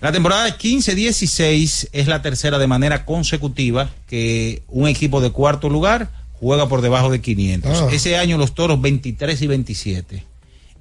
La 0.00 0.12
temporada 0.12 0.58
15-16 0.58 1.88
es 1.92 2.06
la 2.06 2.20
tercera 2.22 2.58
de 2.58 2.66
manera 2.66 3.04
consecutiva 3.04 3.90
que 4.06 4.62
un 4.68 4.88
equipo 4.88 5.20
de 5.20 5.30
cuarto 5.30 5.70
lugar 5.70 6.10
juega 6.34 6.68
por 6.68 6.82
debajo 6.82 7.10
de 7.10 7.20
500. 7.20 7.82
Ah. 7.82 7.88
Ese 7.90 8.16
año 8.18 8.36
los 8.36 8.54
toros 8.54 8.80
23 8.80 9.40
y 9.40 9.46
27. 9.46 10.24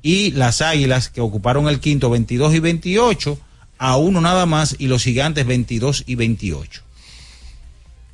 Y 0.01 0.32
las 0.32 0.61
águilas 0.61 1.09
que 1.09 1.22
ocuparon 1.22 1.68
el 1.70 1.80
quinto 1.80 2.09
22 2.09 2.55
y 2.55 2.59
28 2.59 3.39
a 3.78 3.97
uno 3.97 4.22
nada 4.22 4.45
más 4.45 4.76
y 4.80 4.88
los 4.88 5.03
gigantes 5.03 5.45
22 5.45 6.03
y 6.05 6.16
28. 6.16 6.82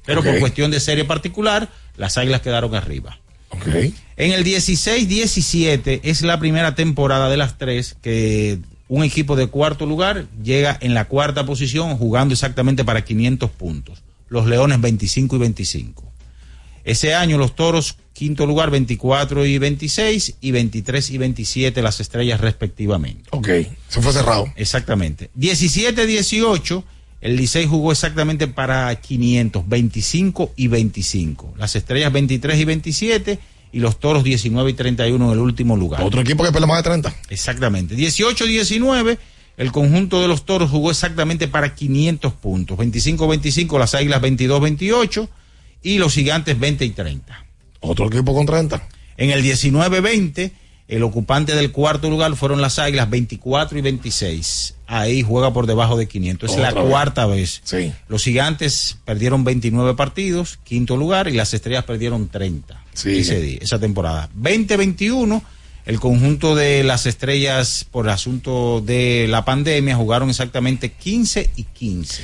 Pero 0.05 0.23
por 0.23 0.39
cuestión 0.39 0.71
de 0.71 0.79
serie 0.79 1.05
particular, 1.05 1.69
las 1.97 2.17
águilas 2.17 2.41
quedaron 2.41 2.73
arriba. 2.75 3.19
En 3.65 4.31
el 4.31 4.43
16-17 4.43 6.01
es 6.03 6.21
la 6.21 6.39
primera 6.39 6.73
temporada 6.75 7.29
de 7.29 7.37
las 7.37 7.57
tres 7.57 7.97
que 8.01 8.59
un 8.91 9.05
equipo 9.05 9.37
de 9.37 9.47
cuarto 9.47 9.85
lugar 9.85 10.25
llega 10.43 10.77
en 10.81 10.93
la 10.93 11.05
cuarta 11.05 11.45
posición 11.45 11.95
jugando 11.95 12.33
exactamente 12.33 12.83
para 12.83 13.05
500 13.05 13.49
puntos. 13.49 14.03
Los 14.27 14.47
Leones 14.47 14.81
25 14.81 15.37
y 15.37 15.39
25. 15.39 16.11
Ese 16.83 17.15
año 17.15 17.37
los 17.37 17.55
Toros 17.55 17.95
quinto 18.11 18.45
lugar 18.45 18.69
24 18.69 19.45
y 19.45 19.57
26 19.59 20.35
y 20.41 20.51
23 20.51 21.09
y 21.09 21.17
27 21.17 21.81
las 21.81 22.01
estrellas 22.01 22.41
respectivamente. 22.41 23.29
Ok, 23.29 23.47
se 23.87 24.01
fue 24.01 24.11
cerrado. 24.11 24.51
Exactamente. 24.57 25.29
17-18 25.39 26.83
el 27.21 27.37
Licey 27.37 27.67
jugó 27.67 27.93
exactamente 27.93 28.47
para 28.47 28.93
500, 28.93 29.69
25 29.69 30.51
y 30.57 30.67
25. 30.67 31.53
Las 31.57 31.77
estrellas 31.77 32.11
23 32.11 32.59
y 32.59 32.65
27 32.65 33.39
y 33.71 33.79
los 33.79 33.99
toros 33.99 34.23
19 34.23 34.71
y 34.71 34.73
31 34.73 35.25
en 35.25 35.31
el 35.31 35.39
último 35.39 35.77
lugar. 35.77 36.01
Otro 36.03 36.21
equipo 36.21 36.43
que 36.43 36.51
pelea 36.51 36.67
más 36.67 36.77
de 36.77 36.83
30. 36.83 37.15
Exactamente. 37.29 37.95
18-19, 37.95 39.17
el 39.57 39.71
conjunto 39.71 40.21
de 40.21 40.27
los 40.27 40.45
toros 40.45 40.69
jugó 40.69 40.91
exactamente 40.91 41.47
para 41.47 41.73
500 41.73 42.33
puntos. 42.33 42.77
25-25, 42.77 43.79
las 43.79 43.95
águilas 43.95 44.21
22-28 44.21 45.27
y 45.83 45.97
los 45.97 46.13
gigantes 46.13 46.59
20 46.59 46.85
y 46.85 46.89
30. 46.91 47.45
Otro 47.79 48.07
equipo 48.07 48.33
con 48.33 48.45
30. 48.45 48.87
En 49.17 49.31
el 49.31 49.43
19-20, 49.43 50.51
el 50.87 51.03
ocupante 51.03 51.55
del 51.55 51.71
cuarto 51.71 52.09
lugar 52.09 52.35
fueron 52.35 52.61
las 52.61 52.77
águilas 52.77 53.09
24 53.09 53.77
y 53.77 53.81
26. 53.81 54.75
Ahí 54.87 55.23
juega 55.23 55.53
por 55.53 55.65
debajo 55.65 55.95
de 55.95 56.07
500. 56.07 56.51
Es 56.51 56.57
la 56.57 56.69
Otra 56.69 56.81
vez. 56.81 56.91
cuarta 56.91 57.25
vez. 57.25 57.61
Sí. 57.63 57.93
Los 58.09 58.23
gigantes 58.23 58.97
perdieron 59.05 59.45
29 59.45 59.93
partidos, 59.95 60.59
quinto 60.65 60.97
lugar, 60.97 61.29
y 61.29 61.33
las 61.33 61.53
estrellas 61.53 61.85
perdieron 61.85 62.27
30 62.27 62.80
Sí. 62.93 63.19
ese 63.19 63.39
día, 63.41 63.59
esa 63.61 63.79
temporada. 63.79 64.29
2021, 64.33 65.43
el 65.85 65.99
conjunto 65.99 66.55
de 66.55 66.83
las 66.83 67.05
estrellas, 67.05 67.85
por 67.89 68.09
asunto 68.09 68.81
de 68.85 69.27
la 69.29 69.45
pandemia, 69.45 69.95
jugaron 69.95 70.29
exactamente 70.29 70.91
15 70.91 71.49
y 71.55 71.63
15. 71.63 72.21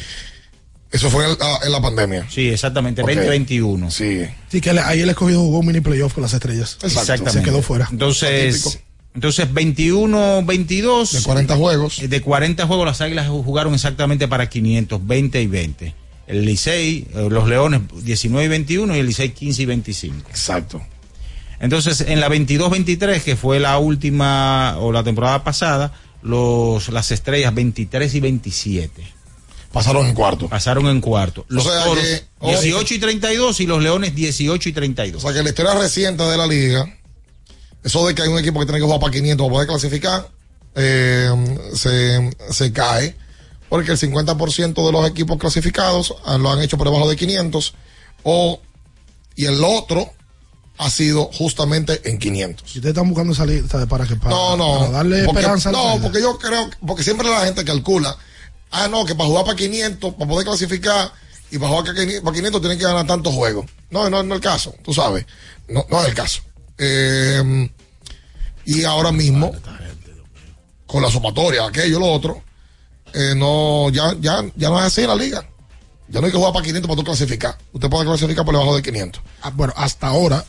Eso 0.91 1.09
fue 1.09 1.25
en, 1.25 1.37
la- 1.37 1.59
en 1.65 1.71
la 1.71 1.81
pandemia. 1.81 2.25
Sí, 2.29 2.47
exactamente, 2.47 3.01
Ok. 3.01 3.09
2021. 3.09 3.91
Sí. 3.91 4.21
Sí, 4.49 4.61
que 4.61 4.69
ahí 4.71 5.01
el 5.01 5.09
escogido 5.09 5.41
jugó 5.41 5.59
un 5.59 5.65
mini 5.67 5.81
playoff 5.81 6.13
con 6.13 6.23
las 6.23 6.33
estrellas. 6.33 6.77
Exactamente. 6.81 7.31
Se 7.39 7.43
quedó 7.43 7.61
fuera. 7.61 7.87
Entonces, 7.91 8.79
entonces 9.13 9.53
21, 9.53 10.43
22. 10.45 11.11
De 11.11 11.21
40 11.23 11.55
juegos. 11.57 12.09
De 12.09 12.21
40 12.21 12.65
juegos, 12.67 12.85
las 12.85 13.01
águilas 13.01 13.27
jugaron 13.27 13.73
exactamente 13.73 14.27
para 14.29 14.47
500, 14.49 15.05
20 15.05 15.41
y 15.41 15.47
20. 15.47 15.95
El 16.27 16.45
Licey, 16.45 17.07
eh, 17.15 17.27
los 17.29 17.47
Leones 17.47 17.81
19 18.03 18.45
y 18.45 18.49
21 18.49 18.95
y 18.95 18.99
el 18.99 19.05
Licey 19.07 19.29
15 19.29 19.61
y 19.61 19.65
25. 19.65 20.29
Exacto. 20.29 20.81
Entonces, 21.59 22.01
en 22.01 22.19
la 22.19 22.29
22-23, 22.29 23.21
que 23.23 23.35
fue 23.35 23.59
la 23.59 23.77
última 23.79 24.77
o 24.79 24.91
la 24.91 25.03
temporada 25.03 25.43
pasada, 25.43 25.93
los, 26.21 26.89
las 26.89 27.11
estrellas 27.11 27.55
23 27.55 28.13
y 28.13 28.19
27. 28.19 29.03
Pasaron 29.71 30.05
en 30.07 30.13
cuarto. 30.13 30.47
Pasaron 30.49 30.87
en 30.87 31.01
cuarto. 31.01 31.45
Los 31.49 31.63
sea 31.63 31.83
toros 31.83 32.03
que- 32.03 32.23
18 32.47 32.93
y 32.93 32.99
32 32.99 33.59
y 33.61 33.65
los 33.65 33.81
leones 33.81 34.13
18 34.15 34.69
y 34.69 34.73
32. 34.73 35.23
O 35.23 35.27
sea 35.27 35.35
que 35.35 35.43
la 35.43 35.49
historia 35.49 35.73
reciente 35.75 36.23
de 36.23 36.37
la 36.37 36.45
liga, 36.47 36.85
eso 37.83 38.05
de 38.07 38.13
que 38.15 38.21
hay 38.21 38.27
un 38.29 38.39
equipo 38.39 38.59
que 38.59 38.65
tiene 38.65 38.79
que 38.79 38.85
jugar 38.85 38.99
para 38.99 39.11
500 39.11 39.45
para 39.45 39.53
poder 39.53 39.67
clasificar, 39.67 40.29
eh, 40.75 41.29
se, 41.73 42.31
se 42.51 42.71
cae. 42.71 43.15
Porque 43.69 43.91
el 43.91 43.97
50% 43.97 44.85
de 44.85 44.91
los 44.91 45.07
equipos 45.09 45.37
clasificados 45.37 46.15
ah, 46.25 46.37
lo 46.37 46.51
han 46.51 46.61
hecho 46.61 46.77
por 46.77 46.87
debajo 46.87 47.09
de 47.09 47.15
500. 47.15 47.73
O, 48.23 48.61
y 49.35 49.45
el 49.45 49.63
otro 49.63 50.11
ha 50.77 50.89
sido 50.89 51.25
justamente 51.33 52.07
en 52.09 52.17
500. 52.19 52.69
Si 52.71 52.79
ustedes 52.79 52.93
están 52.95 53.09
buscando 53.09 53.33
salir 53.33 53.65
para 53.89 54.05
que 54.05 54.15
para, 54.15 54.29
No, 54.35 54.55
no. 54.55 54.79
para 54.79 54.91
darle 54.91 55.23
porque, 55.25 55.39
esperanza. 55.39 55.69
al 55.69 55.75
No, 55.75 55.83
Zaire. 55.83 56.01
porque 56.03 56.21
yo 56.21 56.37
creo, 56.37 56.69
porque 56.85 57.03
siempre 57.03 57.27
la 57.29 57.41
gente 57.45 57.65
calcula, 57.65 58.15
ah, 58.71 58.87
no, 58.87 59.03
que 59.05 59.15
para 59.15 59.27
jugar 59.27 59.45
para 59.45 59.57
500, 59.57 60.13
para 60.13 60.29
poder 60.29 60.45
clasificar 60.45 61.11
y 61.51 61.57
para 61.57 61.69
jugar 61.69 61.85
para 61.85 61.95
500, 61.99 62.23
para 62.23 62.35
500 62.35 62.61
tienen 62.61 62.77
que 62.77 62.83
ganar 62.85 63.07
tantos 63.07 63.33
juegos. 63.33 63.65
No, 63.89 64.09
no, 64.09 64.21
no 64.23 64.35
es 64.35 64.37
el 64.37 64.43
caso, 64.43 64.75
tú 64.83 64.93
sabes. 64.93 65.25
No, 65.67 65.85
no 65.89 66.01
es 66.01 66.07
el 66.09 66.13
caso. 66.13 66.41
Eh, 66.77 67.69
y 68.65 68.83
ahora 68.83 69.11
mismo, 69.11 69.51
con 70.85 71.01
la 71.01 71.09
sopatoria, 71.09 71.65
aquello, 71.65 71.99
lo 71.99 72.07
otro, 72.07 72.43
eh, 73.13 73.33
no, 73.35 73.89
ya, 73.89 74.15
ya, 74.19 74.43
ya 74.55 74.69
no 74.69 74.79
es 74.79 74.85
así 74.85 75.01
en 75.01 75.07
la 75.07 75.15
liga. 75.15 75.47
Ya 76.09 76.19
no 76.21 76.25
hay 76.25 76.31
que 76.31 76.37
jugar 76.37 76.53
para 76.53 76.63
500 76.65 76.87
para 76.87 76.97
tú 76.97 77.03
clasificar. 77.03 77.57
Usted 77.73 77.89
puede 77.89 78.05
clasificar 78.05 78.45
por 78.45 78.53
debajo 78.53 78.75
de 78.75 78.81
500. 78.81 79.21
Ah, 79.41 79.51
bueno, 79.53 79.73
hasta 79.75 80.07
ahora, 80.07 80.45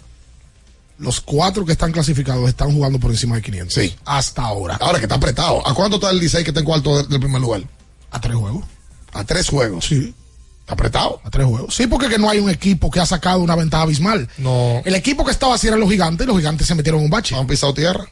los 0.99 1.21
cuatro 1.21 1.65
que 1.65 1.73
están 1.73 1.93
clasificados 1.93 2.49
están 2.49 2.73
jugando 2.73 2.99
por 2.99 3.11
encima 3.11 3.37
de 3.37 3.43
500. 3.43 3.75
Sí. 3.75 3.97
Hasta 4.05 4.43
ahora. 4.43 4.77
Ahora 4.81 4.99
que 4.99 5.05
está 5.07 5.17
apretado. 5.17 5.67
¿A 5.67 5.75
cuánto 5.75 5.97
está 5.97 6.11
el 6.11 6.21
16 6.21 6.45
que 6.45 6.51
está 6.51 6.61
en 6.61 6.67
cuarto 6.67 7.03
del, 7.03 7.21
primer 7.21 7.41
lugar? 7.41 7.63
A 8.11 8.21
tres 8.21 8.37
juegos. 8.37 8.65
A 9.13 9.25
tres 9.25 9.49
juegos. 9.49 9.85
Sí. 9.87 10.15
¿Está 10.61 10.75
apretado? 10.75 11.21
A 11.25 11.31
tres 11.31 11.47
juegos. 11.47 11.75
Sí, 11.75 11.87
porque 11.87 12.09
que 12.09 12.19
no 12.19 12.29
hay 12.29 12.39
un 12.39 12.51
equipo 12.51 12.91
que 12.91 13.01
ha 13.01 13.07
sacado 13.07 13.41
una 13.41 13.57
ventaja 13.57 13.85
abismal. 13.85 14.29
No. 14.39 14.83
El 14.85 14.95
equipo 14.95 15.25
que 15.25 15.31
estaba 15.33 15.55
así 15.55 15.67
eran 15.67 15.81
los 15.81 15.91
gigantes 15.91 16.25
y 16.25 16.29
los 16.29 16.37
gigantes 16.37 16.67
se 16.67 16.75
metieron 16.75 17.01
en 17.01 17.07
un 17.07 17.11
bache. 17.11 17.35
Han 17.35 17.47
pisado 17.47 17.75
tierra. 17.75 18.05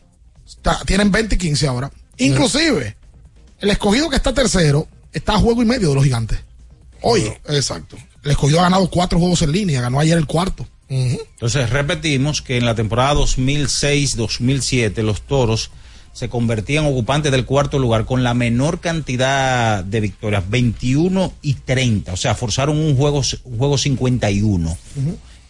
Está- 0.47 0.81
tienen 0.85 1.11
20 1.13 1.35
y 1.35 1.39
15 1.39 1.67
ahora. 1.69 1.91
Inclusive, 2.19 2.97
el 3.61 3.71
escogido 3.71 4.09
que 4.11 4.17
está 4.17 4.33
tercero 4.35 4.87
está 5.13 5.35
a 5.35 5.39
juego 5.39 5.63
y 5.63 5.65
medio 5.65 5.91
de 5.91 5.95
los 5.95 6.05
gigantes. 6.05 6.39
Oye, 7.03 7.41
Exacto. 7.49 7.97
el 8.25 8.31
escogido 8.31 8.61
ha 8.61 8.65
ganado 8.65 8.89
cuatro 8.91 9.19
juegos 9.19 9.43
en 9.43 9.53
línea, 9.53 9.81
ganó 9.81 10.01
ayer 10.01 10.19
el 10.19 10.27
cuarto. 10.27 10.67
Entonces 10.89 11.71
repetimos 11.71 12.43
que 12.43 12.57
en 12.59 12.65
la 12.65 12.75
temporada 12.75 13.15
2006-2007 13.15 15.03
los 15.03 15.23
toros 15.23 15.71
se 16.13 16.29
convertían 16.31 16.87
ocupantes 16.87 17.31
del 17.31 17.45
cuarto 17.45 17.79
lugar 17.79 18.07
con 18.07 18.23
la 18.23 18.33
menor 18.33 18.81
cantidad 18.81 19.85
de 19.85 20.01
victorias, 20.01 20.49
21 20.49 21.33
y 21.43 21.55
30. 21.55 22.13
O 22.13 22.17
sea, 22.17 22.35
forzaron 22.35 22.79
un 22.79 22.97
juego, 22.97 23.23
un 23.45 23.59
juego 23.59 23.77
51. 23.77 24.79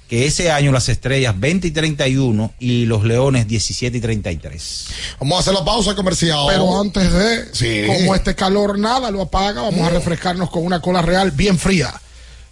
Que 0.08 0.26
ese 0.26 0.52
año 0.52 0.70
las 0.70 0.88
estrellas 0.88 1.34
20 1.38 1.66
y 1.66 1.70
31 1.72 2.54
y 2.60 2.86
los 2.86 3.02
leones 3.04 3.48
17 3.48 3.98
y 3.98 4.00
33. 4.00 4.86
Vamos 5.18 5.36
a 5.36 5.40
hacer 5.40 5.54
la 5.54 5.64
pausa 5.64 5.94
comercial. 5.96 6.46
Pero 6.48 6.80
antes 6.80 7.12
de, 7.12 7.44
Sí. 7.52 7.82
como 7.86 8.14
este 8.14 8.34
calor 8.36 8.78
nada 8.78 9.10
lo 9.10 9.22
apaga, 9.22 9.62
vamos 9.62 9.80
a 9.86 9.90
refrescarnos 9.90 10.48
con 10.50 10.64
una 10.64 10.80
cola 10.80 11.02
real 11.02 11.32
bien 11.32 11.58
fría. 11.58 11.92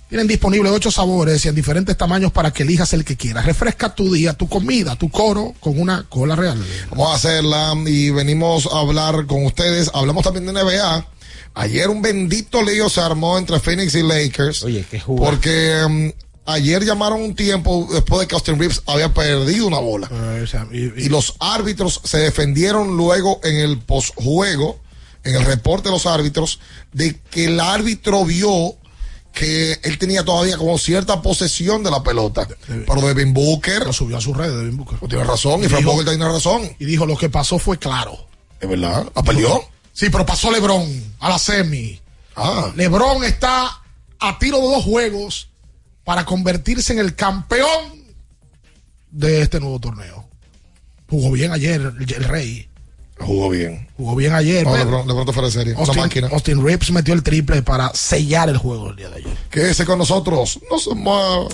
Tienen 0.09 0.27
disponibles 0.29 0.71
ocho 0.73 0.91
sabores 0.91 1.45
y 1.45 1.49
en 1.49 1.55
diferentes 1.55 1.97
tamaños 1.97 2.31
para 2.31 2.53
que 2.53 2.63
elijas 2.65 2.93
el 2.93 3.05
que 3.05 3.17
quieras. 3.17 3.47
Refresca 3.47 3.95
tu 3.95 4.13
día, 4.13 4.33
tu 4.35 4.49
comida, 4.49 4.97
tu 4.97 5.09
coro 5.09 5.55
con 5.61 5.81
una 5.81 6.05
cola 6.09 6.37
real. 6.37 6.63
Vamos 6.91 7.11
a 7.11 7.15
hacerla 7.15 7.75
y 7.87 8.11
venimos 8.11 8.67
a 8.67 8.81
hablar 8.81 9.27
con 9.27 9.45
ustedes. 9.47 9.91
Hablamos 9.95 10.23
también 10.25 10.47
de 10.47 10.53
NBA. 10.53 11.07
Ayer 11.55 11.89
un 11.89 12.03
bendito 12.03 12.63
lío 12.63 12.89
se 12.91 13.01
armó 13.01 13.39
entre 13.39 13.61
Phoenix 13.61 13.95
y 13.95 14.03
Lakers. 14.03 14.65
Oye, 14.65 14.85
qué 14.91 14.99
jugada. 15.01 15.31
Porque 15.31 15.85
mm, 15.89 16.24
ayer 16.47 16.85
llamaron 16.85 17.21
un 17.23 17.35
tiempo 17.35 17.89
después 17.93 18.21
de 18.21 18.27
que 18.27 18.35
Austin 18.35 18.59
Reeves 18.59 18.83
había 18.87 19.13
perdido 19.13 19.67
una 19.67 19.79
bola. 19.79 20.09
O 20.43 20.47
sea, 20.47 20.67
y- 20.73 20.87
y- 20.87 21.07
Y 21.07 21.09
los 21.09 21.35
árbitros 21.41 22.01
se 22.05 22.19
defendieron 22.19 22.97
luego 22.97 23.41
en 23.45 23.57
el 23.57 23.79
posjuego, 23.79 24.81
en 25.25 25.37
el 25.37 25.45
reporte 25.45 25.89
de 25.89 25.93
los 25.95 26.07
árbitros, 26.07 26.61
de 26.93 27.19
que 27.31 27.47
el 27.47 27.61
árbitro 27.61 28.25
vio 28.25 28.77
que 29.33 29.81
él 29.83 29.99
tenía 29.99 30.25
todavía 30.25 30.57
como 30.57 30.79
cierta 30.79 31.21
posesión 31.21 31.83
de 31.83 31.91
la 31.91 32.03
pelota. 32.05 32.47
Pero 32.69 33.01
Devin 33.01 33.35
Booker. 33.35 33.85
lo 33.87 33.93
subió 33.93 34.19
a 34.19 34.21
sus 34.21 34.37
redes, 34.37 34.55
Devin 34.55 34.77
Booker. 34.77 34.99
Pues 34.99 35.11
tiene 35.11 35.25
razón, 35.25 35.65
y 35.65 35.69
Frank 35.69 35.81
Dijo- 35.83 35.91
Vogel 35.93 36.07
tiene 36.07 36.25
razón. 36.29 36.71
Y 36.79 36.85
dijo, 36.85 37.05
lo 37.07 37.17
que 37.17 37.29
pasó 37.31 37.59
fue 37.59 37.79
claro. 37.79 38.17
Es 38.61 38.69
verdad, 38.69 39.11
la 39.15 39.23
perdió. 39.25 39.61
Sí, 39.93 40.09
pero 40.11 40.25
pasó 40.25 40.51
LeBron 40.53 41.15
a 41.21 41.29
la 41.31 41.39
semi. 41.39 42.01
Ah, 42.37 42.71
LeBron 42.77 43.25
está 43.25 43.83
a 44.21 44.39
tiro 44.39 44.59
de 44.59 44.67
dos 44.69 44.85
juegos 44.85 45.49
para 46.05 46.25
convertirse 46.25 46.93
en 46.93 46.99
el 47.01 47.15
campeón 47.15 48.03
de 49.11 49.43
este 49.43 49.61
nuevo 49.61 49.79
torneo. 49.81 50.29
Jugó 51.09 51.31
bien 51.33 51.53
ayer 51.53 51.81
el, 51.81 51.97
el 52.15 52.25
Rey. 52.25 52.69
jugó 53.19 53.49
bien. 53.51 53.89
Jugó 53.97 54.17
bien 54.17 54.33
ayer. 54.35 54.65
No, 54.65 54.75
de, 54.75 54.85
pronto, 54.85 55.07
de 55.09 55.15
pronto 55.15 55.33
fuera 55.33 55.47
de 55.49 55.53
serie. 55.53 55.75
Austin, 55.77 56.01
máquina. 56.01 56.29
Austin 56.33 56.65
Reeves 56.65 56.91
metió 56.91 57.15
el 57.15 57.23
triple 57.23 57.63
para 57.63 57.93
sellar 57.95 58.49
el 58.49 58.57
juego 58.59 58.91
el 58.91 58.97
día 58.97 59.09
de 59.11 59.17
ayer. 59.17 59.37
Quédese 59.51 59.85
con 59.85 59.99
nosotros. 59.99 60.59
No 60.71 60.79
se 60.79 60.95
mueva. 60.95 61.47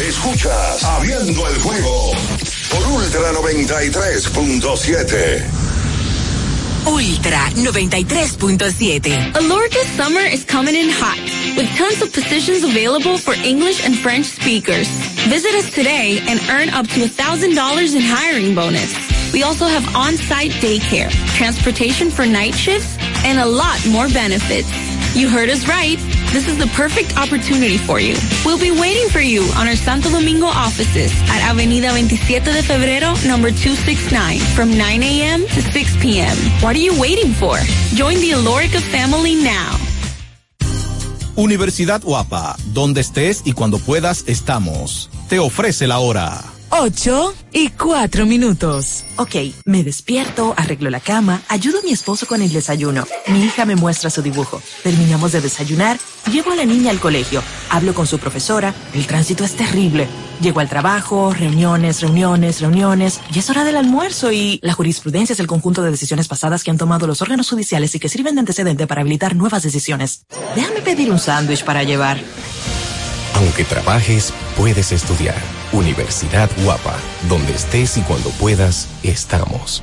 Escuchas 0.00 0.82
Abriendo 0.82 1.48
el 1.48 1.56
juego 1.58 2.10
por 2.70 2.86
Ultra 2.88 3.32
93.7. 3.32 5.63
Ultra 6.86 7.48
93.7. 7.56 9.32
Alorca's 9.32 9.88
summer 9.88 10.20
is 10.20 10.44
coming 10.44 10.74
in 10.74 10.88
hot, 10.90 11.18
with 11.56 11.68
tons 11.76 12.02
of 12.02 12.12
positions 12.12 12.62
available 12.62 13.16
for 13.16 13.32
English 13.32 13.84
and 13.84 13.96
French 13.96 14.26
speakers. 14.26 14.88
Visit 15.28 15.54
us 15.54 15.72
today 15.72 16.20
and 16.28 16.40
earn 16.50 16.68
up 16.70 16.86
to 16.88 17.00
$1,000 17.00 17.96
in 17.96 18.02
hiring 18.02 18.54
bonus. 18.54 18.92
We 19.32 19.42
also 19.42 19.66
have 19.66 19.96
on-site 19.96 20.52
daycare, 20.62 21.10
transportation 21.36 22.10
for 22.10 22.26
night 22.26 22.54
shifts, 22.54 22.96
and 23.24 23.38
a 23.38 23.46
lot 23.46 23.80
more 23.88 24.08
benefits. 24.08 24.93
You 25.14 25.28
heard 25.28 25.48
us 25.48 25.68
right. 25.68 25.96
This 26.32 26.48
is 26.48 26.58
the 26.58 26.66
perfect 26.74 27.16
opportunity 27.16 27.78
for 27.78 28.00
you. 28.00 28.16
We'll 28.44 28.58
be 28.58 28.72
waiting 28.72 29.08
for 29.08 29.20
you 29.20 29.42
on 29.56 29.68
our 29.68 29.76
Santo 29.76 30.10
Domingo 30.10 30.46
offices 30.46 31.12
at 31.30 31.40
Avenida 31.48 31.90
27 31.90 32.52
de 32.52 32.62
Febrero, 32.62 33.14
number 33.24 33.50
269, 33.50 34.40
from 34.56 34.76
9 34.76 35.02
a.m. 35.04 35.46
to 35.46 35.62
6 35.62 35.96
p.m. 36.02 36.36
What 36.60 36.74
are 36.74 36.80
you 36.80 36.98
waiting 37.00 37.32
for? 37.32 37.58
Join 37.94 38.16
the 38.16 38.32
Alorica 38.32 38.80
family 38.90 39.36
now. 39.36 39.78
Universidad 41.36 42.02
Guapa, 42.02 42.56
donde 42.72 43.00
estés 43.00 43.42
y 43.44 43.52
cuando 43.52 43.78
puedas 43.78 44.24
estamos. 44.26 45.10
Te 45.28 45.38
ofrece 45.38 45.86
la 45.86 45.98
hora. 46.00 46.53
8 46.70 47.34
y 47.52 47.68
4 47.70 48.26
minutos. 48.26 49.04
Ok, 49.16 49.36
me 49.64 49.84
despierto, 49.84 50.54
arreglo 50.56 50.90
la 50.90 51.00
cama, 51.00 51.42
ayudo 51.48 51.78
a 51.78 51.82
mi 51.82 51.92
esposo 51.92 52.26
con 52.26 52.42
el 52.42 52.52
desayuno. 52.52 53.06
Mi 53.28 53.44
hija 53.44 53.64
me 53.64 53.76
muestra 53.76 54.10
su 54.10 54.22
dibujo. 54.22 54.60
Terminamos 54.82 55.32
de 55.32 55.40
desayunar, 55.40 55.98
llevo 56.32 56.50
a 56.52 56.56
la 56.56 56.64
niña 56.64 56.90
al 56.90 57.00
colegio, 57.00 57.42
hablo 57.70 57.94
con 57.94 58.06
su 58.06 58.18
profesora, 58.18 58.74
el 58.92 59.06
tránsito 59.06 59.44
es 59.44 59.54
terrible. 59.54 60.08
Llego 60.40 60.60
al 60.60 60.68
trabajo, 60.68 61.32
reuniones, 61.32 62.00
reuniones, 62.00 62.60
reuniones, 62.60 63.20
y 63.32 63.38
es 63.38 63.48
hora 63.50 63.64
del 63.64 63.76
almuerzo 63.76 64.32
y 64.32 64.58
la 64.62 64.72
jurisprudencia 64.72 65.34
es 65.34 65.40
el 65.40 65.46
conjunto 65.46 65.82
de 65.82 65.92
decisiones 65.92 66.26
pasadas 66.26 66.64
que 66.64 66.70
han 66.70 66.78
tomado 66.78 67.06
los 67.06 67.22
órganos 67.22 67.48
judiciales 67.48 67.94
y 67.94 68.00
que 68.00 68.08
sirven 68.08 68.34
de 68.34 68.40
antecedente 68.40 68.86
para 68.86 69.02
habilitar 69.02 69.36
nuevas 69.36 69.62
decisiones. 69.62 70.26
Déjame 70.56 70.80
pedir 70.80 71.10
un 71.10 71.18
sándwich 71.18 71.64
para 71.64 71.84
llevar. 71.84 72.18
Aunque 73.34 73.64
trabajes, 73.64 74.32
puedes 74.56 74.92
estudiar. 74.92 75.40
Universidad 75.72 76.50
Guapa, 76.62 76.96
donde 77.28 77.52
estés 77.52 77.96
y 77.96 78.02
cuando 78.02 78.30
puedas, 78.30 78.88
estamos. 79.02 79.82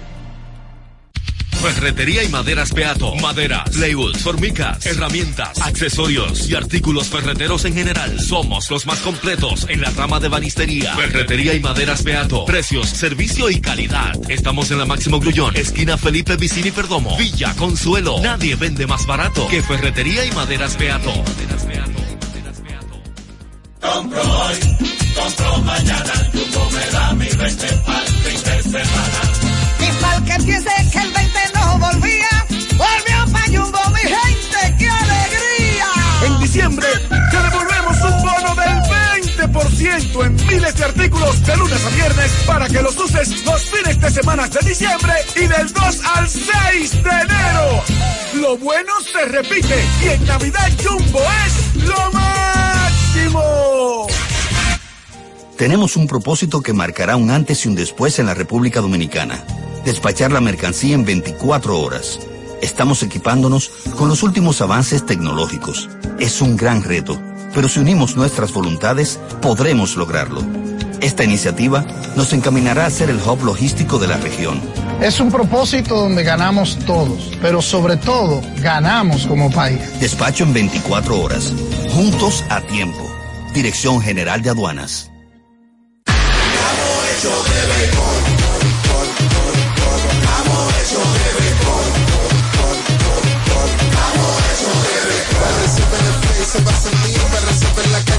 Ferretería 1.62 2.24
y 2.24 2.30
maderas 2.30 2.74
Beato. 2.74 3.16
Maderas, 3.18 3.70
plywood, 3.70 4.18
formicas, 4.18 4.84
herramientas, 4.88 5.62
accesorios 5.62 6.50
y 6.50 6.56
artículos 6.56 7.08
ferreteros 7.10 7.66
en 7.66 7.76
general. 7.76 8.20
Somos 8.20 8.72
los 8.72 8.88
más 8.88 8.98
completos 9.00 9.68
en 9.70 9.82
la 9.82 9.92
rama 9.92 10.20
de 10.20 10.28
banistería. 10.28 10.96
Ferretería 10.96 11.54
y 11.54 11.60
maderas 11.60 12.04
Beato. 12.04 12.46
Precios, 12.46 12.90
servicio 12.90 13.52
y 13.52 13.62
calidad. 13.62 14.20
Estamos 14.28 14.72
en 14.72 14.80
la 14.80 14.86
Máximo 14.86 15.20
Grullón, 15.20 15.56
esquina 15.56 16.00
Felipe 16.00 16.36
Vicini 16.36 16.72
Perdomo. 16.72 17.16
Villa 17.16 17.54
Consuelo. 17.56 18.20
Nadie 18.22 18.56
vende 18.56 18.88
más 18.88 19.06
barato 19.06 19.48
que 19.48 19.62
Ferretería 19.62 20.26
y 20.26 20.32
maderas 20.32 20.76
Beato. 20.80 21.14
Compro 23.82 24.22
hoy, 24.22 24.78
compro 25.16 25.58
mañana, 25.64 26.14
Jumbo 26.32 26.70
me 26.70 26.86
da 26.92 27.14
mi 27.14 27.26
20 27.26 27.68
pa'l 27.86 28.08
fin 28.08 28.44
de 28.44 28.62
semana. 28.62 29.22
Y 29.80 30.02
pa'l 30.02 30.24
que 30.24 30.44
piense 30.44 30.70
que 30.92 31.00
el 31.00 31.12
20 31.12 31.40
no 31.56 31.80
volvía, 31.80 32.46
volvió 32.78 33.34
pa' 33.34 33.46
Jumbo, 33.48 33.80
mi 33.90 34.02
gente, 34.02 34.76
¡qué 34.78 34.88
alegría! 34.88 35.88
En 36.28 36.40
diciembre 36.40 36.88
te 37.10 37.38
devolvemos 37.38 37.98
un 38.04 38.22
bono 38.22 38.56
del 38.56 39.48
20% 39.50 40.26
en 40.26 40.36
miles 40.48 40.76
de 40.76 40.84
artículos 40.84 41.44
de 41.44 41.58
lunes 41.58 41.84
a 41.84 41.90
viernes 41.90 42.32
para 42.46 42.68
que 42.68 42.84
los 42.84 42.96
uses 42.98 43.44
los 43.46 43.62
fines 43.64 44.00
de 44.00 44.12
semana 44.12 44.48
de 44.48 44.60
diciembre 44.60 45.14
y 45.36 45.48
del 45.48 45.74
2 45.74 46.02
al 46.16 46.30
6 46.30 47.04
de 47.04 47.10
enero. 47.10 47.84
Lo 48.36 48.58
bueno 48.58 48.94
se 49.12 49.26
repite 49.26 49.84
y 50.04 50.08
en 50.10 50.26
Navidad 50.28 50.70
Jumbo 50.84 51.20
es 51.46 51.84
lo 51.84 52.12
Tenemos 55.62 55.96
un 55.96 56.08
propósito 56.08 56.62
que 56.62 56.74
marcará 56.74 57.16
un 57.18 57.30
antes 57.30 57.66
y 57.66 57.70
un 57.70 57.76
después 57.76 58.18
en 58.18 58.26
la 58.26 58.34
República 58.34 58.82
Dominicana. 58.82 59.44
Despachar 59.86 60.32
la 60.32 60.42
mercancía 60.42 60.96
en 60.96 61.06
24 61.06 61.80
horas. 61.80 62.20
Estamos 62.64 63.04
equipándonos 63.04 63.70
con 63.96 64.10
los 64.10 64.24
últimos 64.24 64.60
avances 64.62 65.06
tecnológicos. 65.06 65.88
Es 66.20 66.42
un 66.42 66.58
gran 66.58 66.84
reto, 66.84 67.22
pero 67.54 67.70
si 67.70 67.80
unimos 67.80 68.16
nuestras 68.16 68.52
voluntades, 68.54 69.20
podremos 69.40 69.96
lograrlo. 69.98 70.42
Esta 71.00 71.24
iniciativa 71.24 71.86
nos 72.16 72.34
encaminará 72.34 72.88
a 72.88 72.90
ser 72.90 73.12
el 73.12 73.18
hub 73.18 73.44
logístico 73.44 74.00
de 74.00 74.08
la 74.08 74.18
región. 74.18 74.60
Es 75.00 75.20
un 75.20 75.32
propósito 75.32 75.96
donde 75.96 76.24
ganamos 76.24 76.80
todos, 76.88 77.32
pero 77.40 77.62
sobre 77.62 77.98
todo 77.98 78.42
ganamos 78.62 79.28
como 79.28 79.52
país. 79.52 80.00
Despacho 80.00 80.44
en 80.44 80.54
24 80.54 81.20
horas. 81.20 81.54
Juntos 81.94 82.46
a 82.50 82.62
tiempo. 82.62 83.06
Dirección 83.54 84.02
General 84.02 84.42
de 84.42 84.50
Aduanas. 84.50 85.12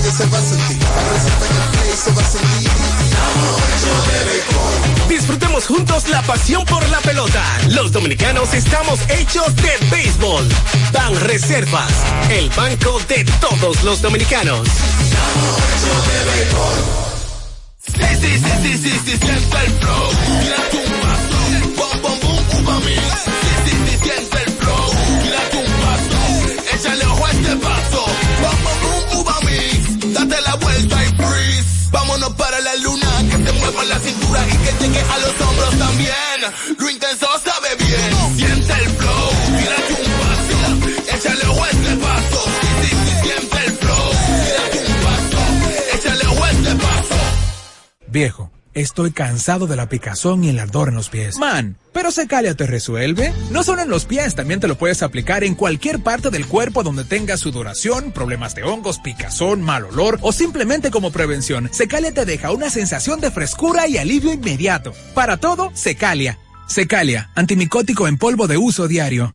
Barra 0.03 0.11
en 0.11 0.11
la 0.11 0.11
calle 0.11 0.11
se 0.17 0.27
va 0.27 0.39
a 0.39 0.43
sentir, 0.43 0.79
Barra 0.79 1.17
en 1.21 1.57
el 1.57 1.69
play 1.71 1.93
se 1.97 2.11
va 2.11 2.23
a 2.23 2.25
sentir. 2.25 2.71
Disfrutemos 5.09 5.67
juntos 5.67 6.09
la 6.09 6.23
pasión 6.23 6.65
por 6.65 6.89
la 6.89 6.99
pelota. 7.01 7.43
Los 7.69 7.93
dominicanos 7.93 8.53
estamos 8.53 8.99
hechos 9.09 9.55
de 9.57 9.71
béisbol. 9.91 10.49
Ban 10.93 11.21
Reservas, 11.21 11.93
el 12.31 12.51
banco 12.51 13.01
de 13.09 13.25
todos 13.41 13.85
los 13.85 14.03
dominicanos. 14.03 14.67
Sí, 17.87 17.93
sí, 18.21 18.39
sí, 18.39 18.79
sí, 18.79 19.01
sí, 19.05 19.19
sí, 19.21 19.33
Date 30.13 30.41
la 30.43 30.55
vuelta 30.57 31.05
y 31.05 31.09
freeze. 31.17 31.89
Vámonos 31.91 32.33
para 32.35 32.61
la 32.61 32.75
luna, 32.77 33.09
que 33.31 33.45
se 33.45 33.53
mueva 33.53 33.85
la 33.85 33.99
cintura 33.99 34.41
y 34.47 34.57
que 34.57 34.73
llegue 34.85 35.01
a 35.01 35.19
los 35.19 35.41
hombros 35.41 35.79
también. 35.79 36.39
Lo 36.79 36.91
intenso 36.91 37.27
sabe 37.45 37.77
bien. 37.77 38.37
Siente 38.37 38.73
el 38.73 38.91
flow, 38.97 39.31
tírate 39.59 39.95
un 40.03 40.13
paso, 40.21 41.17
échale 41.17 41.45
a 41.45 41.71
este 41.71 41.97
paso. 41.97 42.45
Sí, 42.61 42.69
sí, 42.83 42.97
sí, 43.05 43.15
siente 43.23 43.59
el 43.67 43.73
flow. 43.73 44.11
Tírate 44.45 44.79
un 44.87 44.99
paso, 45.05 45.41
échale 45.95 46.25
a 46.25 46.51
este 46.51 46.75
paso. 46.77 47.17
Viejo, 48.09 48.51
estoy 48.75 49.13
cansado 49.13 49.67
de 49.67 49.77
la 49.77 49.89
picazón 49.89 50.45
y 50.45 50.49
el 50.49 50.59
ardor 50.59 50.89
en 50.89 50.95
los 50.95 51.09
pies. 51.09 51.39
Man, 51.39 51.77
pero 51.93 52.11
Secalia 52.11 52.55
te 52.55 52.67
resuelve. 52.67 53.33
No 53.51 53.63
solo 53.63 53.83
en 53.83 53.89
los 53.89 54.05
pies, 54.05 54.35
también 54.35 54.61
te 54.61 54.69
lo 54.69 54.77
puedes 54.77 55.03
aplicar 55.03 55.45
en 55.45 55.55
cualquier 55.55 56.03
parte 56.03 56.31
del 56.31 56.47
cuerpo 56.47 56.83
donde 56.83 57.05
tengas 57.05 57.41
sudoración, 57.41 58.13
problemas 58.13 58.55
de 58.55 58.65
hongos, 58.65 58.99
picazón, 58.99 59.63
mal 59.63 59.85
olor 59.85 60.19
o 60.23 60.33
simplemente 60.33 60.91
como 60.91 61.13
prevención. 61.13 61.69
Secalia 61.73 62.13
te 62.13 62.25
deja 62.25 62.53
una 62.53 62.71
sensación 62.71 63.21
de 63.21 63.31
frescura 63.31 63.89
y 63.89 63.99
alivio 63.99 64.33
inmediato. 64.33 64.93
Para 65.15 65.37
todo, 65.37 65.71
Secalia. 65.75 66.39
Secalia, 66.67 67.31
antimicótico 67.35 68.09
en 68.09 68.17
polvo 68.17 68.47
de 68.47 68.57
uso 68.57 68.89
diario. 68.89 69.35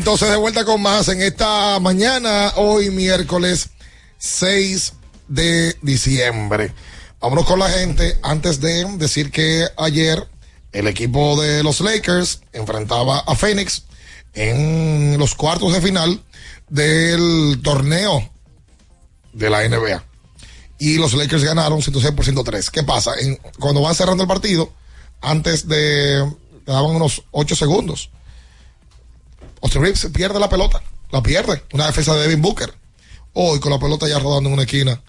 Entonces 0.00 0.30
de 0.30 0.36
vuelta 0.36 0.64
con 0.64 0.80
más 0.80 1.08
en 1.08 1.20
esta 1.20 1.78
mañana, 1.78 2.54
hoy 2.56 2.88
miércoles 2.88 3.68
6 4.16 4.94
de 5.28 5.76
diciembre. 5.82 6.72
Vámonos 7.20 7.44
con 7.44 7.58
la 7.58 7.68
gente 7.68 8.16
antes 8.22 8.62
de 8.62 8.86
decir 8.96 9.30
que 9.30 9.66
ayer 9.76 10.26
el 10.72 10.86
equipo 10.86 11.38
de 11.38 11.62
los 11.62 11.82
Lakers 11.82 12.40
enfrentaba 12.54 13.18
a 13.18 13.34
Phoenix 13.34 13.82
en 14.32 15.18
los 15.18 15.34
cuartos 15.34 15.74
de 15.74 15.82
final 15.82 16.24
del 16.70 17.60
torneo 17.62 18.26
de 19.34 19.50
la 19.50 19.68
NBA. 19.68 20.02
Y 20.78 20.94
los 20.96 21.12
Lakers 21.12 21.44
ganaron 21.44 21.82
106 21.82 22.14
por 22.14 22.24
103. 22.24 22.70
¿Qué 22.70 22.84
pasa? 22.84 23.12
En- 23.20 23.36
cuando 23.58 23.82
van 23.82 23.94
cerrando 23.94 24.22
el 24.22 24.28
partido, 24.28 24.72
antes 25.20 25.68
de. 25.68 26.26
daban 26.64 26.96
unos 26.96 27.22
8 27.32 27.54
segundos. 27.54 28.08
Austin 29.62 29.82
Reeves 29.82 30.06
pierde 30.12 30.38
la 30.40 30.48
pelota. 30.48 30.82
La 31.10 31.22
pierde. 31.22 31.62
Una 31.72 31.86
defensa 31.86 32.14
de 32.14 32.22
Devin 32.22 32.42
Booker. 32.42 32.72
Hoy 33.32 33.60
con 33.60 33.72
la 33.72 33.78
pelota 33.78 34.08
ya 34.08 34.18
rodando 34.18 34.48
en 34.48 34.54
una 34.54 34.62
esquina. 34.62 35.00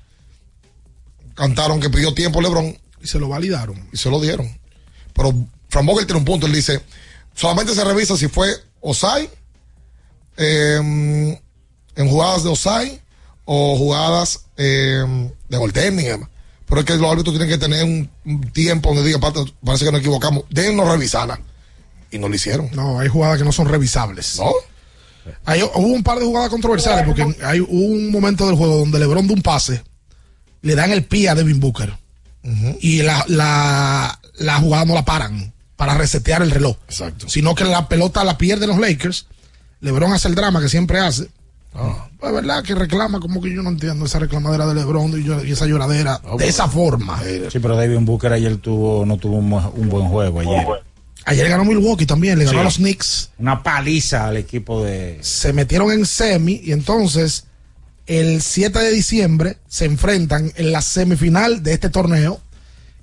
Cantaron 1.36 1.80
que 1.80 1.90
pidió 1.90 2.14
tiempo 2.14 2.41
LeBron. 2.41 2.78
Y 3.02 3.07
se 3.07 3.19
lo 3.19 3.30
validaron. 3.30 3.88
Y 3.91 3.98
se 3.98 4.10
lo 4.10 4.19
dieron. 4.19 4.48
Pero 5.14 5.34
Fran 5.69 5.86
Vogel 5.86 6.06
tiene 6.06 6.19
un 6.19 6.26
punto. 6.26 6.45
Él 6.48 6.53
dice, 6.53 6.82
solamente 7.36 7.73
se 7.73 7.84
revisa 7.84 8.18
si 8.18 8.28
fue 8.28 8.53
Osai 8.82 9.30
eh, 10.38 11.38
en 11.95 12.10
jugadas 12.10 12.44
de 12.44 12.49
Osai 12.49 13.02
o 13.45 13.76
jugadas 13.78 14.45
eh, 14.57 15.03
de 15.49 15.57
goaltending. 15.57 16.28
Pero 16.65 16.82
es 16.82 16.88
que 16.88 16.95
los 16.95 17.11
árbitros 17.11 17.36
tienen 17.36 17.49
que 17.49 17.57
tener 17.57 17.84
un, 17.84 18.10
un 18.26 18.52
tiempo 18.52 18.90
donde 18.90 19.03
diga, 19.03 19.19
"Pata, 19.19 19.41
parece 19.64 19.86
que 19.86 19.91
nos 19.91 19.99
equivocamos. 20.02 20.44
Déjennos 20.49 20.88
revisarla. 20.88 21.40
Y 22.11 22.19
no 22.19 22.27
lo 22.29 22.35
hicieron. 22.35 22.69
No, 22.73 22.99
hay 22.99 23.07
jugadas 23.07 23.38
que 23.38 23.43
no 23.45 23.51
son 23.51 23.67
revisables. 23.67 24.38
No. 24.39 24.51
Hay, 25.45 25.61
hubo 25.61 25.77
un 25.88 26.03
par 26.03 26.17
de 26.19 26.25
jugadas 26.25 26.49
controversiales 26.49 27.05
porque 27.05 27.23
hay 27.43 27.59
hubo 27.61 27.69
un 27.85 28.11
momento 28.11 28.45
del 28.47 28.55
juego 28.55 28.77
donde 28.77 28.99
LeBron 28.99 29.27
de 29.27 29.33
un 29.33 29.41
pase 29.41 29.83
le 30.63 30.75
dan 30.75 30.91
el 30.91 31.03
pie 31.03 31.29
a 31.29 31.35
Devin 31.35 31.59
Booker 31.59 31.93
y 32.79 33.03
la, 33.03 33.23
la, 33.27 34.19
la 34.39 34.55
jugada 34.57 34.83
no 34.85 34.95
la 34.95 35.05
paran 35.05 35.53
para 35.75 35.93
resetear 35.95 36.41
el 36.41 36.49
reloj. 36.51 36.75
Exacto. 36.88 37.29
Sino 37.29 37.53
que 37.55 37.63
la 37.65 37.88
pelota 37.88 38.23
la 38.23 38.38
pierden 38.38 38.69
los 38.69 38.79
Lakers. 38.79 39.27
LeBron 39.81 40.11
hace 40.11 40.27
el 40.27 40.35
drama 40.35 40.59
que 40.59 40.69
siempre 40.69 40.99
hace. 40.99 41.27
Pues 42.19 42.33
verdad 42.33 42.63
que 42.63 42.75
reclama 42.75 43.19
como 43.19 43.41
que 43.41 43.53
yo 43.53 43.61
no 43.63 43.69
entiendo 43.69 44.05
esa 44.05 44.19
reclamadera 44.19 44.65
de 44.67 44.75
LeBron 44.75 45.19
y, 45.19 45.23
yo- 45.23 45.43
y 45.43 45.51
esa 45.51 45.65
lloradera 45.67 46.19
de 46.38 46.47
esa 46.47 46.67
forma. 46.67 47.19
Sí, 47.51 47.59
pero 47.59 47.75
David 47.77 47.97
Booker 48.01 48.33
ayer 48.33 48.57
tuvo, 48.57 49.05
no 49.05 49.17
tuvo 49.17 49.38
un 49.38 49.89
buen 49.89 50.07
juego 50.07 50.39
ayer. 50.41 50.65
Ayer 51.26 51.48
ganó 51.49 51.64
Milwaukee 51.65 52.06
también, 52.06 52.39
le 52.39 52.45
ganó 52.45 52.57
Sí. 52.57 52.61
a 52.61 52.64
los 52.64 52.76
Knicks. 52.77 53.30
Una 53.38 53.61
paliza 53.64 54.27
al 54.27 54.38
equipo 54.38 54.84
de. 54.84 55.19
se 55.22 55.53
metieron 55.53 55.91
en 55.91 56.06
semi 56.06 56.60
y 56.64 56.72
entonces 56.72 57.45
el 58.07 58.41
7 58.41 58.80
de 58.80 58.91
diciembre 58.91 59.57
se 59.68 59.85
enfrentan 59.85 60.52
en 60.56 60.72
la 60.72 60.81
semifinal 60.81 61.61
de 61.64 61.73
este 61.73 61.89
torneo 61.89 62.41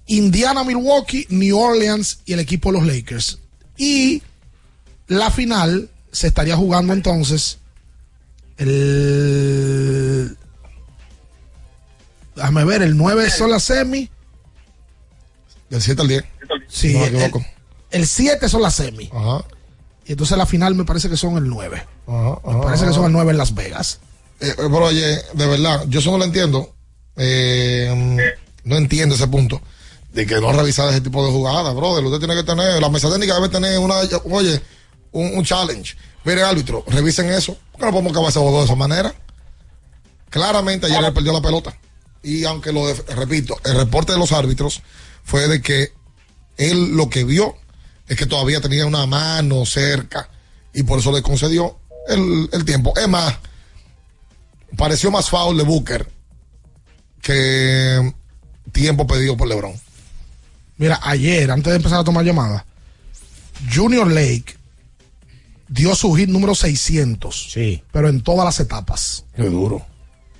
Indiana, 0.06 0.64
Milwaukee, 0.64 1.26
New 1.30 1.56
Orleans 1.58 2.20
y 2.26 2.32
el 2.32 2.40
equipo 2.40 2.72
de 2.72 2.78
los 2.78 2.86
Lakers. 2.88 3.38
Y 3.76 4.22
la 5.06 5.30
final 5.30 5.88
se 6.10 6.26
estaría 6.28 6.56
jugando 6.56 6.92
entonces 6.94 7.58
el... 9.08 10.36
Déjame 12.34 12.64
ver, 12.64 12.82
el 12.82 12.96
9 12.96 13.30
son 13.30 13.50
las 13.50 13.64
semi. 13.64 14.08
Del 15.70 15.82
7 15.82 16.00
al 16.02 16.08
10. 16.08 16.24
Sí, 16.68 16.92
No 16.94 17.00
me 17.00 17.06
equivoco. 17.06 17.38
el 17.38 17.44
7 18.06 18.48
son 18.48 18.62
las 18.62 18.74
semi. 18.74 19.10
Ajá. 19.12 19.44
Y 20.06 20.12
entonces 20.12 20.36
la 20.38 20.46
final 20.46 20.74
me 20.74 20.84
parece 20.84 21.08
que 21.10 21.16
son 21.16 21.36
el 21.36 21.48
9. 21.48 21.86
Ajá, 22.06 22.38
Me 22.46 22.62
parece 22.62 22.86
que 22.86 22.92
son 22.92 23.04
el 23.06 23.12
9 23.12 23.30
en 23.32 23.38
Las 23.38 23.54
Vegas. 23.54 24.00
Eh, 24.40 24.48
eh, 24.48 24.54
pero 24.56 24.84
oye, 24.86 25.18
de 25.34 25.46
verdad, 25.46 25.84
yo 25.88 26.00
eso 26.00 26.10
no 26.10 26.18
lo 26.18 26.24
entiendo. 26.24 26.72
Eh, 27.16 28.16
no 28.64 28.76
entiendo 28.76 29.14
ese 29.14 29.26
punto 29.28 29.60
de 30.12 30.26
que 30.26 30.40
no 30.40 30.52
revisar 30.52 30.88
ese 30.90 31.00
tipo 31.00 31.24
de 31.26 31.30
jugadas, 31.32 31.74
brother. 31.74 32.04
Usted 32.04 32.18
tiene 32.20 32.34
que 32.36 32.44
tener, 32.44 32.80
la 32.80 32.88
mesa 32.88 33.10
técnica 33.10 33.34
debe 33.34 33.48
tener 33.48 33.78
una, 33.78 33.96
oye, 34.30 34.60
un, 35.12 35.36
un 35.36 35.44
challenge. 35.44 35.96
Mire, 36.24 36.42
árbitro, 36.42 36.84
revisen 36.88 37.28
eso. 37.30 37.56
¿Por 37.72 37.80
qué 37.80 37.86
no 37.86 37.92
podemos 37.92 38.12
acabar 38.12 38.30
ese 38.30 38.38
juego 38.40 38.58
de 38.60 38.64
esa 38.66 38.74
manera? 38.76 39.14
Claramente 40.30 40.86
ayer 40.86 41.12
perdió 41.12 41.32
la 41.32 41.40
pelota. 41.40 41.76
Y 42.22 42.44
aunque 42.44 42.72
lo, 42.72 42.86
de- 42.86 43.14
repito, 43.14 43.56
el 43.64 43.76
reporte 43.76 44.12
de 44.12 44.18
los 44.18 44.32
árbitros 44.32 44.82
fue 45.24 45.48
de 45.48 45.62
que 45.62 45.92
él 46.56 46.96
lo 46.96 47.08
que 47.08 47.24
vio 47.24 47.54
es 48.08 48.16
que 48.16 48.26
todavía 48.26 48.60
tenía 48.60 48.86
una 48.86 49.06
mano 49.06 49.64
cerca 49.66 50.28
y 50.72 50.82
por 50.82 50.98
eso 50.98 51.12
le 51.12 51.22
concedió 51.22 51.78
el, 52.08 52.48
el 52.52 52.64
tiempo. 52.64 52.92
Es 52.96 53.08
más, 53.08 53.36
pareció 54.76 55.10
más 55.10 55.28
foul 55.28 55.56
de 55.56 55.64
Booker 55.64 56.08
que 57.20 58.14
tiempo 58.72 59.06
pedido 59.06 59.36
por 59.36 59.48
LeBron. 59.48 59.74
Mira, 60.76 61.00
ayer, 61.02 61.50
antes 61.50 61.70
de 61.70 61.76
empezar 61.76 62.00
a 62.00 62.04
tomar 62.04 62.24
llamadas, 62.24 62.64
Junior 63.72 64.10
Lake 64.10 64.56
dio 65.68 65.94
su 65.94 66.14
hit 66.14 66.28
número 66.28 66.54
600. 66.54 67.50
Sí. 67.52 67.82
Pero 67.92 68.08
en 68.08 68.22
todas 68.22 68.44
las 68.44 68.60
etapas. 68.60 69.24
Qué 69.34 69.44
duro. 69.44 69.84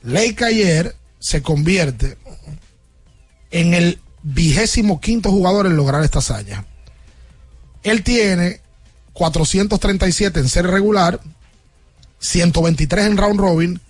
Lake 0.03 0.45
ayer 0.45 0.97
se 1.19 1.43
convierte 1.43 2.17
en 3.51 3.75
el 3.75 4.01
vigésimo 4.23 5.01
quinto 5.01 5.31
jugador 5.31 5.67
en 5.67 5.77
lograr 5.77 6.05
esta 6.05 6.21
hazaña. 6.21 6.65
Él 7.83 8.03
tiene 8.03 8.61
437 9.13 10.41
en 10.41 10.49
serie 10.49 10.71
regular, 10.71 11.21
123 12.21 13.07
en 13.07 13.17
round 13.17 13.41
robin 13.41 13.81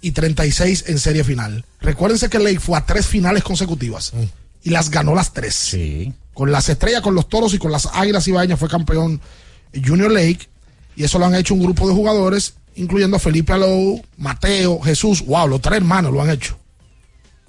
y 0.00 0.12
36 0.12 0.84
en 0.88 0.98
serie 0.98 1.24
final. 1.24 1.64
Recuérdense 1.80 2.28
que 2.28 2.38
Lake 2.38 2.60
fue 2.60 2.78
a 2.78 2.86
tres 2.86 3.06
finales 3.06 3.42
consecutivas 3.42 4.12
y 4.62 4.70
las 4.70 4.90
ganó 4.90 5.14
las 5.14 5.32
tres. 5.32 5.54
Sí. 5.54 6.12
Con 6.34 6.52
las 6.52 6.68
estrellas, 6.68 7.00
con 7.00 7.14
los 7.14 7.28
toros 7.28 7.54
y 7.54 7.58
con 7.58 7.72
las 7.72 7.86
águilas 7.92 8.28
ibañas 8.28 8.58
fue 8.58 8.68
campeón 8.68 9.20
Junior 9.74 10.10
Lake. 10.10 10.48
Y 10.96 11.04
eso 11.04 11.18
lo 11.18 11.26
han 11.26 11.34
hecho 11.34 11.54
un 11.54 11.62
grupo 11.62 11.88
de 11.88 11.94
jugadores, 11.94 12.54
incluyendo 12.74 13.16
a 13.16 13.20
Felipe 13.20 13.52
Alou, 13.52 14.02
Mateo, 14.16 14.80
Jesús. 14.80 15.24
Wow, 15.24 15.48
los 15.48 15.60
tres 15.60 15.78
hermanos 15.78 16.12
lo 16.12 16.22
han 16.22 16.30
hecho. 16.30 16.58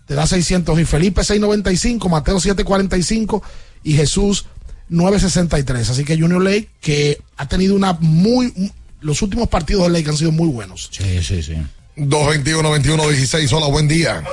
Te 0.06 0.16
da 0.16 0.26
600 0.26 0.80
y 0.80 0.86
Felipe 0.86 1.24
695, 1.24 2.08
Mateo 2.08 2.40
745 2.40 3.44
y 3.84 3.94
Jesús 3.94 4.46
963. 4.90 5.90
Así 5.90 6.06
que 6.06 6.18
Junior 6.18 6.44
Lake, 6.44 6.70
que 6.82 7.18
ha 7.38 7.48
tenido 7.48 7.76
una 7.76 7.94
muy. 8.00 8.54
Los 9.02 9.22
últimos 9.22 9.48
partidos 9.48 9.84
de 9.84 9.90
Lake 9.90 10.10
han 10.10 10.18
sido 10.18 10.32
muy 10.32 10.50
buenos. 10.50 10.90
Sí, 10.92 11.22
sí, 11.22 11.44
sí. 11.44 11.56
221 11.96 12.72
21 12.72 13.10
16 13.10 13.54
Hola, 13.54 13.68
buen 13.68 13.88
día. 13.88 14.24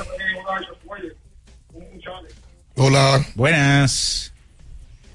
Hola. 2.75 3.25
Buenas. 3.35 4.33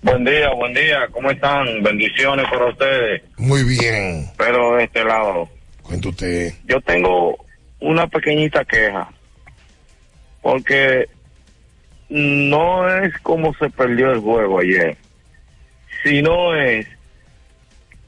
Buen 0.02 0.24
día, 0.24 0.48
buen 0.54 0.72
día. 0.72 1.08
¿Cómo 1.12 1.30
están? 1.30 1.82
Bendiciones 1.82 2.46
para 2.50 2.66
ustedes. 2.70 3.22
Muy 3.36 3.64
bien. 3.64 4.30
Pero 4.38 4.76
de 4.76 4.84
este 4.84 5.04
lado. 5.04 5.48
Cuenta 5.82 6.08
usted. 6.08 6.54
Yo 6.66 6.80
tengo 6.80 7.36
una 7.80 8.06
pequeñita 8.06 8.64
queja. 8.64 9.10
Porque 10.40 11.06
no 12.08 12.88
es 13.04 13.12
como 13.20 13.54
se 13.54 13.68
perdió 13.68 14.10
el 14.12 14.20
juego 14.20 14.60
ayer. 14.60 14.96
Sino 16.02 16.54
es 16.54 16.86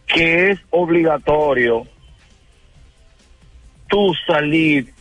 que 0.06 0.50
es 0.50 0.60
obligatorio 0.70 1.86
tú 3.88 4.12
salir 4.26 4.92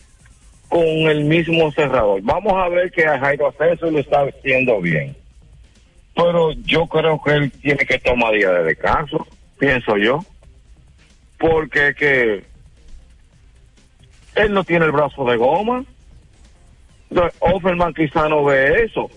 con 0.68 0.82
el 0.82 1.24
mismo 1.24 1.70
cerrador. 1.72 2.20
Vamos 2.22 2.52
a 2.54 2.68
ver 2.68 2.90
que 2.90 3.04
a 3.06 3.18
Jairo 3.18 3.48
Asensio 3.48 3.90
lo 3.90 3.98
está 3.98 4.22
haciendo 4.22 4.80
bien. 4.80 5.16
Pero 6.14 6.52
yo 6.52 6.86
creo 6.86 7.20
que 7.22 7.32
él 7.32 7.52
tiene 7.52 7.84
que 7.86 7.98
tomar 7.98 8.32
días 8.32 8.52
de 8.52 8.64
descanso, 8.64 9.26
pienso 9.58 9.96
yo. 9.96 10.24
Porque 11.38 11.94
que 11.94 12.44
él 14.34 14.52
no 14.52 14.64
tiene 14.64 14.86
el 14.86 14.92
brazo 14.92 15.24
de 15.24 15.36
goma. 15.36 15.84
Offerman 17.40 17.92
quizá 17.92 18.28
no 18.28 18.44
ve 18.44 18.84
eso. 18.84 19.10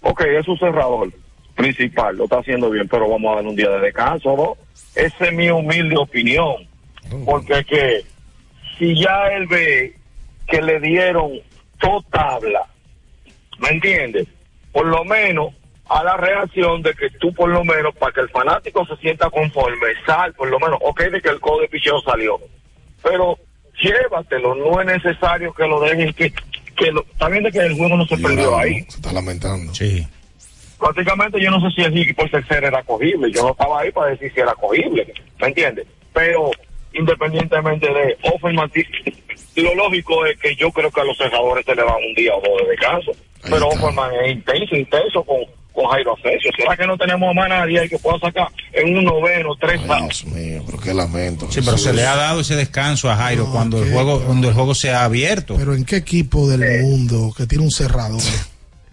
Ok, 0.00 0.22
es 0.22 0.44
su 0.44 0.56
cerrador 0.56 1.10
principal, 1.54 2.16
lo 2.16 2.24
está 2.24 2.38
haciendo 2.38 2.70
bien, 2.70 2.88
pero 2.88 3.08
vamos 3.08 3.32
a 3.32 3.36
darle 3.36 3.50
un 3.50 3.56
día 3.56 3.70
de 3.70 3.80
descanso, 3.80 4.36
¿no? 4.36 4.56
Esa 4.94 5.26
es 5.26 5.32
mi 5.32 5.50
humilde 5.50 5.96
opinión. 5.96 6.68
Porque 7.24 7.58
es 7.58 7.66
que 7.66 8.04
si 8.78 9.00
ya 9.00 9.28
él 9.28 9.46
ve 9.46 9.94
que 10.46 10.60
le 10.60 10.80
dieron 10.80 11.32
dos 11.80 12.04
tablas, 12.10 12.68
¿me 13.58 13.68
entiendes? 13.68 14.26
Por 14.72 14.86
lo 14.86 15.04
menos 15.04 15.54
a 15.88 16.02
la 16.02 16.16
reacción 16.16 16.82
de 16.82 16.94
que 16.94 17.10
tú 17.20 17.32
por 17.34 17.50
lo 17.50 17.64
menos, 17.64 17.94
para 17.96 18.12
que 18.12 18.20
el 18.20 18.30
fanático 18.30 18.86
se 18.86 18.96
sienta 18.96 19.30
conforme, 19.30 19.86
sal, 20.06 20.32
por 20.34 20.48
lo 20.48 20.58
menos, 20.58 20.78
ok, 20.82 21.02
de 21.02 21.20
que 21.20 21.28
el 21.28 21.40
código 21.40 21.60
de 21.60 21.68
picheo 21.68 22.00
salió, 22.00 22.40
pero 23.02 23.38
llévatelo, 23.80 24.54
no 24.54 24.80
es 24.80 24.86
necesario 24.86 25.52
que 25.52 25.66
lo 25.66 25.80
dejen, 25.80 26.12
que, 26.14 26.32
que 26.76 26.90
lo, 26.90 27.02
está 27.02 27.28
bien 27.28 27.44
de 27.44 27.52
que 27.52 27.58
el 27.58 27.74
juego 27.74 27.96
no 27.96 28.06
se 28.06 28.16
perdió 28.16 28.56
ahí. 28.56 28.82
Se 28.88 28.96
está 28.96 29.12
lamentando. 29.12 29.74
Sí. 29.74 30.06
Prácticamente 30.78 31.40
yo 31.40 31.50
no 31.50 31.60
sé 31.60 31.74
si 31.74 31.82
el 31.82 31.92
hit 31.92 32.16
por 32.16 32.28
tercera 32.30 32.68
era 32.68 32.82
cogible, 32.82 33.30
yo 33.32 33.42
no 33.42 33.50
estaba 33.52 33.80
ahí 33.80 33.92
para 33.92 34.10
decir 34.10 34.32
si 34.34 34.40
era 34.40 34.54
cogible, 34.54 35.12
¿me 35.40 35.48
entiendes? 35.48 35.86
Pero 36.12 36.50
independientemente 36.92 37.86
de 37.86 38.16
Offerman, 38.22 38.70
lo 39.56 39.74
lógico 39.74 40.26
es 40.26 40.38
que 40.38 40.54
yo 40.56 40.70
creo 40.70 40.90
que 40.90 41.00
a 41.00 41.04
los 41.04 41.16
cerradores 41.16 41.64
se 41.64 41.74
le 41.74 41.82
van 41.82 41.96
un 41.96 42.14
día 42.14 42.34
o 42.34 42.40
dos 42.40 42.62
de 42.62 42.70
descanso, 42.70 43.12
pero 43.42 43.68
Offerman 43.68 44.10
es 44.24 44.32
intenso, 44.32 44.76
intenso 44.76 45.22
con, 45.24 45.38
con 45.72 45.86
Jairo 45.86 46.14
Asensio. 46.16 46.50
¿Será 46.56 46.76
que 46.76 46.86
no 46.86 46.96
tenemos 46.96 47.34
más 47.34 47.48
nadie 47.48 47.80
ahí 47.80 47.88
que 47.88 47.98
pueda 47.98 48.18
sacar 48.18 48.48
en 48.72 48.96
un 48.96 49.04
noveno, 49.04 49.54
tres 49.60 49.80
Dios 49.82 50.24
mío, 50.26 50.62
pero 50.66 50.78
qué 50.78 50.94
lamento. 50.94 51.50
Sí, 51.50 51.60
pero 51.64 51.78
se 51.78 51.92
le 51.92 52.04
ha 52.06 52.16
dado 52.16 52.40
ese 52.40 52.56
descanso 52.56 53.10
a 53.10 53.16
Jairo 53.16 53.50
cuando 53.50 53.82
el 53.82 53.92
juego 53.92 54.20
cuando 54.20 54.48
el 54.48 54.54
juego 54.54 54.74
se 54.74 54.90
ha 54.90 55.04
abierto. 55.04 55.56
Pero 55.56 55.74
¿en 55.74 55.84
qué 55.84 55.96
equipo 55.96 56.48
del 56.48 56.82
mundo 56.82 57.32
que 57.36 57.46
tiene 57.46 57.64
un 57.64 57.70
cerrador 57.70 58.20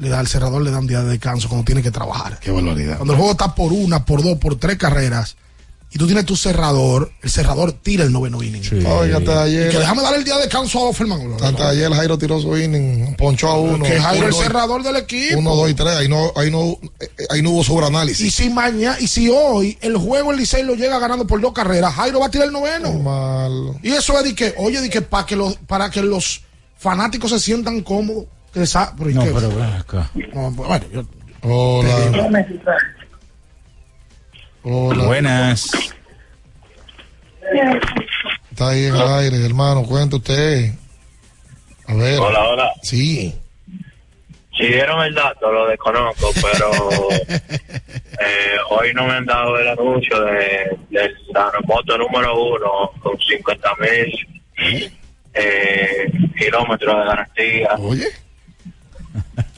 le 0.01 0.09
da 0.09 0.19
al 0.19 0.27
cerrador 0.27 0.61
le 0.63 0.71
dan 0.71 0.87
día 0.87 1.01
de 1.03 1.11
descanso 1.11 1.47
cuando 1.47 1.63
tiene 1.63 1.81
que 1.81 1.91
trabajar? 1.91 2.39
Qué 2.39 2.51
barbaridad. 2.51 2.97
Cuando 2.97 3.13
el 3.13 3.17
juego 3.17 3.31
está 3.31 3.53
por 3.55 3.71
una, 3.71 4.03
por 4.03 4.23
dos, 4.23 4.37
por 4.37 4.55
tres 4.57 4.77
carreras 4.77 5.37
y 5.93 5.97
tú 5.97 6.05
tienes 6.05 6.25
tu 6.25 6.37
cerrador, 6.37 7.11
el 7.21 7.29
cerrador 7.29 7.73
tira 7.73 8.05
el 8.05 8.13
noveno 8.13 8.41
inning. 8.41 8.63
Oiga, 8.85 9.17
hasta 9.17 9.43
ayer. 9.43 9.67
Y 9.67 9.71
que 9.71 9.77
déjame 9.77 10.01
dar 10.01 10.15
el 10.15 10.23
día 10.23 10.37
de 10.37 10.43
descanso 10.43 10.79
a 10.79 10.83
Offerman. 10.83 11.33
Hasta 11.33 11.67
ayer 11.67 11.91
Jairo 11.91 12.17
tiró 12.17 12.39
su 12.39 12.57
inning, 12.57 13.13
ponchó 13.17 13.49
a 13.49 13.59
uno. 13.59 13.83
Que 13.83 13.99
Jairo 13.99 14.29
es 14.29 14.35
el 14.37 14.41
cerrador 14.41 14.83
del 14.83 14.95
equipo. 14.95 15.37
Uno, 15.37 15.53
dos 15.53 15.69
y 15.69 15.73
tres. 15.73 15.93
Ahí 15.97 16.07
no, 16.07 16.31
ahí 16.37 16.49
no, 16.49 16.77
eh, 16.97 17.09
ahí 17.29 17.41
no 17.41 17.51
hubo 17.51 17.63
sobreanálisis. 17.63 18.25
Y 18.25 18.31
si 18.31 18.49
mañana, 18.49 18.97
y 19.01 19.07
si 19.07 19.29
hoy 19.29 19.77
el 19.81 19.97
juego 19.97 20.31
el 20.31 20.37
Licey 20.37 20.63
lo 20.63 20.75
llega 20.75 20.97
ganando 20.97 21.27
por 21.27 21.41
dos 21.41 21.51
carreras, 21.51 21.93
Jairo 21.93 22.21
va 22.21 22.27
a 22.27 22.31
tirar 22.31 22.47
el 22.47 22.53
noveno. 22.53 23.77
Y 23.83 23.91
eso 23.91 24.17
es 24.17 24.23
de 24.23 24.33
que, 24.33 24.55
oye, 24.57 24.79
de 24.79 24.89
que 24.89 25.01
para 25.01 25.25
que 25.25 25.35
los, 25.35 25.57
para 25.67 25.91
que 25.91 26.01
los 26.01 26.41
fanáticos 26.77 27.31
se 27.31 27.39
sientan 27.39 27.81
cómodos. 27.81 28.25
Que 28.53 28.65
sa- 28.65 28.93
pero 28.97 29.09
¿y 29.09 29.13
No, 29.13 29.23
pero 29.23 29.49
ven 29.49 29.63
acá. 29.63 30.09
No, 30.33 30.53
pues, 30.55 30.67
bueno, 30.67 30.85
yo- 30.91 31.05
Hola. 31.43 32.77
Hola. 34.63 35.03
Buenas. 35.05 35.71
Está 38.51 38.69
ahí 38.69 38.85
en 38.85 38.95
el 38.95 39.01
aire, 39.01 39.45
hermano. 39.45 39.83
Cuenta 39.83 40.17
usted. 40.17 40.71
A 41.87 41.93
ver. 41.95 42.19
Hola, 42.19 42.43
hola. 42.47 42.71
Sí. 42.83 43.33
Si 44.57 44.67
dieron 44.67 45.01
el 45.03 45.15
dato, 45.15 45.51
lo 45.51 45.65
desconozco, 45.67 46.29
pero 46.41 46.71
eh, 47.31 48.57
hoy 48.69 48.93
no 48.93 49.07
me 49.07 49.13
han 49.13 49.25
dado 49.25 49.57
el 49.57 49.67
anuncio 49.69 50.19
de, 50.21 50.77
de 50.89 51.11
la 51.33 51.51
moto 51.65 51.97
número 51.97 52.39
uno 52.39 52.91
con 53.01 53.17
50 53.19 53.69
mil 53.79 54.91
eh, 55.33 56.11
kilómetros 56.37 56.95
de 56.99 57.05
garantía. 57.05 57.69
Oye. 57.79 58.07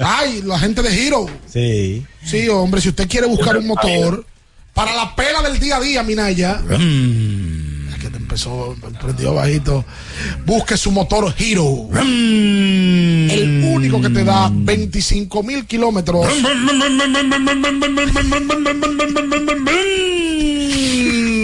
Ay, 0.06 0.42
la 0.44 0.60
gente 0.60 0.82
de 0.82 1.08
Hero. 1.08 1.26
Sí. 1.48 2.06
Sí, 2.24 2.48
hombre, 2.50 2.82
si 2.82 2.90
usted 2.90 3.08
quiere 3.08 3.28
buscar 3.28 3.58
un 3.58 3.68
motor 3.68 4.26
para 4.74 4.96
la 4.96 5.16
pela 5.16 5.42
del 5.42 5.60
día 5.60 5.78
a 5.78 5.82
día, 5.82 6.04
Minaya. 6.04 6.62
Es 6.70 8.00
que 8.00 8.10
te 8.10 8.18
empezó, 8.18 8.76
prendió 9.02 9.34
bajito. 9.34 9.86
Busque 10.46 10.78
su 10.78 10.92
motor 10.92 11.34
Hero. 11.38 11.90
El 11.94 13.64
único 13.66 14.02
que 14.02 14.10
te 14.10 14.24
da 14.24 14.50
25 14.52 15.44
mil 15.44 15.66
kilómetros. 15.66 16.26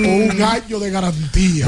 un 0.09 0.41
año 0.41 0.79
de 0.79 0.89
garantía. 0.89 1.67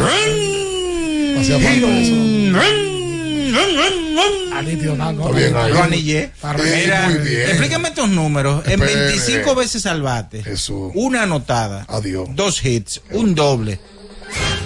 Bien 5.34 5.56
ahí. 5.56 5.72
Lo 5.72 5.84
anillé. 5.84 6.32
Mira, 6.64 7.10
muy 7.10 7.18
bien. 7.20 7.42
explícame 7.50 7.90
estos 7.90 8.10
números. 8.10 8.64
En 8.66 8.82
Espere. 8.82 9.06
25 9.08 9.56
veces 9.56 9.86
al 9.86 10.02
bate, 10.02 10.44
Eso. 10.46 10.92
una 10.96 11.24
anotada, 11.24 11.86
Adiós. 11.88 12.30
dos 12.34 12.64
hits, 12.66 13.02
un 13.12 13.36
doble, 13.36 13.80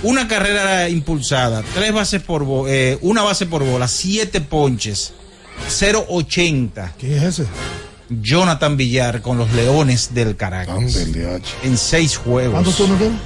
una 0.04 0.28
carrera 0.28 0.90
impulsada, 0.90 1.64
tres 1.74 1.94
bases 1.94 2.22
por 2.22 2.46
eh, 2.70 2.98
una 3.02 3.24
base 3.24 3.46
por 3.46 3.64
bola, 3.64 3.88
siete 3.88 4.42
ponches, 4.42 5.14
0.80. 5.70 6.92
¿Quién 7.00 7.14
es 7.14 7.24
ese? 7.24 7.46
Jonathan 8.10 8.78
Villar 8.78 9.22
con 9.22 9.38
los 9.38 9.52
Leones 9.54 10.14
del 10.14 10.36
Caracas. 10.36 10.78
En 11.64 11.78
seis 11.78 12.18
juegos. 12.18 12.54
¿Cuántos 12.54 12.78
turnos 12.78 13.00
tiene? 13.00 13.18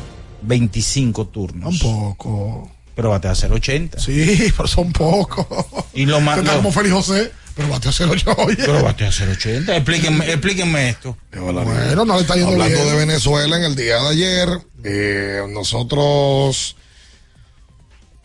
25 0.41 1.27
turnos. 1.27 1.79
Tampoco. 1.79 2.71
Pero 2.99 3.11
bate 3.11 3.29
a 3.29 3.31
0.80. 3.31 3.97
Sí, 3.97 4.51
pero 4.57 4.67
son 4.67 4.91
pocos. 4.91 5.47
Y 5.93 6.05
lo 6.05 6.19
más. 6.19 6.39
Está 6.39 6.57
como 6.57 6.69
Félix 6.69 6.93
José, 6.93 7.31
pero 7.55 7.69
bate 7.69 7.87
a 7.87 7.93
cero 7.93 8.13
yo, 8.13 8.33
oye. 8.37 8.57
Pero 8.57 8.83
bate 8.83 9.05
a 9.05 9.09
0.80. 9.09 9.73
Explíquenme, 9.73 10.29
explíquenme 10.29 10.89
esto. 10.89 11.15
Bueno, 11.31 11.63
no 12.03 12.15
le 12.15 12.21
está 12.23 12.35
yendo 12.35 12.51
Hablando 12.51 12.75
bien. 12.75 12.89
de 12.89 12.95
Venezuela, 12.97 13.55
en 13.55 13.63
el 13.63 13.77
día 13.77 14.01
de 14.01 14.07
ayer, 14.09 14.49
eh, 14.83 15.43
nosotros 15.49 16.75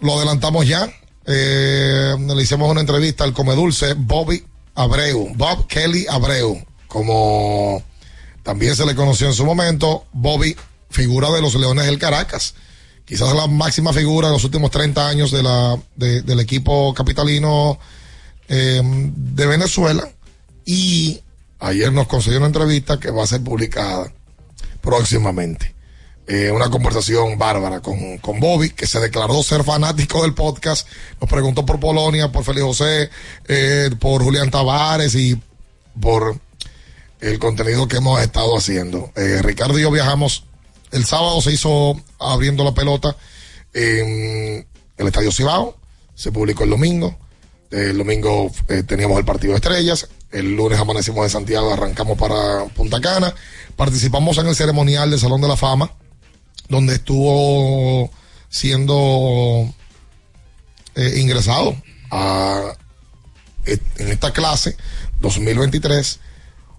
lo 0.01 0.16
adelantamos 0.16 0.66
ya. 0.66 0.92
Eh, 1.24 2.16
le 2.18 2.42
hicimos 2.42 2.68
una 2.68 2.80
entrevista 2.80 3.22
al 3.22 3.32
Comedulce 3.32 3.94
Bobby 3.96 4.44
Abreu, 4.74 5.34
Bob 5.36 5.68
Kelly 5.68 6.05
Abreu, 6.10 6.60
como 6.88 7.80
también 8.42 8.74
se 8.74 8.84
le 8.84 8.96
conoció 8.96 9.28
en 9.28 9.34
su 9.34 9.44
momento, 9.44 10.06
Bobby, 10.12 10.56
figura 10.90 11.30
de 11.30 11.42
los 11.42 11.55
Leones 11.55 11.86
del 11.86 12.01
Caracas. 12.01 12.56
Quizás 13.05 13.35
la 13.35 13.47
máxima 13.47 13.93
figura 13.93 14.28
de 14.28 14.35
los 14.35 14.44
últimos 14.44 14.70
30 14.70 15.09
años 15.09 15.31
del 15.31 16.40
equipo 16.40 16.94
capitalino 16.94 17.78
eh, 18.48 18.81
de 18.85 19.47
Venezuela. 19.47 20.09
Y 20.64 21.20
ayer 21.59 21.93
nos 21.93 22.06
concedió 22.06 22.39
una 22.39 22.47
entrevista 22.47 22.98
que 22.98 23.10
va 23.10 23.24
a 23.24 23.26
ser 23.26 23.43
publicada 23.43 24.12
próximamente. 24.81 25.74
Eh, 26.26 26.51
una 26.51 26.70
conversación 26.70 27.36
bárbara 27.36 27.81
con, 27.81 28.16
con 28.18 28.40
Bobby, 28.40 28.70
que 28.70 28.86
se 28.86 28.98
declaró 28.98 29.43
ser 29.43 29.62
fanático 29.62 30.22
del 30.22 30.32
podcast. 30.32 30.89
Nos 31.20 31.28
preguntó 31.28 31.66
por 31.66 31.78
Polonia, 31.78 32.32
por 32.32 32.44
Félix 32.44 32.64
José, 32.64 33.10
eh, 33.47 33.90
por 34.01 34.22
Julián 34.22 34.51
Tavares 34.51 35.14
y 35.14 35.39
por 36.01 36.39
el 37.20 37.39
contenido 37.39 37.89
que 37.89 37.98
hemos 37.98 38.22
estado 38.22 38.56
haciendo. 38.56 39.12
Eh, 39.16 39.40
Ricardo 39.43 39.78
y 39.78 39.82
yo 39.82 39.90
viajamos. 39.90 40.44
El 40.94 41.04
sábado 41.04 41.42
se 41.42 41.50
hizo 41.50 42.00
abriendo 42.20 42.62
la 42.62 42.72
pelota 42.72 43.16
en 43.72 44.64
el 44.96 45.06
Estadio 45.08 45.32
Cibao. 45.32 45.76
Se 46.14 46.30
publicó 46.30 46.62
el 46.62 46.70
domingo. 46.70 47.18
El 47.72 47.98
domingo 47.98 48.52
eh, 48.68 48.84
teníamos 48.84 49.18
el 49.18 49.24
partido 49.24 49.54
de 49.54 49.56
estrellas. 49.56 50.08
El 50.30 50.54
lunes 50.54 50.78
amanecimos 50.78 51.24
en 51.24 51.30
Santiago, 51.30 51.72
arrancamos 51.72 52.16
para 52.16 52.66
Punta 52.66 53.00
Cana. 53.00 53.34
Participamos 53.74 54.38
en 54.38 54.46
el 54.46 54.54
ceremonial 54.54 55.10
del 55.10 55.18
Salón 55.18 55.40
de 55.40 55.48
la 55.48 55.56
Fama, 55.56 55.90
donde 56.68 56.94
estuvo 56.94 58.08
siendo 58.48 59.68
eh, 60.94 61.14
ingresado 61.16 61.74
eh, 63.66 63.78
en 63.96 64.12
esta 64.12 64.32
clase 64.32 64.76
2023, 65.20 66.20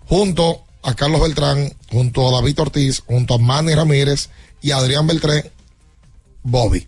junto 0.07 0.64
a 0.85 0.93
Carlos 0.95 1.21
Beltrán, 1.21 1.73
junto 1.91 2.27
a 2.27 2.31
David 2.39 2.59
Ortiz, 2.59 3.01
junto 3.05 3.33
a 3.35 3.37
Manny 3.37 3.73
Ramírez 3.75 4.29
y 4.61 4.71
a 4.71 4.77
Adrián 4.77 5.07
Beltrán, 5.07 5.43
Bobby. 6.43 6.87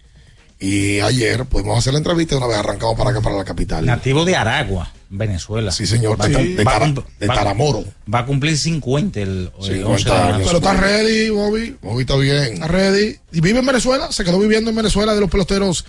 Y 0.60 1.00
ayer 1.02 1.46
pudimos 1.46 1.78
hacer 1.78 1.94
la 1.94 2.00
entrevista 2.00 2.34
y 2.36 2.38
una 2.38 2.48
vez 2.48 2.58
arrancamos 2.58 2.98
para 2.98 3.12
acá, 3.12 3.22
para 3.22 3.36
la 3.38 3.44
capital. 3.46 3.86
Nativo 3.86 4.26
de 4.26 4.36
Aragua, 4.36 4.92
Venezuela. 5.10 5.72
Sí, 5.72 5.86
señor, 5.86 6.20
Va, 6.20 6.28
de- 6.28 6.56
de 6.56 6.64
va 6.64 6.80
de 7.20 7.28
va- 7.28 7.36
Taramoro. 7.36 7.86
Va 8.12 8.20
a 8.20 8.26
cumplir 8.26 8.58
50 8.58 9.20
el, 9.22 9.52
el 9.60 9.64
50 9.64 9.88
11 9.88 10.10
de 10.10 10.16
años. 10.16 10.42
Pero 10.48 10.58
está 10.58 10.74
ready, 10.74 11.30
Bobby. 11.30 11.78
Bobby 11.82 12.02
está 12.02 12.16
bien. 12.18 12.54
Está 12.54 12.68
ready. 12.68 13.18
Y 13.32 13.42
vive 13.42 13.60
en 13.60 13.66
Venezuela. 13.68 14.12
Se 14.12 14.24
quedó 14.24 14.40
viviendo 14.40 14.72
en 14.72 14.76
Venezuela 14.76 15.14
de 15.14 15.22
los 15.22 15.30
peloteros 15.30 15.86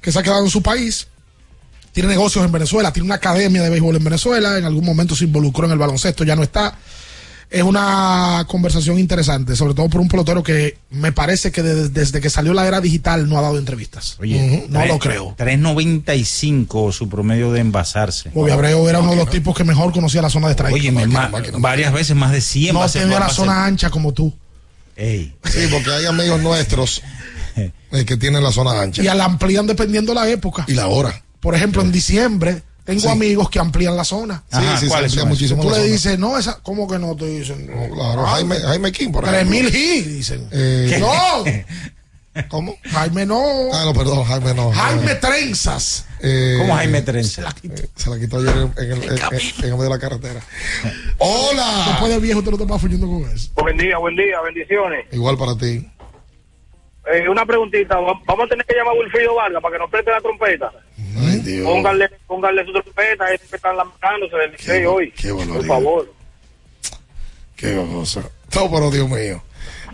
que 0.00 0.10
se 0.10 0.18
ha 0.18 0.22
quedado 0.24 0.44
en 0.44 0.50
su 0.50 0.60
país. 0.62 1.06
Tiene 1.92 2.08
negocios 2.08 2.44
en 2.44 2.50
Venezuela. 2.50 2.92
Tiene 2.92 3.06
una 3.06 3.16
academia 3.16 3.62
de 3.62 3.70
béisbol 3.70 3.94
en 3.96 4.04
Venezuela. 4.04 4.58
En 4.58 4.64
algún 4.64 4.84
momento 4.84 5.14
se 5.14 5.24
involucró 5.24 5.66
en 5.66 5.72
el 5.72 5.78
baloncesto. 5.78 6.24
Ya 6.24 6.34
no 6.34 6.42
está. 6.42 6.76
Es 7.50 7.62
una 7.64 8.44
conversación 8.48 8.98
interesante, 8.98 9.56
sobre 9.56 9.74
todo 9.74 9.88
por 9.88 10.00
un 10.00 10.08
pelotero 10.08 10.42
que 10.42 10.78
me 10.90 11.10
parece 11.10 11.50
que 11.50 11.62
de- 11.64 11.88
desde 11.88 12.20
que 12.20 12.30
salió 12.30 12.54
la 12.54 12.64
era 12.66 12.80
digital 12.80 13.28
no 13.28 13.38
ha 13.38 13.42
dado 13.42 13.58
entrevistas. 13.58 14.16
Oye, 14.20 14.66
no 14.68 14.78
tres- 14.78 14.88
lo 14.92 14.98
creo. 15.00 15.34
3.95 15.36 16.92
su 16.92 17.08
promedio 17.08 17.52
de 17.52 17.60
envasarse. 17.60 18.30
Bobby 18.34 18.50
Abreu 18.52 18.88
era 18.88 19.00
uno 19.00 19.10
de 19.10 19.16
los 19.16 19.30
tipos 19.30 19.56
que 19.56 19.64
mejor 19.64 19.92
conocía 19.92 20.22
la 20.22 20.30
zona 20.30 20.46
de 20.48 20.52
strike. 20.54 20.74
Oye, 20.74 20.90
varias 21.58 21.92
veces 21.92 22.16
más 22.16 22.32
de 22.32 22.40
100. 22.40 22.74
no 22.74 22.88
tenía 22.88 23.18
la 23.20 23.28
zona 23.30 23.64
ancha 23.66 23.90
como 23.90 24.12
tú. 24.12 24.32
Ey. 24.96 25.34
Sí, 25.44 25.60
porque 25.70 25.90
hay 25.90 26.06
amigos 26.06 26.40
nuestros 26.42 27.02
eh, 27.56 28.04
que 28.04 28.16
tienen 28.16 28.42
la 28.42 28.52
zona 28.52 28.80
ancha. 28.80 29.02
Y 29.02 29.06
la 29.06 29.24
amplían 29.24 29.66
dependiendo 29.66 30.14
la 30.14 30.28
época. 30.28 30.64
Y 30.68 30.74
la 30.74 30.88
hora. 30.88 31.22
Por 31.40 31.54
ejemplo, 31.54 31.80
en 31.82 31.90
diciembre 31.90 32.62
tengo 32.84 33.00
Sí. 33.00 33.08
amigos 33.08 33.48
que 33.50 33.58
amplían 33.58 33.96
la 33.96 34.04
zona. 34.04 34.42
Sí, 34.52 34.58
sí, 34.80 34.88
se 34.88 34.94
amplía 34.96 35.24
muchísimo 35.24 35.62
Tú 35.62 35.70
la 35.70 35.78
le 35.78 35.84
dices, 35.84 36.18
no, 36.18 36.36
esa, 36.38 36.60
¿cómo 36.62 36.88
que 36.88 36.98
no? 36.98 37.14
Te 37.16 37.26
dicen, 37.26 37.66
no, 37.66 37.94
Claro, 37.94 38.26
Jaime, 38.26 38.56
Jaime 38.56 38.92
King, 38.92 39.10
por 39.12 39.24
Tres 39.24 39.34
ejemplo. 39.42 39.56
mil 39.60 39.70
G, 39.72 40.04
dicen. 40.04 40.48
Eh, 40.50 40.96
no. 41.00 41.44
¿Cómo? 42.48 42.76
Jaime 42.84 43.26
no. 43.26 43.42
Ah, 43.72 43.82
no, 43.86 43.92
perdón, 43.92 44.22
Jaime 44.24 44.54
no. 44.54 44.70
Jaime 44.72 45.14
Trenzas. 45.16 46.06
Eh, 46.22 46.56
¿Cómo 46.60 46.74
Jaime 46.76 47.02
Trenza? 47.02 47.42
eh, 47.64 47.88
se 47.96 48.08
la 48.10 48.18
quitó 48.18 48.38
ayer 48.38 48.56
en, 48.56 48.72
en 48.76 48.92
el, 48.92 49.02
en- 49.02 49.10
en- 49.12 49.64
el 49.64 49.70
medio 49.72 49.82
de 49.82 49.88
la 49.90 49.98
carretera. 49.98 50.40
¡Hola! 51.18 51.84
Después 51.88 52.12
de 52.12 52.18
viejo, 52.20 52.42
te 52.42 52.50
vas 52.50 52.80
fuyendo 52.80 53.06
con 53.08 53.28
eso. 53.30 53.50
Buen 53.56 53.76
día, 53.76 53.98
buen 53.98 54.14
día, 54.16 54.40
bendiciones. 54.42 55.06
Igual 55.12 55.36
para 55.36 55.56
ti. 55.56 55.86
Eh, 57.12 57.28
una 57.28 57.44
preguntita, 57.44 57.96
va- 57.98 58.20
vamos 58.26 58.46
a 58.46 58.48
tener 58.48 58.64
que 58.66 58.74
llamar 58.76 58.94
a 58.94 59.00
Wilfrido 59.00 59.34
Vargas 59.34 59.60
para 59.62 59.72
que 59.74 59.78
nos 59.80 59.90
preste 59.90 60.10
la 60.12 60.20
trompeta. 60.20 60.70
Ay. 61.18 61.62
Pónganle, 61.64 62.08
pónganle 62.26 62.64
su 62.64 62.72
trompeta, 62.72 63.32
es 63.32 63.40
que 63.42 63.56
están 63.56 63.76
lamentándose 63.76 64.36
del 64.36 64.52
licey 64.52 64.84
hoy. 64.84 65.12
qué 65.12 65.32
Por 65.32 65.66
favor. 65.66 66.12
Qué 67.56 67.74
cosa. 67.92 68.22
No, 68.54 68.70
pero 68.70 68.90
Dios 68.90 69.08
mío. 69.08 69.42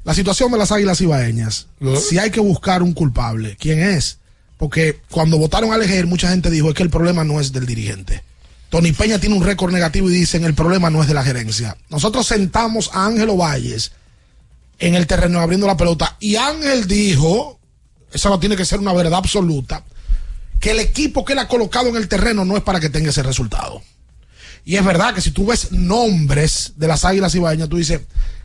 la 0.04 0.14
situación 0.14 0.52
de 0.52 0.58
las 0.58 0.72
águilas 0.72 1.00
ibaeñas, 1.02 1.68
si 1.98 2.18
hay 2.18 2.30
que 2.32 2.40
buscar 2.40 2.84
un 2.84 2.94
culpable, 2.94 3.56
¿quién 3.60 3.80
es? 3.80 4.18
Porque 4.58 5.00
cuando 5.10 5.38
votaron 5.38 5.72
a 5.72 5.76
elegir, 5.76 6.08
mucha 6.08 6.30
gente 6.30 6.50
dijo, 6.50 6.70
es 6.70 6.76
que 6.76 6.84
el 6.84 6.90
problema 6.90 7.24
no 7.24 7.40
es 7.40 7.52
del 7.52 7.66
dirigente. 7.66 8.24
Tony 8.70 8.92
Peña 8.92 9.20
tiene 9.20 9.36
un 9.36 9.44
récord 9.44 9.72
negativo 9.72 10.10
y 10.10 10.14
dicen, 10.14 10.44
el 10.46 10.56
problema 10.56 10.90
no 10.90 11.02
es 11.02 11.08
de 11.08 11.14
la 11.14 11.24
gerencia. 11.24 11.78
Nosotros 11.90 12.26
sentamos 12.26 12.90
a 12.94 13.06
Ángelo 13.06 13.38
Valles 13.38 13.92
en 14.80 14.96
el 14.96 15.08
terreno 15.08 15.40
abriendo 15.40 15.68
la 15.68 15.78
pelota 15.78 16.18
y 16.20 16.36
Ángel 16.36 16.88
dijo, 16.88 17.60
eso 18.12 18.30
no 18.30 18.40
tiene 18.40 18.56
que 18.56 18.66
ser 18.66 18.80
una 18.80 18.94
verdad 18.94 19.20
absoluta, 19.20 19.84
que 20.60 20.72
el 20.72 20.80
equipo 20.80 21.24
que 21.24 21.34
él 21.34 21.40
ha 21.40 21.48
colocado 21.48 21.90
en 21.90 21.96
el 21.96 22.08
terreno 22.08 22.46
no 22.46 22.58
es 22.58 22.64
para 22.64 22.80
que 22.80 22.90
tenga 22.90 23.10
ese 23.10 23.24
resultado. 23.24 23.82
Y 24.66 24.78
es 24.78 24.86
verdad 24.86 25.14
que 25.14 25.22
si 25.22 25.32
tú 25.32 25.46
ves 25.46 25.72
nombres 25.72 26.74
de 26.78 26.88
las 26.88 27.06
Águilas 27.06 27.36
Ibaeñas, 27.36 27.70
tú 27.70 27.78
dices, 27.78 28.02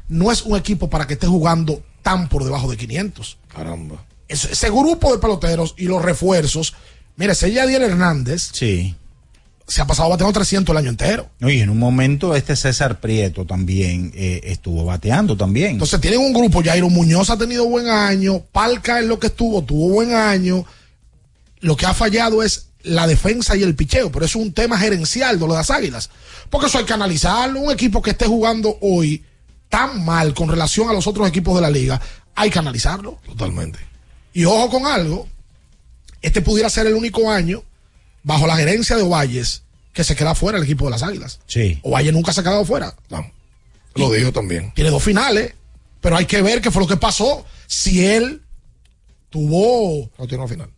no 0.09 0.31
es 0.33 0.43
un 0.43 0.57
equipo 0.57 0.89
para 0.91 1.07
que 1.07 1.15
esté 1.15 1.27
jugando 1.27 1.83
tan 2.03 2.29
por 2.29 2.45
debajo 2.45 2.71
de 2.71 2.77
500. 2.77 3.39
Caramba. 3.55 4.05
Ese, 4.29 4.53
ese 4.53 4.71
grupo 4.71 5.13
de 5.13 5.19
peloteros 5.19 5.75
y 5.79 5.85
los 5.85 6.03
refuerzos, 6.03 6.75
mire, 7.17 7.33
ese 7.33 7.51
Yadiel 7.53 7.83
Hernández 7.83 8.51
Sí. 8.53 8.95
se 9.67 9.81
ha 9.83 9.87
pasado 9.87 10.09
bateando 10.11 10.33
300 10.33 10.73
el 10.73 10.79
año 10.79 10.91
entero. 10.91 11.29
Oye, 11.43 11.61
en 11.63 11.71
un 11.71 11.79
momento 11.79 12.35
este 12.35 12.57
César 12.57 13.01
Prieto 13.01 13.45
también 13.47 14.13
eh, 14.15 14.41
estuvo 14.45 14.85
bateando 14.85 15.37
también. 15.37 15.73
Entonces 15.73 16.01
tienen 16.01 16.21
un 16.21 16.33
grupo, 16.33 16.63
Jairo 16.63 16.89
Muñoz 16.91 17.31
ha 17.31 17.37
tenido 17.39 17.67
buen 17.67 17.89
año, 17.89 18.41
Palca 18.53 18.99
en 18.99 19.09
lo 19.09 19.19
que 19.19 19.27
estuvo, 19.29 19.63
tuvo 19.63 19.89
buen 19.91 20.13
año. 20.15 20.65
Lo 21.61 21.77
que 21.77 21.87
ha 21.87 21.93
fallado 21.95 22.43
es 22.43 22.67
la 22.83 23.07
defensa 23.07 23.57
y 23.57 23.63
el 23.63 23.75
picheo, 23.75 24.11
pero 24.13 24.25
eso 24.25 24.39
es 24.39 24.45
un 24.47 24.53
tema 24.53 24.79
gerencial 24.79 25.39
de 25.39 25.47
lo 25.47 25.53
de 25.53 25.59
las 25.59 25.71
águilas. 25.71 26.09
Porque 26.49 26.67
eso 26.69 26.79
hay 26.79 26.85
que 26.85 26.93
analizarlo. 26.93 27.61
Un 27.61 27.73
equipo 27.73 28.01
que 28.01 28.11
esté 28.11 28.27
jugando 28.27 28.79
hoy 28.81 29.25
tan 29.69 30.05
mal 30.05 30.35
con 30.35 30.49
relación 30.49 30.89
a 30.89 30.93
los 30.93 31.07
otros 31.07 31.29
equipos 31.29 31.55
de 31.55 31.61
la 31.61 31.71
liga, 31.71 32.01
hay 32.35 32.51
que 32.51 32.59
analizarlo. 32.59 33.19
Totalmente. 33.27 33.79
Y 34.33 34.45
ojo 34.45 34.71
con 34.71 34.87
algo, 34.87 35.29
este 36.23 36.41
pudiera 36.43 36.71
ser 36.71 36.87
el 36.87 36.95
único 36.95 37.31
año, 37.31 37.63
bajo 38.23 38.47
la 38.47 38.57
gerencia 38.57 38.97
de 38.97 39.03
Ovalles, 39.03 39.63
que 39.93 40.05
se 40.05 40.15
queda 40.15 40.35
fuera 40.35 40.59
el 40.59 40.65
equipo 40.65 40.85
de 40.85 40.93
las 40.93 41.03
águilas. 41.03 41.41
Sí. 41.47 41.81
Ovalle 41.83 42.13
nunca 42.13 42.33
se 42.33 42.41
ha 42.41 42.45
quedado 42.45 42.65
fuera. 42.65 42.95
Lo 43.95 44.13
dijo 44.13 44.33
también. 44.33 44.73
Tiene 44.75 44.91
dos 44.91 45.03
finales, 45.03 45.55
pero 46.01 46.17
hay 46.17 46.27
que 46.27 46.41
ver 46.43 46.61
qué 46.61 46.71
fue 46.71 46.83
lo 46.83 46.89
que 46.89 46.97
pasó. 46.97 47.45
Si 47.67 48.07
él 48.07 48.43
tuvo. 49.31 50.11
No 50.19 50.27
tiene 50.27 50.45
una 50.45 50.53
final. 50.53 50.71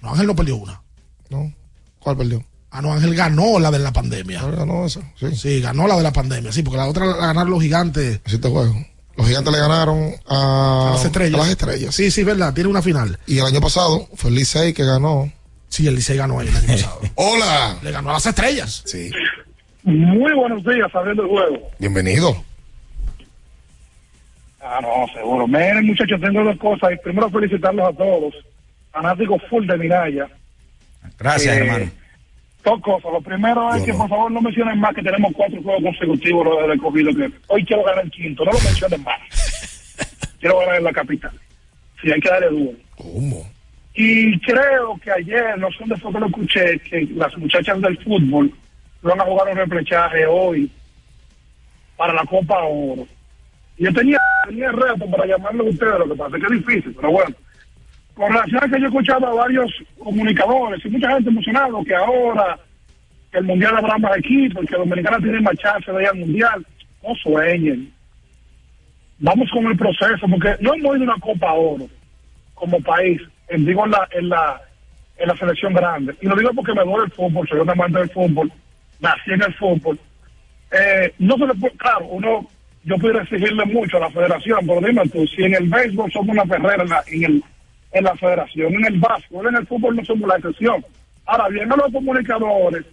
No, 0.00 0.10
Ángel 0.10 0.26
no 0.26 0.36
perdió 0.36 0.56
una. 0.56 0.82
No. 1.28 1.52
¿Cuál 1.98 2.16
perdió? 2.16 2.44
Ah, 2.72 2.80
no, 2.82 2.92
Ángel 2.92 3.14
ganó 3.14 3.58
la 3.58 3.70
de 3.70 3.80
la 3.80 3.92
pandemia. 3.92 4.42
ganó 4.42 4.86
esa, 4.86 5.00
sí. 5.34 5.60
ganó 5.60 5.86
la 5.88 5.96
de 5.96 6.02
la 6.04 6.12
pandemia, 6.12 6.52
sí, 6.52 6.62
porque 6.62 6.76
la 6.78 6.86
otra 6.86 7.04
la 7.06 7.16
ganaron 7.16 7.50
los 7.50 7.62
gigantes. 7.62 8.20
Así 8.24 8.38
te 8.38 8.48
juego. 8.48 8.74
Los 9.16 9.26
gigantes 9.26 9.52
le 9.52 9.58
ganaron 9.58 10.14
a, 10.28 10.88
A 10.90 10.92
las 10.92 11.04
estrellas. 11.04 11.34
a 11.34 11.38
las 11.42 11.48
estrellas. 11.50 11.94
Sí, 11.94 12.10
sí, 12.10 12.22
verdad, 12.22 12.54
tiene 12.54 12.70
una 12.70 12.80
final. 12.80 13.18
Y 13.26 13.38
el 13.38 13.46
año 13.46 13.60
pasado 13.60 14.08
fue 14.14 14.30
el 14.30 14.36
Licey 14.36 14.72
que 14.72 14.84
ganó. 14.84 15.30
Sí, 15.68 15.86
el 15.88 15.96
Licey 15.96 16.16
ganó 16.16 16.38
ahí 16.40 16.48
el 16.48 16.56
año 16.56 16.66
pasado. 16.68 17.00
Hola. 17.16 17.76
Le 17.82 17.90
ganó 17.90 18.10
a 18.10 18.12
las 18.14 18.26
estrellas. 18.26 18.82
Sí. 18.86 19.10
Muy 19.82 20.32
buenos 20.34 20.62
días, 20.64 20.88
abriendo 20.94 21.22
el 21.24 21.28
juego. 21.28 21.70
Bienvenido. 21.78 22.44
Ah, 24.62 24.78
no, 24.82 25.06
seguro. 25.12 25.46
Miren, 25.48 25.86
muchachos, 25.86 26.20
tengo 26.20 26.44
dos 26.44 26.56
cosas. 26.58 26.90
Primero, 27.02 27.30
felicitarlos 27.30 27.88
a 27.88 27.96
todos. 27.96 28.34
Fanáticos 28.92 29.42
full 29.48 29.66
de 29.66 29.76
Miraya. 29.78 30.28
Gracias, 31.18 31.56
Eh, 31.56 31.60
hermano. 31.60 31.90
Dos 32.64 32.80
cosas. 32.80 33.12
Lo 33.12 33.20
primero 33.20 33.74
es 33.74 33.82
que, 33.84 33.94
por 33.94 34.08
favor, 34.08 34.30
no 34.30 34.40
mencionen 34.40 34.78
más 34.78 34.94
que 34.94 35.02
tenemos 35.02 35.32
cuatro 35.34 35.62
juegos 35.62 35.82
consecutivos 35.82 36.44
lo 36.44 36.68
del 36.68 36.78
cogido. 36.78 37.14
Que 37.14 37.30
hoy 37.48 37.64
quiero 37.64 37.84
ganar 37.84 38.04
el 38.04 38.10
quinto. 38.10 38.44
No 38.44 38.52
lo 38.52 38.60
mencionen 38.60 39.02
más. 39.02 39.18
quiero 40.40 40.58
ganar 40.58 40.76
en 40.76 40.84
la 40.84 40.92
capital. 40.92 41.32
Sí, 42.02 42.10
hay 42.10 42.20
que 42.20 42.28
darle 42.28 42.48
duro. 42.48 42.78
¿Cómo? 42.96 43.46
Y 43.94 44.38
creo 44.40 44.98
que 45.02 45.10
ayer, 45.10 45.58
no 45.58 45.68
sé 45.70 45.78
dónde 45.80 45.96
fue 45.96 46.12
que 46.12 46.20
lo 46.20 46.26
escuché, 46.26 46.78
que 46.80 47.08
las 47.14 47.36
muchachas 47.36 47.80
del 47.80 47.98
fútbol 47.98 48.52
van 49.02 49.20
a 49.20 49.24
jugar 49.24 49.48
un 49.48 49.56
reprechaje 49.56 50.26
hoy 50.26 50.70
para 51.96 52.12
la 52.14 52.24
Copa 52.24 52.62
Oro. 52.64 53.06
Y 53.76 53.84
Yo 53.84 53.92
tenía, 53.92 54.18
tenía 54.46 54.70
reto 54.70 55.10
para 55.10 55.26
llamarlo 55.26 55.64
a 55.64 55.70
ustedes, 55.70 55.98
lo 55.98 56.08
que 56.08 56.14
pasa 56.14 56.36
es 56.36 56.42
que 56.42 56.54
es 56.54 56.66
difícil, 56.66 56.94
pero 56.94 57.10
bueno. 57.10 57.34
Con 58.20 58.36
a 58.36 58.42
que 58.42 58.78
yo 58.78 58.84
he 58.84 58.88
escuchado 58.88 59.26
a 59.28 59.32
varios 59.32 59.72
comunicadores 59.98 60.84
y 60.84 60.90
mucha 60.90 61.10
gente 61.10 61.30
emocionada 61.30 61.70
que 61.86 61.94
ahora 61.94 62.58
el 63.32 63.44
Mundial 63.44 63.78
habrá 63.78 63.96
más 63.96 64.18
equipos, 64.18 64.66
que 64.66 64.76
Dominicana 64.76 65.16
tiene 65.20 65.40
más 65.40 65.54
chance 65.56 65.90
de 65.90 66.02
ir 66.02 66.08
al 66.08 66.18
Mundial, 66.18 66.66
no 67.02 67.14
sueñen. 67.14 67.90
Vamos 69.20 69.48
con 69.50 69.64
el 69.64 69.76
proceso, 69.78 70.26
porque 70.30 70.54
no 70.60 70.74
hemos 70.74 70.96
ido 70.98 71.10
a 71.10 71.14
una 71.14 71.18
Copa 71.18 71.54
Oro 71.54 71.88
como 72.52 72.78
país, 72.82 73.22
en, 73.48 73.64
digo 73.64 73.86
en 73.86 73.92
la, 73.92 74.06
en 74.10 74.28
la 74.28 74.60
en 75.16 75.26
la 75.26 75.36
selección 75.38 75.72
grande. 75.72 76.14
Y 76.20 76.26
lo 76.26 76.36
digo 76.36 76.50
porque 76.54 76.74
me 76.74 76.84
duele 76.84 77.06
el 77.06 77.12
fútbol, 77.12 77.48
soy 77.48 77.60
un 77.60 77.70
amante 77.70 78.00
del 78.00 78.10
fútbol, 78.10 78.52
nací 79.00 79.30
en 79.32 79.42
el 79.44 79.54
fútbol. 79.54 79.98
Eh, 80.72 81.14
no 81.20 81.38
se 81.38 81.46
le 81.46 81.54
puede, 81.54 81.74
claro, 81.78 82.04
uno, 82.04 82.46
yo 82.84 82.98
puedo 82.98 83.18
exigirle 83.18 83.64
mucho 83.64 83.96
a 83.96 84.00
la 84.00 84.10
federación, 84.10 84.58
pero 84.66 84.86
dime 84.86 85.08
tú, 85.08 85.26
si 85.26 85.44
en 85.44 85.54
el 85.54 85.70
béisbol 85.70 86.12
somos 86.12 86.36
una 86.36 86.44
ferrera 86.44 86.82
en 86.82 86.88
la, 86.90 87.02
en 87.06 87.24
el, 87.24 87.44
en 87.92 88.04
la 88.04 88.14
federación, 88.16 88.74
en 88.74 88.84
el 88.86 89.00
básquetbol, 89.00 89.48
en 89.48 89.56
el 89.56 89.66
fútbol 89.66 89.96
no 89.96 90.04
somos 90.04 90.28
la 90.28 90.36
excepción. 90.36 90.84
Ahora 91.26 91.48
bien, 91.48 91.70
a 91.72 91.76
los 91.76 91.92
comunicadores, 91.92 92.84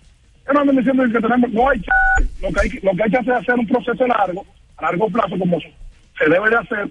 que 0.46 0.54
no 0.54 0.60
andan 0.62 0.78
diciendo 0.78 1.04
que 1.12 1.20
tenemos, 1.20 1.52
no 1.52 1.70
hay 1.70 1.80
chance. 1.80 2.34
lo 2.42 2.50
que 2.52 2.60
hay, 2.62 2.70
que- 2.70 2.80
lo 2.82 2.92
que 2.96 3.04
hay 3.04 3.10
que 3.12 3.18
hacer 3.18 3.34
es 3.34 3.40
hacer 3.42 3.56
un 3.56 3.68
proceso 3.68 4.08
largo, 4.08 4.46
a 4.78 4.84
largo 4.84 5.08
plazo, 5.10 5.38
como 5.40 5.60
se 5.60 6.30
debe 6.30 6.50
de 6.50 6.56
hacer, 6.58 6.90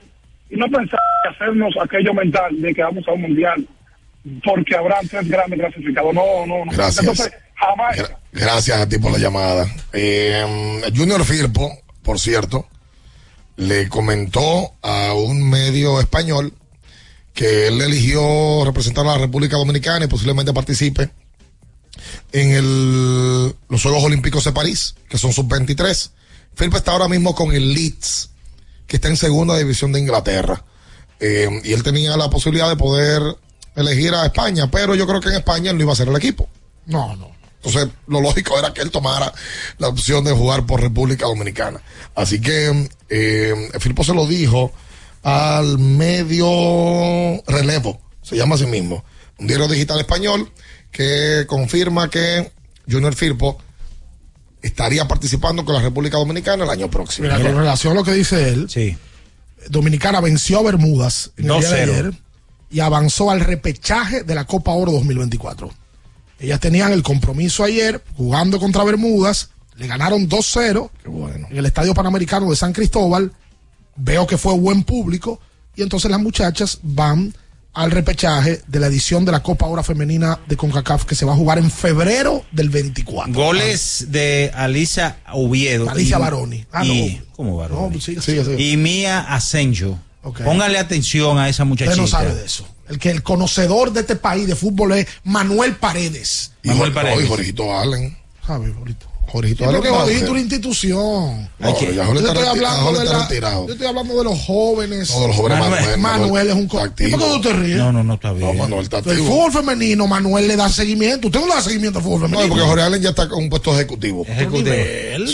y 0.50 0.56
no 0.56 0.66
pensar 0.66 1.00
en 1.24 1.32
hacernos 1.34 1.74
aquello 1.82 2.14
mental 2.14 2.60
de 2.60 2.74
que 2.74 2.82
vamos 2.82 3.06
a 3.08 3.12
un 3.12 3.22
mundial, 3.22 3.66
porque 4.44 4.76
habrá 4.76 4.98
tres 5.08 5.28
grandes 5.28 5.58
clasificados. 5.58 6.14
No, 6.14 6.46
no, 6.46 6.64
no. 6.64 6.72
Gracias. 6.72 6.98
Entonces, 7.00 7.32
jamás. 7.54 7.96
Gra- 7.96 8.16
Gracias 8.32 8.78
a 8.78 8.88
ti 8.88 8.98
por 8.98 9.12
la 9.12 9.18
llamada. 9.18 9.66
Eh, 9.92 10.82
Junior 10.94 11.24
Firpo, 11.24 11.70
por 12.02 12.18
cierto, 12.18 12.66
le 13.56 13.88
comentó 13.88 14.72
a 14.82 15.14
un 15.14 15.48
medio 15.48 15.98
español 16.00 16.52
que 17.36 17.68
él 17.68 17.80
eligió 17.82 18.64
representar 18.64 19.06
a 19.06 19.12
la 19.12 19.18
República 19.18 19.58
Dominicana 19.58 20.06
y 20.06 20.08
posiblemente 20.08 20.54
participe 20.54 21.10
en 22.32 22.50
el, 22.52 23.54
los 23.68 23.82
Juegos 23.82 24.04
Olímpicos 24.04 24.42
de 24.44 24.52
París, 24.52 24.94
que 25.06 25.18
son 25.18 25.34
sub-23. 25.34 26.10
Firpo 26.54 26.78
está 26.78 26.92
ahora 26.92 27.08
mismo 27.08 27.34
con 27.34 27.52
el 27.52 27.74
Leeds, 27.74 28.30
que 28.86 28.96
está 28.96 29.08
en 29.08 29.18
segunda 29.18 29.56
división 29.56 29.92
de 29.92 30.00
Inglaterra. 30.00 30.64
Eh, 31.20 31.60
y 31.62 31.74
él 31.74 31.82
tenía 31.82 32.16
la 32.16 32.30
posibilidad 32.30 32.70
de 32.70 32.76
poder 32.76 33.22
elegir 33.74 34.14
a 34.14 34.24
España, 34.24 34.70
pero 34.70 34.94
yo 34.94 35.06
creo 35.06 35.20
que 35.20 35.28
en 35.28 35.34
España 35.34 35.70
él 35.70 35.76
no 35.76 35.82
iba 35.82 35.92
a 35.92 35.96
ser 35.96 36.08
el 36.08 36.16
equipo. 36.16 36.48
No, 36.86 37.14
no. 37.16 37.36
Entonces, 37.62 37.92
lo 38.06 38.22
lógico 38.22 38.58
era 38.58 38.72
que 38.72 38.80
él 38.80 38.90
tomara 38.90 39.30
la 39.76 39.88
opción 39.88 40.24
de 40.24 40.32
jugar 40.32 40.64
por 40.64 40.80
República 40.80 41.26
Dominicana. 41.26 41.82
Así 42.14 42.40
que 42.40 42.88
eh, 43.10 43.70
se 43.78 44.14
lo 44.14 44.26
dijo 44.26 44.72
al 45.26 45.80
medio 45.80 47.42
relevo, 47.48 48.00
se 48.22 48.36
llama 48.36 48.54
así 48.54 48.64
mismo, 48.64 49.04
un 49.38 49.48
diario 49.48 49.66
digital 49.66 49.98
español 49.98 50.52
que 50.92 51.46
confirma 51.48 52.08
que 52.08 52.52
Junior 52.88 53.12
Firpo 53.12 53.58
estaría 54.62 55.08
participando 55.08 55.64
con 55.64 55.74
la 55.74 55.82
República 55.82 56.16
Dominicana 56.16 56.62
el 56.62 56.70
año 56.70 56.88
próximo. 56.88 57.26
Mira, 57.26 57.40
con 57.40 57.56
relación 57.56 57.94
a 57.94 57.96
lo 57.96 58.04
que 58.04 58.12
dice 58.12 58.50
él, 58.50 58.68
Dominicana 59.68 60.20
venció 60.20 60.60
a 60.60 60.62
Bermudas 60.62 61.32
en 61.36 61.50
el 61.50 61.58
día 61.58 61.70
de 61.70 61.86
2-0. 61.86 61.90
ayer 61.90 62.14
y 62.70 62.78
avanzó 62.78 63.28
al 63.32 63.40
repechaje 63.40 64.22
de 64.22 64.34
la 64.36 64.44
Copa 64.44 64.70
Oro 64.74 64.92
2024. 64.92 65.72
Ellas 66.38 66.60
tenían 66.60 66.92
el 66.92 67.02
compromiso 67.02 67.64
ayer 67.64 68.00
jugando 68.16 68.60
contra 68.60 68.84
Bermudas, 68.84 69.50
le 69.74 69.88
ganaron 69.88 70.28
2-0 70.28 70.88
en 71.50 71.58
el 71.58 71.66
Estadio 71.66 71.94
Panamericano 71.94 72.48
de 72.48 72.54
San 72.54 72.72
Cristóbal. 72.72 73.32
Veo 73.96 74.26
que 74.26 74.36
fue 74.38 74.54
buen 74.54 74.82
público 74.84 75.40
y 75.74 75.82
entonces 75.82 76.10
las 76.10 76.20
muchachas 76.20 76.78
van 76.82 77.34
al 77.74 77.90
repechaje 77.90 78.62
de 78.66 78.80
la 78.80 78.86
edición 78.86 79.24
de 79.26 79.32
la 79.32 79.42
Copa 79.42 79.66
Oro 79.66 79.82
Femenina 79.82 80.38
de 80.48 80.56
CONCACAF 80.56 81.04
que 81.04 81.14
se 81.14 81.26
va 81.26 81.34
a 81.34 81.36
jugar 81.36 81.58
en 81.58 81.70
febrero 81.70 82.42
del 82.50 82.70
24. 82.70 83.34
Goles 83.34 84.06
de 84.08 84.50
Alisa 84.54 85.18
Oviedo. 85.32 85.88
Alicia 85.90 86.16
y- 86.16 86.20
Baroni. 86.20 86.64
Ah, 86.72 86.84
y- 86.84 87.16
no. 87.20 87.26
¿Cómo 87.36 87.56
Baroni? 87.58 87.96
No, 87.96 88.00
sigue. 88.22 88.62
Y 88.62 88.76
Mía 88.78 89.20
Asenjo. 89.28 89.98
Póngale 90.22 90.78
atención 90.78 91.38
a 91.38 91.48
esa 91.48 91.64
muchachita. 91.64 92.02
Usted 92.02 92.02
no 92.02 92.08
sabe 92.08 92.34
de 92.34 92.46
eso. 92.46 92.66
El 92.88 92.98
que 92.98 93.10
el 93.10 93.22
conocedor 93.22 93.92
de 93.92 94.00
este 94.00 94.16
país 94.16 94.46
de 94.46 94.56
fútbol 94.56 94.92
es 94.92 95.06
Manuel 95.24 95.76
Paredes. 95.76 96.52
Y 96.62 96.70
Jorge- 96.70 97.24
y 97.24 97.28
Jorgito 97.28 97.78
Allen. 97.78 98.16
¿Sabes, 98.46 98.74
Jorgito? 98.74 99.06
Jorgito 99.28 99.64
Sí, 99.64 99.70
porque 99.74 99.88
Jorgito 99.88 100.24
es 100.24 100.30
una 100.30 100.40
institución. 100.40 101.50
No, 101.58 101.68
yo, 101.68 101.68
estoy 101.72 101.98
hablando 101.98 102.20
de 102.22 103.04
está 103.04 103.12
la- 103.12 103.22
retirado. 103.22 103.66
yo 103.66 103.72
estoy 103.72 103.86
hablando 103.88 104.16
de 104.18 104.24
los 104.24 104.38
jóvenes. 104.44 105.10
No, 105.10 105.20
de 105.22 105.26
los 105.28 105.36
jóvenes, 105.36 105.58
Manuel, 105.58 105.82
Manuel, 105.82 105.98
Manuel. 106.00 106.48
es 106.48 106.54
un 106.54 106.68
co- 106.68 106.78
¿Y 106.78 106.82
activo. 106.82 107.18
por 107.18 107.20
qué 107.28 107.34
tú 107.34 107.40
te 107.42 107.52
ríes? 107.52 107.78
No, 107.78 107.92
no, 107.92 108.04
no 108.04 108.14
está 108.14 108.32
bien. 108.32 108.46
No, 108.46 108.54
Manuel 108.54 108.82
está 108.84 108.98
El 108.98 109.18
fútbol 109.18 109.52
femenino, 109.52 110.06
Manuel 110.06 110.48
le 110.48 110.56
da 110.56 110.68
seguimiento. 110.68 111.26
Usted 111.28 111.40
no 111.40 111.46
le 111.48 111.54
da 111.54 111.60
seguimiento 111.62 111.98
al 111.98 112.04
fútbol 112.04 112.20
No, 112.22 112.26
femenino. 112.28 112.48
porque 112.48 112.64
Jorge 112.68 112.84
Allen 112.84 113.02
ya 113.02 113.08
está 113.10 113.28
con 113.28 113.38
un 113.42 113.50
puesto 113.50 113.74
ejecutivo. 113.74 114.24
Ejecutivo. 114.28 114.76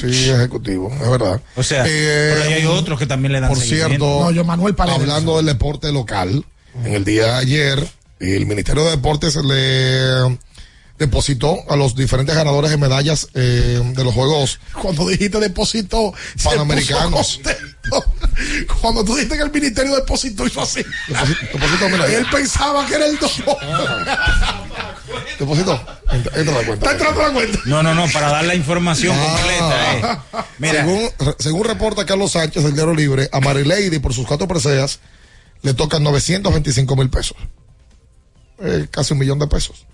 Sí, 0.00 0.30
ejecutivo, 0.30 0.92
es 1.02 1.10
verdad. 1.10 1.40
O 1.56 1.62
sea, 1.62 1.84
Eh, 1.86 2.30
pero 2.34 2.42
ahí 2.44 2.52
hay 2.54 2.66
otros 2.66 2.98
que 2.98 3.06
también 3.06 3.32
le 3.32 3.40
dan 3.40 3.48
Por 3.50 3.58
seguimiento. 3.58 3.88
cierto, 4.06 4.24
No, 4.24 4.30
yo 4.30 4.44
Manuel 4.44 4.74
Paredes. 4.74 5.00
hablando 5.00 5.36
del 5.36 5.46
deporte 5.46 5.92
local, 5.92 6.44
en 6.84 6.94
el 6.94 7.04
día 7.04 7.24
de 7.26 7.30
ayer, 7.32 7.88
el 8.20 8.46
Ministerio 8.46 8.84
de 8.84 8.90
Deportes 8.92 9.36
le 9.36 10.38
depositó 11.02 11.64
a 11.68 11.76
los 11.76 11.94
diferentes 11.94 12.34
ganadores 12.34 12.70
de 12.70 12.76
medallas 12.76 13.28
eh, 13.34 13.80
de 13.94 14.04
los 14.04 14.14
Juegos 14.14 14.58
Cuando 14.80 15.06
dijiste 15.08 15.38
depositó, 15.38 16.12
se 16.36 16.48
Panamericanos. 16.48 17.40
Cuando 18.80 19.04
tú 19.04 19.14
dijiste 19.14 19.36
que 19.36 19.42
el 19.42 19.52
ministerio 19.52 19.94
depositó, 19.96 20.46
hizo 20.46 20.62
así. 20.62 20.82
Depositó 21.52 21.88
medalla. 21.88 22.16
Él 22.18 22.26
pensaba 22.30 22.86
que 22.86 22.94
era 22.94 23.06
el 23.06 23.18
dos. 23.18 23.42
Depositó. 25.38 25.72
Entra, 26.10 26.40
entra 26.40 26.54
a 26.56 26.60
la 26.60 26.66
cuenta. 26.66 26.86
Está 26.86 26.92
entrando 26.92 27.20
a 27.20 27.28
la 27.28 27.34
cuenta. 27.34 27.58
No, 27.66 27.82
no, 27.82 27.94
no, 27.94 28.06
para 28.12 28.30
dar 28.30 28.44
la 28.44 28.54
información 28.54 29.16
Ah. 29.18 29.26
completa. 29.26 30.24
Eh. 30.40 30.44
Mira, 30.58 30.84
Según, 30.84 31.10
según 31.38 31.64
reporta 31.64 32.06
Carlos 32.06 32.32
Sánchez 32.32 32.62
del 32.64 32.74
Diario 32.74 32.94
Libre, 32.94 33.28
a 33.32 33.40
Marilady 33.40 33.98
por 33.98 34.14
sus 34.14 34.26
cuatro 34.26 34.46
preseas 34.48 35.00
le 35.62 35.74
tocan 35.74 36.02
925 36.02 36.96
mil 36.96 37.10
pesos. 37.10 37.36
Eh, 38.60 38.86
casi 38.90 39.12
un 39.12 39.18
millón 39.18 39.38
de 39.38 39.46
pesos. 39.48 39.86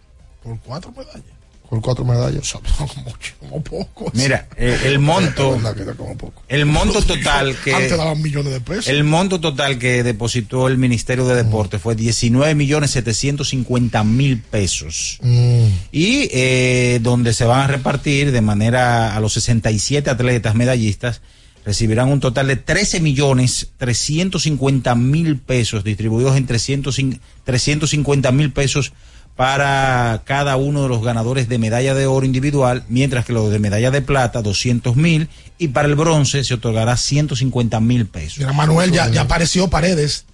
Por 0.42 0.58
cuatro 0.60 0.92
medallas. 0.96 1.22
Por 1.68 1.82
cuatro 1.82 2.04
medallas. 2.04 2.54
mucho, 3.04 3.34
como 3.40 3.62
poco. 3.62 4.10
mira, 4.14 4.48
eh, 4.56 4.78
el 4.86 4.98
monto, 5.00 5.58
como 5.98 6.32
el 6.48 6.64
monto 6.64 7.02
total 7.06 7.54
que 7.62 7.74
Antes 7.74 7.96
daban 7.98 8.22
millones 8.22 8.54
de 8.54 8.60
pesos. 8.62 8.88
el 8.88 9.04
monto 9.04 9.38
total 9.38 9.78
que 9.78 10.02
depositó 10.02 10.66
el 10.68 10.78
Ministerio 10.78 11.26
de 11.26 11.34
Deportes 11.42 11.82
fue 11.82 11.94
19 11.94 12.54
millones 12.54 12.92
750 12.92 14.02
mil 14.04 14.40
pesos. 14.40 15.18
Mm. 15.20 15.66
y 15.92 16.28
eh, 16.32 17.00
donde 17.02 17.34
se 17.34 17.44
van 17.44 17.60
a 17.60 17.66
repartir 17.66 18.32
de 18.32 18.40
manera 18.40 19.14
a 19.14 19.20
los 19.20 19.34
67 19.34 20.08
atletas 20.08 20.54
medallistas 20.54 21.20
recibirán 21.66 22.08
un 22.08 22.20
total 22.20 22.46
de 22.46 22.56
13 22.56 23.00
millones 23.00 23.68
350 23.76 24.94
mil 24.94 25.36
pesos 25.36 25.84
distribuidos 25.84 26.34
en 26.38 26.46
300 26.46 26.98
cin- 26.98 27.20
350 27.44 28.32
mil 28.32 28.52
pesos 28.52 28.92
para 29.38 30.20
cada 30.24 30.56
uno 30.56 30.82
de 30.82 30.88
los 30.88 31.00
ganadores 31.00 31.48
de 31.48 31.58
medalla 31.58 31.94
de 31.94 32.08
oro 32.08 32.26
individual, 32.26 32.82
mientras 32.88 33.24
que 33.24 33.32
los 33.32 33.52
de 33.52 33.60
medalla 33.60 33.92
de 33.92 34.02
plata 34.02 34.42
200 34.42 34.96
mil 34.96 35.28
y 35.58 35.68
para 35.68 35.86
el 35.86 35.94
bronce 35.94 36.42
se 36.42 36.54
otorgará 36.54 36.96
150 36.96 37.78
mil 37.78 38.06
pesos. 38.06 38.38
Mira, 38.38 38.52
Manuel, 38.52 38.90
ya, 38.90 39.08
ya 39.08 39.20
apareció 39.20 39.68
Paredes. 39.70 40.24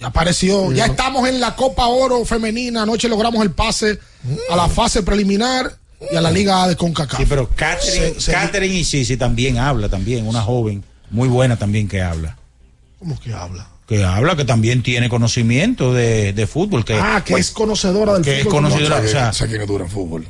Ya 0.00 0.08
apareció. 0.08 0.72
Ya 0.72 0.86
estamos 0.86 1.28
en 1.28 1.38
la 1.40 1.54
Copa 1.54 1.86
Oro 1.86 2.24
Femenina. 2.24 2.82
Anoche 2.82 3.08
logramos 3.08 3.40
el 3.44 3.52
pase 3.52 4.00
a 4.50 4.56
la 4.56 4.68
fase 4.68 5.04
preliminar 5.04 5.70
y 6.10 6.16
a 6.16 6.20
la 6.20 6.32
Liga 6.32 6.64
A 6.64 6.68
de 6.68 6.74
CONCACAF. 6.74 7.20
Sí, 7.20 7.26
pero 7.28 7.48
Catherine, 7.54 8.14
Se- 8.14 8.20
se- 8.20 8.32
Catherine 8.32 8.74
y 8.74 8.82
Sisi 8.82 9.16
también 9.16 9.58
habla, 9.58 9.88
también, 9.88 10.26
una 10.26 10.42
joven 10.42 10.82
muy 11.08 11.28
buena 11.28 11.56
también 11.56 11.86
que 11.86 12.02
habla. 12.02 12.36
¿Cómo 12.98 13.16
que 13.20 13.32
habla? 13.32 13.68
Que 13.86 14.04
habla, 14.04 14.36
que 14.36 14.44
también 14.44 14.82
tiene 14.82 15.08
conocimiento 15.08 15.92
de, 15.92 16.32
de 16.32 16.46
fútbol. 16.46 16.84
Que, 16.84 16.94
ah, 16.94 17.22
que 17.24 17.34
es 17.34 17.50
conocedora 17.50 18.14
del 18.14 18.22
que 18.22 18.38
es 18.38 18.44
fútbol. 18.44 18.62
conocedora, 18.62 18.96
¿Sabe, 19.08 19.28
o 19.28 19.32
sea, 19.32 19.46
quién 19.46 19.60
es 19.60 19.66
duro 19.68 19.84
en 19.84 19.90
fútbol? 19.90 20.26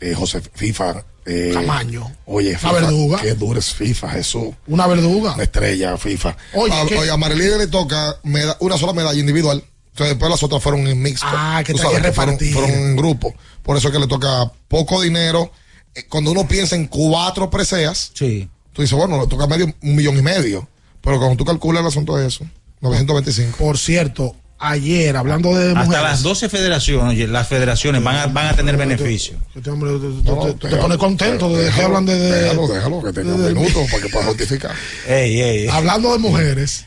Eh, 0.00 0.14
José 0.14 0.42
FIFA. 0.54 1.04
Eh, 1.28 1.50
Camaño. 1.54 2.10
Oye, 2.26 2.50
Una 2.50 2.58
FIFA. 2.58 2.72
verduga. 2.72 3.18
Qué 3.20 3.34
duro 3.34 3.58
es 3.58 3.74
FIFA, 3.74 4.10
Jesús. 4.10 4.48
Una 4.66 4.86
verduga. 4.86 5.34
Una 5.34 5.42
estrella, 5.42 5.96
FIFA. 5.96 6.36
Oye, 6.54 6.72
a, 6.72 6.82
oye, 6.82 7.10
a 7.10 7.16
Marilyn 7.16 7.58
le 7.58 7.66
toca 7.66 8.16
meda- 8.24 8.56
una 8.60 8.76
sola 8.78 8.92
medalla 8.92 9.18
individual. 9.18 9.62
Entonces 9.90 10.14
después 10.14 10.30
las 10.30 10.42
otras 10.42 10.62
fueron 10.62 10.86
en 10.86 11.00
mixto. 11.00 11.26
Ah, 11.28 11.62
que 11.64 11.72
sabes 11.72 11.96
que 11.98 12.02
que 12.08 12.12
fueron, 12.12 12.34
repartir. 12.34 12.52
fueron 12.52 12.70
en 12.70 12.96
grupo. 12.96 13.34
Por 13.62 13.76
eso 13.76 13.88
es 13.88 13.94
que 13.94 13.98
le 14.00 14.06
toca 14.06 14.52
poco 14.68 15.00
dinero. 15.00 15.50
Eh, 15.94 16.04
Cuando 16.08 16.30
uno 16.32 16.46
piensa 16.46 16.76
en 16.76 16.86
cuatro 16.86 17.48
preseas, 17.50 18.10
sí. 18.14 18.48
tú 18.72 18.82
dices, 18.82 18.96
bueno, 18.96 19.18
le 19.20 19.26
toca 19.26 19.46
medio, 19.46 19.66
un 19.82 19.96
millón 19.96 20.18
y 20.18 20.22
medio. 20.22 20.68
Pero 21.00 21.18
cuando 21.18 21.36
tú 21.36 21.44
calculas 21.44 21.80
el 21.80 21.86
asunto 21.88 22.16
de 22.16 22.26
eso, 22.28 22.44
925. 22.80 23.56
Por 23.58 23.78
cierto, 23.78 24.36
ayer, 24.58 25.16
hablando 25.16 25.54
de 25.54 25.68
hasta 25.68 25.84
mujeres. 25.84 26.02
las 26.02 26.22
12 26.22 26.48
federaciones, 26.48 27.10
oye, 27.14 27.26
las 27.26 27.48
federaciones 27.48 28.02
van 28.02 28.16
a, 28.16 28.26
van 28.26 28.46
a 28.48 28.56
tener 28.56 28.76
beneficio. 28.76 29.36
Este 29.54 29.70
hombre, 29.70 29.90
tú- 29.92 30.54
te 30.60 30.76
pones 30.76 30.98
contento 30.98 31.48
de 31.56 31.70
que 31.70 31.82
hablan 31.82 32.06
de. 32.06 32.14
de- 32.18 32.30
Déjalo, 32.42 32.68
déjalo, 32.68 33.02
que 33.02 33.12
tenga 33.12 33.34
un 33.34 33.44
minuto 33.54 33.80
para 33.90 34.02
que 34.02 34.08
pueda 34.08 34.26
justificar. 34.26 34.74
Ey, 35.08 35.40
ey, 35.40 35.58
ey. 35.62 35.68
Hablando 35.68 36.12
de 36.12 36.18
mujeres, 36.18 36.84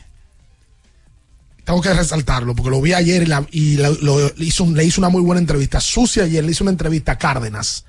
tengo 1.64 1.80
que 1.80 1.92
resaltarlo 1.92 2.54
porque 2.54 2.70
lo 2.70 2.80
vi 2.80 2.92
ayer 2.94 3.22
y, 3.22 3.26
la- 3.26 3.46
y 3.50 3.76
la- 3.76 3.90
lo- 3.90 4.28
le, 4.36 4.44
hizo, 4.44 4.66
le 4.66 4.84
hizo 4.84 5.00
una 5.00 5.08
muy 5.08 5.22
buena 5.22 5.40
entrevista. 5.40 5.80
Sucia 5.80 6.24
ayer 6.24 6.44
le 6.44 6.52
hizo 6.52 6.64
una 6.64 6.70
entrevista 6.72 7.12
a 7.12 7.18
Cárdenas. 7.18 7.84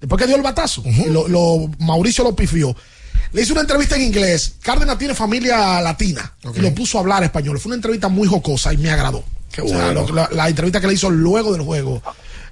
Después 0.00 0.18
que 0.20 0.26
dio 0.26 0.36
el 0.36 0.42
batazo, 0.42 0.82
lo, 1.10 1.28
lo- 1.28 1.70
Mauricio 1.78 2.24
lo 2.24 2.34
pifió. 2.34 2.74
Le 3.32 3.42
hizo 3.42 3.52
una 3.52 3.62
entrevista 3.62 3.96
en 3.96 4.02
inglés. 4.02 4.56
Cárdenas 4.62 4.98
tiene 4.98 5.14
familia 5.14 5.80
latina 5.80 6.32
y 6.54 6.60
lo 6.60 6.74
puso 6.74 6.98
a 6.98 7.00
hablar 7.02 7.22
español. 7.22 7.58
Fue 7.58 7.70
una 7.70 7.76
entrevista 7.76 8.08
muy 8.08 8.26
jocosa 8.26 8.72
y 8.72 8.76
me 8.78 8.90
agradó. 8.90 9.22
Qué 9.52 9.62
O 9.62 9.68
sea, 9.68 9.84
bueno. 9.86 10.06
lo- 10.08 10.14
la, 10.14 10.28
la 10.32 10.48
entrevista 10.48 10.80
que 10.80 10.86
le 10.88 10.94
hizo 10.94 11.10
luego 11.10 11.52
del 11.52 11.62
juego, 11.62 12.02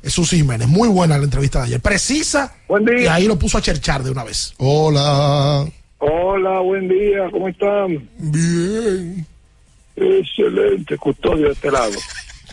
Susi 0.04 0.36
Jiménez. 0.36 0.68
Muy 0.68 0.88
buena 0.88 1.18
la 1.18 1.24
entrevista 1.24 1.60
de 1.60 1.66
ayer. 1.66 1.80
Precisa. 1.80 2.54
Y 3.00 3.06
ahí 3.06 3.26
lo 3.26 3.38
puso 3.38 3.58
a 3.58 3.62
cherchar 3.62 4.02
de 4.02 4.10
una 4.10 4.24
vez. 4.24 4.54
Hola. 4.58 5.66
Hola, 5.98 6.60
buen 6.60 6.88
día, 6.88 7.28
¿cómo 7.32 7.48
están? 7.48 8.08
Bien. 8.18 9.26
Excelente, 9.96 10.96
custodio 10.96 11.46
de 11.46 11.52
este 11.52 11.70
lado. 11.72 11.92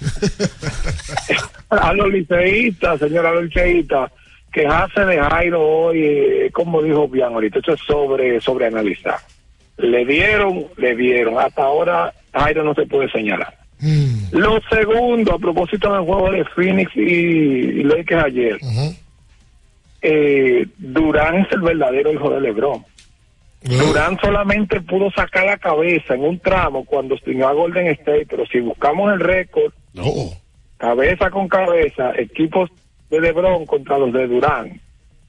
a 1.70 1.94
los 1.94 2.10
liceístas, 2.12 3.00
señora, 3.00 3.30
a 3.30 3.34
los 3.34 3.46
liceístas, 3.46 4.12
quejarse 4.56 5.02
de 5.02 5.20
Jairo 5.20 5.62
hoy, 5.62 6.02
eh, 6.02 6.50
como 6.54 6.82
dijo 6.82 7.10
bien 7.10 7.26
ahorita, 7.26 7.60
esto 7.60 7.74
es 7.74 7.82
sobre, 7.82 8.40
sobre 8.40 8.68
analizar. 8.68 9.18
Le 9.78 10.06
dieron, 10.06 10.68
le 10.78 10.96
dieron. 10.96 11.38
Hasta 11.38 11.64
ahora 11.64 12.14
Jairo 12.34 12.64
no 12.64 12.74
se 12.74 12.86
puede 12.86 13.12
señalar. 13.12 13.54
Lo 14.32 14.62
segundo, 14.72 15.34
a 15.34 15.40
propósito 15.40 15.92
del 15.94 16.06
juego 16.06 16.32
de 16.32 16.46
Phoenix 16.46 16.90
y, 16.96 17.02
y 17.02 17.84
Lakers 17.84 18.24
ayer, 18.24 18.58
eh, 20.02 20.66
Durán 20.78 21.40
es 21.40 21.52
el 21.52 21.60
verdadero 21.60 22.14
hijo 22.14 22.30
de 22.30 22.40
LeBron. 22.40 22.86
Durán 23.62 24.18
solamente 24.22 24.80
pudo 24.80 25.12
sacar 25.12 25.46
la 25.46 25.58
cabeza 25.58 26.14
en 26.14 26.22
un 26.22 26.40
tramo 26.40 26.86
cuando 26.86 27.16
estuvo 27.16 27.46
a 27.46 27.52
Golden 27.52 27.88
State, 27.88 28.28
pero 28.30 28.46
si 28.46 28.62
buscamos 28.62 29.12
el 29.12 29.20
récord, 29.20 29.74
cabeza 30.78 31.30
con 31.30 31.50
cabeza, 31.50 32.14
equipos 32.16 32.70
de 33.10 33.22
LeBron 33.22 33.66
contra 33.66 33.98
los 33.98 34.12
de 34.12 34.28
Durán, 34.28 34.80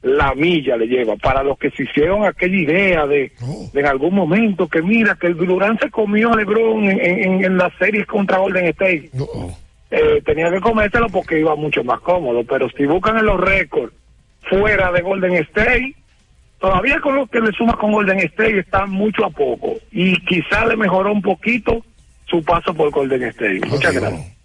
la 0.03 0.35
milla 0.35 0.77
le 0.77 0.87
lleva. 0.87 1.17
Para 1.17 1.43
los 1.43 1.59
que 1.59 1.71
se 1.71 1.83
hicieron 1.83 2.25
aquella 2.25 2.57
idea 2.57 3.07
de, 3.07 3.33
de 3.73 3.81
en 3.81 3.87
algún 3.87 4.15
momento 4.15 4.69
que 4.69 4.83
mira 4.83 5.17
que 5.21 5.27
el 5.27 5.37
Durán 5.37 5.79
se 5.79 5.91
comió 5.91 6.33
a 6.33 6.37
LeBron 6.37 6.85
en, 6.85 7.01
en, 7.01 7.45
en 7.45 7.57
las 7.57 7.73
series 7.79 8.07
contra 8.07 8.39
Golden 8.39 8.67
State. 8.67 9.11
Eh, 9.91 10.23
tenía 10.25 10.51
que 10.51 10.61
comérselo 10.61 11.09
porque 11.09 11.39
iba 11.41 11.55
mucho 11.57 11.85
más 11.85 12.01
cómodo, 12.01 12.45
pero 12.45 12.69
si 12.71 12.87
buscan 12.87 13.19
en 13.19 13.27
los 13.27 13.41
récords, 13.41 13.93
fuera 14.43 14.93
de 14.93 15.03
Golden 15.03 15.35
State. 15.35 15.95
Todavía 16.59 17.01
con 17.01 17.17
lo 17.17 17.27
que 17.27 17.41
le 17.41 17.53
suma 17.53 17.77
con 17.77 17.93
Golden 17.93 18.19
State 18.21 18.59
está 18.61 18.87
mucho 18.87 19.25
a 19.27 19.31
poco. 19.31 19.75
Y 19.93 20.17
quizá 20.25 20.65
le 20.67 20.77
mejoró 20.77 21.13
un 21.13 21.23
poquito 21.23 21.85
su 22.27 22.43
paso 22.43 22.73
por 22.75 22.91
Golden 22.91 23.25
State. 23.25 23.61
Muchas 23.69 23.95
gracias. 23.95 24.36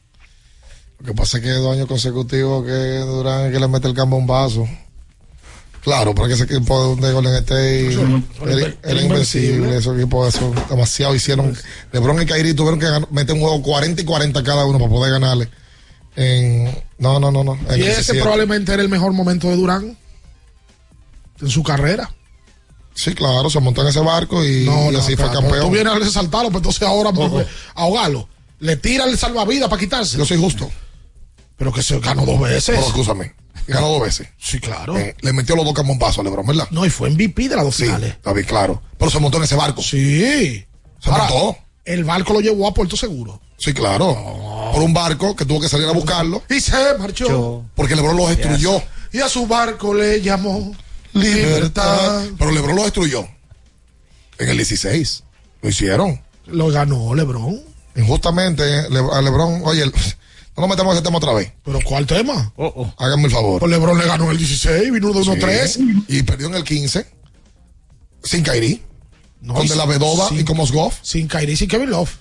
Lo 1.01 1.07
que 1.07 1.13
pasa 1.15 1.37
es 1.37 1.43
que 1.43 1.49
dos 1.49 1.73
años 1.73 1.87
consecutivos 1.87 2.63
que 2.63 2.99
Durán 2.99 3.47
es 3.47 3.51
que 3.51 3.59
le 3.59 3.67
mete 3.67 3.87
el 3.87 3.95
campo 3.95 4.17
un 4.17 4.27
vaso. 4.27 4.67
Claro, 5.81 6.13
porque 6.13 6.35
ese 6.35 6.43
equipo 6.43 6.95
de 6.95 7.11
Golden 7.11 7.33
State 7.37 7.93
era, 7.93 8.75
era 8.83 9.01
invencible. 9.01 9.77
Esos 9.77 9.97
equipos 9.97 10.35
eso, 10.35 10.53
demasiado 10.69 11.15
hicieron. 11.15 11.57
LeBron 11.91 12.21
y 12.21 12.25
Kyrie 12.27 12.53
tuvieron 12.53 12.79
que 12.79 13.07
meter 13.09 13.33
un 13.33 13.41
juego 13.41 13.63
40 13.63 13.99
y 13.99 14.05
40 14.05 14.43
cada 14.43 14.65
uno 14.65 14.77
para 14.77 14.91
poder 14.91 15.13
ganarle. 15.13 15.49
En, 16.15 16.65
no, 16.99 17.19
no, 17.19 17.31
no, 17.31 17.43
no. 17.43 17.55
Y 17.69 17.81
ese 17.81 18.13
17. 18.13 18.21
probablemente 18.21 18.71
era 18.71 18.83
el 18.83 18.89
mejor 18.89 19.11
momento 19.13 19.47
de 19.47 19.55
Durán 19.55 19.97
en 21.41 21.49
su 21.49 21.63
carrera. 21.63 22.13
Sí, 22.93 23.15
claro, 23.15 23.49
se 23.49 23.59
montó 23.59 23.81
en 23.81 23.87
ese 23.87 24.01
barco 24.01 24.45
y, 24.45 24.65
No, 24.65 24.91
y 24.91 24.93
no, 24.93 24.99
así 24.99 25.15
fue 25.15 25.25
pero 25.29 25.41
campeón. 25.41 25.61
Tú 25.61 25.71
vienes 25.71 25.93
a 25.93 25.97
resaltarlo, 25.97 26.51
pues 26.51 26.59
entonces 26.59 26.83
ahora 26.83 27.11
pues, 27.11 27.47
ahogarlo. 27.73 28.27
Le 28.59 28.75
tira 28.75 29.05
el 29.05 29.17
salvavidas 29.17 29.67
para 29.67 29.79
quitarse. 29.79 30.15
Yo 30.15 30.25
soy 30.25 30.37
justo. 30.37 30.69
Pero 31.61 31.71
que 31.71 31.83
se 31.83 31.99
ganó 31.99 32.25
dos 32.25 32.39
veces. 32.39 32.73
Pero 32.75 32.87
escúchame, 32.87 33.35
ganó 33.67 33.89
dos 33.89 34.01
veces. 34.01 34.27
Sí, 34.39 34.59
claro. 34.59 34.97
Eh, 34.97 35.15
le 35.21 35.31
metió 35.31 35.55
los 35.55 35.63
dos 35.63 35.75
camombazos 35.75 36.17
a 36.17 36.23
LeBron, 36.23 36.43
¿verdad? 36.47 36.67
No, 36.71 36.83
y 36.87 36.89
fue 36.89 37.11
MVP 37.11 37.49
de 37.49 37.55
las 37.55 37.63
dos 37.65 37.75
Sí, 37.75 37.83
finales. 37.83 38.09
está 38.13 38.33
bien, 38.33 38.47
claro. 38.47 38.81
Pero 38.97 39.11
se 39.11 39.19
montó 39.19 39.37
en 39.37 39.43
ese 39.43 39.55
barco. 39.55 39.79
Sí. 39.83 40.65
Se 40.99 41.09
Ahora, 41.11 41.25
montó. 41.29 41.57
El 41.85 42.03
barco 42.03 42.33
lo 42.33 42.41
llevó 42.41 42.67
a 42.67 42.73
Puerto 42.73 42.97
Seguro. 42.97 43.39
Sí, 43.59 43.75
claro. 43.75 44.71
Por 44.73 44.81
un 44.81 44.91
barco 44.91 45.35
que 45.35 45.45
tuvo 45.45 45.61
que 45.61 45.69
salir 45.69 45.87
a 45.87 45.91
buscarlo. 45.91 46.41
Y 46.49 46.59
se 46.59 46.73
marchó. 46.97 47.63
Porque 47.75 47.95
LeBron 47.95 48.17
lo 48.17 48.27
destruyó. 48.27 48.81
Y 49.13 49.19
a 49.19 49.29
su 49.29 49.45
barco 49.45 49.93
le 49.93 50.19
llamó 50.19 50.73
Libertad. 51.13 52.23
Pero 52.39 52.49
LeBron 52.49 52.75
lo 52.75 52.83
destruyó. 52.85 53.27
En 54.39 54.49
el 54.49 54.57
16. 54.57 55.23
Lo 55.61 55.69
hicieron. 55.69 56.19
Lo 56.47 56.69
ganó 56.69 57.13
LeBron. 57.13 57.61
Injustamente, 57.95 58.89
Le- 58.89 58.99
a 59.13 59.21
LeBron, 59.21 59.61
oye, 59.63 59.83
el- 59.83 59.93
no 60.55 60.61
nos 60.61 60.69
metamos 60.69 60.91
en 60.93 60.97
ese 60.97 61.03
tema 61.05 61.17
otra 61.17 61.33
vez. 61.33 61.51
¿Pero 61.63 61.79
cuál 61.83 62.05
tema? 62.05 62.53
Háganme 62.97 63.25
el 63.25 63.31
favor. 63.31 63.59
Pues 63.59 63.71
LeBron 63.71 63.97
le 63.97 64.05
ganó 64.05 64.29
el 64.31 64.37
16, 64.37 64.91
vino 64.91 65.11
de 65.13 65.19
1-3. 65.19 65.67
Sí, 65.67 66.03
Y 66.07 66.23
perdió 66.23 66.47
en 66.47 66.55
el 66.55 66.63
15. 66.63 67.05
Sin 68.23 68.43
Kyrie. 68.43 68.81
No, 69.41 69.55
con 69.55 69.67
De 69.67 69.75
la 69.75 69.83
sin- 69.83 69.91
Vedova 69.91 70.29
sin- 70.29 70.39
y 70.39 70.43
con 70.43 70.57
Mosgov. 70.57 70.93
Sin 71.01 71.27
Kyrie, 71.27 71.55
sin 71.57 71.67
Kevin 71.67 71.89
Love. 71.89 72.11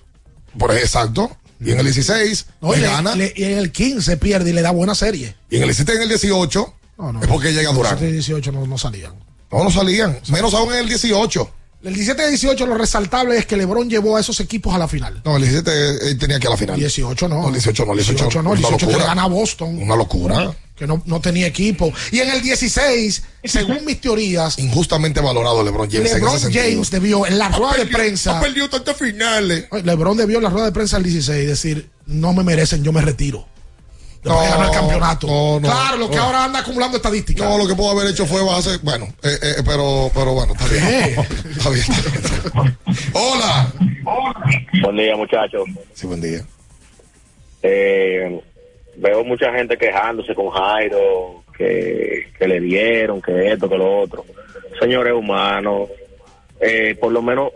Por 0.59 0.75
exacto. 0.75 1.37
Y 1.61 1.73
en 1.73 1.79
el 1.79 1.85
16 1.85 2.47
No, 2.63 2.73
le 2.73 2.79
y, 2.79 2.81
le- 2.81 2.87
gana. 2.87 3.15
le- 3.15 3.33
y 3.37 3.45
en 3.45 3.59
el 3.59 3.71
15 3.71 4.17
pierde 4.17 4.51
y 4.51 4.53
le 4.55 4.63
da 4.63 4.71
buena 4.71 4.95
serie. 4.95 5.37
Y 5.51 5.57
en 5.57 5.63
el 5.63 5.69
17 5.69 5.93
y 5.93 5.97
en 5.97 6.03
el 6.03 6.09
18 6.09 6.75
No, 6.97 7.13
no. 7.13 7.21
es 7.21 7.29
porque 7.29 7.53
llega 7.53 7.71
Durán. 7.73 7.99
17 7.99 8.09
y 8.11 8.13
18 8.15 8.53
no, 8.53 8.67
no 8.67 8.79
salían. 8.79 9.13
No, 9.53 9.65
no 9.65 9.71
salían. 9.71 10.19
Menos 10.29 10.55
aún 10.55 10.73
en 10.73 10.79
el 10.81 10.89
18. 10.89 11.51
El 11.83 11.95
17 11.95 12.23
y 12.27 12.29
18 12.31 12.67
lo 12.67 12.75
resaltable 12.77 13.39
es 13.39 13.47
que 13.47 13.57
LeBron 13.57 13.89
llevó 13.89 14.17
a 14.17 14.21
esos 14.21 14.39
equipos 14.41 14.75
a 14.75 14.79
la 14.79 14.87
final. 14.87 15.23
No, 15.25 15.37
el 15.37 15.43
17 15.43 16.09
él 16.11 16.19
tenía 16.19 16.39
que 16.39 16.45
ir 16.45 16.49
a 16.49 16.51
la 16.51 16.57
final. 16.59 16.77
18 16.79 17.29
no. 17.29 17.41
No, 17.43 17.49
el 17.49 17.55
18 17.55 17.85
no, 17.87 17.93
el 17.93 17.99
18 17.99 18.43
no. 18.43 18.53
El 18.53 18.59
una 18.61 18.69
18 18.69 18.77
que 18.79 18.87
le 18.87 18.93
locura. 18.93 19.07
gana 19.07 19.23
a 19.23 19.29
Boston. 19.29 19.79
Una 19.83 19.97
locura. 19.97 20.55
Que 20.77 20.87
no, 20.87 21.03
no 21.07 21.21
tenía 21.21 21.47
equipo. 21.47 21.93
Y 22.11 22.19
en 22.21 22.31
el 22.31 22.43
16, 22.43 23.23
según 23.45 23.85
mis 23.85 24.01
teorías, 24.01 24.59
Injustamente 24.59 25.21
valorado 25.21 25.63
LeBron 25.65 25.91
James. 25.91 26.11
en 26.13 26.19
LeBron 26.19 26.39
sentido. 26.41 26.65
James 26.65 26.91
debió 26.91 27.27
en 27.27 27.39
la 27.39 27.49
rueda 27.49 27.75
de 27.79 27.87
prensa. 27.87 28.39
ha 28.39 28.41
perdido 28.43 28.69
tantas 28.69 28.97
finales. 28.97 29.67
LeBron 29.83 30.17
debió 30.19 30.37
en 30.39 30.45
la 30.45 30.51
rueda 30.51 30.67
de 30.67 30.73
prensa 30.73 30.97
del 30.99 31.05
16 31.05 31.49
decir: 31.49 31.89
No 32.07 32.33
me 32.35 32.45
merecen, 32.45 32.83
yo 32.83 32.93
me 32.93 33.01
retiro. 33.01 33.47
No, 34.23 34.41
de 34.43 34.49
ganar 34.49 34.67
el 34.67 34.73
campeonato. 34.75 35.27
no, 35.27 35.61
no. 35.61 35.69
claro, 35.69 35.97
lo 35.97 36.11
que 36.11 36.17
No. 36.17 36.23
ahora 36.25 36.45
anda 36.45 36.59
acumulando 36.61 36.97
estadísticas. 36.99 37.49
No, 37.49 37.57
lo 37.57 37.67
que 37.67 37.75
puedo 37.75 37.91
haber 37.91 38.11
hecho 38.11 38.27
fue 38.27 38.45
bajarse. 38.45 38.79
Bueno, 38.83 39.07
eh, 39.23 39.39
eh, 39.43 39.63
pero, 39.65 40.11
pero 40.15 40.35
bueno, 40.35 40.53
está 40.53 40.67
bien. 40.67 40.85
Está 41.57 41.71
bien. 41.71 41.85
está 41.91 42.63
bien. 42.63 42.79
Hola. 43.15 43.73
Buen 44.83 44.97
día, 44.97 45.17
muchachos. 45.17 45.63
Sí, 45.95 46.07
buen 46.07 46.21
día. 46.21 46.43
Eh, 47.63 48.41
veo 48.97 49.25
mucha 49.25 49.53
gente 49.53 49.77
quejándose 49.79 50.35
con 50.35 50.51
Jairo, 50.51 51.43
que, 51.57 52.31
que 52.39 52.49
le 52.49 52.61
dieron, 52.61 53.23
que 53.23 53.53
esto, 53.53 53.69
que 53.69 53.77
lo 53.79 54.01
otro. 54.01 54.25
Señores 54.79 55.13
humanos, 55.15 55.89
eh, 56.61 56.95
por 57.01 57.13
lo 57.13 57.23
menos 57.23 57.53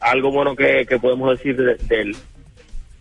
algo 0.00 0.30
bueno 0.30 0.54
que, 0.56 0.86
que 0.88 0.98
podemos 0.98 1.36
decir 1.36 1.56
de, 1.56 1.74
de 1.74 2.00
él 2.02 2.16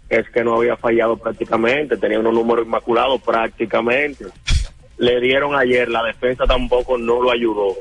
es 0.10 0.30
que 0.30 0.44
no 0.44 0.56
había 0.56 0.76
fallado 0.77 1.18
prácticamente, 1.18 1.98
tenía 1.98 2.19
unos 2.19 2.34
números 2.34 2.65
inmaculados 2.65 3.22
prácticamente. 3.22 4.26
Le 4.98 5.19
dieron 5.19 5.56
ayer, 5.56 5.90
la 5.90 6.03
defensa 6.03 6.45
tampoco 6.45 6.98
no 6.98 7.22
lo 7.22 7.32
ayudó. 7.32 7.76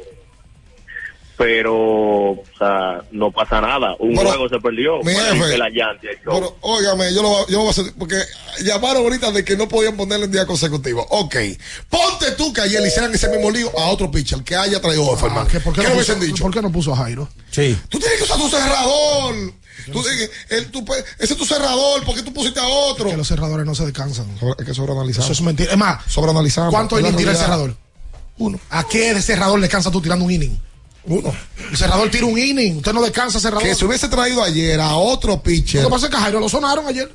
Pero, 1.36 1.74
o 1.74 2.44
sea, 2.56 3.02
no 3.10 3.32
pasa 3.32 3.60
nada. 3.60 3.96
Un 3.98 4.14
Pero, 4.14 4.28
juego 4.28 4.48
se 4.48 4.60
perdió. 4.60 4.98
mi 5.02 5.12
jefe, 5.12 5.44
de 5.46 5.58
la. 5.58 5.68
Pero, 6.24 6.56
óigame, 6.60 7.12
yo 7.12 7.22
lo, 7.22 7.28
voy- 7.28 7.44
yo 7.48 7.52
lo 7.54 7.58
voy 7.58 7.66
a 7.68 7.70
hacer, 7.72 7.84
porque 7.98 8.16
llamaron 8.62 9.02
ahorita 9.02 9.32
de 9.32 9.44
que 9.44 9.56
no 9.56 9.66
podían 9.66 9.96
ponerle 9.96 10.26
en 10.26 10.32
día 10.32 10.46
consecutivo. 10.46 11.04
Ok, 11.10 11.34
ponte 11.90 12.30
tú 12.38 12.52
que 12.52 12.60
ayer 12.60 12.80
le 12.80 12.86
hicieran 12.86 13.12
ese 13.12 13.28
mismo 13.30 13.50
lío 13.50 13.68
a 13.76 13.86
otro 13.90 14.12
pitcher 14.12 14.44
que 14.44 14.54
haya 14.54 14.80
traído 14.80 15.04
Offerman. 15.08 15.48
¿Qué- 15.48 15.58
¿Por 15.58 15.74
qué, 15.74 15.82
¿Qué 15.82 15.88
no 15.88 15.94
puso, 15.94 16.14
dicho? 16.14 16.42
¿Por 16.44 16.54
qué 16.54 16.62
no 16.62 16.70
puso 16.70 16.92
a 16.92 16.96
Jairo? 16.98 17.28
Sí. 17.50 17.76
Tú 17.88 17.98
tienes 17.98 18.18
que 18.18 18.24
usar 18.24 18.38
tu 18.38 18.48
cerrador. 18.48 19.34
Tú 19.92 20.02
el- 20.50 20.70
tu 20.70 20.84
ese 21.18 21.32
es 21.32 21.36
tu 21.36 21.44
cerrador, 21.44 22.04
¿por 22.04 22.14
qué 22.14 22.22
tú 22.22 22.32
pusiste 22.32 22.60
a 22.60 22.66
otro? 22.66 23.10
Que 23.10 23.16
los 23.16 23.28
cerradores 23.28 23.66
no 23.66 23.74
se 23.74 23.84
descansan. 23.84 24.26
Sobre- 24.38 24.54
es 24.58 24.66
que 24.66 24.74
sobreanalizamos. 24.74 25.24
Eso 25.26 25.32
es 25.32 25.40
mentira. 25.42 25.72
Es 25.72 25.78
más, 25.78 26.02
Sobreanalizamos. 26.08 26.70
¿cuántos 26.72 26.98
Es 26.98 27.02
la 27.02 27.08
innings 27.08 27.18
tira 27.20 27.32
el 27.32 27.38
cerrador? 27.38 27.76
Uno. 28.38 28.58
¿A 28.70 28.84
qué 28.84 29.20
cerrador 29.20 29.58
le 29.60 29.68
cansa 29.68 29.90
tú 29.90 30.00
tirando 30.00 30.24
un 30.24 30.30
inning? 30.30 30.58
Uno. 31.06 31.32
El 31.70 31.76
cerrador 31.76 32.10
tira 32.10 32.24
un 32.26 32.38
inning. 32.38 32.78
Usted 32.78 32.92
no 32.94 33.02
descansa, 33.02 33.38
cerrador. 33.38 33.62
Que 33.62 33.74
se 33.74 33.84
hubiese 33.84 34.08
traído 34.08 34.42
ayer 34.42 34.80
a 34.80 34.96
otro 34.96 35.42
pitcher, 35.42 35.82
Lo 35.82 35.88
que 35.88 35.92
pasa 35.92 36.06
es 36.06 36.10
que 36.10 36.16
a 36.16 36.20
Jairo 36.20 36.40
lo 36.40 36.48
sonaron 36.48 36.86
ayer. 36.86 37.14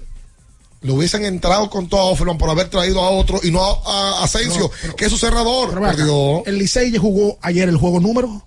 lo 0.82 0.94
hubiesen 0.94 1.26
entrado 1.26 1.70
con 1.70 1.90
todo 1.90 2.00
a 2.02 2.04
Offerman 2.06 2.38
por 2.38 2.50
haber 2.50 2.70
traído 2.70 3.02
a 3.04 3.10
otro 3.10 3.40
y 3.44 3.52
no 3.52 3.62
a, 3.64 4.20
a 4.20 4.24
Asensio, 4.24 4.72
que 4.96 5.06
es 5.06 5.12
su 5.12 5.18
cerrador. 5.18 5.84
Acá. 5.86 6.06
El 6.46 6.58
Licey 6.58 6.96
jugó 6.98 7.38
ayer 7.42 7.68
el 7.68 7.76
juego 7.78 8.00
número. 8.00 8.46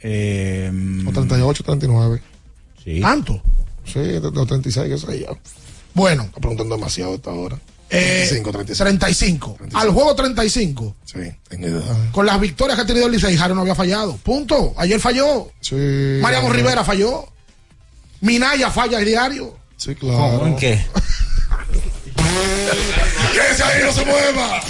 Eh, 0.00 0.70
O 1.06 1.10
38, 1.12 1.62
39. 1.64 2.22
Sí. 2.84 3.00
¿Tanto? 3.00 3.42
Sí, 3.84 4.00
los 4.20 4.46
36, 4.46 4.88
que 4.88 4.98
sé 4.98 5.20
yo. 5.20 5.36
Bueno, 5.94 6.24
Está 6.24 6.40
preguntando 6.40 6.74
demasiado 6.76 7.14
esta 7.14 7.30
hora. 7.30 7.56
eh, 7.90 8.26
35, 8.28 8.52
35. 8.52 9.54
35. 9.58 9.78
Al 9.78 9.90
juego 9.90 10.14
35. 10.14 10.96
Sí, 11.04 11.18
en 11.50 11.64
edad. 11.64 12.10
Con 12.12 12.26
las 12.26 12.40
victorias 12.40 12.76
que 12.76 12.82
ha 12.82 12.86
tenido 12.86 13.06
el 13.06 13.12
Licey, 13.12 13.36
Jairo 13.36 13.54
no 13.54 13.60
había 13.60 13.74
fallado. 13.74 14.16
Punto. 14.16 14.74
Ayer 14.76 14.98
falló. 15.00 15.50
Sí. 15.60 16.18
Mariano 16.20 16.48
Rivera 16.50 16.82
falló. 16.84 17.26
Minaya 18.20 18.70
falla 18.70 18.98
el 18.98 19.04
diario. 19.04 19.56
Sí, 19.76 19.94
claro. 19.94 20.16
¿Cómo? 20.38 20.46
¿En 20.46 20.56
qué? 20.56 20.84
¡Quédese 23.32 23.62
ahí, 23.64 23.82
no 23.84 23.92
se 23.92 24.04
mueva! 24.06 24.60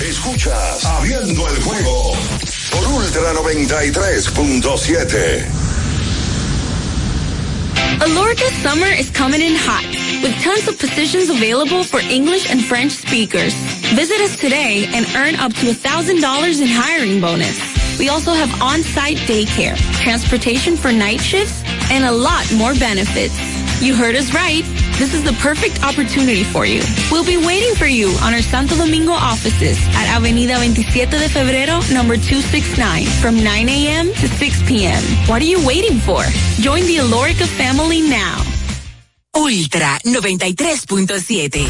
Escuchas 0.00 0.84
Abriendo 0.84 1.48
el 1.48 1.62
juego 1.62 2.12
por 2.70 2.86
Ultra 2.88 3.32
93.7. 3.32 5.44
Alorca 8.00 8.50
summer 8.60 8.86
is 8.86 9.08
coming 9.10 9.40
in 9.40 9.54
hot, 9.54 9.84
with 10.22 10.34
tons 10.42 10.66
of 10.66 10.78
positions 10.78 11.30
available 11.30 11.84
for 11.84 12.00
English 12.00 12.50
and 12.50 12.62
French 12.64 12.92
speakers. 12.92 13.54
Visit 13.94 14.20
us 14.20 14.36
today 14.36 14.86
and 14.92 15.06
earn 15.14 15.36
up 15.36 15.52
to 15.54 15.66
$1,000 15.66 16.60
in 16.60 16.68
hiring 16.68 17.20
bonus. 17.20 17.56
We 17.98 18.08
also 18.08 18.32
have 18.32 18.50
on-site 18.60 19.18
daycare, 19.28 19.76
transportation 20.02 20.76
for 20.76 20.90
night 20.90 21.20
shifts, 21.20 21.62
and 21.90 22.04
a 22.04 22.12
lot 22.12 22.44
more 22.54 22.74
benefits. 22.74 23.63
You 23.80 23.94
heard 23.94 24.14
us 24.16 24.32
right. 24.32 24.64
This 24.98 25.12
is 25.12 25.24
the 25.24 25.32
perfect 25.42 25.82
opportunity 25.82 26.44
for 26.44 26.64
you. 26.64 26.82
We'll 27.10 27.24
be 27.26 27.36
waiting 27.36 27.74
for 27.74 27.86
you 27.86 28.08
on 28.22 28.32
our 28.32 28.42
Santo 28.42 28.76
Domingo 28.76 29.12
offices 29.12 29.76
at 29.94 30.06
Avenida 30.16 30.56
27 30.56 31.18
de 31.18 31.28
Febrero, 31.28 31.82
number 31.92 32.16
269, 32.16 33.04
from 33.20 33.42
9 33.42 33.68
a.m. 33.68 34.06
to 34.14 34.28
6 34.28 34.62
p.m. 34.68 35.02
What 35.26 35.42
are 35.42 35.46
you 35.46 35.64
waiting 35.66 35.98
for? 35.98 36.22
Join 36.62 36.86
the 36.86 36.98
Alorica 36.98 37.46
family 37.46 38.00
now. 38.00 38.38
Ultra 39.34 39.98
93.7. 40.04 41.66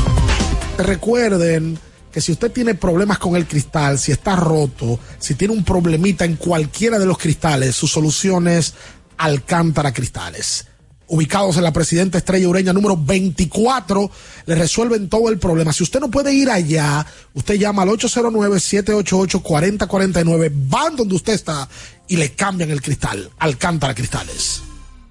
Recuerden 0.79 1.79
que 2.13 2.21
si 2.21 2.33
usted 2.33 2.53
tiene 2.53 2.75
problemas 2.75 3.19
con 3.19 3.35
el 3.35 3.47
cristal, 3.47 3.99
si 3.99 4.13
está 4.13 4.37
roto, 4.37 5.01
si 5.19 5.35
tiene 5.35 5.55
un 5.55 5.65
problemita 5.65 6.25
en 6.25 6.37
cualquiera 6.37 6.99
de 6.99 7.07
los 7.07 7.19
cristales, 7.19 7.75
su 7.75 7.89
solución 7.89 8.47
es 8.47 8.75
Alcántara 9.17 9.93
Cristales. 9.93 10.67
Ubicados 11.15 11.57
en 11.57 11.63
la 11.63 11.73
Presidenta 11.73 12.19
Estrella 12.19 12.49
Ureña 12.49 12.73
número 12.73 12.97
24, 12.97 14.11
le 14.47 14.55
resuelven 14.57 15.09
todo 15.09 15.29
el 15.29 15.39
problema. 15.39 15.73
Si 15.73 15.85
usted 15.85 16.01
no 16.01 16.11
puede 16.11 16.35
ir 16.35 16.51
allá, 16.51 17.07
usted 17.35 17.55
llama 17.55 17.83
al 17.83 17.91
809-788-4049, 17.91 20.51
van 20.53 20.97
donde 20.97 21.15
usted 21.15 21.35
está 21.35 21.69
y 22.09 22.17
le 22.17 22.33
cambian 22.33 22.73
el 22.73 22.83
cristal. 22.83 23.31
Alcántara 23.39 23.95
Cristales. 23.95 24.63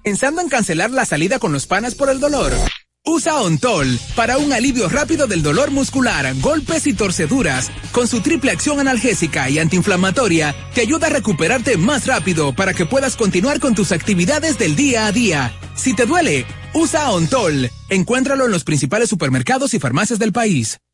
Pensando 0.02 0.42
en 0.42 0.50
cancelar 0.50 0.90
la 0.90 1.06
salida 1.06 1.38
con 1.38 1.54
los 1.54 1.64
panas 1.64 1.94
por 1.94 2.10
el 2.10 2.20
dolor. 2.20 2.52
Usa 3.06 3.42
Ontol 3.42 4.00
para 4.16 4.38
un 4.38 4.54
alivio 4.54 4.88
rápido 4.88 5.26
del 5.26 5.42
dolor 5.42 5.70
muscular, 5.70 6.34
golpes 6.40 6.86
y 6.86 6.94
torceduras. 6.94 7.70
Con 7.92 8.08
su 8.08 8.22
triple 8.22 8.50
acción 8.50 8.80
analgésica 8.80 9.50
y 9.50 9.58
antiinflamatoria, 9.58 10.54
te 10.74 10.80
ayuda 10.80 11.08
a 11.08 11.10
recuperarte 11.10 11.76
más 11.76 12.06
rápido 12.06 12.54
para 12.54 12.72
que 12.72 12.86
puedas 12.86 13.16
continuar 13.16 13.60
con 13.60 13.74
tus 13.74 13.92
actividades 13.92 14.58
del 14.58 14.74
día 14.74 15.04
a 15.04 15.12
día. 15.12 15.52
Si 15.76 15.94
te 15.94 16.06
duele, 16.06 16.46
usa 16.72 17.10
Ontol. 17.10 17.70
Encuéntralo 17.90 18.46
en 18.46 18.52
los 18.52 18.64
principales 18.64 19.10
supermercados 19.10 19.74
y 19.74 19.78
farmacias 19.78 20.18
del 20.18 20.32
país. 20.32 20.78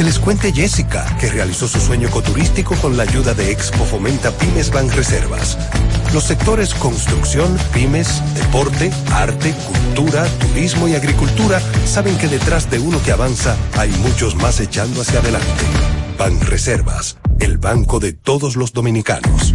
Que 0.00 0.04
les 0.04 0.18
cuente 0.18 0.50
Jessica, 0.50 1.04
que 1.20 1.28
realizó 1.28 1.68
su 1.68 1.78
sueño 1.78 2.08
ecoturístico 2.08 2.74
con 2.76 2.96
la 2.96 3.02
ayuda 3.02 3.34
de 3.34 3.52
Expo 3.52 3.84
Fomenta 3.84 4.30
Pymes 4.30 4.70
Banreservas. 4.70 5.58
Los 6.14 6.24
sectores 6.24 6.72
construcción, 6.72 7.54
pymes, 7.74 8.22
deporte, 8.34 8.90
arte, 9.12 9.52
cultura, 9.52 10.24
turismo 10.38 10.88
y 10.88 10.94
agricultura 10.94 11.60
saben 11.84 12.16
que 12.16 12.28
detrás 12.28 12.70
de 12.70 12.78
uno 12.78 12.98
que 13.02 13.12
avanza 13.12 13.58
hay 13.76 13.90
muchos 13.90 14.36
más 14.36 14.58
echando 14.60 15.02
hacia 15.02 15.20
adelante. 15.20 15.64
Banreservas, 16.16 17.18
el 17.38 17.58
banco 17.58 18.00
de 18.00 18.14
todos 18.14 18.56
los 18.56 18.72
dominicanos. 18.72 19.54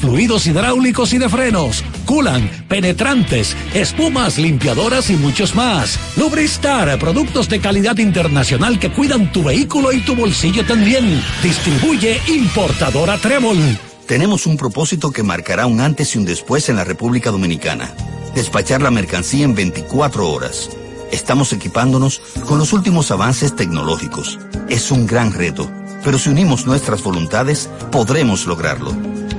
fluidos 0.00 0.46
hidráulicos 0.46 1.12
y 1.12 1.18
de 1.18 1.28
frenos, 1.28 1.84
culan, 2.04 2.48
penetrantes, 2.68 3.56
espumas, 3.74 4.38
limpiadoras 4.38 5.10
y 5.10 5.16
muchos 5.16 5.54
más. 5.54 5.98
Lubristar, 6.16 6.98
productos 6.98 7.48
de 7.48 7.60
calidad 7.60 7.98
internacional 7.98 8.78
que 8.78 8.90
cuidan 8.90 9.32
tu 9.32 9.42
vehículo 9.44 9.92
y 9.92 10.00
tu 10.00 10.14
bolsillo 10.14 10.64
también. 10.64 11.22
Distribuye 11.42 12.20
importadora 12.28 13.18
Trébol. 13.18 13.58
Tenemos 14.06 14.46
un 14.46 14.56
propósito 14.56 15.10
que 15.10 15.24
marcará 15.24 15.66
un 15.66 15.80
antes 15.80 16.14
y 16.14 16.18
un 16.18 16.24
después 16.24 16.68
en 16.68 16.76
la 16.76 16.84
República 16.84 17.32
Dominicana. 17.32 17.92
Despachar 18.36 18.80
la 18.80 18.90
mercancía 18.90 19.44
en 19.44 19.54
24 19.54 20.30
horas. 20.30 20.70
Estamos 21.10 21.52
equipándonos 21.52 22.20
con 22.46 22.58
los 22.58 22.72
últimos 22.72 23.10
avances 23.10 23.56
tecnológicos. 23.56 24.38
Es 24.68 24.90
un 24.90 25.06
gran 25.06 25.32
reto, 25.32 25.70
pero 26.04 26.18
si 26.18 26.30
unimos 26.30 26.66
nuestras 26.66 27.02
voluntades, 27.02 27.68
podremos 27.90 28.46
lograrlo. 28.46 28.92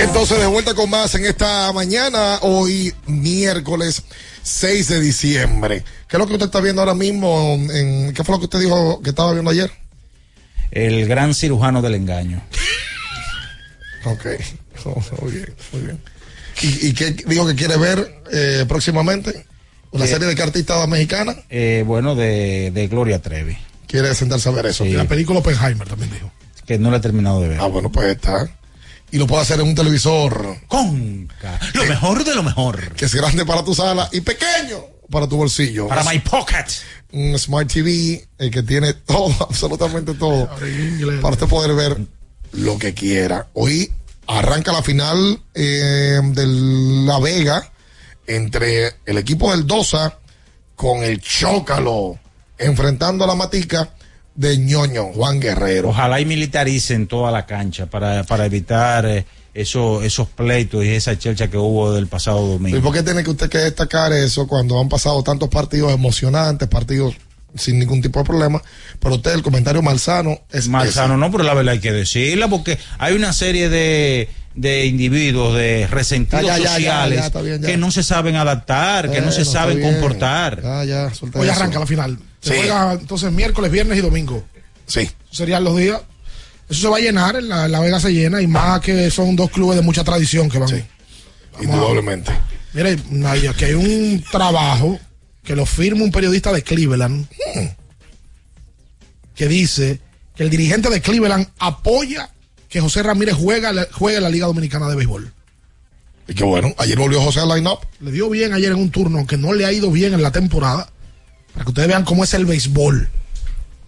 Entonces 0.02 0.38
de 0.38 0.46
vuelta 0.46 0.74
con 0.74 0.90
más 0.90 1.14
en 1.14 1.24
esta 1.26 1.72
mañana, 1.72 2.38
hoy 2.42 2.92
miércoles 3.06 4.02
6 4.42 4.88
de 4.88 5.00
diciembre. 5.00 5.84
¿Qué 6.08 6.16
es 6.16 6.18
lo 6.18 6.26
que 6.26 6.34
usted 6.34 6.46
está 6.46 6.60
viendo 6.60 6.82
ahora 6.82 6.94
mismo? 6.94 7.54
En, 7.72 8.12
¿Qué 8.12 8.24
fue 8.24 8.34
lo 8.34 8.38
que 8.40 8.44
usted 8.46 8.60
dijo 8.60 9.00
que 9.02 9.10
estaba 9.10 9.32
viendo 9.32 9.50
ayer? 9.50 9.70
El 10.70 11.06
gran 11.06 11.34
cirujano 11.34 11.82
del 11.82 11.94
engaño. 11.94 12.42
Ok, 14.04 14.26
Oh, 14.84 15.00
muy 15.22 15.30
bien, 15.30 15.54
muy 15.72 15.82
bien. 15.82 16.00
¿Y, 16.60 16.88
y 16.88 16.92
qué 16.92 17.12
dijo 17.12 17.46
que 17.46 17.54
quiere 17.54 17.76
ver 17.76 18.20
eh, 18.32 18.64
próximamente? 18.66 19.46
¿Una 19.92 20.06
Eh, 20.06 20.08
serie 20.08 20.26
de 20.26 20.34
cartistas 20.34 20.88
mexicanas? 20.88 21.36
Eh, 21.50 21.84
bueno, 21.86 22.16
de, 22.16 22.72
de 22.74 22.88
Gloria 22.88 23.22
Trevi. 23.22 23.56
Quiere 23.86 24.12
sentarse 24.16 24.48
a 24.48 24.52
ver 24.52 24.66
eso. 24.66 24.82
Sí. 24.82 24.90
La 24.94 25.04
película 25.04 25.38
Oppenheimer 25.38 25.86
también 25.86 26.10
dijo. 26.10 26.32
Que 26.66 26.80
no 26.80 26.90
la 26.90 26.96
he 26.96 27.00
terminado 27.00 27.40
de 27.42 27.50
ver. 27.50 27.60
Ah, 27.60 27.66
bueno, 27.66 27.92
pues 27.92 28.08
está. 28.08 28.50
Y 29.12 29.18
lo 29.18 29.26
puedes 29.26 29.44
hacer 29.48 29.60
en 29.60 29.68
un 29.68 29.74
televisor. 29.74 30.56
Conca. 30.66 31.60
Lo 31.74 31.84
mejor 31.84 32.24
de 32.24 32.34
lo 32.34 32.42
mejor. 32.42 32.94
Que 32.94 33.04
es 33.04 33.14
grande 33.14 33.44
para 33.44 33.62
tu 33.62 33.74
sala 33.74 34.08
y 34.10 34.22
pequeño 34.22 34.92
para 35.12 35.28
tu 35.28 35.36
bolsillo. 35.36 35.86
Para 35.86 36.02
my 36.02 36.18
pocket. 36.20 36.64
Un 37.12 37.38
Smart 37.38 37.70
TV 37.70 38.26
eh, 38.38 38.50
que 38.50 38.62
tiene 38.62 38.94
todo, 39.06 39.32
absolutamente 39.40 40.14
todo. 40.14 40.48
para 41.20 41.34
usted 41.34 41.46
poder 41.46 41.74
ver 41.76 41.96
lo 42.52 42.78
que 42.78 42.94
quiera. 42.94 43.48
Hoy 43.52 43.92
arranca 44.26 44.72
la 44.72 44.82
final 44.82 45.40
eh, 45.54 46.20
de 46.22 46.46
La 47.06 47.18
Vega 47.20 47.70
entre 48.26 48.94
el 49.04 49.18
equipo 49.18 49.50
del 49.50 49.66
Dosa 49.66 50.18
con 50.74 51.02
el 51.04 51.20
Chócalo 51.20 52.18
enfrentando 52.56 53.24
a 53.24 53.26
la 53.26 53.34
Matica 53.34 53.90
de 54.34 54.58
ñoño 54.58 55.12
Juan 55.12 55.40
Guerrero. 55.40 55.90
Ojalá 55.90 56.20
y 56.20 56.24
militaricen 56.24 57.06
toda 57.06 57.30
la 57.30 57.46
cancha 57.46 57.86
para, 57.86 58.24
para 58.24 58.46
evitar 58.46 59.04
eh, 59.06 59.24
eso, 59.54 60.02
esos 60.02 60.28
pleitos 60.28 60.84
y 60.84 60.88
esa 60.88 61.18
chelcha 61.18 61.48
que 61.48 61.56
hubo 61.58 61.92
del 61.92 62.06
pasado 62.06 62.46
domingo. 62.46 62.76
¿Y 62.76 62.80
por 62.80 62.92
qué 62.94 63.02
tiene 63.02 63.22
que 63.22 63.30
usted 63.30 63.48
que 63.50 63.58
destacar 63.58 64.12
eso 64.12 64.46
cuando 64.46 64.80
han 64.80 64.88
pasado 64.88 65.22
tantos 65.22 65.48
partidos 65.48 65.92
emocionantes, 65.92 66.68
partidos 66.68 67.14
sin 67.54 67.78
ningún 67.78 68.00
tipo 68.00 68.20
de 68.20 68.24
problema? 68.24 68.62
Pero 68.98 69.16
usted, 69.16 69.32
el 69.32 69.42
comentario 69.42 69.82
malsano 69.82 70.40
es. 70.50 70.68
Malsano 70.68 71.16
no, 71.16 71.30
pero 71.30 71.44
la 71.44 71.54
verdad 71.54 71.74
hay 71.74 71.80
que 71.80 71.92
decirla 71.92 72.48
porque 72.48 72.78
hay 72.98 73.14
una 73.14 73.32
serie 73.32 73.68
de 73.68 74.28
de 74.54 74.84
individuos, 74.84 75.54
de 75.56 75.86
resentidos 75.86 76.44
Ya, 76.44 76.58
ya, 76.58 76.64
ya, 76.64 76.74
sociales 76.74 77.30
ya, 77.32 77.40
bien, 77.40 77.62
que 77.62 77.76
no 77.78 77.90
se 77.90 78.02
saben 78.02 78.36
adaptar, 78.36 79.10
que 79.10 79.20
no 79.20 79.32
se 79.32 79.44
saben 79.44 79.80
comportar. 79.80 80.60
Ah, 80.64 80.84
ya, 80.84 81.10
Hoy 81.34 81.48
eso. 81.48 81.52
arranca 81.52 81.78
la 81.78 81.86
final. 81.86 82.18
Se 82.42 82.50
Sí. 82.54 82.58
juega 82.58 82.92
entonces 82.92 83.32
miércoles, 83.32 83.70
viernes 83.70 83.96
y 83.98 84.02
domingo. 84.02 84.44
Sí. 84.86 85.08
Serían 85.30 85.64
los 85.64 85.76
días. 85.78 86.00
Eso 86.68 86.82
se 86.82 86.88
va 86.88 86.96
a 86.98 87.00
llenar, 87.00 87.36
en 87.36 87.48
la, 87.48 87.68
la 87.68 87.80
Vega 87.80 87.98
se 88.00 88.12
llena 88.12 88.42
y 88.42 88.46
más 88.46 88.80
que 88.80 89.10
son 89.10 89.34
dos 89.36 89.50
clubes 89.50 89.76
de 89.76 89.82
mucha 89.82 90.04
tradición 90.04 90.48
que 90.50 90.58
van. 90.58 90.86
Indudablemente. 91.60 92.32
Mire, 92.72 92.96
Nadia, 93.10 93.52
que 93.54 93.66
hay 93.66 93.74
un 93.74 94.24
trabajo 94.30 94.98
que 95.44 95.54
lo 95.56 95.66
firma 95.66 96.02
un 96.04 96.10
periodista 96.12 96.52
de 96.52 96.62
Cleveland 96.62 97.26
que 99.34 99.48
dice 99.48 100.00
que 100.34 100.42
el 100.44 100.50
dirigente 100.50 100.88
de 100.90 101.00
Cleveland 101.00 101.46
apoya 101.58 102.30
que 102.68 102.80
José 102.80 103.02
Ramírez 103.02 103.34
juega, 103.34 103.72
juegue 103.92 104.16
en 104.18 104.22
la 104.22 104.30
Liga 104.30 104.46
Dominicana 104.46 104.88
de 104.88 104.96
Béisbol. 104.96 105.32
Y 106.28 106.34
qué 106.34 106.44
bueno, 106.44 106.74
ayer 106.78 106.98
volvió 106.98 107.20
José 107.20 107.40
al 107.40 107.48
line-up. 107.48 107.80
Le 108.00 108.12
dio 108.12 108.30
bien 108.30 108.52
ayer 108.54 108.72
en 108.72 108.78
un 108.78 108.90
turno, 108.90 109.18
aunque 109.18 109.36
no 109.36 109.52
le 109.52 109.66
ha 109.66 109.72
ido 109.72 109.90
bien 109.90 110.14
en 110.14 110.22
la 110.22 110.30
temporada, 110.32 110.90
para 111.52 111.64
que 111.64 111.70
ustedes 111.70 111.88
vean 111.88 112.04
cómo 112.04 112.24
es 112.24 112.34
el 112.34 112.46
béisbol. 112.46 113.08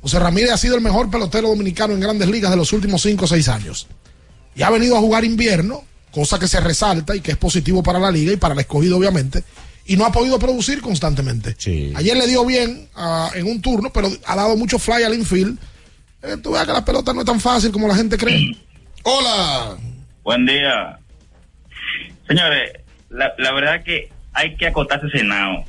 José 0.00 0.18
Ramírez 0.18 0.50
ha 0.52 0.58
sido 0.58 0.74
el 0.76 0.82
mejor 0.82 1.10
pelotero 1.10 1.48
dominicano 1.48 1.94
en 1.94 2.00
grandes 2.00 2.28
ligas 2.28 2.50
de 2.50 2.58
los 2.58 2.72
últimos 2.72 3.00
5 3.02 3.24
o 3.24 3.28
6 3.28 3.48
años. 3.48 3.86
Y 4.54 4.62
ha 4.62 4.70
venido 4.70 4.96
a 4.96 5.00
jugar 5.00 5.24
invierno, 5.24 5.82
cosa 6.10 6.38
que 6.38 6.46
se 6.46 6.60
resalta 6.60 7.16
y 7.16 7.20
que 7.20 7.32
es 7.32 7.36
positivo 7.38 7.82
para 7.82 7.98
la 7.98 8.10
liga 8.10 8.32
y 8.32 8.36
para 8.36 8.54
el 8.54 8.60
escogido, 8.60 8.98
obviamente. 8.98 9.44
Y 9.86 9.96
no 9.96 10.04
ha 10.04 10.12
podido 10.12 10.38
producir 10.38 10.80
constantemente. 10.80 11.56
Ayer 11.94 12.16
le 12.16 12.26
dio 12.26 12.44
bien 12.44 12.88
ah, 12.94 13.30
en 13.34 13.46
un 13.46 13.60
turno, 13.60 13.90
pero 13.92 14.08
ha 14.26 14.36
dado 14.36 14.56
mucho 14.56 14.78
fly 14.78 15.02
al 15.02 15.14
infield. 15.14 15.58
Eh, 16.22 16.36
tú 16.42 16.52
veas 16.52 16.66
que 16.66 16.72
la 16.72 16.84
pelota 16.84 17.12
no 17.12 17.20
es 17.20 17.26
tan 17.26 17.40
fácil 17.40 17.72
como 17.72 17.88
la 17.88 17.96
gente 17.96 18.16
cree. 18.16 18.56
Hola. 19.02 19.76
Buen 20.22 20.46
día. 20.46 20.98
Señores, 22.26 22.72
la, 23.10 23.32
la 23.38 23.52
verdad 23.52 23.82
que 23.84 24.10
hay 24.32 24.56
que 24.56 24.66
acotarse 24.66 25.08
Senado. 25.10 25.64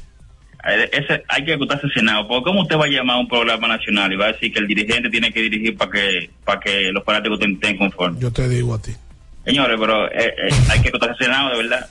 Ese- 0.92 1.24
hay 1.28 1.46
que 1.46 1.54
acotarse 1.54 1.88
Senado. 1.94 2.28
Porque 2.28 2.46
¿cómo 2.46 2.62
usted 2.64 2.76
va 2.78 2.86
a 2.86 2.88
llamar 2.88 3.18
a 3.18 3.20
un 3.20 3.28
programa 3.28 3.68
nacional 3.68 4.12
y 4.12 4.16
va 4.16 4.26
a 4.26 4.32
decir 4.34 4.52
que 4.52 4.60
el 4.60 4.68
dirigente 4.68 5.10
tiene 5.10 5.32
que 5.32 5.42
dirigir 5.42 5.78
para 5.78 5.92
que 5.92 6.30
para 6.44 6.60
que 6.60 6.92
los 6.92 7.04
fanáticos 7.04 7.40
estén, 7.40 7.54
estén 7.54 7.78
conformes? 7.78 8.20
Yo 8.22 8.32
te 8.32 8.50
digo 8.50 8.74
a 8.74 8.82
ti. 8.82 8.92
Señores, 9.46 9.78
pero 9.80 10.08
eh, 10.12 10.34
eh, 10.50 10.54
hay 10.70 10.82
que 10.82 10.90
acotarse 10.90 11.24
Senado, 11.24 11.52
de 11.52 11.58
verdad. 11.64 11.90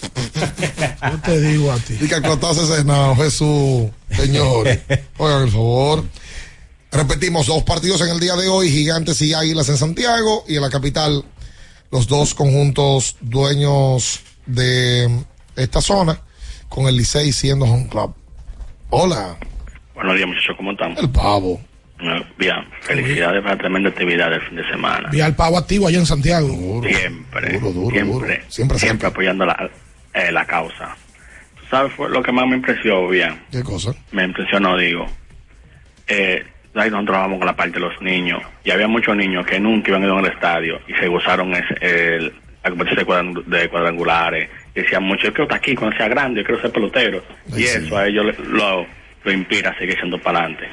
Yo 1.12 1.18
te 1.24 1.40
digo 1.40 1.70
a 1.72 1.78
ti. 1.78 1.96
Y 2.00 2.08
que 2.08 2.14
acotarse 2.14 2.66
Senado, 2.66 3.14
Jesús. 3.16 3.90
Señores, 4.10 4.80
oigan, 5.18 5.42
por 5.42 5.50
favor. 5.50 6.04
Repetimos, 6.92 7.46
dos 7.46 7.62
partidos 7.62 8.00
en 8.00 8.08
el 8.08 8.18
día 8.18 8.34
de 8.34 8.48
hoy, 8.48 8.68
Gigantes 8.68 9.22
y 9.22 9.32
Águilas 9.32 9.68
en 9.68 9.76
Santiago 9.76 10.44
y 10.48 10.56
en 10.56 10.62
la 10.62 10.70
capital, 10.70 11.24
los 11.92 12.08
dos 12.08 12.34
conjuntos 12.34 13.16
dueños 13.20 14.20
de 14.46 15.08
esta 15.54 15.80
zona, 15.80 16.20
con 16.70 16.86
el 16.86 16.96
Licey 16.96 17.32
siendo 17.32 17.66
home 17.66 17.86
club. 17.90 18.14
Hola, 18.88 19.36
Buenos 19.94 20.16
días, 20.16 20.28
muchachos, 20.28 20.56
¿cómo 20.56 20.72
están? 20.72 20.96
el 20.96 21.10
pavo. 21.10 21.60
Bien, 22.38 22.56
felicidades 22.80 23.42
por 23.42 23.50
la 23.50 23.58
tremenda 23.58 23.90
actividad 23.90 24.30
del 24.30 24.40
fin 24.40 24.56
de 24.56 24.66
semana. 24.70 25.10
Vi 25.10 25.20
al 25.20 25.36
pavo 25.36 25.58
activo 25.58 25.86
allá 25.88 25.98
en 25.98 26.06
Santiago. 26.06 26.48
Siempre, 26.82 27.60
siempre, 28.48 28.78
siempre, 28.78 29.08
apoyando 29.08 29.44
la, 29.44 29.70
eh, 30.14 30.32
la 30.32 30.46
causa. 30.46 30.96
¿Tú 31.56 31.66
sabes 31.70 31.92
fue 31.92 32.08
lo 32.08 32.22
que 32.22 32.32
más 32.32 32.46
me 32.46 32.56
impresionó, 32.56 33.06
bien? 33.08 33.38
¿Qué 33.52 33.62
cosa? 33.62 33.92
Me 34.12 34.24
impresionó, 34.24 34.78
digo. 34.78 35.04
Eh, 36.08 36.42
ahí 36.74 36.88
nosotros 36.88 37.06
trabajamos 37.06 37.38
con 37.38 37.46
la 37.46 37.56
parte 37.56 37.74
de 37.74 37.80
los 37.80 38.00
niños 38.00 38.40
y 38.64 38.70
había 38.70 38.88
muchos 38.88 39.14
niños 39.14 39.44
que 39.44 39.60
nunca 39.60 39.90
iban 39.90 40.02
a 40.02 40.06
ir 40.06 40.12
al 40.12 40.26
estadio 40.26 40.80
y 40.88 40.94
se 40.94 41.06
gozaron 41.08 41.52
ese, 41.52 41.74
el, 41.82 42.32
la 42.64 42.70
competencia 42.70 43.04
de 43.46 43.68
cuadrangulares. 43.68 44.48
Y 44.74 44.80
decían 44.82 45.02
mucho, 45.02 45.24
yo 45.24 45.30
quiero 45.32 45.44
estar 45.44 45.58
aquí 45.58 45.74
cuando 45.74 45.96
sea 45.96 46.08
grande, 46.08 46.40
yo 46.40 46.46
quiero 46.46 46.60
ser 46.62 46.70
pelotero. 46.72 47.22
y 47.56 47.64
eso 47.64 47.96
a 47.98 48.06
ellos 48.06 48.26
lo, 48.48 48.86
lo 49.24 49.32
inspira 49.32 49.70
a 49.70 49.78
seguir 49.78 49.96
siendo 49.96 50.18
para 50.20 50.40
adelante. 50.40 50.68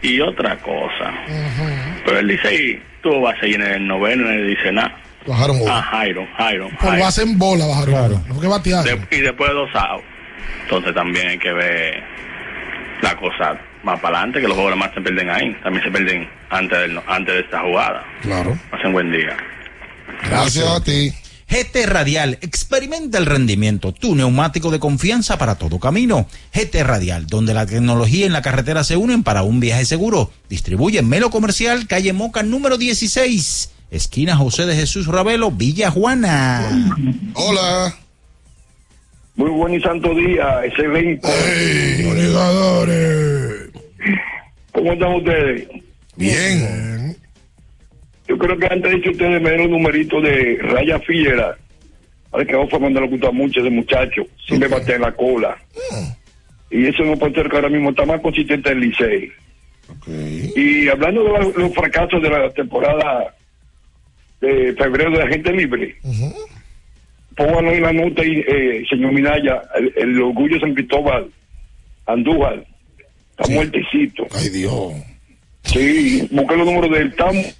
Y 0.00 0.20
otra 0.20 0.56
cosa, 0.58 1.12
pero 2.04 2.18
el 2.20 2.26
Licey, 2.28 2.80
tú 3.02 3.20
vas 3.20 3.36
a 3.36 3.40
seguir 3.40 3.60
en 3.60 3.66
el 3.72 3.86
noveno, 3.86 4.28
en 4.30 4.38
el 4.40 4.46
dice 4.48 4.70
nada. 4.72 4.96
Bajaron 5.26 5.60
uno. 5.60 5.70
Ah, 5.74 5.82
Jairo, 5.82 6.26
Jairo. 6.38 6.68
Por 6.70 6.78
Jairo. 6.90 7.04
base 7.04 7.22
en 7.22 7.36
bola 7.38 7.66
bajaron. 7.66 8.24
Que 8.40 8.46
batearon. 8.46 8.84
De- 8.84 9.16
y 9.16 9.20
después 9.20 9.50
de 9.50 9.54
dos 9.56 9.70
outs. 9.74 10.04
Entonces 10.62 10.94
también 10.94 11.28
hay 11.28 11.38
que 11.38 11.52
ver 11.52 12.02
la 13.02 13.14
cosa 13.16 13.58
más 13.82 13.98
para 14.00 14.18
adelante, 14.18 14.40
que 14.40 14.46
los 14.46 14.56
jugadores 14.56 14.78
más 14.78 14.94
se 14.94 15.00
pierden 15.00 15.28
ahí. 15.30 15.54
También 15.62 15.84
se 15.84 15.90
pierden 15.90 16.28
antes, 16.50 16.78
del- 16.78 17.00
antes 17.08 17.34
de 17.34 17.40
esta 17.40 17.60
jugada. 17.60 18.04
Claro. 18.22 18.56
Pasen 18.70 18.92
buen 18.92 19.10
día. 19.12 19.36
Gracias 20.30 20.66
a 20.66 20.82
ti. 20.82 21.10
GT 21.48 21.86
Radial, 21.86 22.38
experimenta 22.42 23.16
el 23.16 23.24
rendimiento, 23.24 23.92
tu 23.92 24.14
neumático 24.14 24.70
de 24.70 24.78
confianza 24.78 25.38
para 25.38 25.54
todo 25.54 25.80
camino. 25.80 26.26
GT 26.52 26.82
Radial, 26.82 27.26
donde 27.26 27.54
la 27.54 27.64
tecnología 27.64 28.26
y 28.26 28.28
la 28.28 28.42
carretera 28.42 28.84
se 28.84 28.96
unen 28.96 29.22
para 29.22 29.42
un 29.42 29.58
viaje 29.58 29.86
seguro. 29.86 30.30
Distribuye 30.50 30.98
en 30.98 31.08
Melo 31.08 31.30
Comercial, 31.30 31.86
calle 31.86 32.12
Moca 32.12 32.42
número 32.42 32.76
16, 32.76 33.72
esquina 33.90 34.36
José 34.36 34.66
de 34.66 34.76
Jesús 34.76 35.06
Ravelo, 35.06 35.50
Villa 35.50 35.90
Juana. 35.90 36.94
Hola. 37.32 37.94
Muy 39.36 39.50
buen 39.50 39.74
y 39.74 39.80
santo 39.80 40.14
día, 40.14 40.64
ese 40.64 40.82
evento. 40.82 41.28
¿Cómo 44.72 44.92
están 44.92 45.14
ustedes? 45.14 45.68
Bien. 46.16 47.07
Yo 48.28 48.36
creo 48.36 48.58
que 48.58 48.66
antes 48.66 48.90
de 48.90 48.96
dicho 48.98 49.10
ustedes 49.10 49.40
me 49.40 49.50
dieron 49.50 49.66
un 49.66 49.82
numerito 49.82 50.20
de 50.20 50.58
Raya 50.60 50.98
Fiera. 51.00 51.56
Al 52.30 52.46
que 52.46 52.54
Ofa 52.54 52.78
me 52.78 52.90
le 52.90 53.06
gusta 53.08 53.30
mucho 53.30 53.60
ese 53.60 53.70
muchacho. 53.70 54.22
Siempre 54.46 54.68
batea 54.68 54.96
en 54.96 55.02
la 55.02 55.12
cola. 55.12 55.56
Y 56.70 56.86
eso 56.86 57.02
no 57.04 57.16
puede 57.16 57.34
ser 57.34 57.48
que 57.48 57.56
ahora 57.56 57.70
mismo 57.70 57.90
está 57.90 58.04
más 58.04 58.20
consistente 58.20 58.70
el 58.70 58.80
Licey. 58.80 59.32
Y 60.54 60.88
hablando 60.88 61.24
de 61.24 61.30
los, 61.30 61.56
los 61.56 61.74
fracasos 61.74 62.22
de 62.22 62.28
la 62.28 62.50
temporada 62.50 63.34
de 64.42 64.74
febrero 64.74 65.10
de 65.12 65.18
la 65.18 65.28
gente 65.28 65.50
libre, 65.52 65.96
pónganlo 67.34 67.72
en 67.72 67.82
la 67.82 67.92
nota, 67.92 68.22
y, 68.24 68.44
eh, 68.46 68.84
señor 68.88 69.12
Minaya, 69.12 69.62
el, 69.76 69.92
el 69.96 70.22
orgullo 70.22 70.54
de 70.56 70.60
San 70.60 70.74
Cristóbal, 70.74 71.30
Andújar, 72.06 72.64
está 73.30 73.50
muertecito. 73.52 74.26
Ay, 74.32 74.50
Dios. 74.50 74.92
Sí, 75.72 76.28
busque 76.30 76.56
los 76.56 76.66
números 76.66 76.90
del 76.90 77.14
Andújar. 77.14 77.54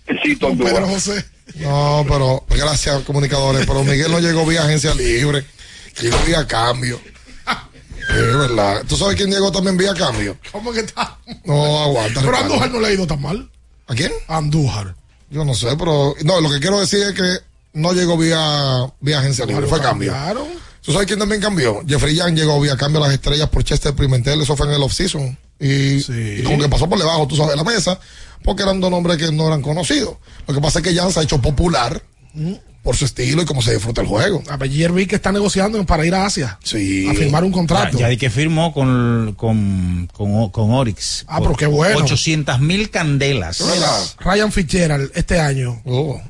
Pedro 0.64 0.88
José. 0.88 1.24
No, 1.56 2.04
pero 2.08 2.44
gracias, 2.48 3.02
comunicadores. 3.02 3.66
Pero 3.66 3.84
Miguel 3.84 4.10
no 4.10 4.20
llegó 4.20 4.46
vía 4.46 4.62
agencia 4.62 4.94
libre. 4.94 5.44
Llegó 6.00 6.16
vía 6.26 6.46
cambio. 6.46 7.00
Es 8.10 8.38
verdad. 8.38 8.82
¿Tú 8.88 8.96
sabes 8.96 9.16
quién 9.16 9.30
llegó 9.30 9.52
también 9.52 9.76
vía 9.76 9.92
cambio? 9.94 10.38
¿Cómo 10.50 10.72
que 10.72 10.80
está? 10.80 11.18
No, 11.44 11.82
aguanta. 11.82 12.20
Pero 12.20 12.36
a. 12.36 12.40
Andújar 12.40 12.70
no 12.70 12.80
le 12.80 12.86
ha 12.86 12.92
ido 12.92 13.06
tan 13.06 13.20
mal. 13.20 13.50
¿A 13.86 13.94
quién? 13.94 14.12
Andújar. 14.28 14.94
Yo 15.30 15.44
no 15.44 15.54
sé, 15.54 15.76
pero. 15.78 16.14
No, 16.24 16.40
lo 16.40 16.50
que 16.50 16.60
quiero 16.60 16.80
decir 16.80 17.02
es 17.02 17.12
que 17.12 17.36
no 17.74 17.92
llegó 17.92 18.16
vía, 18.16 18.90
vía 19.00 19.18
agencia 19.18 19.44
libre. 19.44 19.66
Fue 19.66 19.80
cambio. 19.80 20.14
¿Tú 20.82 20.92
sabes 20.92 21.06
quién 21.06 21.18
también 21.18 21.40
cambió? 21.40 21.82
Jeffrey 21.86 22.14
Young 22.14 22.34
llegó 22.34 22.58
vía 22.60 22.76
cambio 22.76 23.02
a 23.02 23.06
las 23.08 23.14
estrellas 23.14 23.50
por 23.50 23.62
Chester 23.62 23.94
Pimentel. 23.94 24.40
Eso 24.40 24.56
fue 24.56 24.66
en 24.68 24.72
el 24.72 24.82
off-season. 24.82 25.36
Y, 25.60 25.96
y 26.40 26.42
como 26.44 26.58
que 26.58 26.68
pasó 26.68 26.88
por 26.88 26.98
debajo, 26.98 27.26
tú 27.26 27.36
sabes, 27.36 27.52
de 27.52 27.56
la 27.56 27.64
mesa, 27.64 27.98
porque 28.44 28.62
eran 28.62 28.80
dos 28.80 28.90
nombres 28.90 29.16
que 29.16 29.32
no 29.32 29.46
eran 29.48 29.62
conocidos. 29.62 30.16
Lo 30.46 30.54
que 30.54 30.60
pasa 30.60 30.78
es 30.78 30.84
que 30.84 30.94
Young 30.94 31.12
se 31.12 31.20
ha 31.20 31.22
hecho 31.24 31.40
popular 31.40 32.00
por 32.82 32.96
su 32.96 33.04
estilo 33.04 33.42
y 33.42 33.44
cómo 33.44 33.60
se 33.60 33.74
disfruta 33.74 34.00
el 34.00 34.06
juego. 34.06 34.42
Ayer 34.60 34.92
vi 34.92 35.06
que 35.06 35.16
está 35.16 35.32
negociando 35.32 35.84
para 35.84 36.06
ir 36.06 36.14
a 36.14 36.24
Asia. 36.26 36.58
Sí. 36.62 37.08
A 37.08 37.14
firmar 37.14 37.42
un 37.44 37.50
contrato. 37.52 37.92
Ya, 37.98 38.02
ya 38.06 38.08
di 38.08 38.16
que 38.16 38.30
firmó 38.30 38.72
con, 38.72 39.34
con, 39.36 40.08
con, 40.12 40.48
con 40.50 40.70
Orix. 40.72 41.24
Ah, 41.26 41.40
pero 41.40 41.54
qué 41.54 41.66
bueno. 41.66 41.98
800 41.98 42.60
mil 42.60 42.88
candelas. 42.90 43.62
Ryan 44.20 44.52
Fitzgerald 44.52 45.10
este 45.14 45.40
año 45.40 45.82
Oh. 45.84 46.20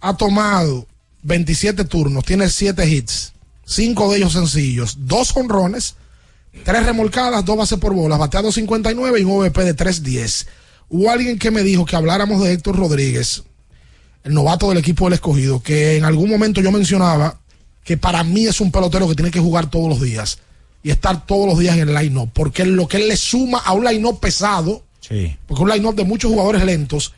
ha 0.00 0.16
tomado 0.16 0.86
27 1.22 1.84
turnos, 1.86 2.24
tiene 2.24 2.48
7 2.48 2.88
hits, 2.88 3.32
5 3.66 4.12
de 4.12 4.18
ellos 4.18 4.32
sencillos, 4.34 4.96
2 5.00 5.36
honrones, 5.36 5.96
3 6.62 6.86
remolcadas, 6.86 7.44
2 7.44 7.56
bases 7.56 7.78
por 7.78 7.94
bolas, 7.94 8.18
bateado 8.18 8.52
59 8.52 9.20
y 9.20 9.24
un 9.24 9.32
OVP 9.40 9.64
de 9.64 9.74
310. 9.74 10.46
Hubo 10.88 11.10
alguien 11.10 11.38
que 11.38 11.50
me 11.50 11.62
dijo 11.62 11.84
que 11.84 11.96
habláramos 11.96 12.42
de 12.42 12.52
Héctor 12.52 12.76
Rodríguez, 12.76 13.42
el 14.22 14.32
novato 14.34 14.68
del 14.68 14.78
equipo 14.78 15.04
del 15.06 15.14
escogido, 15.14 15.62
que 15.62 15.96
en 15.96 16.04
algún 16.04 16.30
momento 16.30 16.60
yo 16.60 16.70
mencionaba 16.70 17.38
que 17.82 17.96
para 17.98 18.24
mí 18.24 18.46
es 18.46 18.60
un 18.60 18.70
pelotero 18.70 19.08
que 19.08 19.14
tiene 19.14 19.30
que 19.30 19.40
jugar 19.40 19.68
todos 19.68 19.88
los 19.88 20.00
días 20.00 20.38
y 20.82 20.90
estar 20.90 21.26
todos 21.26 21.46
los 21.48 21.58
días 21.58 21.76
en 21.76 21.88
el 21.88 21.94
line-up, 21.94 22.30
porque 22.32 22.64
lo 22.64 22.86
que 22.88 22.98
él 22.98 23.08
le 23.08 23.16
suma 23.16 23.58
a 23.58 23.72
un 23.72 23.84
line-up 23.84 24.20
pesado, 24.20 24.82
Sí. 25.00 25.36
porque 25.46 25.62
un 25.62 25.68
line-up 25.70 25.94
de 25.94 26.04
muchos 26.04 26.30
jugadores 26.30 26.64
lentos, 26.64 27.12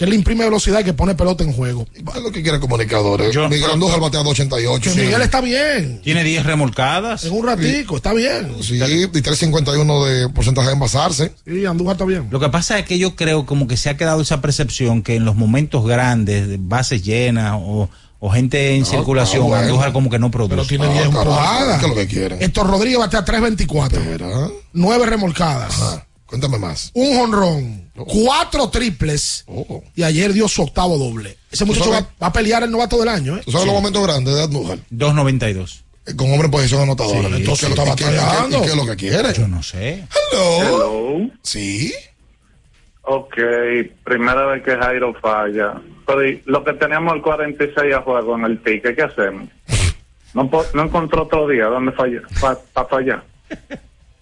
que 0.00 0.04
él 0.04 0.10
le 0.12 0.16
imprime 0.16 0.44
velocidad 0.44 0.80
y 0.80 0.84
que 0.84 0.94
pone 0.94 1.14
pelota 1.14 1.44
en 1.44 1.52
juego. 1.52 1.86
Es 1.94 2.22
lo 2.22 2.32
que 2.32 2.42
quiere 2.42 2.58
comunicadores. 2.58 3.34
Yo- 3.34 3.50
Miguel 3.50 3.70
Andújar 3.70 4.00
batea 4.00 4.22
288. 4.22 4.94
Que 4.94 4.98
Miguel 5.02 5.20
está 5.20 5.42
bien. 5.42 6.00
Tiene 6.02 6.24
10 6.24 6.46
remolcadas. 6.46 7.24
En 7.26 7.34
un 7.34 7.44
ratico, 7.44 7.96
está 7.96 8.14
bien. 8.14 8.50
Sí, 8.62 8.76
y 8.82 9.06
351 9.08 10.04
de 10.06 10.30
porcentaje 10.30 10.68
de 10.68 10.72
envasarse. 10.72 11.34
Sí, 11.46 11.66
Andújar 11.66 11.96
está 11.96 12.06
bien. 12.06 12.28
Lo 12.30 12.40
que 12.40 12.48
pasa 12.48 12.78
es 12.78 12.86
que 12.86 12.98
yo 12.98 13.14
creo 13.14 13.44
como 13.44 13.66
que 13.66 13.76
se 13.76 13.90
ha 13.90 13.98
quedado 13.98 14.22
esa 14.22 14.40
percepción 14.40 15.02
que 15.02 15.16
en 15.16 15.26
los 15.26 15.36
momentos 15.36 15.84
grandes, 15.86 16.48
de 16.48 16.56
bases 16.58 17.04
llenas 17.04 17.56
o, 17.58 17.90
o 18.20 18.30
gente 18.30 18.76
en 18.76 18.86
circulación, 18.86 19.48
bueno. 19.48 19.64
Andújar 19.64 19.92
como 19.92 20.08
que 20.08 20.18
no 20.18 20.30
produce. 20.30 20.54
Pero 20.56 20.66
tiene 20.66 20.90
10 20.94 21.04
empujadas. 21.08 21.78
¿Qué 21.78 21.84
es 21.84 21.90
lo 21.90 21.96
que 21.96 22.06
quieren? 22.06 22.42
Héctor 22.42 22.68
Rodríguez 22.70 22.98
batea 23.00 23.22
324. 23.22 24.00
9 24.72 25.04
remolcadas. 25.06 26.00
Cuéntame 26.30 26.58
más. 26.60 26.92
Un 26.94 27.16
jonrón. 27.18 27.90
Cuatro 28.06 28.70
triples. 28.70 29.44
Y 29.96 30.04
ayer 30.04 30.32
dio 30.32 30.46
su 30.46 30.62
octavo 30.62 30.96
doble. 30.96 31.36
Ese 31.50 31.64
muchacho 31.64 31.90
va, 31.90 32.06
a 32.20 32.32
pelear 32.32 32.62
el 32.62 32.70
novato 32.70 32.96
del 33.00 33.08
año, 33.08 33.36
¿eh? 33.36 33.42
¿Tú 33.44 33.50
sabes 33.50 33.66
los 33.66 33.74
momentos 33.74 34.00
grandes 34.04 34.36
de 34.36 34.44
Andújar? 34.44 34.78
2.92. 34.92 35.82
Eh, 36.06 36.14
Con 36.14 36.30
hombre 36.30 36.44
en 36.46 36.50
posición 36.52 36.82
anotadora. 36.82 37.28
Sí, 37.30 37.34
Entonces, 37.34 37.68
sí. 37.68 37.74
¿qué, 37.74 37.80
está 37.82 37.96
qué- 37.96 38.04
batallando. 38.04 38.60
qué- 38.60 38.64
qué 38.64 38.70
es 38.70 38.76
lo 38.76 38.86
que 38.86 38.96
quiere? 38.96 39.32
Yo 39.34 39.48
no 39.48 39.60
sé. 39.60 40.06
Hello. 40.32 41.18
Sí. 41.42 41.92
Ok, 43.02 43.34
primera 44.04 44.46
vez 44.46 44.62
que 44.62 44.76
Jairo 44.76 45.12
falla. 45.20 45.82
Pero 46.06 46.28
y 46.28 46.40
lo 46.46 46.62
que 46.62 46.74
teníamos 46.74 47.12
el 47.16 47.22
46 47.22 47.92
a 47.92 48.02
juego 48.02 48.36
en 48.38 48.44
el 48.44 48.62
ticket, 48.62 48.94
¿qué 48.94 49.02
hacemos? 49.02 49.48
No, 50.32 50.48
encontró 50.80 51.24
otro 51.24 51.48
día 51.48 51.64
donde 51.64 51.90
falla, 51.90 52.20
para 52.40 52.88
fallar. 52.88 53.24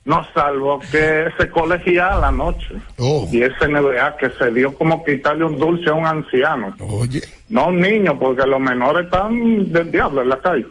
No, 0.09 0.27
salvo 0.33 0.81
que 0.91 1.27
ese 1.27 1.51
colegial 1.51 2.25
anoche 2.25 2.75
Oh. 2.97 3.29
y 3.31 3.43
ese 3.43 3.69
NBA 3.69 4.17
que 4.17 4.31
se 4.31 4.51
dio 4.51 4.75
como 4.75 5.05
quitarle 5.05 5.45
un 5.45 5.59
dulce 5.59 5.91
a 5.91 5.93
un 5.93 6.07
anciano. 6.07 6.75
Oye. 6.81 7.21
No 7.51 7.61
a 7.65 7.67
un 7.67 7.79
niño, 7.81 8.19
porque 8.19 8.47
los 8.47 8.59
menores 8.59 9.05
están 9.05 9.71
del 9.71 9.91
diablo 9.93 10.23
en 10.23 10.31
la 10.31 10.39
calle. 10.39 10.67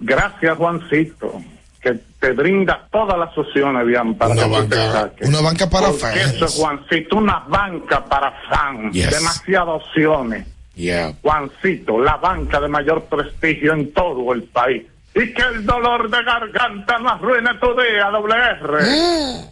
Gracias, 0.00 0.56
Juancito, 0.56 1.40
que 1.80 1.98
te 2.20 2.32
brinda 2.32 2.86
todas 2.92 3.18
las 3.18 3.36
opciones, 3.36 3.86
bien, 3.86 4.14
para 4.16 4.32
Una 4.32 4.42
que 4.42 4.48
tú 4.48 4.68
te 4.68 4.76
banca, 4.76 5.14
una 5.26 5.40
banca 5.40 5.70
para 5.70 5.86
Porque 5.88 6.00
fans. 6.02 6.34
eso 6.34 6.44
es, 6.44 6.54
Juancito, 6.56 7.16
una 7.16 7.38
banca 7.48 8.04
para 8.04 8.32
fans. 8.50 8.92
Yes. 8.92 9.10
Demasiadas 9.10 9.82
opciones. 9.82 10.46
Yeah. 10.74 11.12
Juancito, 11.22 11.98
la 11.98 12.16
banca 12.18 12.60
de 12.60 12.68
mayor 12.68 13.04
prestigio 13.04 13.72
en 13.72 13.92
todo 13.92 14.32
el 14.32 14.44
país. 14.44 14.84
Y 15.20 15.34
que 15.34 15.42
el 15.42 15.66
dolor 15.66 16.08
de 16.08 16.22
garganta 16.22 16.98
no 16.98 17.10
arruine 17.10 17.50
tu 17.54 17.74
día, 17.74 18.08
doble 18.10 18.34
R. 18.36 19.48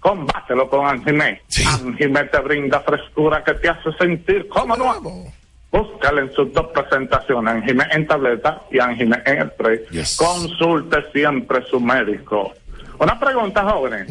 Combátelo 0.00 0.68
con 0.68 0.86
Anjimé. 0.86 1.42
Anjimé 1.66 2.24
te 2.24 2.38
brinda 2.40 2.80
frescura 2.80 3.44
que 3.44 3.52
te 3.54 3.68
hace 3.68 3.92
sentir 3.92 4.48
como 4.48 4.74
nuevo. 4.76 5.30
Búscale 5.70 6.22
en 6.22 6.32
sus 6.32 6.52
dos 6.54 6.68
presentaciones, 6.68 7.54
Anjimé 7.54 7.84
en 7.92 8.06
tableta 8.06 8.62
y 8.70 8.78
Anjimé 8.78 9.18
en 9.26 9.50
spray. 9.50 9.80
Consulte 10.16 11.04
siempre 11.12 11.62
su 11.66 11.78
médico. 11.78 12.52
Una 12.98 13.20
pregunta, 13.20 13.62
jóvenes. 13.70 14.08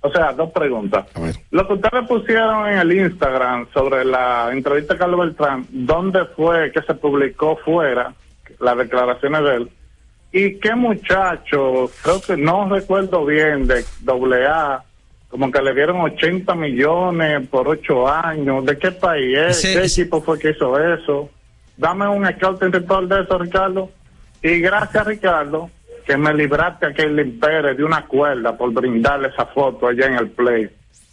O 0.00 0.10
sea, 0.10 0.32
dos 0.32 0.50
preguntas. 0.50 1.06
Lo 1.50 1.66
que 1.66 1.74
ustedes 1.74 2.06
pusieron 2.08 2.68
en 2.68 2.78
el 2.78 2.92
Instagram 2.92 3.68
sobre 3.72 4.04
la 4.04 4.50
entrevista 4.52 4.94
de 4.94 4.98
Carlos 4.98 5.20
Beltrán, 5.20 5.66
¿dónde 5.70 6.24
fue 6.36 6.72
que 6.72 6.82
se 6.82 6.94
publicó 6.94 7.56
fuera 7.64 8.12
las 8.60 8.76
declaraciones 8.76 9.42
de 9.44 9.54
él? 9.56 9.70
¿Y 10.32 10.58
qué 10.60 10.74
muchacho, 10.74 11.90
creo 12.02 12.20
que 12.20 12.36
no 12.36 12.68
recuerdo 12.68 13.24
bien, 13.24 13.66
de 13.66 13.84
doble 14.00 14.46
A, 14.46 14.82
como 15.30 15.50
que 15.50 15.62
le 15.62 15.74
dieron 15.74 16.00
80 16.00 16.54
millones 16.54 17.48
por 17.48 17.68
ocho 17.68 18.08
años? 18.08 18.64
¿De 18.66 18.78
qué 18.78 18.92
país 18.92 19.36
es? 19.38 19.64
Ese- 19.64 19.80
¿Qué 19.80 19.86
equipo 19.86 20.20
fue 20.22 20.38
que 20.38 20.50
hizo 20.50 20.78
eso? 20.78 21.30
Dame 21.76 22.08
un 22.08 22.26
scouting 22.26 22.72
report 22.72 23.08
de 23.08 23.22
eso, 23.22 23.38
Ricardo. 23.38 23.90
Y 24.42 24.60
gracias, 24.60 25.06
Ricardo, 25.06 25.70
que 26.06 26.16
me 26.16 26.32
libraste 26.34 26.86
a 26.86 26.92
Kaylin 26.92 27.38
Pérez 27.40 27.76
de 27.76 27.84
una 27.84 28.04
cuerda 28.06 28.56
por 28.56 28.72
brindarle 28.72 29.28
esa 29.28 29.46
foto 29.46 29.88
allá 29.88 30.06
en 30.06 30.14
el 30.14 30.28
play. 30.30 30.68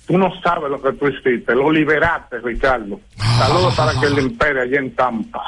Tú 0.08 0.18
no 0.18 0.32
sabes 0.42 0.70
lo 0.70 0.82
que 0.82 0.92
tú 0.94 1.08
hiciste, 1.08 1.56
lo 1.56 1.72
liberaste, 1.72 2.40
Ricardo. 2.40 3.00
Saludos 3.38 3.76
para 3.76 3.94
Kaylin 4.00 4.38
Pérez 4.38 4.64
allá 4.64 4.80
en 4.80 4.96
Tampa. 4.96 5.42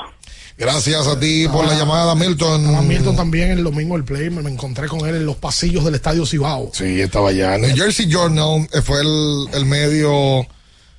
Gracias 0.57 1.05
a 1.05 1.19
ti 1.19 1.47
por 1.47 1.65
la 1.67 1.75
llamada, 1.77 2.15
Milton. 2.15 2.75
A 2.75 2.81
Milton 2.81 3.15
también 3.15 3.51
el 3.51 3.63
domingo 3.63 3.95
el 3.95 4.03
play, 4.03 4.29
me, 4.29 4.41
me 4.41 4.49
encontré 4.49 4.88
con 4.88 5.07
él 5.07 5.15
en 5.15 5.25
los 5.25 5.35
pasillos 5.35 5.85
del 5.85 5.95
estadio 5.95 6.25
Cibao. 6.25 6.71
Sí, 6.73 6.99
estaba 6.99 7.29
allá. 7.29 7.57
New 7.57 7.75
Jersey 7.75 8.07
Journal 8.09 8.67
eh, 8.73 8.81
fue 8.81 9.01
el, 9.01 9.47
el 9.53 9.65
medio 9.65 10.47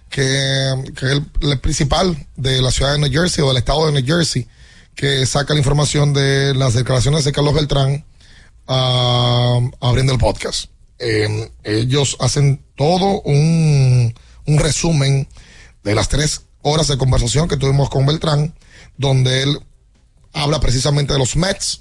que, 0.08 0.74
que 0.96 1.06
es 1.06 1.12
el, 1.12 1.26
el 1.40 1.58
principal 1.58 2.16
de 2.36 2.62
la 2.62 2.70
ciudad 2.70 2.92
de 2.92 3.00
New 3.00 3.10
Jersey 3.10 3.42
o 3.42 3.48
del 3.48 3.56
estado 3.56 3.86
de 3.86 3.92
New 3.92 4.06
Jersey 4.06 4.46
que 4.98 5.24
saca 5.26 5.54
la 5.54 5.60
información 5.60 6.12
de 6.12 6.54
las 6.56 6.74
declaraciones 6.74 7.24
de 7.24 7.30
Carlos 7.30 7.54
Beltrán 7.54 8.04
ah, 8.66 9.60
abriendo 9.80 10.12
el 10.12 10.18
podcast. 10.18 10.70
Eh, 10.98 11.52
ellos 11.62 12.16
hacen 12.18 12.60
todo 12.74 13.20
un, 13.20 14.12
un 14.46 14.58
resumen 14.58 15.28
de 15.84 15.94
las 15.94 16.08
tres 16.08 16.42
horas 16.62 16.88
de 16.88 16.98
conversación 16.98 17.46
que 17.46 17.56
tuvimos 17.56 17.88
con 17.90 18.06
Beltrán, 18.06 18.56
donde 18.98 19.42
él 19.42 19.58
habla 20.32 20.60
precisamente 20.60 21.14
de 21.14 21.18
los 21.18 21.36
Mets 21.36 21.80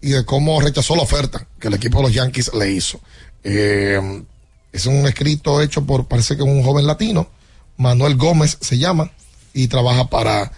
y 0.00 0.10
de 0.10 0.24
cómo 0.24 0.60
rechazó 0.60 0.96
la 0.96 1.02
oferta 1.02 1.46
que 1.60 1.68
el 1.68 1.74
equipo 1.74 1.98
de 1.98 2.04
los 2.04 2.14
Yankees 2.14 2.50
le 2.58 2.72
hizo. 2.72 3.00
Eh, 3.44 4.24
es 4.72 4.86
un 4.86 5.06
escrito 5.06 5.62
hecho 5.62 5.86
por, 5.86 6.08
parece 6.08 6.36
que 6.36 6.42
un 6.42 6.62
joven 6.62 6.86
latino, 6.86 7.28
Manuel 7.76 8.16
Gómez 8.16 8.58
se 8.60 8.76
llama, 8.76 9.12
y 9.52 9.68
trabaja 9.68 10.10
para, 10.10 10.50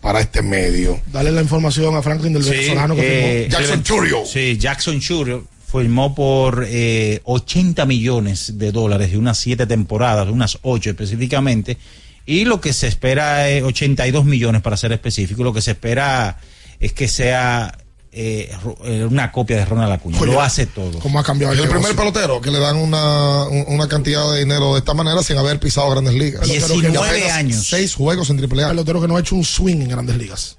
para 0.00 0.20
este 0.20 0.42
medio. 0.42 1.00
Dale 1.10 1.32
la 1.32 1.40
información 1.40 1.96
a 1.96 2.02
Franklin 2.02 2.34
del 2.34 2.42
venezolano 2.42 2.94
que 2.94 3.00
eh, 3.02 3.42
firmó. 3.44 3.58
Jackson 3.58 3.82
Churio. 3.82 4.26
Sí, 4.26 4.58
Jackson 4.58 5.00
Churio 5.00 5.48
firmó 5.72 6.14
por 6.14 6.66
eh, 6.68 7.22
80 7.24 7.86
millones 7.86 8.58
de 8.58 8.72
dólares 8.72 9.10
de 9.10 9.18
unas 9.18 9.38
siete 9.38 9.66
temporadas, 9.66 10.28
unas 10.28 10.58
ocho 10.62 10.90
específicamente, 10.90 11.78
y 12.26 12.44
lo 12.44 12.60
que 12.60 12.72
se 12.72 12.86
espera 12.86 13.48
es 13.48 13.62
82 13.64 14.24
millones 14.24 14.62
para 14.62 14.76
ser 14.76 14.92
específico, 14.92 15.42
lo 15.44 15.52
que 15.52 15.62
se 15.62 15.72
espera 15.72 16.38
es 16.80 16.92
que 16.92 17.08
sea 17.08 17.76
eh, 18.14 18.50
eh, 18.84 19.04
una 19.08 19.32
copia 19.32 19.56
de 19.56 19.64
Ronald 19.64 19.92
Acuña, 19.92 20.18
Oye, 20.20 20.32
lo 20.32 20.42
hace 20.42 20.66
todo. 20.66 20.98
¿Cómo 20.98 21.18
ha 21.18 21.24
cambiado 21.24 21.54
el 21.54 21.60
el 21.60 21.68
primer 21.68 21.96
pelotero 21.96 22.40
que 22.40 22.50
le 22.50 22.58
dan 22.58 22.76
una, 22.76 23.44
un- 23.44 23.64
una 23.68 23.88
cantidad 23.88 24.30
de 24.32 24.40
dinero 24.40 24.74
de 24.74 24.80
esta 24.80 24.92
manera 24.94 25.22
sin 25.22 25.38
haber 25.38 25.58
pisado 25.58 25.88
grandes 25.90 26.14
ligas. 26.14 26.42
Pelotero 26.46 26.74
que 26.74 26.80
19 26.88 27.08
apenas 27.08 27.32
años. 27.32 27.66
Seis 27.66 27.94
juegos 27.94 28.28
en 28.30 28.38
AAA. 28.38 28.68
pelotero 28.68 29.00
que 29.00 29.08
no 29.08 29.16
ha 29.16 29.20
hecho 29.20 29.34
un 29.34 29.44
swing 29.44 29.80
en 29.82 29.88
grandes 29.88 30.16
ligas. 30.16 30.58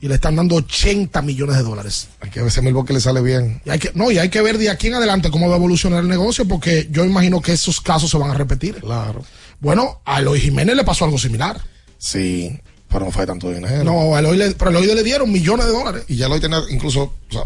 Y 0.00 0.08
le 0.08 0.16
están 0.16 0.36
dando 0.36 0.56
80 0.56 1.22
millones 1.22 1.56
de 1.56 1.62
dólares. 1.62 2.08
Hay 2.20 2.28
que 2.28 2.42
ver 2.42 2.50
si 2.50 2.60
a 2.60 2.62
Milwaukee 2.62 2.92
le 2.92 3.00
sale 3.00 3.22
bien. 3.22 3.62
Y 3.64 3.70
hay 3.70 3.78
que, 3.78 3.90
no, 3.94 4.10
y 4.10 4.18
hay 4.18 4.28
que 4.28 4.42
ver 4.42 4.58
de 4.58 4.68
aquí 4.68 4.88
en 4.88 4.94
adelante 4.94 5.30
cómo 5.30 5.48
va 5.48 5.54
a 5.54 5.56
evolucionar 5.58 6.00
el 6.02 6.08
negocio, 6.10 6.46
porque 6.46 6.88
yo 6.90 7.06
imagino 7.06 7.40
que 7.40 7.52
esos 7.52 7.80
casos 7.80 8.10
se 8.10 8.18
van 8.18 8.30
a 8.30 8.34
repetir. 8.34 8.74
Claro. 8.82 9.24
Bueno, 9.64 10.00
a 10.04 10.20
Eloy 10.20 10.40
Jiménez 10.40 10.76
le 10.76 10.84
pasó 10.84 11.04
algo 11.06 11.18
similar. 11.18 11.60
Sí, 11.98 12.56
pero 12.88 13.06
no 13.06 13.10
fue 13.10 13.26
tanto 13.26 13.50
dinero. 13.50 13.82
No, 13.82 14.14
a 14.14 14.20
Eloy 14.20 14.36
le, 14.36 14.50
pero 14.52 14.70
a 14.70 14.72
Eloy 14.74 14.94
le 14.94 15.02
dieron 15.02 15.32
millones 15.32 15.66
de 15.66 15.72
dólares. 15.72 16.04
Y 16.06 16.16
ya 16.16 16.28
lo 16.28 16.38
tenía 16.40 16.62
incluso, 16.70 17.02
o 17.30 17.32
sea, 17.32 17.42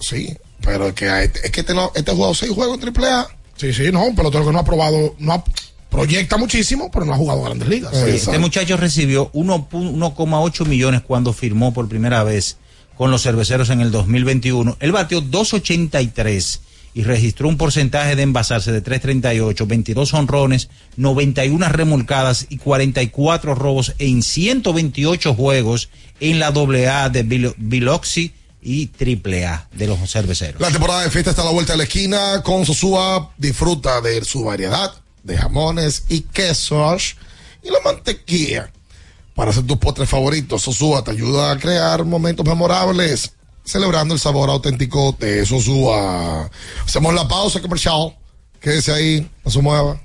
sí, 0.00 0.34
pero 0.62 0.88
es 0.88 0.94
que, 0.94 1.08
a 1.08 1.22
este, 1.22 1.46
es 1.46 1.52
que 1.52 1.60
este, 1.60 1.74
no, 1.74 1.92
este 1.94 2.10
ha 2.10 2.14
jugado 2.14 2.34
seis 2.34 2.50
juegos 2.52 2.78
en 2.82 2.88
AAA. 2.96 3.28
Sí, 3.56 3.72
sí, 3.72 3.92
no, 3.92 4.02
un 4.04 4.16
pelotero 4.16 4.44
que 4.46 4.52
no 4.52 4.58
ha 4.58 4.64
probado, 4.64 5.14
no 5.18 5.32
ha- 5.34 5.44
proyecta 5.90 6.38
muchísimo, 6.38 6.90
pero 6.90 7.04
no 7.04 7.12
ha 7.12 7.16
jugado 7.18 7.42
grandes 7.42 7.68
ligas. 7.68 7.92
Sí, 7.94 8.10
este 8.12 8.38
muchacho 8.38 8.78
recibió 8.78 9.28
1 9.34 9.68
pu- 9.70 9.92
1,8 10.16 10.64
millones 10.66 11.02
cuando 11.06 11.34
firmó 11.34 11.74
por 11.74 11.86
primera 11.88 12.24
vez 12.24 12.56
con 12.96 13.10
los 13.10 13.22
cerveceros 13.22 13.68
en 13.68 13.82
el 13.82 13.90
2021. 13.90 14.78
Él 14.80 14.90
batió 14.92 15.20
2.83 15.20 16.60
y 16.94 17.04
registró 17.04 17.48
un 17.48 17.56
porcentaje 17.56 18.16
de 18.16 18.22
envasarse 18.22 18.70
de 18.72 18.82
3.38, 18.82 19.66
22 19.66 20.12
honrones, 20.14 20.68
91 20.96 21.68
remolcadas 21.70 22.46
y 22.50 22.58
44 22.58 23.54
robos 23.54 23.94
en 23.98 24.22
128 24.22 25.34
juegos 25.34 25.88
en 26.20 26.38
la 26.38 26.48
AA 26.48 27.08
de 27.08 27.24
Bil- 27.24 27.54
Biloxi 27.56 28.32
y 28.62 28.90
AAA 28.98 29.68
de 29.72 29.86
los 29.86 29.98
cerveceros. 30.10 30.60
La 30.60 30.70
temporada 30.70 31.02
de 31.02 31.10
fiesta 31.10 31.30
está 31.30 31.42
a 31.42 31.46
la 31.46 31.50
vuelta 31.50 31.72
de 31.72 31.78
la 31.78 31.84
esquina. 31.84 32.42
Con 32.44 32.64
Sosúa 32.66 33.32
disfruta 33.38 34.00
de 34.00 34.22
su 34.24 34.44
variedad 34.44 34.92
de 35.24 35.36
jamones 35.38 36.04
y 36.08 36.20
quesos 36.20 37.16
y 37.62 37.70
la 37.70 37.78
mantequilla 37.84 38.70
para 39.34 39.50
hacer 39.50 39.64
tus 39.66 39.78
postres 39.78 40.08
favoritos. 40.08 40.62
Sosúa 40.62 41.02
te 41.02 41.10
ayuda 41.12 41.50
a 41.52 41.58
crear 41.58 42.04
momentos 42.04 42.46
memorables, 42.46 43.32
celebrando 43.64 44.14
el 44.14 44.20
sabor 44.20 44.50
auténtico 44.50 45.16
de 45.18 45.46
Sosúa. 45.46 46.50
Hacemos 46.84 47.14
la 47.14 47.26
pausa 47.28 47.60
comercial. 47.60 48.16
Quédese 48.60 48.92
ahí, 48.92 49.28
no 49.44 49.50
se 49.50 49.60
mueva. 49.60 50.00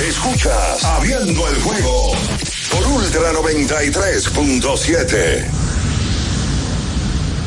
Escuchas 0.00 0.82
Abriendo 0.84 1.46
el 1.48 1.60
juego 1.62 2.12
por 2.70 2.86
Ultra 2.86 3.32
93.7. 3.32 5.44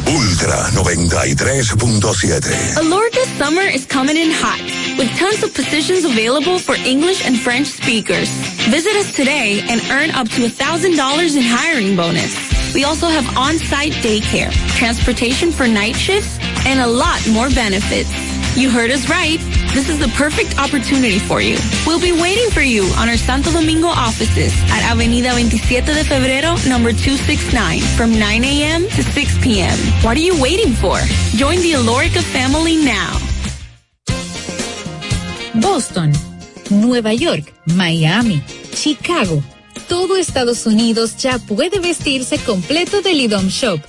Ultra 0.07 0.69
93.7. 0.71 2.77
Alorca's 2.77 3.27
summer 3.37 3.63
is 3.63 3.85
coming 3.85 4.15
in 4.15 4.31
hot, 4.31 4.61
with 4.97 5.09
tons 5.17 5.43
of 5.43 5.53
positions 5.53 6.05
available 6.05 6.59
for 6.59 6.75
English 6.85 7.25
and 7.25 7.37
French 7.37 7.67
speakers. 7.67 8.29
Visit 8.69 8.95
us 8.95 9.11
today 9.13 9.61
and 9.67 9.81
earn 9.91 10.11
up 10.11 10.29
to 10.29 10.47
$1,000 10.47 11.35
in 11.35 11.43
hiring 11.43 11.97
bonus. 11.97 12.46
We 12.73 12.83
also 12.83 13.07
have 13.07 13.25
on-site 13.37 13.93
daycare, 14.03 14.51
transportation 14.77 15.51
for 15.51 15.67
night 15.67 15.95
shifts, 15.95 16.37
and 16.65 16.79
a 16.79 16.87
lot 16.87 17.19
more 17.29 17.49
benefits. 17.49 18.11
You 18.57 18.69
heard 18.69 18.89
us 18.91 19.09
right. 19.09 19.39
This 19.73 19.89
is 19.89 19.99
the 19.99 20.07
perfect 20.17 20.57
opportunity 20.57 21.19
for 21.19 21.41
you. 21.41 21.57
We'll 21.85 22.01
be 22.01 22.11
waiting 22.11 22.49
for 22.49 22.61
you 22.61 22.83
on 22.97 23.07
our 23.07 23.17
Santo 23.17 23.51
Domingo 23.51 23.87
offices 23.87 24.51
at 24.71 24.81
Avenida 24.91 25.29
27 25.31 25.93
de 25.93 26.03
Febrero, 26.03 26.57
number 26.67 26.91
269, 26.91 27.81
from 27.95 28.17
9 28.17 28.43
a.m. 28.43 28.81
to 28.83 29.03
6 29.03 29.43
p.m. 29.43 29.77
What 30.03 30.17
are 30.17 30.21
you 30.21 30.41
waiting 30.41 30.73
for? 30.73 30.97
Join 31.37 31.57
the 31.57 31.73
Alorica 31.73 32.23
family 32.33 32.77
now. 32.77 33.13
Boston, 35.61 36.13
Nueva 36.71 37.13
York, 37.13 37.53
Miami, 37.75 38.41
Chicago. 38.73 39.41
Todo 39.79 40.17
Estados 40.17 40.65
Unidos 40.65 41.17
ya 41.17 41.39
puede 41.39 41.79
vestirse 41.79 42.37
completo 42.39 43.01
del 43.01 43.21
IDOM 43.21 43.47
Shop. 43.47 43.79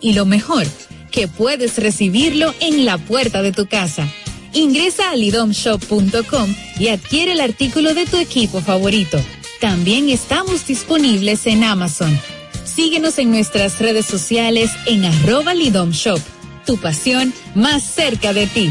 Y 0.00 0.12
lo 0.12 0.26
mejor, 0.26 0.66
que 1.10 1.28
puedes 1.28 1.78
recibirlo 1.78 2.54
en 2.60 2.84
la 2.84 2.98
puerta 2.98 3.42
de 3.42 3.52
tu 3.52 3.66
casa. 3.66 4.06
Ingresa 4.52 5.10
a 5.10 5.16
lidomshop.com 5.16 6.54
y 6.78 6.88
adquiere 6.88 7.32
el 7.32 7.40
artículo 7.40 7.94
de 7.94 8.06
tu 8.06 8.16
equipo 8.16 8.60
favorito. 8.60 9.18
También 9.60 10.08
estamos 10.08 10.66
disponibles 10.66 11.46
en 11.46 11.64
Amazon. 11.64 12.18
Síguenos 12.64 13.18
en 13.18 13.30
nuestras 13.30 13.78
redes 13.78 14.06
sociales 14.06 14.70
en 14.86 15.04
arroba 15.04 15.54
lidomshop. 15.54 16.20
Tu 16.64 16.76
pasión 16.78 17.32
más 17.54 17.82
cerca 17.82 18.32
de 18.32 18.46
ti. 18.46 18.70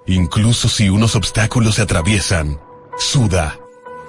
incluso 0.08 0.70
si 0.70 0.90
unos 0.90 1.16
obstáculos 1.16 1.76
se 1.76 1.84
atraviesan, 1.84 2.60
suda, 2.98 3.60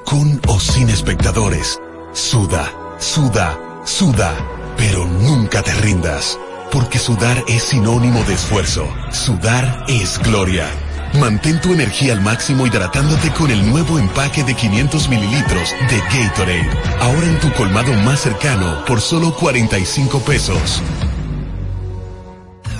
con 0.07 0.41
o 0.47 0.59
sin 0.59 0.89
espectadores 0.89 1.79
Suda, 2.19 2.69
suda, 2.99 3.57
suda, 3.85 4.35
pero 4.77 5.07
nunca 5.07 5.63
te 5.63 5.73
rindas, 5.75 6.37
porque 6.73 6.99
sudar 6.99 7.45
es 7.47 7.63
sinónimo 7.63 8.25
de 8.25 8.35
esfuerzo. 8.35 8.89
Sudar 9.13 9.85
es 9.87 10.19
gloria. 10.19 10.67
Mantén 11.15 11.61
tu 11.61 11.73
energía 11.73 12.15
al 12.15 12.21
máximo 12.21 12.67
hidratándote 12.67 13.31
con 13.31 13.53
el 13.53 13.65
nuevo 13.71 14.01
empaque 14.01 14.43
de 14.43 14.53
500 14.53 15.09
mililitros 15.09 15.71
de 15.89 16.01
Gatorade. 16.01 16.69
Ahora 17.01 17.25
en 17.25 17.39
tu 17.39 17.53
colmado 17.53 17.93
más 18.03 18.19
cercano 18.21 18.85
por 18.85 19.01
solo 19.01 19.33
45 19.33 20.19
pesos. 20.19 20.83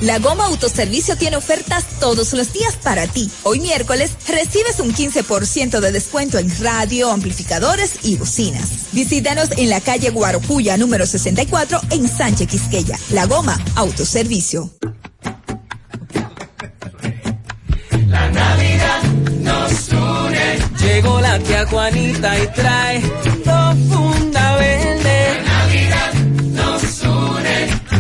La 0.01 0.21
Goma 0.21 0.47
Autoservicio 0.47 1.17
tiene 1.17 1.37
ofertas 1.37 1.85
todos 1.99 2.33
los 2.33 2.53
días 2.53 2.77
para 2.77 3.09
ti. 3.09 3.29
Hoy 3.43 3.59
miércoles 3.59 4.13
recibes 4.29 4.79
un 4.79 4.95
15% 4.95 5.81
de 5.81 5.93
descuento 5.93 6.39
en 6.39 6.49
radio, 6.61 7.11
amplificadores 7.11 8.05
y 8.05 8.17
bocinas. 8.17 8.93
Visítanos 8.93 9.51
en 9.57 9.71
la 9.71 9.81
calle 9.81 10.11
Guarocuya 10.11 10.77
número 10.77 11.05
64 11.05 11.81
en 11.91 12.09
Sánchez 12.09 12.49
Quisqueya. 12.49 12.97
La 13.11 13.27
Goma 13.27 13.59
Autoservicio. 13.75 14.71
La 18.07 18.31
Navidad 18.31 19.03
nos 19.41 19.89
une. 19.89 20.59
Llegó 20.81 21.21
la 21.21 21.39
tía 21.41 21.67
Juanita 21.67 22.39
y 22.39 22.47
trae 22.53 23.03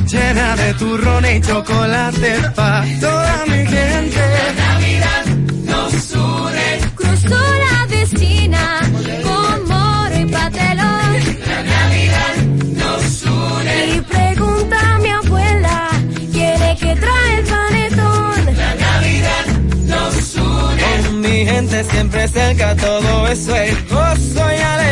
llena 0.08 0.56
de 0.56 0.74
turrón 0.74 1.24
y 1.26 1.40
chocolate 1.40 2.32
para 2.54 2.84
toda 2.98 3.44
mi 3.46 3.66
gente. 3.66 4.22
La 4.38 4.52
Navidad 4.64 5.24
nos 5.64 6.10
une. 6.14 6.68
Cruzó 6.94 7.40
la 7.66 7.86
vecina 7.90 8.80
con 9.22 9.68
moro 9.68 10.18
y 10.18 10.24
patelón. 10.26 11.10
La 11.52 11.62
Navidad 11.74 12.34
nos 12.80 13.22
une. 13.22 13.86
Y 13.96 14.00
pregunta 14.00 14.94
a 14.94 14.98
mi 14.98 15.10
abuela, 15.10 15.88
¿quiere 16.32 16.76
que 16.80 16.96
trae 16.96 17.34
el 17.38 17.44
panetón? 17.52 18.56
La 18.56 18.74
Navidad 18.86 19.46
nos 19.92 20.36
une. 20.36 20.82
Con 20.82 21.20
mi 21.20 21.46
gente 21.46 21.84
siempre 21.84 22.28
cerca, 22.28 22.74
todo 22.76 23.28
eso 23.28 23.54
es 23.54 23.88
gozo 23.90 24.52
y 24.56 24.60
alegría. 24.60 24.87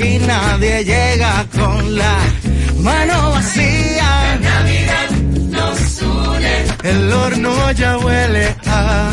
Aquí 0.00 0.18
nadie 0.20 0.82
llega 0.82 1.46
con 1.54 1.94
la 1.94 2.16
mano 2.78 3.32
vacía. 3.32 4.38
La 4.40 4.48
Navidad 4.48 5.10
nos 5.50 6.02
une. 6.02 6.90
El 6.90 7.12
horno 7.12 7.72
ya 7.72 7.98
huele 7.98 8.56
a 8.64 9.12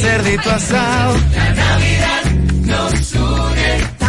cerdito 0.00 0.50
asado. 0.50 1.16
La 1.36 1.54
Navidad 1.54 2.24
nos 2.64 3.12
une. 3.14 4.01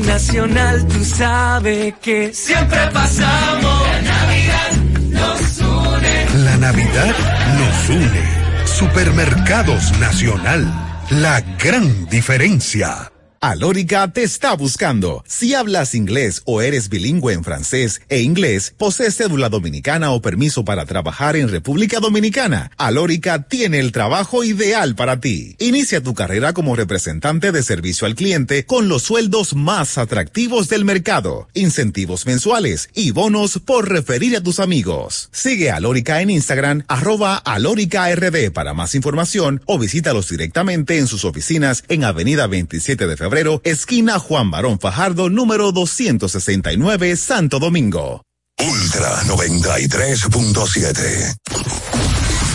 Nacional 0.00 0.86
tú 0.86 1.04
sabes 1.04 1.94
que 2.02 2.32
siempre 2.34 2.78
pasamos. 2.92 3.82
La 3.86 4.02
Navidad 4.02 4.72
nos 5.10 5.58
une. 5.60 6.44
La 6.44 6.56
Navidad 6.56 7.14
nos 7.58 7.88
une. 7.90 8.66
Supermercados 8.66 9.98
Nacional. 9.98 10.66
La 11.10 11.40
gran 11.40 12.06
diferencia. 12.06 13.10
Alórica 13.40 14.12
te 14.12 14.22
está 14.22 14.54
buscando. 14.54 15.22
Si 15.26 15.54
hablas 15.54 15.94
inglés 15.94 16.42
o 16.46 16.62
eres 16.62 16.88
bilingüe 16.88 17.34
en 17.34 17.44
francés 17.44 18.00
e 18.08 18.20
inglés, 18.20 18.74
posees 18.76 19.16
cédula 19.16 19.48
dominicana 19.48 20.12
o 20.12 20.22
permiso 20.22 20.64
para 20.64 20.86
trabajar 20.86 21.36
en 21.36 21.48
República 21.48 22.00
Dominicana, 22.00 22.70
Alórica 22.76 23.42
tiene 23.42 23.78
el 23.78 23.92
trabajo 23.92 24.42
ideal 24.42 24.94
para 24.94 25.20
ti. 25.20 25.56
Inicia 25.58 26.02
tu 26.02 26.14
carrera 26.14 26.52
como 26.52 26.76
representante 26.76 27.52
de 27.52 27.62
servicio 27.62 28.06
al 28.06 28.14
cliente 28.14 28.64
con 28.64 28.88
los 28.88 29.02
sueldos 29.02 29.54
más 29.54 29.98
atractivos 29.98 30.68
del 30.68 30.84
mercado, 30.84 31.48
incentivos 31.54 32.26
mensuales 32.26 32.88
y 32.94 33.10
bonos 33.10 33.60
por 33.64 33.90
referir 33.90 34.36
a 34.36 34.42
tus 34.42 34.60
amigos. 34.60 35.28
Sigue 35.32 35.70
a 35.70 35.76
Alórica 35.76 36.20
en 36.22 36.30
Instagram, 36.30 36.84
arroba 36.88 37.36
alóricard 37.36 38.16
para 38.52 38.72
más 38.74 38.94
información 38.94 39.60
o 39.66 39.78
visítalos 39.78 40.28
directamente 40.28 40.98
en 40.98 41.06
sus 41.06 41.24
oficinas 41.24 41.84
en 41.88 42.04
Avenida 42.04 42.46
27 42.46 43.06
de 43.06 43.16
Esquina 43.64 44.18
Juan 44.18 44.50
Barón 44.50 44.80
Fajardo, 44.80 45.28
número 45.28 45.70
269, 45.70 47.16
Santo 47.16 47.58
Domingo. 47.58 48.22
Ultra 48.58 49.20
93.7. 49.24 51.36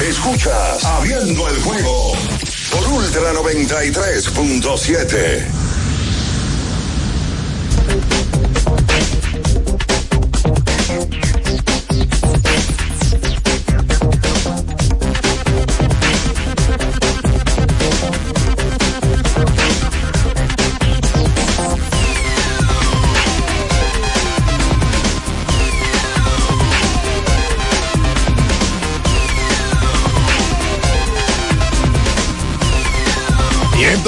Escuchas 0.10 0.84
Abriendo 0.84 1.48
el 1.50 1.62
juego 1.62 2.14
por 2.72 2.88
Ultra 2.94 3.32
93.7. 3.34 5.61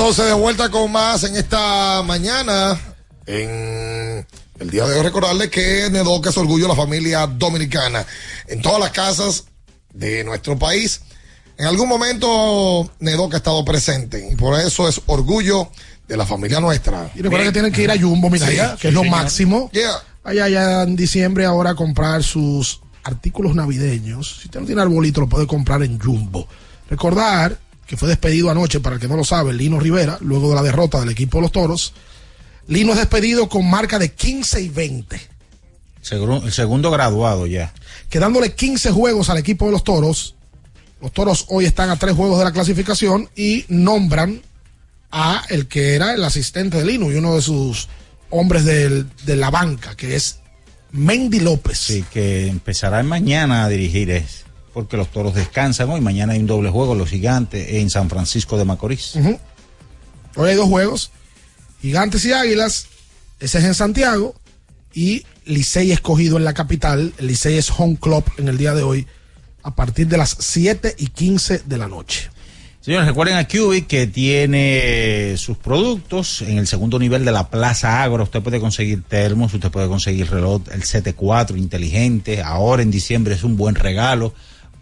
entonces 0.04 0.26
de 0.26 0.34
vuelta 0.34 0.70
con 0.70 0.92
más 0.92 1.24
en 1.24 1.38
esta 1.38 2.04
mañana, 2.04 2.78
en 3.26 4.28
el 4.60 4.70
día 4.70 4.86
de 4.86 4.98
hoy 4.98 5.02
recordarle 5.02 5.50
que 5.50 5.88
Nedoca 5.90 6.30
es 6.30 6.36
orgullo 6.36 6.66
de 6.66 6.70
la 6.72 6.76
familia 6.76 7.26
dominicana. 7.26 8.06
En 8.48 8.62
todas 8.62 8.82
las 8.82 8.92
casas 8.92 9.46
de 9.94 10.26
nuestro 10.26 10.60
país, 10.60 11.00
en 11.58 11.68
algún 11.68 11.88
momento 11.88 12.92
Nedoca 13.00 13.38
ha 13.38 13.40
estado 13.40 13.64
presente 13.64 14.28
y 14.30 14.36
por 14.36 14.60
eso 14.60 14.90
es 14.90 15.00
orgullo 15.06 15.70
de 16.06 16.18
la 16.18 16.26
familia 16.26 16.60
nuestra. 16.60 17.10
Y 17.16 17.22
recuerda 17.22 17.46
que 17.46 17.54
tienen 17.54 17.72
que 17.72 17.84
ir 17.84 17.92
a 17.92 17.98
Jumbo, 17.98 18.30
mira, 18.30 18.46
Sí, 18.46 18.60
allá, 18.60 18.76
que 18.76 18.82
sí, 18.82 18.88
es 18.90 18.94
lo 18.94 19.04
señor. 19.04 19.18
máximo. 19.18 19.70
Yeah. 19.72 20.04
Allá, 20.26 20.44
allá 20.44 20.84
en 20.84 20.98
diciembre 20.98 21.46
ahora 21.46 21.70
a 21.70 21.76
comprar 21.76 22.24
sus 22.24 22.82
artículos 23.06 23.56
navideños. 23.56 24.40
Si 24.42 24.48
usted 24.48 24.60
no 24.60 24.66
tiene 24.66 24.82
arbolito, 24.82 25.22
lo 25.22 25.30
puede 25.30 25.48
comprar 25.48 25.82
en 25.82 25.98
Jumbo. 25.98 26.46
Recordar 26.90 27.58
que 27.88 27.98
fue 27.98 28.08
despedido 28.10 28.50
anoche, 28.50 28.80
para 28.80 28.96
el 28.96 29.02
que 29.02 29.08
no 29.08 29.16
lo 29.18 29.24
sabe, 29.24 29.54
Lino 29.54 29.80
Rivera, 29.80 30.18
luego 30.22 30.50
de 30.50 30.56
la 30.56 30.64
derrota 30.64 31.00
del 31.00 31.10
equipo 31.10 31.38
de 31.38 31.42
los 31.44 31.52
Toros. 31.52 31.94
Lino 32.68 32.92
es 32.94 32.98
despedido 32.98 33.50
con 33.50 33.70
marca 33.70 34.00
de 34.00 34.12
15 34.14 34.62
y 34.62 34.70
20, 34.70 35.20
Seguro- 36.02 36.42
el 36.46 36.52
segundo 36.52 36.92
graduado 36.92 37.46
ya. 37.48 37.74
quedándole 38.10 38.54
15 38.56 38.92
juegos 38.92 39.30
al 39.30 39.38
equipo 39.38 39.66
de 39.66 39.72
los 39.74 39.84
Toros. 39.84 40.36
Los 41.02 41.12
Toros 41.12 41.46
hoy 41.50 41.66
están 41.66 41.90
a 41.90 41.98
tres 41.98 42.16
juegos 42.16 42.40
de 42.40 42.46
la 42.46 42.52
clasificación 42.54 43.30
y 43.36 43.66
nombran 43.68 44.42
a 45.12 45.44
el 45.50 45.68
que 45.68 45.96
era 45.96 46.14
el 46.14 46.24
asistente 46.24 46.78
de 46.78 46.86
Lino 46.86 47.12
y 47.12 47.16
uno 47.16 47.36
de 47.36 47.42
sus 47.42 47.90
hombres 48.30 48.64
del- 48.66 49.08
de 49.26 49.36
la 49.36 49.50
banca, 49.52 49.96
que 49.96 50.16
es 50.16 50.40
Mendy 50.92 51.40
López. 51.42 51.78
Sí, 51.78 52.06
que 52.12 52.48
empezará 52.48 53.04
mañana 53.04 53.66
a 53.66 53.70
dirigir 53.70 54.10
es. 54.12 54.43
Porque 54.74 54.98
los 54.98 55.12
toros 55.12 55.36
descansan 55.36 55.90
hoy. 55.90 56.02
Mañana 56.02 56.34
hay 56.34 56.40
un 56.40 56.48
doble 56.48 56.70
juego, 56.70 56.96
los 56.96 57.10
gigantes 57.10 57.74
en 57.74 57.90
San 57.90 58.10
Francisco 58.10 58.58
de 58.58 58.66
Macorís. 58.66 59.16
Hoy 60.36 60.50
hay 60.50 60.56
dos 60.56 60.68
juegos, 60.68 61.12
Gigantes 61.82 62.26
y 62.26 62.34
Águilas, 62.34 62.88
ese 63.40 63.60
es 63.60 63.66
en 63.66 63.76
Santiago, 63.76 64.34
y 64.94 65.26
Licey 65.46 65.92
escogido 65.92 66.38
en 66.38 66.46
la 66.46 66.54
capital, 66.54 67.14
el 67.18 67.28
Licey 67.28 67.58
es 67.58 67.70
home 67.70 67.98
club 68.00 68.24
en 68.38 68.48
el 68.48 68.58
día 68.58 68.74
de 68.74 68.82
hoy, 68.82 69.06
a 69.62 69.76
partir 69.76 70.08
de 70.08 70.18
las 70.18 70.36
7 70.40 70.96
y 70.98 71.08
15 71.08 71.64
de 71.66 71.78
la 71.78 71.88
noche. 71.88 72.30
Señores, 72.82 73.08
recuerden 73.08 73.38
a 73.38 73.48
Cubic 73.48 73.88
que 73.88 74.08
tiene 74.08 75.36
sus 75.38 75.58
productos 75.58 76.42
en 76.42 76.58
el 76.58 76.68
segundo 76.68 77.00
nivel 77.00 77.24
de 77.24 77.32
la 77.32 77.50
Plaza 77.50 78.04
Agro. 78.04 78.24
Usted 78.24 78.42
puede 78.42 78.60
conseguir 78.60 79.04
termos, 79.04 79.54
usted 79.54 79.72
puede 79.72 79.88
conseguir 79.88 80.30
reloj, 80.30 80.64
el 80.72 80.82
CT4 80.82 81.58
inteligente. 81.58 82.42
Ahora 82.42 82.82
en 82.82 82.92
diciembre 82.92 83.36
es 83.36 83.44
un 83.44 83.56
buen 83.56 83.76
regalo 83.76 84.34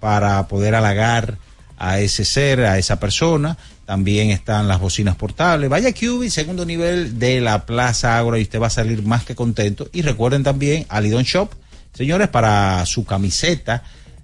para 0.01 0.45
poder 0.49 0.75
halagar 0.75 1.37
a 1.77 1.99
ese 2.01 2.25
ser, 2.25 2.65
a 2.65 2.77
esa 2.77 2.99
persona. 2.99 3.57
También 3.85 4.31
están 4.31 4.67
las 4.67 4.81
bocinas 4.81 5.15
portables. 5.15 5.69
Vaya 5.69 5.93
Cubic, 5.93 6.29
segundo 6.29 6.65
nivel 6.65 7.17
de 7.19 7.39
la 7.39 7.65
Plaza 7.65 8.17
Agro 8.17 8.37
y 8.37 8.41
usted 8.41 8.59
va 8.59 8.67
a 8.67 8.71
salir 8.71 9.03
más 9.03 9.23
que 9.23 9.35
contento. 9.35 9.87
Y 9.93 10.01
recuerden 10.01 10.43
también 10.43 10.85
Lidon 11.01 11.23
Shop, 11.23 11.49
señores, 11.93 12.27
para 12.27 12.85
su 12.85 13.05
camiseta 13.05 13.83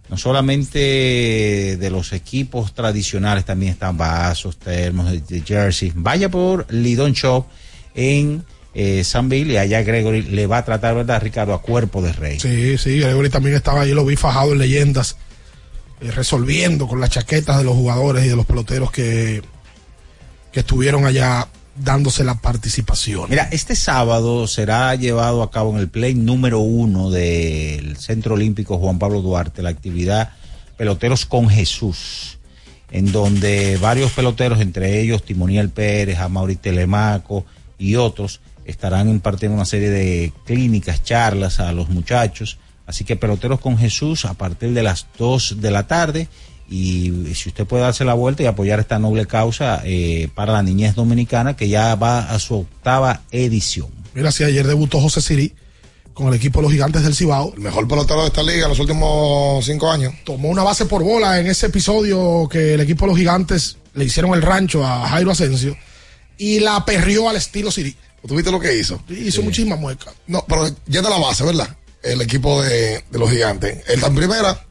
no 0.10 0.18
solamente 0.18 1.78
de 1.78 1.90
los 1.90 2.14
equipos 2.14 2.74
tradicionales, 2.74 3.45
también 3.45 3.74
están 3.74 3.98
vasos, 3.98 4.58
termos, 4.58 5.12
de, 5.28 5.41
jerseys. 5.41 5.94
Vaya 5.95 6.30
por 6.30 6.72
Lidon 6.72 7.12
Shop 7.12 7.45
en 7.94 8.44
eh, 8.74 9.04
San 9.04 9.28
Bill 9.28 9.52
y 9.52 9.58
allá 9.58 9.82
Gregory 9.82 10.22
le 10.22 10.48
va 10.48 10.60
a 10.60 10.66
tratar, 10.66 10.95
¿verdad, 10.95 11.22
Ricardo? 11.22 11.54
A 11.54 11.62
cuerpo 11.62 12.02
de 12.02 12.14
rey. 12.14 12.40
Sí, 12.40 12.78
sí, 12.78 12.99
Gregory 12.99 13.30
también 13.30 13.56
estaba 13.56 13.82
ahí, 13.82 13.94
lo 13.94 14.06
vi 14.06 14.16
fajado 14.16 14.54
en 14.54 14.60
leyendas, 14.60 15.18
eh, 16.02 16.11
resolviendo 16.11 16.88
con 16.88 16.99
las 16.99 17.10
chaquetas 17.10 17.57
de 17.57 17.64
los 17.64 17.76
jugadores 17.76 18.26
y 18.26 18.30
de 18.30 18.36
los 18.36 18.45
peloteros 18.45 18.91
que, 18.91 19.41
que 20.52 20.60
estuvieron 20.60 21.06
allá 21.06 21.48
dándose 21.76 22.24
la 22.24 22.36
participación. 22.36 23.30
Mira, 23.30 23.48
este 23.52 23.76
sábado 23.76 24.48
será 24.48 24.94
llevado 24.95 25.44
a 25.44 25.52
cabo 25.52 25.72
en 25.72 25.78
el 25.78 25.90
play 25.90 26.15
número 26.15 26.60
uno 26.60 27.11
del 27.11 27.98
Centro 27.98 28.36
Olímpico 28.36 28.78
Juan 28.78 28.99
Pablo 28.99 29.22
Duarte 29.22 29.61
la 29.61 29.69
actividad 29.69 30.32
Peloteros 30.78 31.26
con 31.26 31.49
Jesús, 31.49 32.38
en 32.91 33.11
donde 33.11 33.78
varios 33.78 34.11
peloteros, 34.11 34.61
entre 34.61 35.02
ellos 35.02 35.24
Timoniel 35.24 35.69
Pérez, 35.69 36.19
Amaury 36.19 36.56
Telemaco 36.56 37.45
y 37.80 37.95
otros, 37.95 38.41
estarán 38.64 39.10
impartiendo 39.10 39.56
una 39.56 39.65
serie 39.65 39.90
de 39.90 40.32
clínicas, 40.45 41.03
charlas 41.03 41.60
a 41.60 41.72
los 41.72 41.90
muchachos. 41.90 42.60
Así 42.88 43.04
que 43.04 43.18
Peloteros 43.18 43.60
con 43.60 43.78
Jesús 43.78 44.26
a 44.26 44.34
partir 44.34 44.74
de 44.74 44.82
las 44.82 45.08
2 45.20 45.58
de 45.60 45.72
la 45.72 45.86
tarde. 45.88 46.30
Y 46.70 47.34
si 47.36 47.50
usted 47.50 47.66
puede 47.66 47.84
darse 47.84 48.06
la 48.06 48.14
vuelta 48.14 48.44
y 48.44 48.46
apoyar 48.46 48.80
esta 48.80 48.98
noble 48.98 49.26
causa 49.26 49.82
eh, 49.86 50.30
para 50.34 50.54
la 50.54 50.64
niñez 50.64 50.96
dominicana, 50.96 51.56
que 51.56 51.70
ya 51.70 51.96
va 51.96 52.32
a 52.32 52.40
su 52.40 52.56
octava 52.56 53.22
edición. 53.32 53.90
Mira, 54.14 54.32
si 54.32 54.44
ayer 54.44 54.66
debutó 54.66 55.00
José 55.00 55.22
Siri 55.22 55.54
con 56.14 56.28
el 56.30 56.34
equipo 56.34 56.60
de 56.60 56.64
los 56.64 56.72
gigantes 56.72 57.04
del 57.04 57.14
Cibao. 57.14 57.54
El 57.54 57.62
mejor 57.62 57.88
pelotero 57.88 58.22
de 58.22 58.28
esta 58.28 58.42
liga 58.42 58.64
en 58.64 58.70
los 58.70 58.80
últimos 58.80 59.64
cinco 59.64 59.92
años. 59.92 60.14
Tomó 60.26 60.50
una 60.50 60.64
base 60.64 60.86
por 60.86 61.04
bola 61.04 61.40
en 61.40 61.46
ese 61.46 61.68
episodio 61.68 62.50
que 62.50 62.74
el 62.74 62.82
equipo 62.82 63.06
de 63.06 63.12
los 63.12 63.18
gigantes 63.20 63.78
le 63.94 64.06
hicieron 64.06 64.34
el 64.34 64.42
rancho 64.42 64.84
a 64.84 65.08
Jairo 65.10 65.32
Asensio 65.32 65.78
y 66.38 66.60
la 66.60 66.84
perrió 66.86 67.30
al 67.30 67.36
estilo 67.36 67.70
Siri. 67.70 67.96
¿Tú 68.28 68.36
viste 68.36 68.52
lo 68.52 68.60
que 68.60 68.76
hizo? 68.76 69.02
Hizo 69.10 69.42
muchísimas 69.44 69.80
muecas. 69.80 70.14
No, 70.26 70.44
pero 70.48 70.68
yendo 70.88 71.08
a 71.08 71.12
la 71.12 71.26
base, 71.26 71.46
¿verdad? 71.46 71.70
El 72.03 72.22
equipo 72.22 72.61
de, 72.61 73.03
de 73.10 73.19
los 73.19 73.30
gigantes. 73.30 73.84
Él 73.88 73.95
está 73.95 74.07
en 74.07 74.15
primera. 74.15 74.65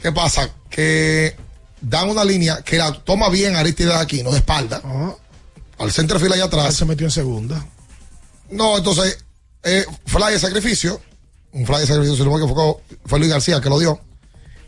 ¿Qué 0.00 0.12
pasa? 0.12 0.50
Que 0.68 1.36
dan 1.80 2.08
una 2.08 2.24
línea 2.24 2.62
que 2.62 2.78
la 2.78 2.92
toma 2.92 3.28
bien 3.28 3.56
Aristides 3.56 3.94
Aquino 3.94 4.30
de 4.30 4.38
espalda. 4.38 4.80
Al 5.78 5.92
centro 5.92 6.18
fila 6.20 6.34
allá 6.34 6.44
atrás. 6.44 6.74
se 6.74 6.84
metió 6.84 7.06
en 7.06 7.10
segunda. 7.10 7.64
No, 8.50 8.78
entonces, 8.78 9.18
eh, 9.62 9.84
fly 10.06 10.32
de 10.32 10.38
sacrificio. 10.38 11.00
Un 11.52 11.66
fly 11.66 11.80
de 11.80 11.86
sacrificio, 11.86 12.16
si 12.16 12.22
no 12.22 12.30
me 12.30 12.36
equivoco, 12.42 12.82
fue 13.06 13.18
Luis 13.18 13.30
García 13.30 13.60
que 13.60 13.68
lo 13.68 13.78
dio. 13.78 14.00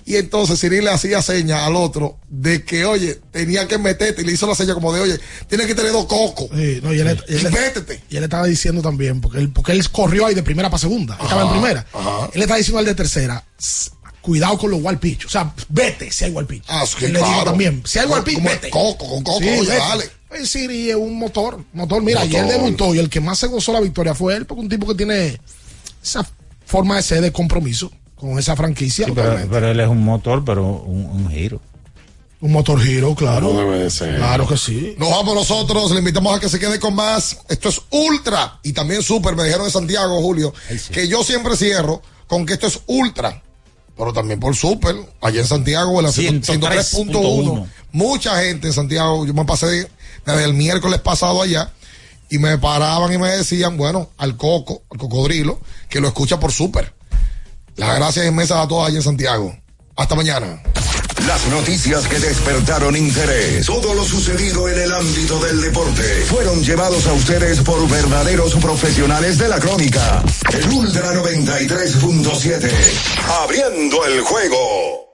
Y 0.06 0.16
entonces 0.16 0.59
Siri 0.59 0.82
le 0.82 0.90
hacía 0.90 1.22
seña 1.22 1.64
al 1.64 1.76
otro 1.76 2.18
de 2.28 2.62
que, 2.62 2.85
oye, 2.85 3.20
tenía 3.31 3.66
que 3.66 3.78
meterte. 3.78 4.20
Y 4.20 4.24
le 4.26 4.32
hizo 4.32 4.47
la 4.47 4.55
seña 4.55 4.74
como 4.74 4.93
de, 4.93 5.01
oye, 5.01 5.18
tienes 5.48 5.66
que 5.66 5.74
tener 5.74 5.93
dos 5.93 6.05
cocos. 6.06 6.48
Sí, 6.55 6.81
no, 6.82 6.93
y 6.93 7.01
él, 7.01 7.18
y 7.28 7.35
él- 7.36 7.51
Métete. 7.51 8.02
y 8.10 8.16
él 8.18 8.24
estaba 8.24 8.47
diciendo 8.47 8.82
también, 8.82 9.20
porque 9.22 9.39
él, 9.39 9.51
porque 9.51 9.72
él 9.72 9.90
corrió 9.90 10.26
ahí 10.26 10.35
de 10.35 10.43
primera 10.43 10.68
para 10.68 10.78
segunda. 10.81 11.16
Estaba 11.22 11.43
en 11.44 11.51
primera. 11.51 11.86
Él 11.94 12.31
le 12.35 12.40
estaba 12.43 12.59
diciendo 12.59 12.81
al 12.81 12.85
de 12.85 12.94
tercera, 12.94 13.44
"S- 13.59 13.90
cuidado 14.20 14.59
con 14.59 14.70
los 14.70 14.81
wild 14.82 14.98
pitch. 15.01 15.24
O 15.24 15.28
sea, 15.31 15.55
vete 15.70 16.10
si 16.12 16.24
hay 16.26 16.31
wild 16.32 16.48
pitch. 16.48 16.64
Ah, 16.68 16.85
sí, 16.86 17.05
Él 17.06 17.12
le 17.14 17.18
dijo 17.20 17.31
claro. 17.31 17.44
también, 17.44 17.82
si 17.86 17.98
hay 17.98 18.06
wild 18.06 18.24
pitch, 18.24 18.43
vete. 18.43 18.70
coco, 18.70 19.09
con 19.09 19.22
coco, 19.22 19.39
oye, 19.39 19.60
vete. 19.60 19.74
dale. 19.76 20.10
El 20.32 20.47
Siri 20.48 20.90
es 20.90 20.97
un 20.97 21.16
motor, 21.18 21.64
motor. 21.72 22.02
Mira, 22.02 22.20
Motor. 22.24 22.40
ayer 22.40 22.52
debutó 22.59 22.94
y 22.94 22.98
el 22.98 23.09
que 23.09 23.20
más 23.20 23.39
se 23.39 23.47
gozó 23.47 23.72
la 23.72 23.81
victoria 23.81 24.14
fue 24.14 24.35
él, 24.36 24.44
porque 24.47 24.60
un 24.62 24.68
tipo 24.68 24.86
que 24.86 24.94
tiene 24.97 25.40
esa 26.02 26.26
forma 26.66 26.97
de 26.97 27.02
ser 27.02 27.20
de 27.22 27.32
compromiso 27.32 27.90
con 28.16 28.39
esa 28.39 28.57
franquicia. 28.57 29.07
Sí, 29.07 29.12
pero, 29.15 29.36
pero 29.51 29.69
él 29.70 29.81
es 29.81 29.89
un 29.89 30.05
motor, 30.05 30.45
pero 30.45 30.65
un, 30.65 31.07
un 31.07 31.31
giro. 31.31 31.61
Un 32.41 32.53
motor 32.53 32.78
giro, 32.81 33.15
claro. 33.15 33.55
No 33.55 33.61
debe 33.61 33.78
de 33.78 33.91
ser. 33.91 34.16
Claro 34.16 34.47
que 34.47 34.59
sí. 34.59 34.95
Nos 34.99 35.11
vamos 35.11 35.35
nosotros, 35.35 35.91
le 35.93 36.01
invitamos 36.01 36.36
a 36.36 36.41
que 36.41 36.49
se 36.49 36.59
quede 36.59 36.78
con 36.78 36.95
más. 36.95 37.39
Esto 37.49 37.70
es 37.70 37.81
ultra 37.91 38.59
y 38.62 38.73
también 38.73 39.03
super, 39.03 39.35
me 39.35 39.45
dijeron 39.45 39.65
de 39.65 39.73
Santiago, 39.73 40.20
Julio, 40.20 40.53
que 40.93 41.09
yo 41.09 41.24
siempre 41.24 41.57
cierro 41.57 42.03
con 42.27 42.45
que 42.45 42.55
esto 42.55 42.66
es 42.66 42.81
ultra, 42.86 43.43
pero 43.97 44.12
también 44.12 44.41
por 44.41 44.55
super, 44.57 44.97
allá 45.20 45.41
en 45.41 45.47
Santiago, 45.47 45.99
en 46.01 46.05
la 46.05 46.11
103.1. 46.12 47.66
Mucha 47.93 48.43
gente 48.43 48.66
en 48.66 48.73
Santiago, 48.73 49.24
yo 49.24 49.35
me 49.35 49.45
pasé 49.45 49.89
desde 50.27 50.45
el 50.45 50.55
miércoles 50.55 51.01
pasado 51.01 51.43
allá 51.43 51.73
y 52.28 52.39
me 52.39 52.59
paraban 52.59 53.12
y 53.12 53.19
me 53.19 53.28
decían, 53.31 53.77
bueno, 53.77 54.11
al 54.19 54.36
coco, 54.36 54.82
al 54.91 54.99
cocodrilo, 54.99 55.61
que 55.89 56.01
lo 56.01 56.09
escucha 56.09 56.41
por 56.41 56.53
super. 56.53 56.94
Las 57.77 57.97
gracias 57.97 58.27
inmensas 58.27 58.59
a 58.59 58.69
todos 58.69 58.89
allá 58.89 58.97
en 58.97 59.03
Santiago. 59.03 59.57
Hasta 59.97 60.15
mañana. 60.15 60.63
Las 61.27 61.47
noticias 61.47 62.07
que 62.07 62.19
despertaron 62.19 62.95
interés, 62.97 63.65
todo 63.67 63.95
lo 63.95 64.05
sucedido 64.05 64.69
en 64.69 64.79
el 64.79 64.93
ámbito 64.93 65.39
del 65.39 65.61
deporte, 65.61 66.03
fueron 66.27 66.63
llevados 66.63 67.07
a 67.07 67.15
ustedes 67.15 67.61
por 67.61 67.89
verdaderos 67.89 68.55
profesionales 68.57 69.39
de 69.39 69.49
la 69.49 69.59
crónica. 69.59 70.23
El 70.53 70.69
Ultra 70.69 71.15
93.7, 71.15 72.71
abriendo 73.43 74.05
el 74.07 74.21
juego. 74.21 75.09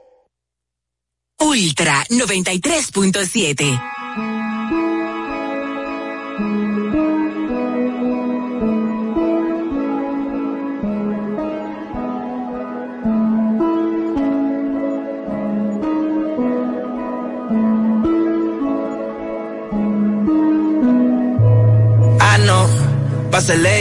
Ultra 1.39 2.05
93.7. 2.09 4.00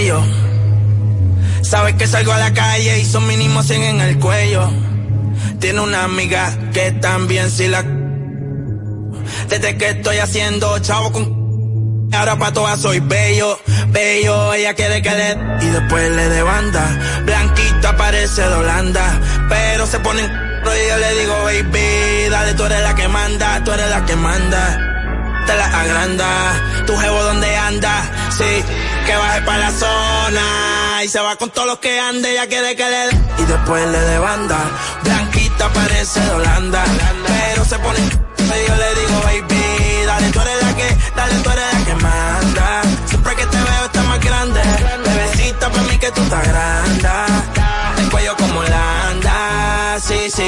yo. 0.05 0.23
Sabes 1.61 1.95
que 1.95 2.07
salgo 2.07 2.31
a 2.31 2.39
la 2.39 2.53
calle 2.53 2.99
y 2.99 3.05
son 3.05 3.27
mínimo 3.27 3.61
100 3.61 3.83
en 3.83 4.01
el 4.01 4.19
cuello. 4.19 4.69
Tiene 5.59 5.81
una 5.81 6.05
amiga 6.05 6.57
que 6.73 6.91
también 6.91 7.51
si 7.51 7.67
la. 7.67 7.83
Desde 9.47 9.77
que 9.77 9.89
estoy 9.89 10.17
haciendo 10.17 10.79
chavo 10.79 11.11
con. 11.11 12.09
Ahora 12.11 12.39
pa' 12.39 12.51
todas 12.51 12.81
soy 12.81 12.99
bello, 12.99 13.59
bello, 13.89 14.53
ella 14.55 14.73
quiere 14.73 14.99
que 15.03 15.11
le... 15.11 15.37
Y 15.61 15.69
después 15.69 16.09
le 16.09 16.27
de 16.27 16.41
banda, 16.41 17.21
blanquita 17.23 17.95
parece 17.95 18.41
de 18.41 18.55
Holanda, 18.55 19.21
pero 19.47 19.85
se 19.85 19.99
ponen... 19.99 20.25
Y 20.25 20.89
yo 20.89 20.97
le 20.97 21.19
digo, 21.19 21.43
baby, 21.43 22.29
dale, 22.31 22.55
tú 22.55 22.63
eres 22.63 22.81
la 22.81 22.95
que 22.95 23.07
manda, 23.07 23.63
tú 23.63 23.71
eres 23.71 23.89
la 23.91 24.05
que 24.05 24.15
manda. 24.15 24.89
Te 25.45 25.55
la 25.55 25.65
agranda, 25.65 26.85
tu 26.85 26.97
jevo 26.97 27.23
donde 27.23 27.55
anda, 27.55 28.03
sí, 28.31 28.63
que 29.09 29.15
baje 29.15 29.41
pa' 29.41 29.57
la 29.57 29.71
zona. 29.71 31.03
Y 31.03 31.07
se 31.07 31.19
va 31.19 31.35
con 31.35 31.49
todos 31.49 31.67
los 31.67 31.79
que 31.79 31.99
ande, 31.99 32.31
ella 32.31 32.47
quiere 32.47 32.75
que 32.75 32.87
le... 32.93 33.03
Y 33.41 33.45
después 33.45 33.87
le 33.87 33.99
de 33.99 34.19
banda, 34.19 34.59
blanquita 35.03 35.69
parece 35.69 36.19
de 36.19 36.31
Holanda, 36.31 36.83
pero 37.27 37.65
se 37.65 37.79
pone... 37.79 37.99
Y 37.99 38.67
yo 38.67 38.75
le 38.83 38.89
digo, 38.99 39.15
baby, 39.23 40.05
dale, 40.05 40.29
tú 40.31 40.41
eres 40.41 40.61
la 40.63 40.75
que, 40.75 40.97
dale, 41.15 41.35
tú 41.43 41.49
eres 41.49 41.73
la 41.73 41.85
que 41.85 41.95
manda. 41.95 42.81
Siempre 43.05 43.35
que 43.35 43.45
te 43.45 43.57
veo 43.57 43.85
está 43.85 44.03
más 44.03 44.19
grande. 44.19 44.61
Bebecita 45.05 45.69
para 45.69 45.83
mí 45.83 45.97
que 45.97 46.11
tú 46.11 46.21
estás 46.21 46.47
grande. 46.47 47.09
El 47.97 48.09
cuello 48.09 48.35
como 48.37 48.59
Holanda, 48.59 49.97
sí, 50.01 50.29
sí. 50.35 50.47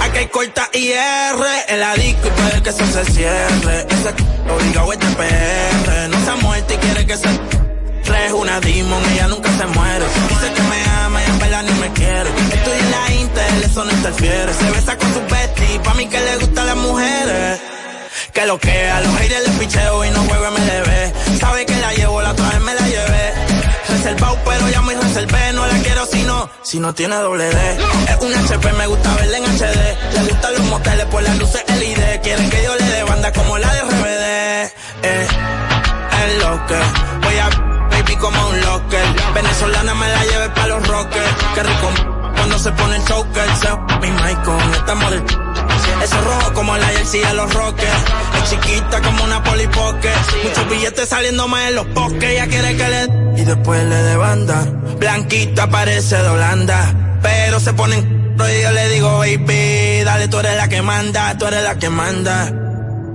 Aquí 0.00 0.18
hay 0.18 0.28
corta 0.28 0.68
IR 0.72 1.44
en 1.68 1.80
la 1.80 1.94
disco 1.94 2.28
y 2.28 2.30
puede 2.30 2.62
que 2.62 2.70
eso 2.70 2.86
se 2.86 3.04
cierre. 3.12 3.86
Ese 3.90 4.14
obligado 4.52 4.92
es 4.92 4.98
de 5.00 5.06
PR. 5.06 6.08
No 6.08 6.24
se 6.24 6.30
ha 6.30 6.36
muerto 6.36 6.74
y 6.74 6.76
quiere 6.76 7.06
que 7.06 7.16
se 7.16 7.63
es 8.12 8.32
una 8.32 8.60
demon, 8.60 9.02
ella 9.12 9.28
nunca 9.28 9.50
se 9.56 9.66
muere. 9.66 10.04
Dice 10.28 10.52
que 10.54 10.62
me 10.62 10.84
ama 11.04 11.22
y 11.22 11.30
en 11.30 11.38
verdad 11.38 11.62
ni 11.62 11.72
me 11.80 11.92
quiere. 11.92 12.30
Estoy 12.52 12.78
en 12.78 12.90
la 12.90 13.12
Intel, 13.14 13.62
eso 13.64 13.84
no 13.84 13.90
interfiere. 13.90 14.54
Se 14.54 14.70
besa 14.70 14.98
con 14.98 15.14
su 15.14 15.20
bestie, 15.20 15.80
pa' 15.80 15.94
mí 15.94 16.06
que 16.06 16.20
le 16.20 16.36
gustan 16.38 16.66
las 16.66 16.76
mujeres. 16.76 17.60
Que 18.32 18.46
lo 18.46 18.58
que 18.58 18.90
a 18.90 19.00
los 19.00 19.16
haters 19.18 19.48
les 19.48 19.58
picheo 19.58 20.04
y 20.04 20.10
no 20.10 20.20
juego 20.24 20.50
MLB. 20.50 21.38
Sabe 21.40 21.66
que 21.66 21.76
la 21.76 21.92
llevo, 21.94 22.20
la 22.22 22.30
otra 22.32 22.48
vez 22.48 22.60
me 22.60 22.74
la 22.74 22.86
llevé. 22.88 23.32
Reservado, 23.88 24.38
pero 24.44 24.68
ya 24.68 24.80
muy 24.82 24.94
reservé. 24.94 25.52
No 25.52 25.66
la 25.66 25.78
quiero 25.78 26.06
si 26.06 26.22
no, 26.22 26.50
si 26.62 26.80
no 26.80 26.94
tiene 26.94 27.16
doble 27.16 27.44
D. 27.44 27.76
Es 28.08 28.20
un 28.20 28.34
HP, 28.34 28.72
me 28.72 28.86
gusta 28.86 29.14
verla 29.14 29.38
en 29.38 29.44
HD. 29.44 30.14
Le 30.14 30.20
gustan 30.28 30.52
los 30.54 30.66
moteles 30.66 31.06
por 31.06 31.22
las 31.22 31.38
luces 31.38 31.62
LED. 31.68 32.20
Quieren 32.22 32.50
que 32.50 32.62
yo 32.64 32.74
le 32.74 32.84
dé 32.84 33.04
banda 33.04 33.32
como 33.32 33.58
la 33.58 33.72
de 33.72 33.80
RBD. 33.82 34.72
Eh, 35.02 35.26
es 36.26 36.42
lo 36.42 36.66
que 36.66 36.74
voy 37.26 37.38
a 37.38 37.73
como 38.24 38.48
un 38.48 38.60
locker. 38.62 39.06
Venezolana 39.34 39.94
me 39.94 40.08
la 40.08 40.24
lleve 40.24 40.48
pa' 40.48 40.66
los 40.66 40.88
rockers. 40.88 41.34
Qué 41.54 41.62
rico 41.62 41.90
cuando 42.36 42.58
se 42.58 42.72
pone 42.72 42.96
el 42.96 43.04
choker. 43.04 43.48
Mi 44.00 44.10
mic 44.10 44.42
con 44.42 44.74
esta 44.74 44.94
model. 44.94 45.22
Eso 46.02 46.20
rojo 46.22 46.54
como 46.54 46.76
la 46.76 46.86
jersey 46.86 47.20
de 47.20 47.34
los 47.34 47.52
rockers. 47.52 48.04
Es 48.38 48.50
chiquita 48.50 49.02
como 49.02 49.24
una 49.24 49.42
polipoque. 49.42 50.10
Muchos 50.42 50.68
billetes 50.70 51.08
saliendo 51.08 51.46
más 51.48 51.68
en 51.68 51.74
los 51.74 51.86
poques. 51.88 52.24
Ella 52.24 52.46
quiere 52.46 52.76
que 52.76 52.88
le 52.88 53.42
y 53.42 53.44
después 53.44 53.84
le 53.84 53.96
de 53.96 54.16
banda. 54.16 54.64
Blanquita 54.98 55.68
parece 55.68 56.16
de 56.16 56.28
Holanda. 56.28 57.18
Pero 57.22 57.60
se 57.60 57.74
ponen 57.74 58.24
y 58.34 58.62
yo 58.62 58.70
le 58.72 58.88
digo, 58.88 59.18
baby, 59.18 60.02
dale, 60.04 60.28
tú 60.28 60.38
eres 60.38 60.56
la 60.56 60.68
que 60.68 60.82
manda, 60.82 61.38
tú 61.38 61.46
eres 61.46 61.62
la 61.62 61.78
que 61.78 61.88
manda 61.88 62.52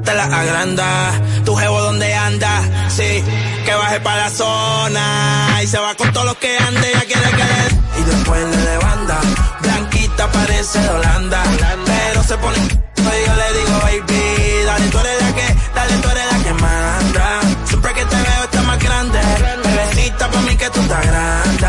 te 0.03 0.13
la 0.13 0.23
agranda. 0.23 1.11
Tu 1.45 1.55
jevo 1.55 1.81
donde 1.81 2.13
anda, 2.13 2.61
sí, 2.89 3.23
que 3.65 3.73
baje 3.73 3.99
pa' 3.99 4.15
la 4.15 4.29
zona. 4.29 5.59
Y 5.63 5.67
se 5.67 5.79
va 5.79 5.95
con 5.95 6.11
todos 6.11 6.25
los 6.27 6.37
que 6.37 6.57
ande, 6.57 6.91
ya 6.93 7.05
quiere 7.05 7.29
que 7.31 7.43
le... 7.43 7.99
Y 7.99 8.03
después 8.03 8.47
le 8.47 8.57
de 8.57 8.77
banda, 8.77 9.19
blanquita 9.61 10.31
parece 10.31 10.79
de 10.79 10.89
Holanda. 10.89 11.43
Pero 11.85 12.23
se 12.23 12.37
pone... 12.37 12.57
Y 12.59 13.27
yo 13.27 13.35
le 13.35 13.59
digo, 13.59 13.79
baby, 13.79 14.65
dale, 14.65 14.87
tú 14.89 14.99
eres 14.99 15.21
la 15.21 15.33
que, 15.33 15.55
dale, 15.73 15.93
tú 15.97 16.09
eres 16.09 16.31
la 16.31 16.43
que 16.43 16.53
manda. 16.53 17.39
Siempre 17.65 17.93
que 17.93 18.05
te 18.05 18.15
veo 18.15 18.43
está 18.43 18.61
más 18.63 18.79
grande. 18.79 19.19
Bebecita 19.63 20.29
pa' 20.29 20.41
mí 20.41 20.55
que 20.55 20.69
tú 20.69 20.79
estás 20.81 21.05
grande. 21.07 21.67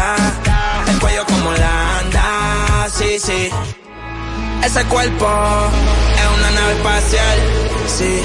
El 0.89 0.99
cuello 0.99 1.25
como 1.27 1.49
Holanda, 1.51 2.89
sí, 2.93 3.19
sí. 3.19 3.51
Ese 4.63 4.85
cuerpo 4.85 5.27
es 6.15 6.39
una 6.39 6.51
nave 6.51 6.73
espacial, 6.75 7.39
sí. 7.91 8.23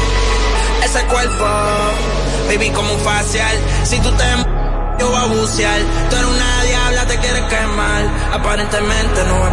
Ese 0.84 1.04
cuerpo, 1.06 1.46
baby, 2.48 2.70
como 2.72 2.94
un 2.94 3.00
facial. 3.00 3.58
Si 3.84 3.98
tú 4.00 4.12
te 4.12 4.24
yo 5.00 5.10
voy 5.10 5.18
a 5.18 5.26
bucear. 5.26 5.82
Tú 6.10 6.16
eres 6.16 6.28
una 6.28 6.64
diabla, 6.64 7.06
te 7.08 7.18
quieres 7.18 7.42
quemar. 7.44 8.04
Aparentemente 8.34 9.24
no 9.26 9.40
voy 9.40 9.48
a. 9.48 9.52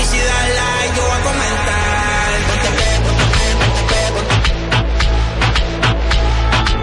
Y 0.00 0.04
si 0.04 0.18
das 0.18 0.48
like, 0.58 0.96
yo 0.96 1.02
voy 1.02 1.12
a 1.12 1.20
comentar. 1.28 2.30
Ponte 2.48 2.70
pe, 2.78 2.88
ponte 3.04 3.24
pe, 3.32 3.46
ponte 3.60 3.82
pe, 3.90 4.00
ponte 4.14 4.34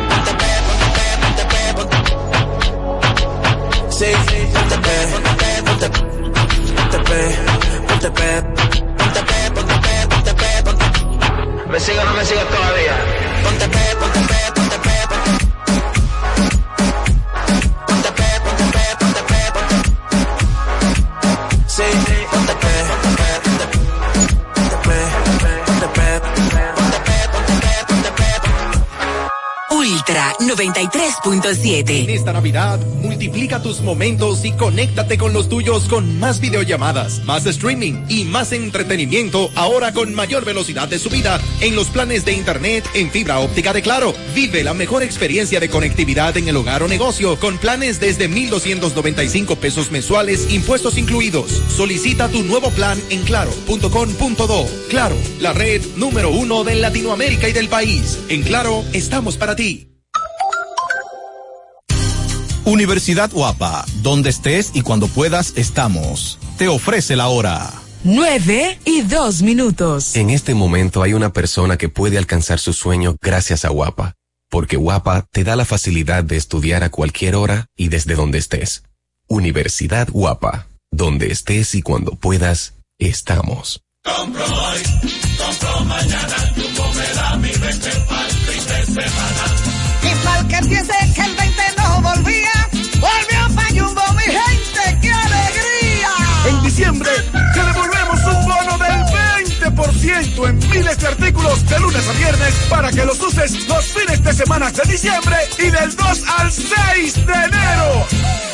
Ponte 0.09 0.31
pe, 0.39 0.51
ponte 0.67 1.43
pe, 1.49 1.59
ponte 1.75 1.97
pe. 1.97 2.09
Sí, 3.91 4.09
ponte 4.53 4.77
pe, 4.77 4.95
ponte 5.11 5.31
pe, 5.39 5.51
ponte 7.87 8.09
pe, 8.09 8.31
ponte 8.59 8.88
¿Me 11.69 11.79
sigo 11.79 12.03
no 12.03 12.13
me 12.15 12.25
sigo 12.25 12.41
todavía? 12.41 12.95
Ponte 13.43 13.67
pe, 13.69 13.95
ponte 13.99 14.19
pe, 14.21 14.58
93.7. 30.49 32.03
En 32.03 32.09
esta 32.09 32.33
Navidad, 32.33 32.79
multiplica 33.01 33.61
tus 33.61 33.81
momentos 33.81 34.43
y 34.45 34.51
conéctate 34.53 35.17
con 35.17 35.31
los 35.31 35.47
tuyos 35.47 35.87
con 35.87 36.19
más 36.19 36.39
videollamadas, 36.39 37.23
más 37.25 37.45
streaming 37.45 38.05
y 38.09 38.25
más 38.25 38.51
entretenimiento 38.51 39.51
ahora 39.55 39.93
con 39.93 40.15
mayor 40.15 40.45
velocidad 40.45 40.87
de 40.87 40.97
subida 40.97 41.39
en 41.61 41.75
los 41.75 41.87
planes 41.87 42.25
de 42.25 42.33
internet 42.33 42.83
en 42.95 43.11
fibra 43.11 43.39
óptica 43.39 43.73
de 43.73 43.83
Claro. 43.83 44.13
Vive 44.33 44.63
la 44.63 44.73
mejor 44.73 45.03
experiencia 45.03 45.59
de 45.59 45.69
conectividad 45.69 46.35
en 46.37 46.47
el 46.47 46.57
hogar 46.57 46.81
o 46.81 46.87
negocio 46.87 47.39
con 47.39 47.57
planes 47.59 47.99
desde 47.99 48.27
1,295 48.27 49.55
pesos 49.57 49.91
mensuales, 49.91 50.51
impuestos 50.51 50.97
incluidos. 50.97 51.51
Solicita 51.75 52.27
tu 52.27 52.43
nuevo 52.43 52.71
plan 52.71 52.99
en 53.09 53.23
claro.com.do. 53.23 54.67
Claro, 54.89 55.15
la 55.39 55.53
red 55.53 55.81
número 55.95 56.31
uno 56.31 56.63
de 56.63 56.75
Latinoamérica 56.75 57.47
y 57.47 57.53
del 57.53 57.69
país. 57.69 58.17
En 58.29 58.41
Claro, 58.41 58.83
estamos 58.93 59.37
para 59.37 59.55
ti. 59.55 59.88
Universidad 62.69 63.31
Guapa, 63.31 63.83
donde 64.03 64.29
estés 64.29 64.69
y 64.75 64.81
cuando 64.81 65.07
puedas 65.07 65.53
estamos. 65.55 66.37
Te 66.59 66.67
ofrece 66.67 67.15
la 67.15 67.27
hora. 67.29 67.71
9 68.03 68.79
y 68.85 69.01
2 69.01 69.41
minutos. 69.41 70.15
En 70.15 70.29
este 70.29 70.53
momento 70.53 71.01
hay 71.01 71.13
una 71.13 71.33
persona 71.33 71.77
que 71.77 71.89
puede 71.89 72.19
alcanzar 72.19 72.59
su 72.59 72.73
sueño 72.73 73.15
gracias 73.19 73.65
a 73.65 73.69
Guapa, 73.69 74.13
porque 74.51 74.77
Guapa 74.77 75.25
te 75.31 75.43
da 75.43 75.55
la 75.55 75.65
facilidad 75.65 76.23
de 76.23 76.37
estudiar 76.37 76.83
a 76.83 76.91
cualquier 76.91 77.35
hora 77.35 77.65
y 77.75 77.87
desde 77.87 78.13
donde 78.13 78.37
estés. 78.37 78.83
Universidad 79.27 80.07
Guapa, 80.11 80.67
donde 80.91 81.31
estés 81.31 81.73
y 81.73 81.81
cuando 81.81 82.11
puedas, 82.11 82.75
estamos. 82.99 83.81
Compro 84.03 84.45
hoy, 84.45 84.81
compro 85.39 85.85
mañana, 85.85 86.53
Jumbo 86.55 86.93
me 86.93 87.13
da 87.15 87.35
mi 87.37 87.49
20 87.49 87.89
pa'l 88.07 88.31
fin 88.31 88.63
de 88.67 88.85
semana. 88.85 89.45
Y 90.03 90.23
para 90.23 90.39
el 90.39 90.47
que 90.47 91.08
diciembre 96.69 97.09
te 97.31 97.63
devolvemos 97.63 98.19
un 98.25 98.45
bono 98.45 98.77
del 98.77 99.03
20% 99.73 100.49
en 100.49 100.59
miles 100.69 100.99
de 100.99 101.07
artículos 101.07 101.67
de 101.67 101.79
lunes 101.79 102.07
a 102.07 102.11
viernes 102.13 102.53
para 102.69 102.91
que 102.91 103.03
los 103.05 103.19
uses 103.19 103.67
los 103.67 103.85
fines 103.85 104.23
de 104.23 104.31
semana 104.33 104.71
de 104.71 104.83
diciembre 104.91 105.35
y 105.57 105.71
del 105.71 105.95
2 105.95 106.23
al 106.37 106.51
6 106.51 107.25
de 107.25 107.33
enero. 107.33 108.05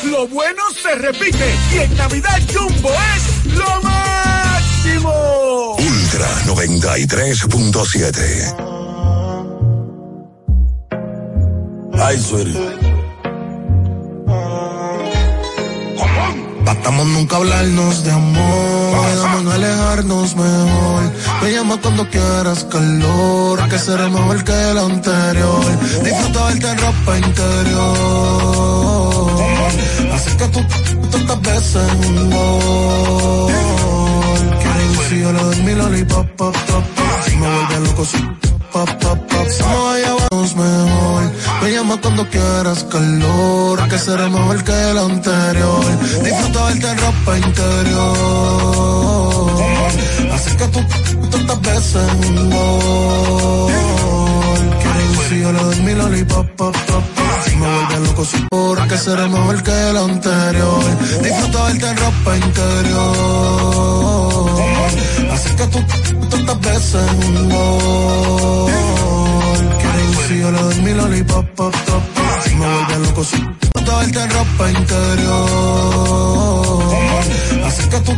Lo 0.04 0.26
bueno 0.28 0.62
se 0.82 0.94
repite 0.94 1.54
y 1.74 1.80
en 1.80 1.94
Navidad 1.94 2.40
Jumbo 2.54 2.90
es 3.16 3.44
lo 3.52 3.82
máximo. 3.82 5.74
Ultra 5.74 6.26
93.7. 6.46 8.54
Ay, 12.00 12.18
sweetie. 12.18 12.85
Tratamos 16.66 17.06
nunca 17.06 17.36
hablarnos 17.36 18.02
de 18.02 18.10
amor, 18.10 19.06
quedamos 19.06 19.54
alejarnos 19.54 20.34
mejor. 20.34 21.12
Me 21.40 21.52
llama 21.52 21.76
cuando 21.80 22.10
quieras 22.10 22.64
calor, 22.64 23.68
que 23.68 23.78
será 23.78 24.08
mejor 24.08 24.42
que 24.42 24.70
el 24.70 24.76
anterior. 24.76 25.64
Disfruta 26.02 26.44
verte 26.46 26.68
en 26.68 26.78
ropa 26.78 27.18
interior. 27.18 27.86
Así 30.12 30.30
que 30.36 30.48
tú 30.48 30.60
tantas 31.12 31.40
veces 31.42 31.92
un 32.04 32.30
gol. 32.32 33.52
Quiero 34.60 35.02
si 35.08 35.20
yo 35.20 35.32
le 35.32 35.42
doy 35.44 35.62
mi 35.62 35.74
lollipop, 35.76 36.26
pop, 36.30 36.56
pop, 36.66 36.84
pop. 36.96 37.06
Me 37.38 37.46
vuelve 37.46 37.78
loco 37.88 38.04
si 38.04 38.16
pop, 38.76 38.90
pop, 39.02 39.18
pop. 39.30 39.46
Si 39.48 39.62
no 39.62 39.84
vayamos 39.84 40.48
mejor. 40.54 41.22
Me 41.62 41.72
llama 41.72 41.96
cuando 42.02 42.28
quieras 42.28 42.84
calor, 42.84 43.88
que 43.88 43.98
será 43.98 44.28
mejor 44.28 44.62
que 44.64 44.90
el 44.90 44.98
anterior. 44.98 45.84
Disfruta 46.24 46.64
verte 46.66 46.90
en 46.92 46.98
ropa 46.98 47.38
interior. 47.46 48.06
Así 50.34 50.50
que 50.58 50.66
tú, 50.68 50.80
estás 51.38 51.60
veces 51.62 51.96
en 51.96 52.38
un 52.38 52.50
gol. 52.50 53.72
Si 55.28 55.34
yo 55.40 55.50
le 55.52 55.60
doy 55.60 55.80
mi 55.80 55.94
lollipop, 55.94 56.46
pop, 56.58 56.76
pop, 56.88 57.04
pop, 57.16 57.40
me 57.60 57.66
vuelve 57.74 57.98
loco 58.06 58.24
su 58.24 58.38
por 58.48 58.76
que 58.88 58.96
será 58.96 59.26
mejor 59.26 59.62
que 59.62 59.90
el 59.90 59.96
anterior. 59.96 60.84
Disfruta 61.22 61.64
verte 61.64 61.86
en 61.88 61.96
ropa 61.96 62.36
interior. 62.36 64.35
Así 65.32 65.50
que 65.56 65.66
tú, 65.66 65.78
estás 66.36 66.60
veces 66.60 67.10
un 67.26 67.48
gol. 67.48 68.72
Que 69.80 69.88
si 70.28 70.40
yo 70.40 70.50
le 70.50 70.60
doy 70.62 70.80
mi 70.82 70.92
lollipop, 70.94 71.46
pop, 71.56 71.74
pop, 71.86 72.02
pop, 72.14 72.52
me 72.58 72.66
vuelve 72.66 72.98
loco 73.06 73.24
su 73.24 73.36
Disfruta 73.36 73.98
verte 73.98 74.20
en 74.22 74.30
ropa 74.30 74.70
interior. 74.70 75.36
Así 77.66 77.88
que 77.88 77.98
tú, 78.00 78.12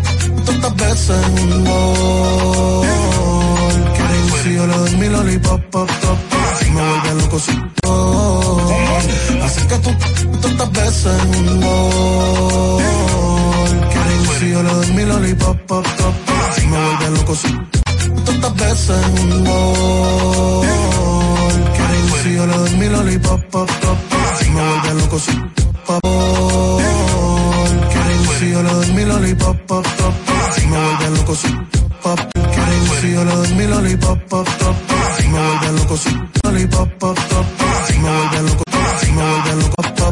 estás 0.53 0.77
veces 0.77 1.27
un 1.40 1.65
gol. 1.65 2.86
Que 3.95 4.03
si 4.43 4.55
yo 4.55 4.66
le 4.66 4.74
doy 4.77 4.97
mi 4.97 5.09
lollipop, 5.09 5.61
pop, 5.70 5.90
pop, 5.90 6.19
pop, 6.31 6.69
me 6.73 6.81
vuelve 6.81 7.15
loco 7.23 7.39
su 7.39 7.53
Así 9.45 9.61
que 9.66 9.78
tú, 9.78 9.90
estás 10.49 10.73
veces 10.73 11.23
un 11.36 11.61
gol. 11.61 12.82
Si 14.39 14.51
yo 14.51 14.62
le 14.62 14.70
doy 14.70 14.93
mi 14.93 15.05
lollipop, 15.05 15.56
pop, 15.66 15.85
pop, 15.85 16.15
pop, 16.27 16.65
me 16.70 16.77
vuelve 16.78 17.10
loco 17.19 17.35
Tú 18.24 18.31
estás 18.31 18.55
veces 18.55 19.06
un 19.20 19.44
gol. 19.44 20.66
Si 22.23 22.35
yo 22.35 22.47
le 22.47 22.56
doy 22.56 22.77
mi 22.77 22.89
lollipop, 22.89 23.40
pop, 23.51 23.69
pop, 23.69 23.98
pop, 24.10 24.48
me 24.55 24.60
vuelve 24.62 24.94
loco 24.94 25.19
pop. 25.86 26.01
Que 27.90 28.01
si 28.39 28.51
yo 28.52 28.62
le 28.62 28.70
doy 28.70 28.93
mi 28.93 29.05
lollipop, 29.06 29.56
pop, 29.66 29.86
pop, 29.98 30.15
pop, 30.27 30.59
me 30.70 30.78
vuelve 30.78 31.10
loco 31.16 31.35
su 31.35 31.48
pop. 32.02 32.20
Si 33.01 33.12
yo 33.12 33.24
le 33.24 33.32
doy 33.35 33.55
mi 33.55 33.66
lollipop, 33.66 34.19
pop, 34.28 34.48
pop, 34.48 34.77
pop, 34.86 35.24
me 35.24 35.39
vuelve 35.39 35.73
loco 35.78 35.97
su 35.97 36.10
lollipop, 36.44 36.89
pop, 36.98 37.19
pop, 37.19 37.47
pop, 37.59 37.90
me 37.90 38.09
vuelve 38.09 38.43
loco, 38.43 38.62
me 39.02 39.15
vuelve 39.15 39.55
loco, 39.62 39.82
pop. 39.82 39.98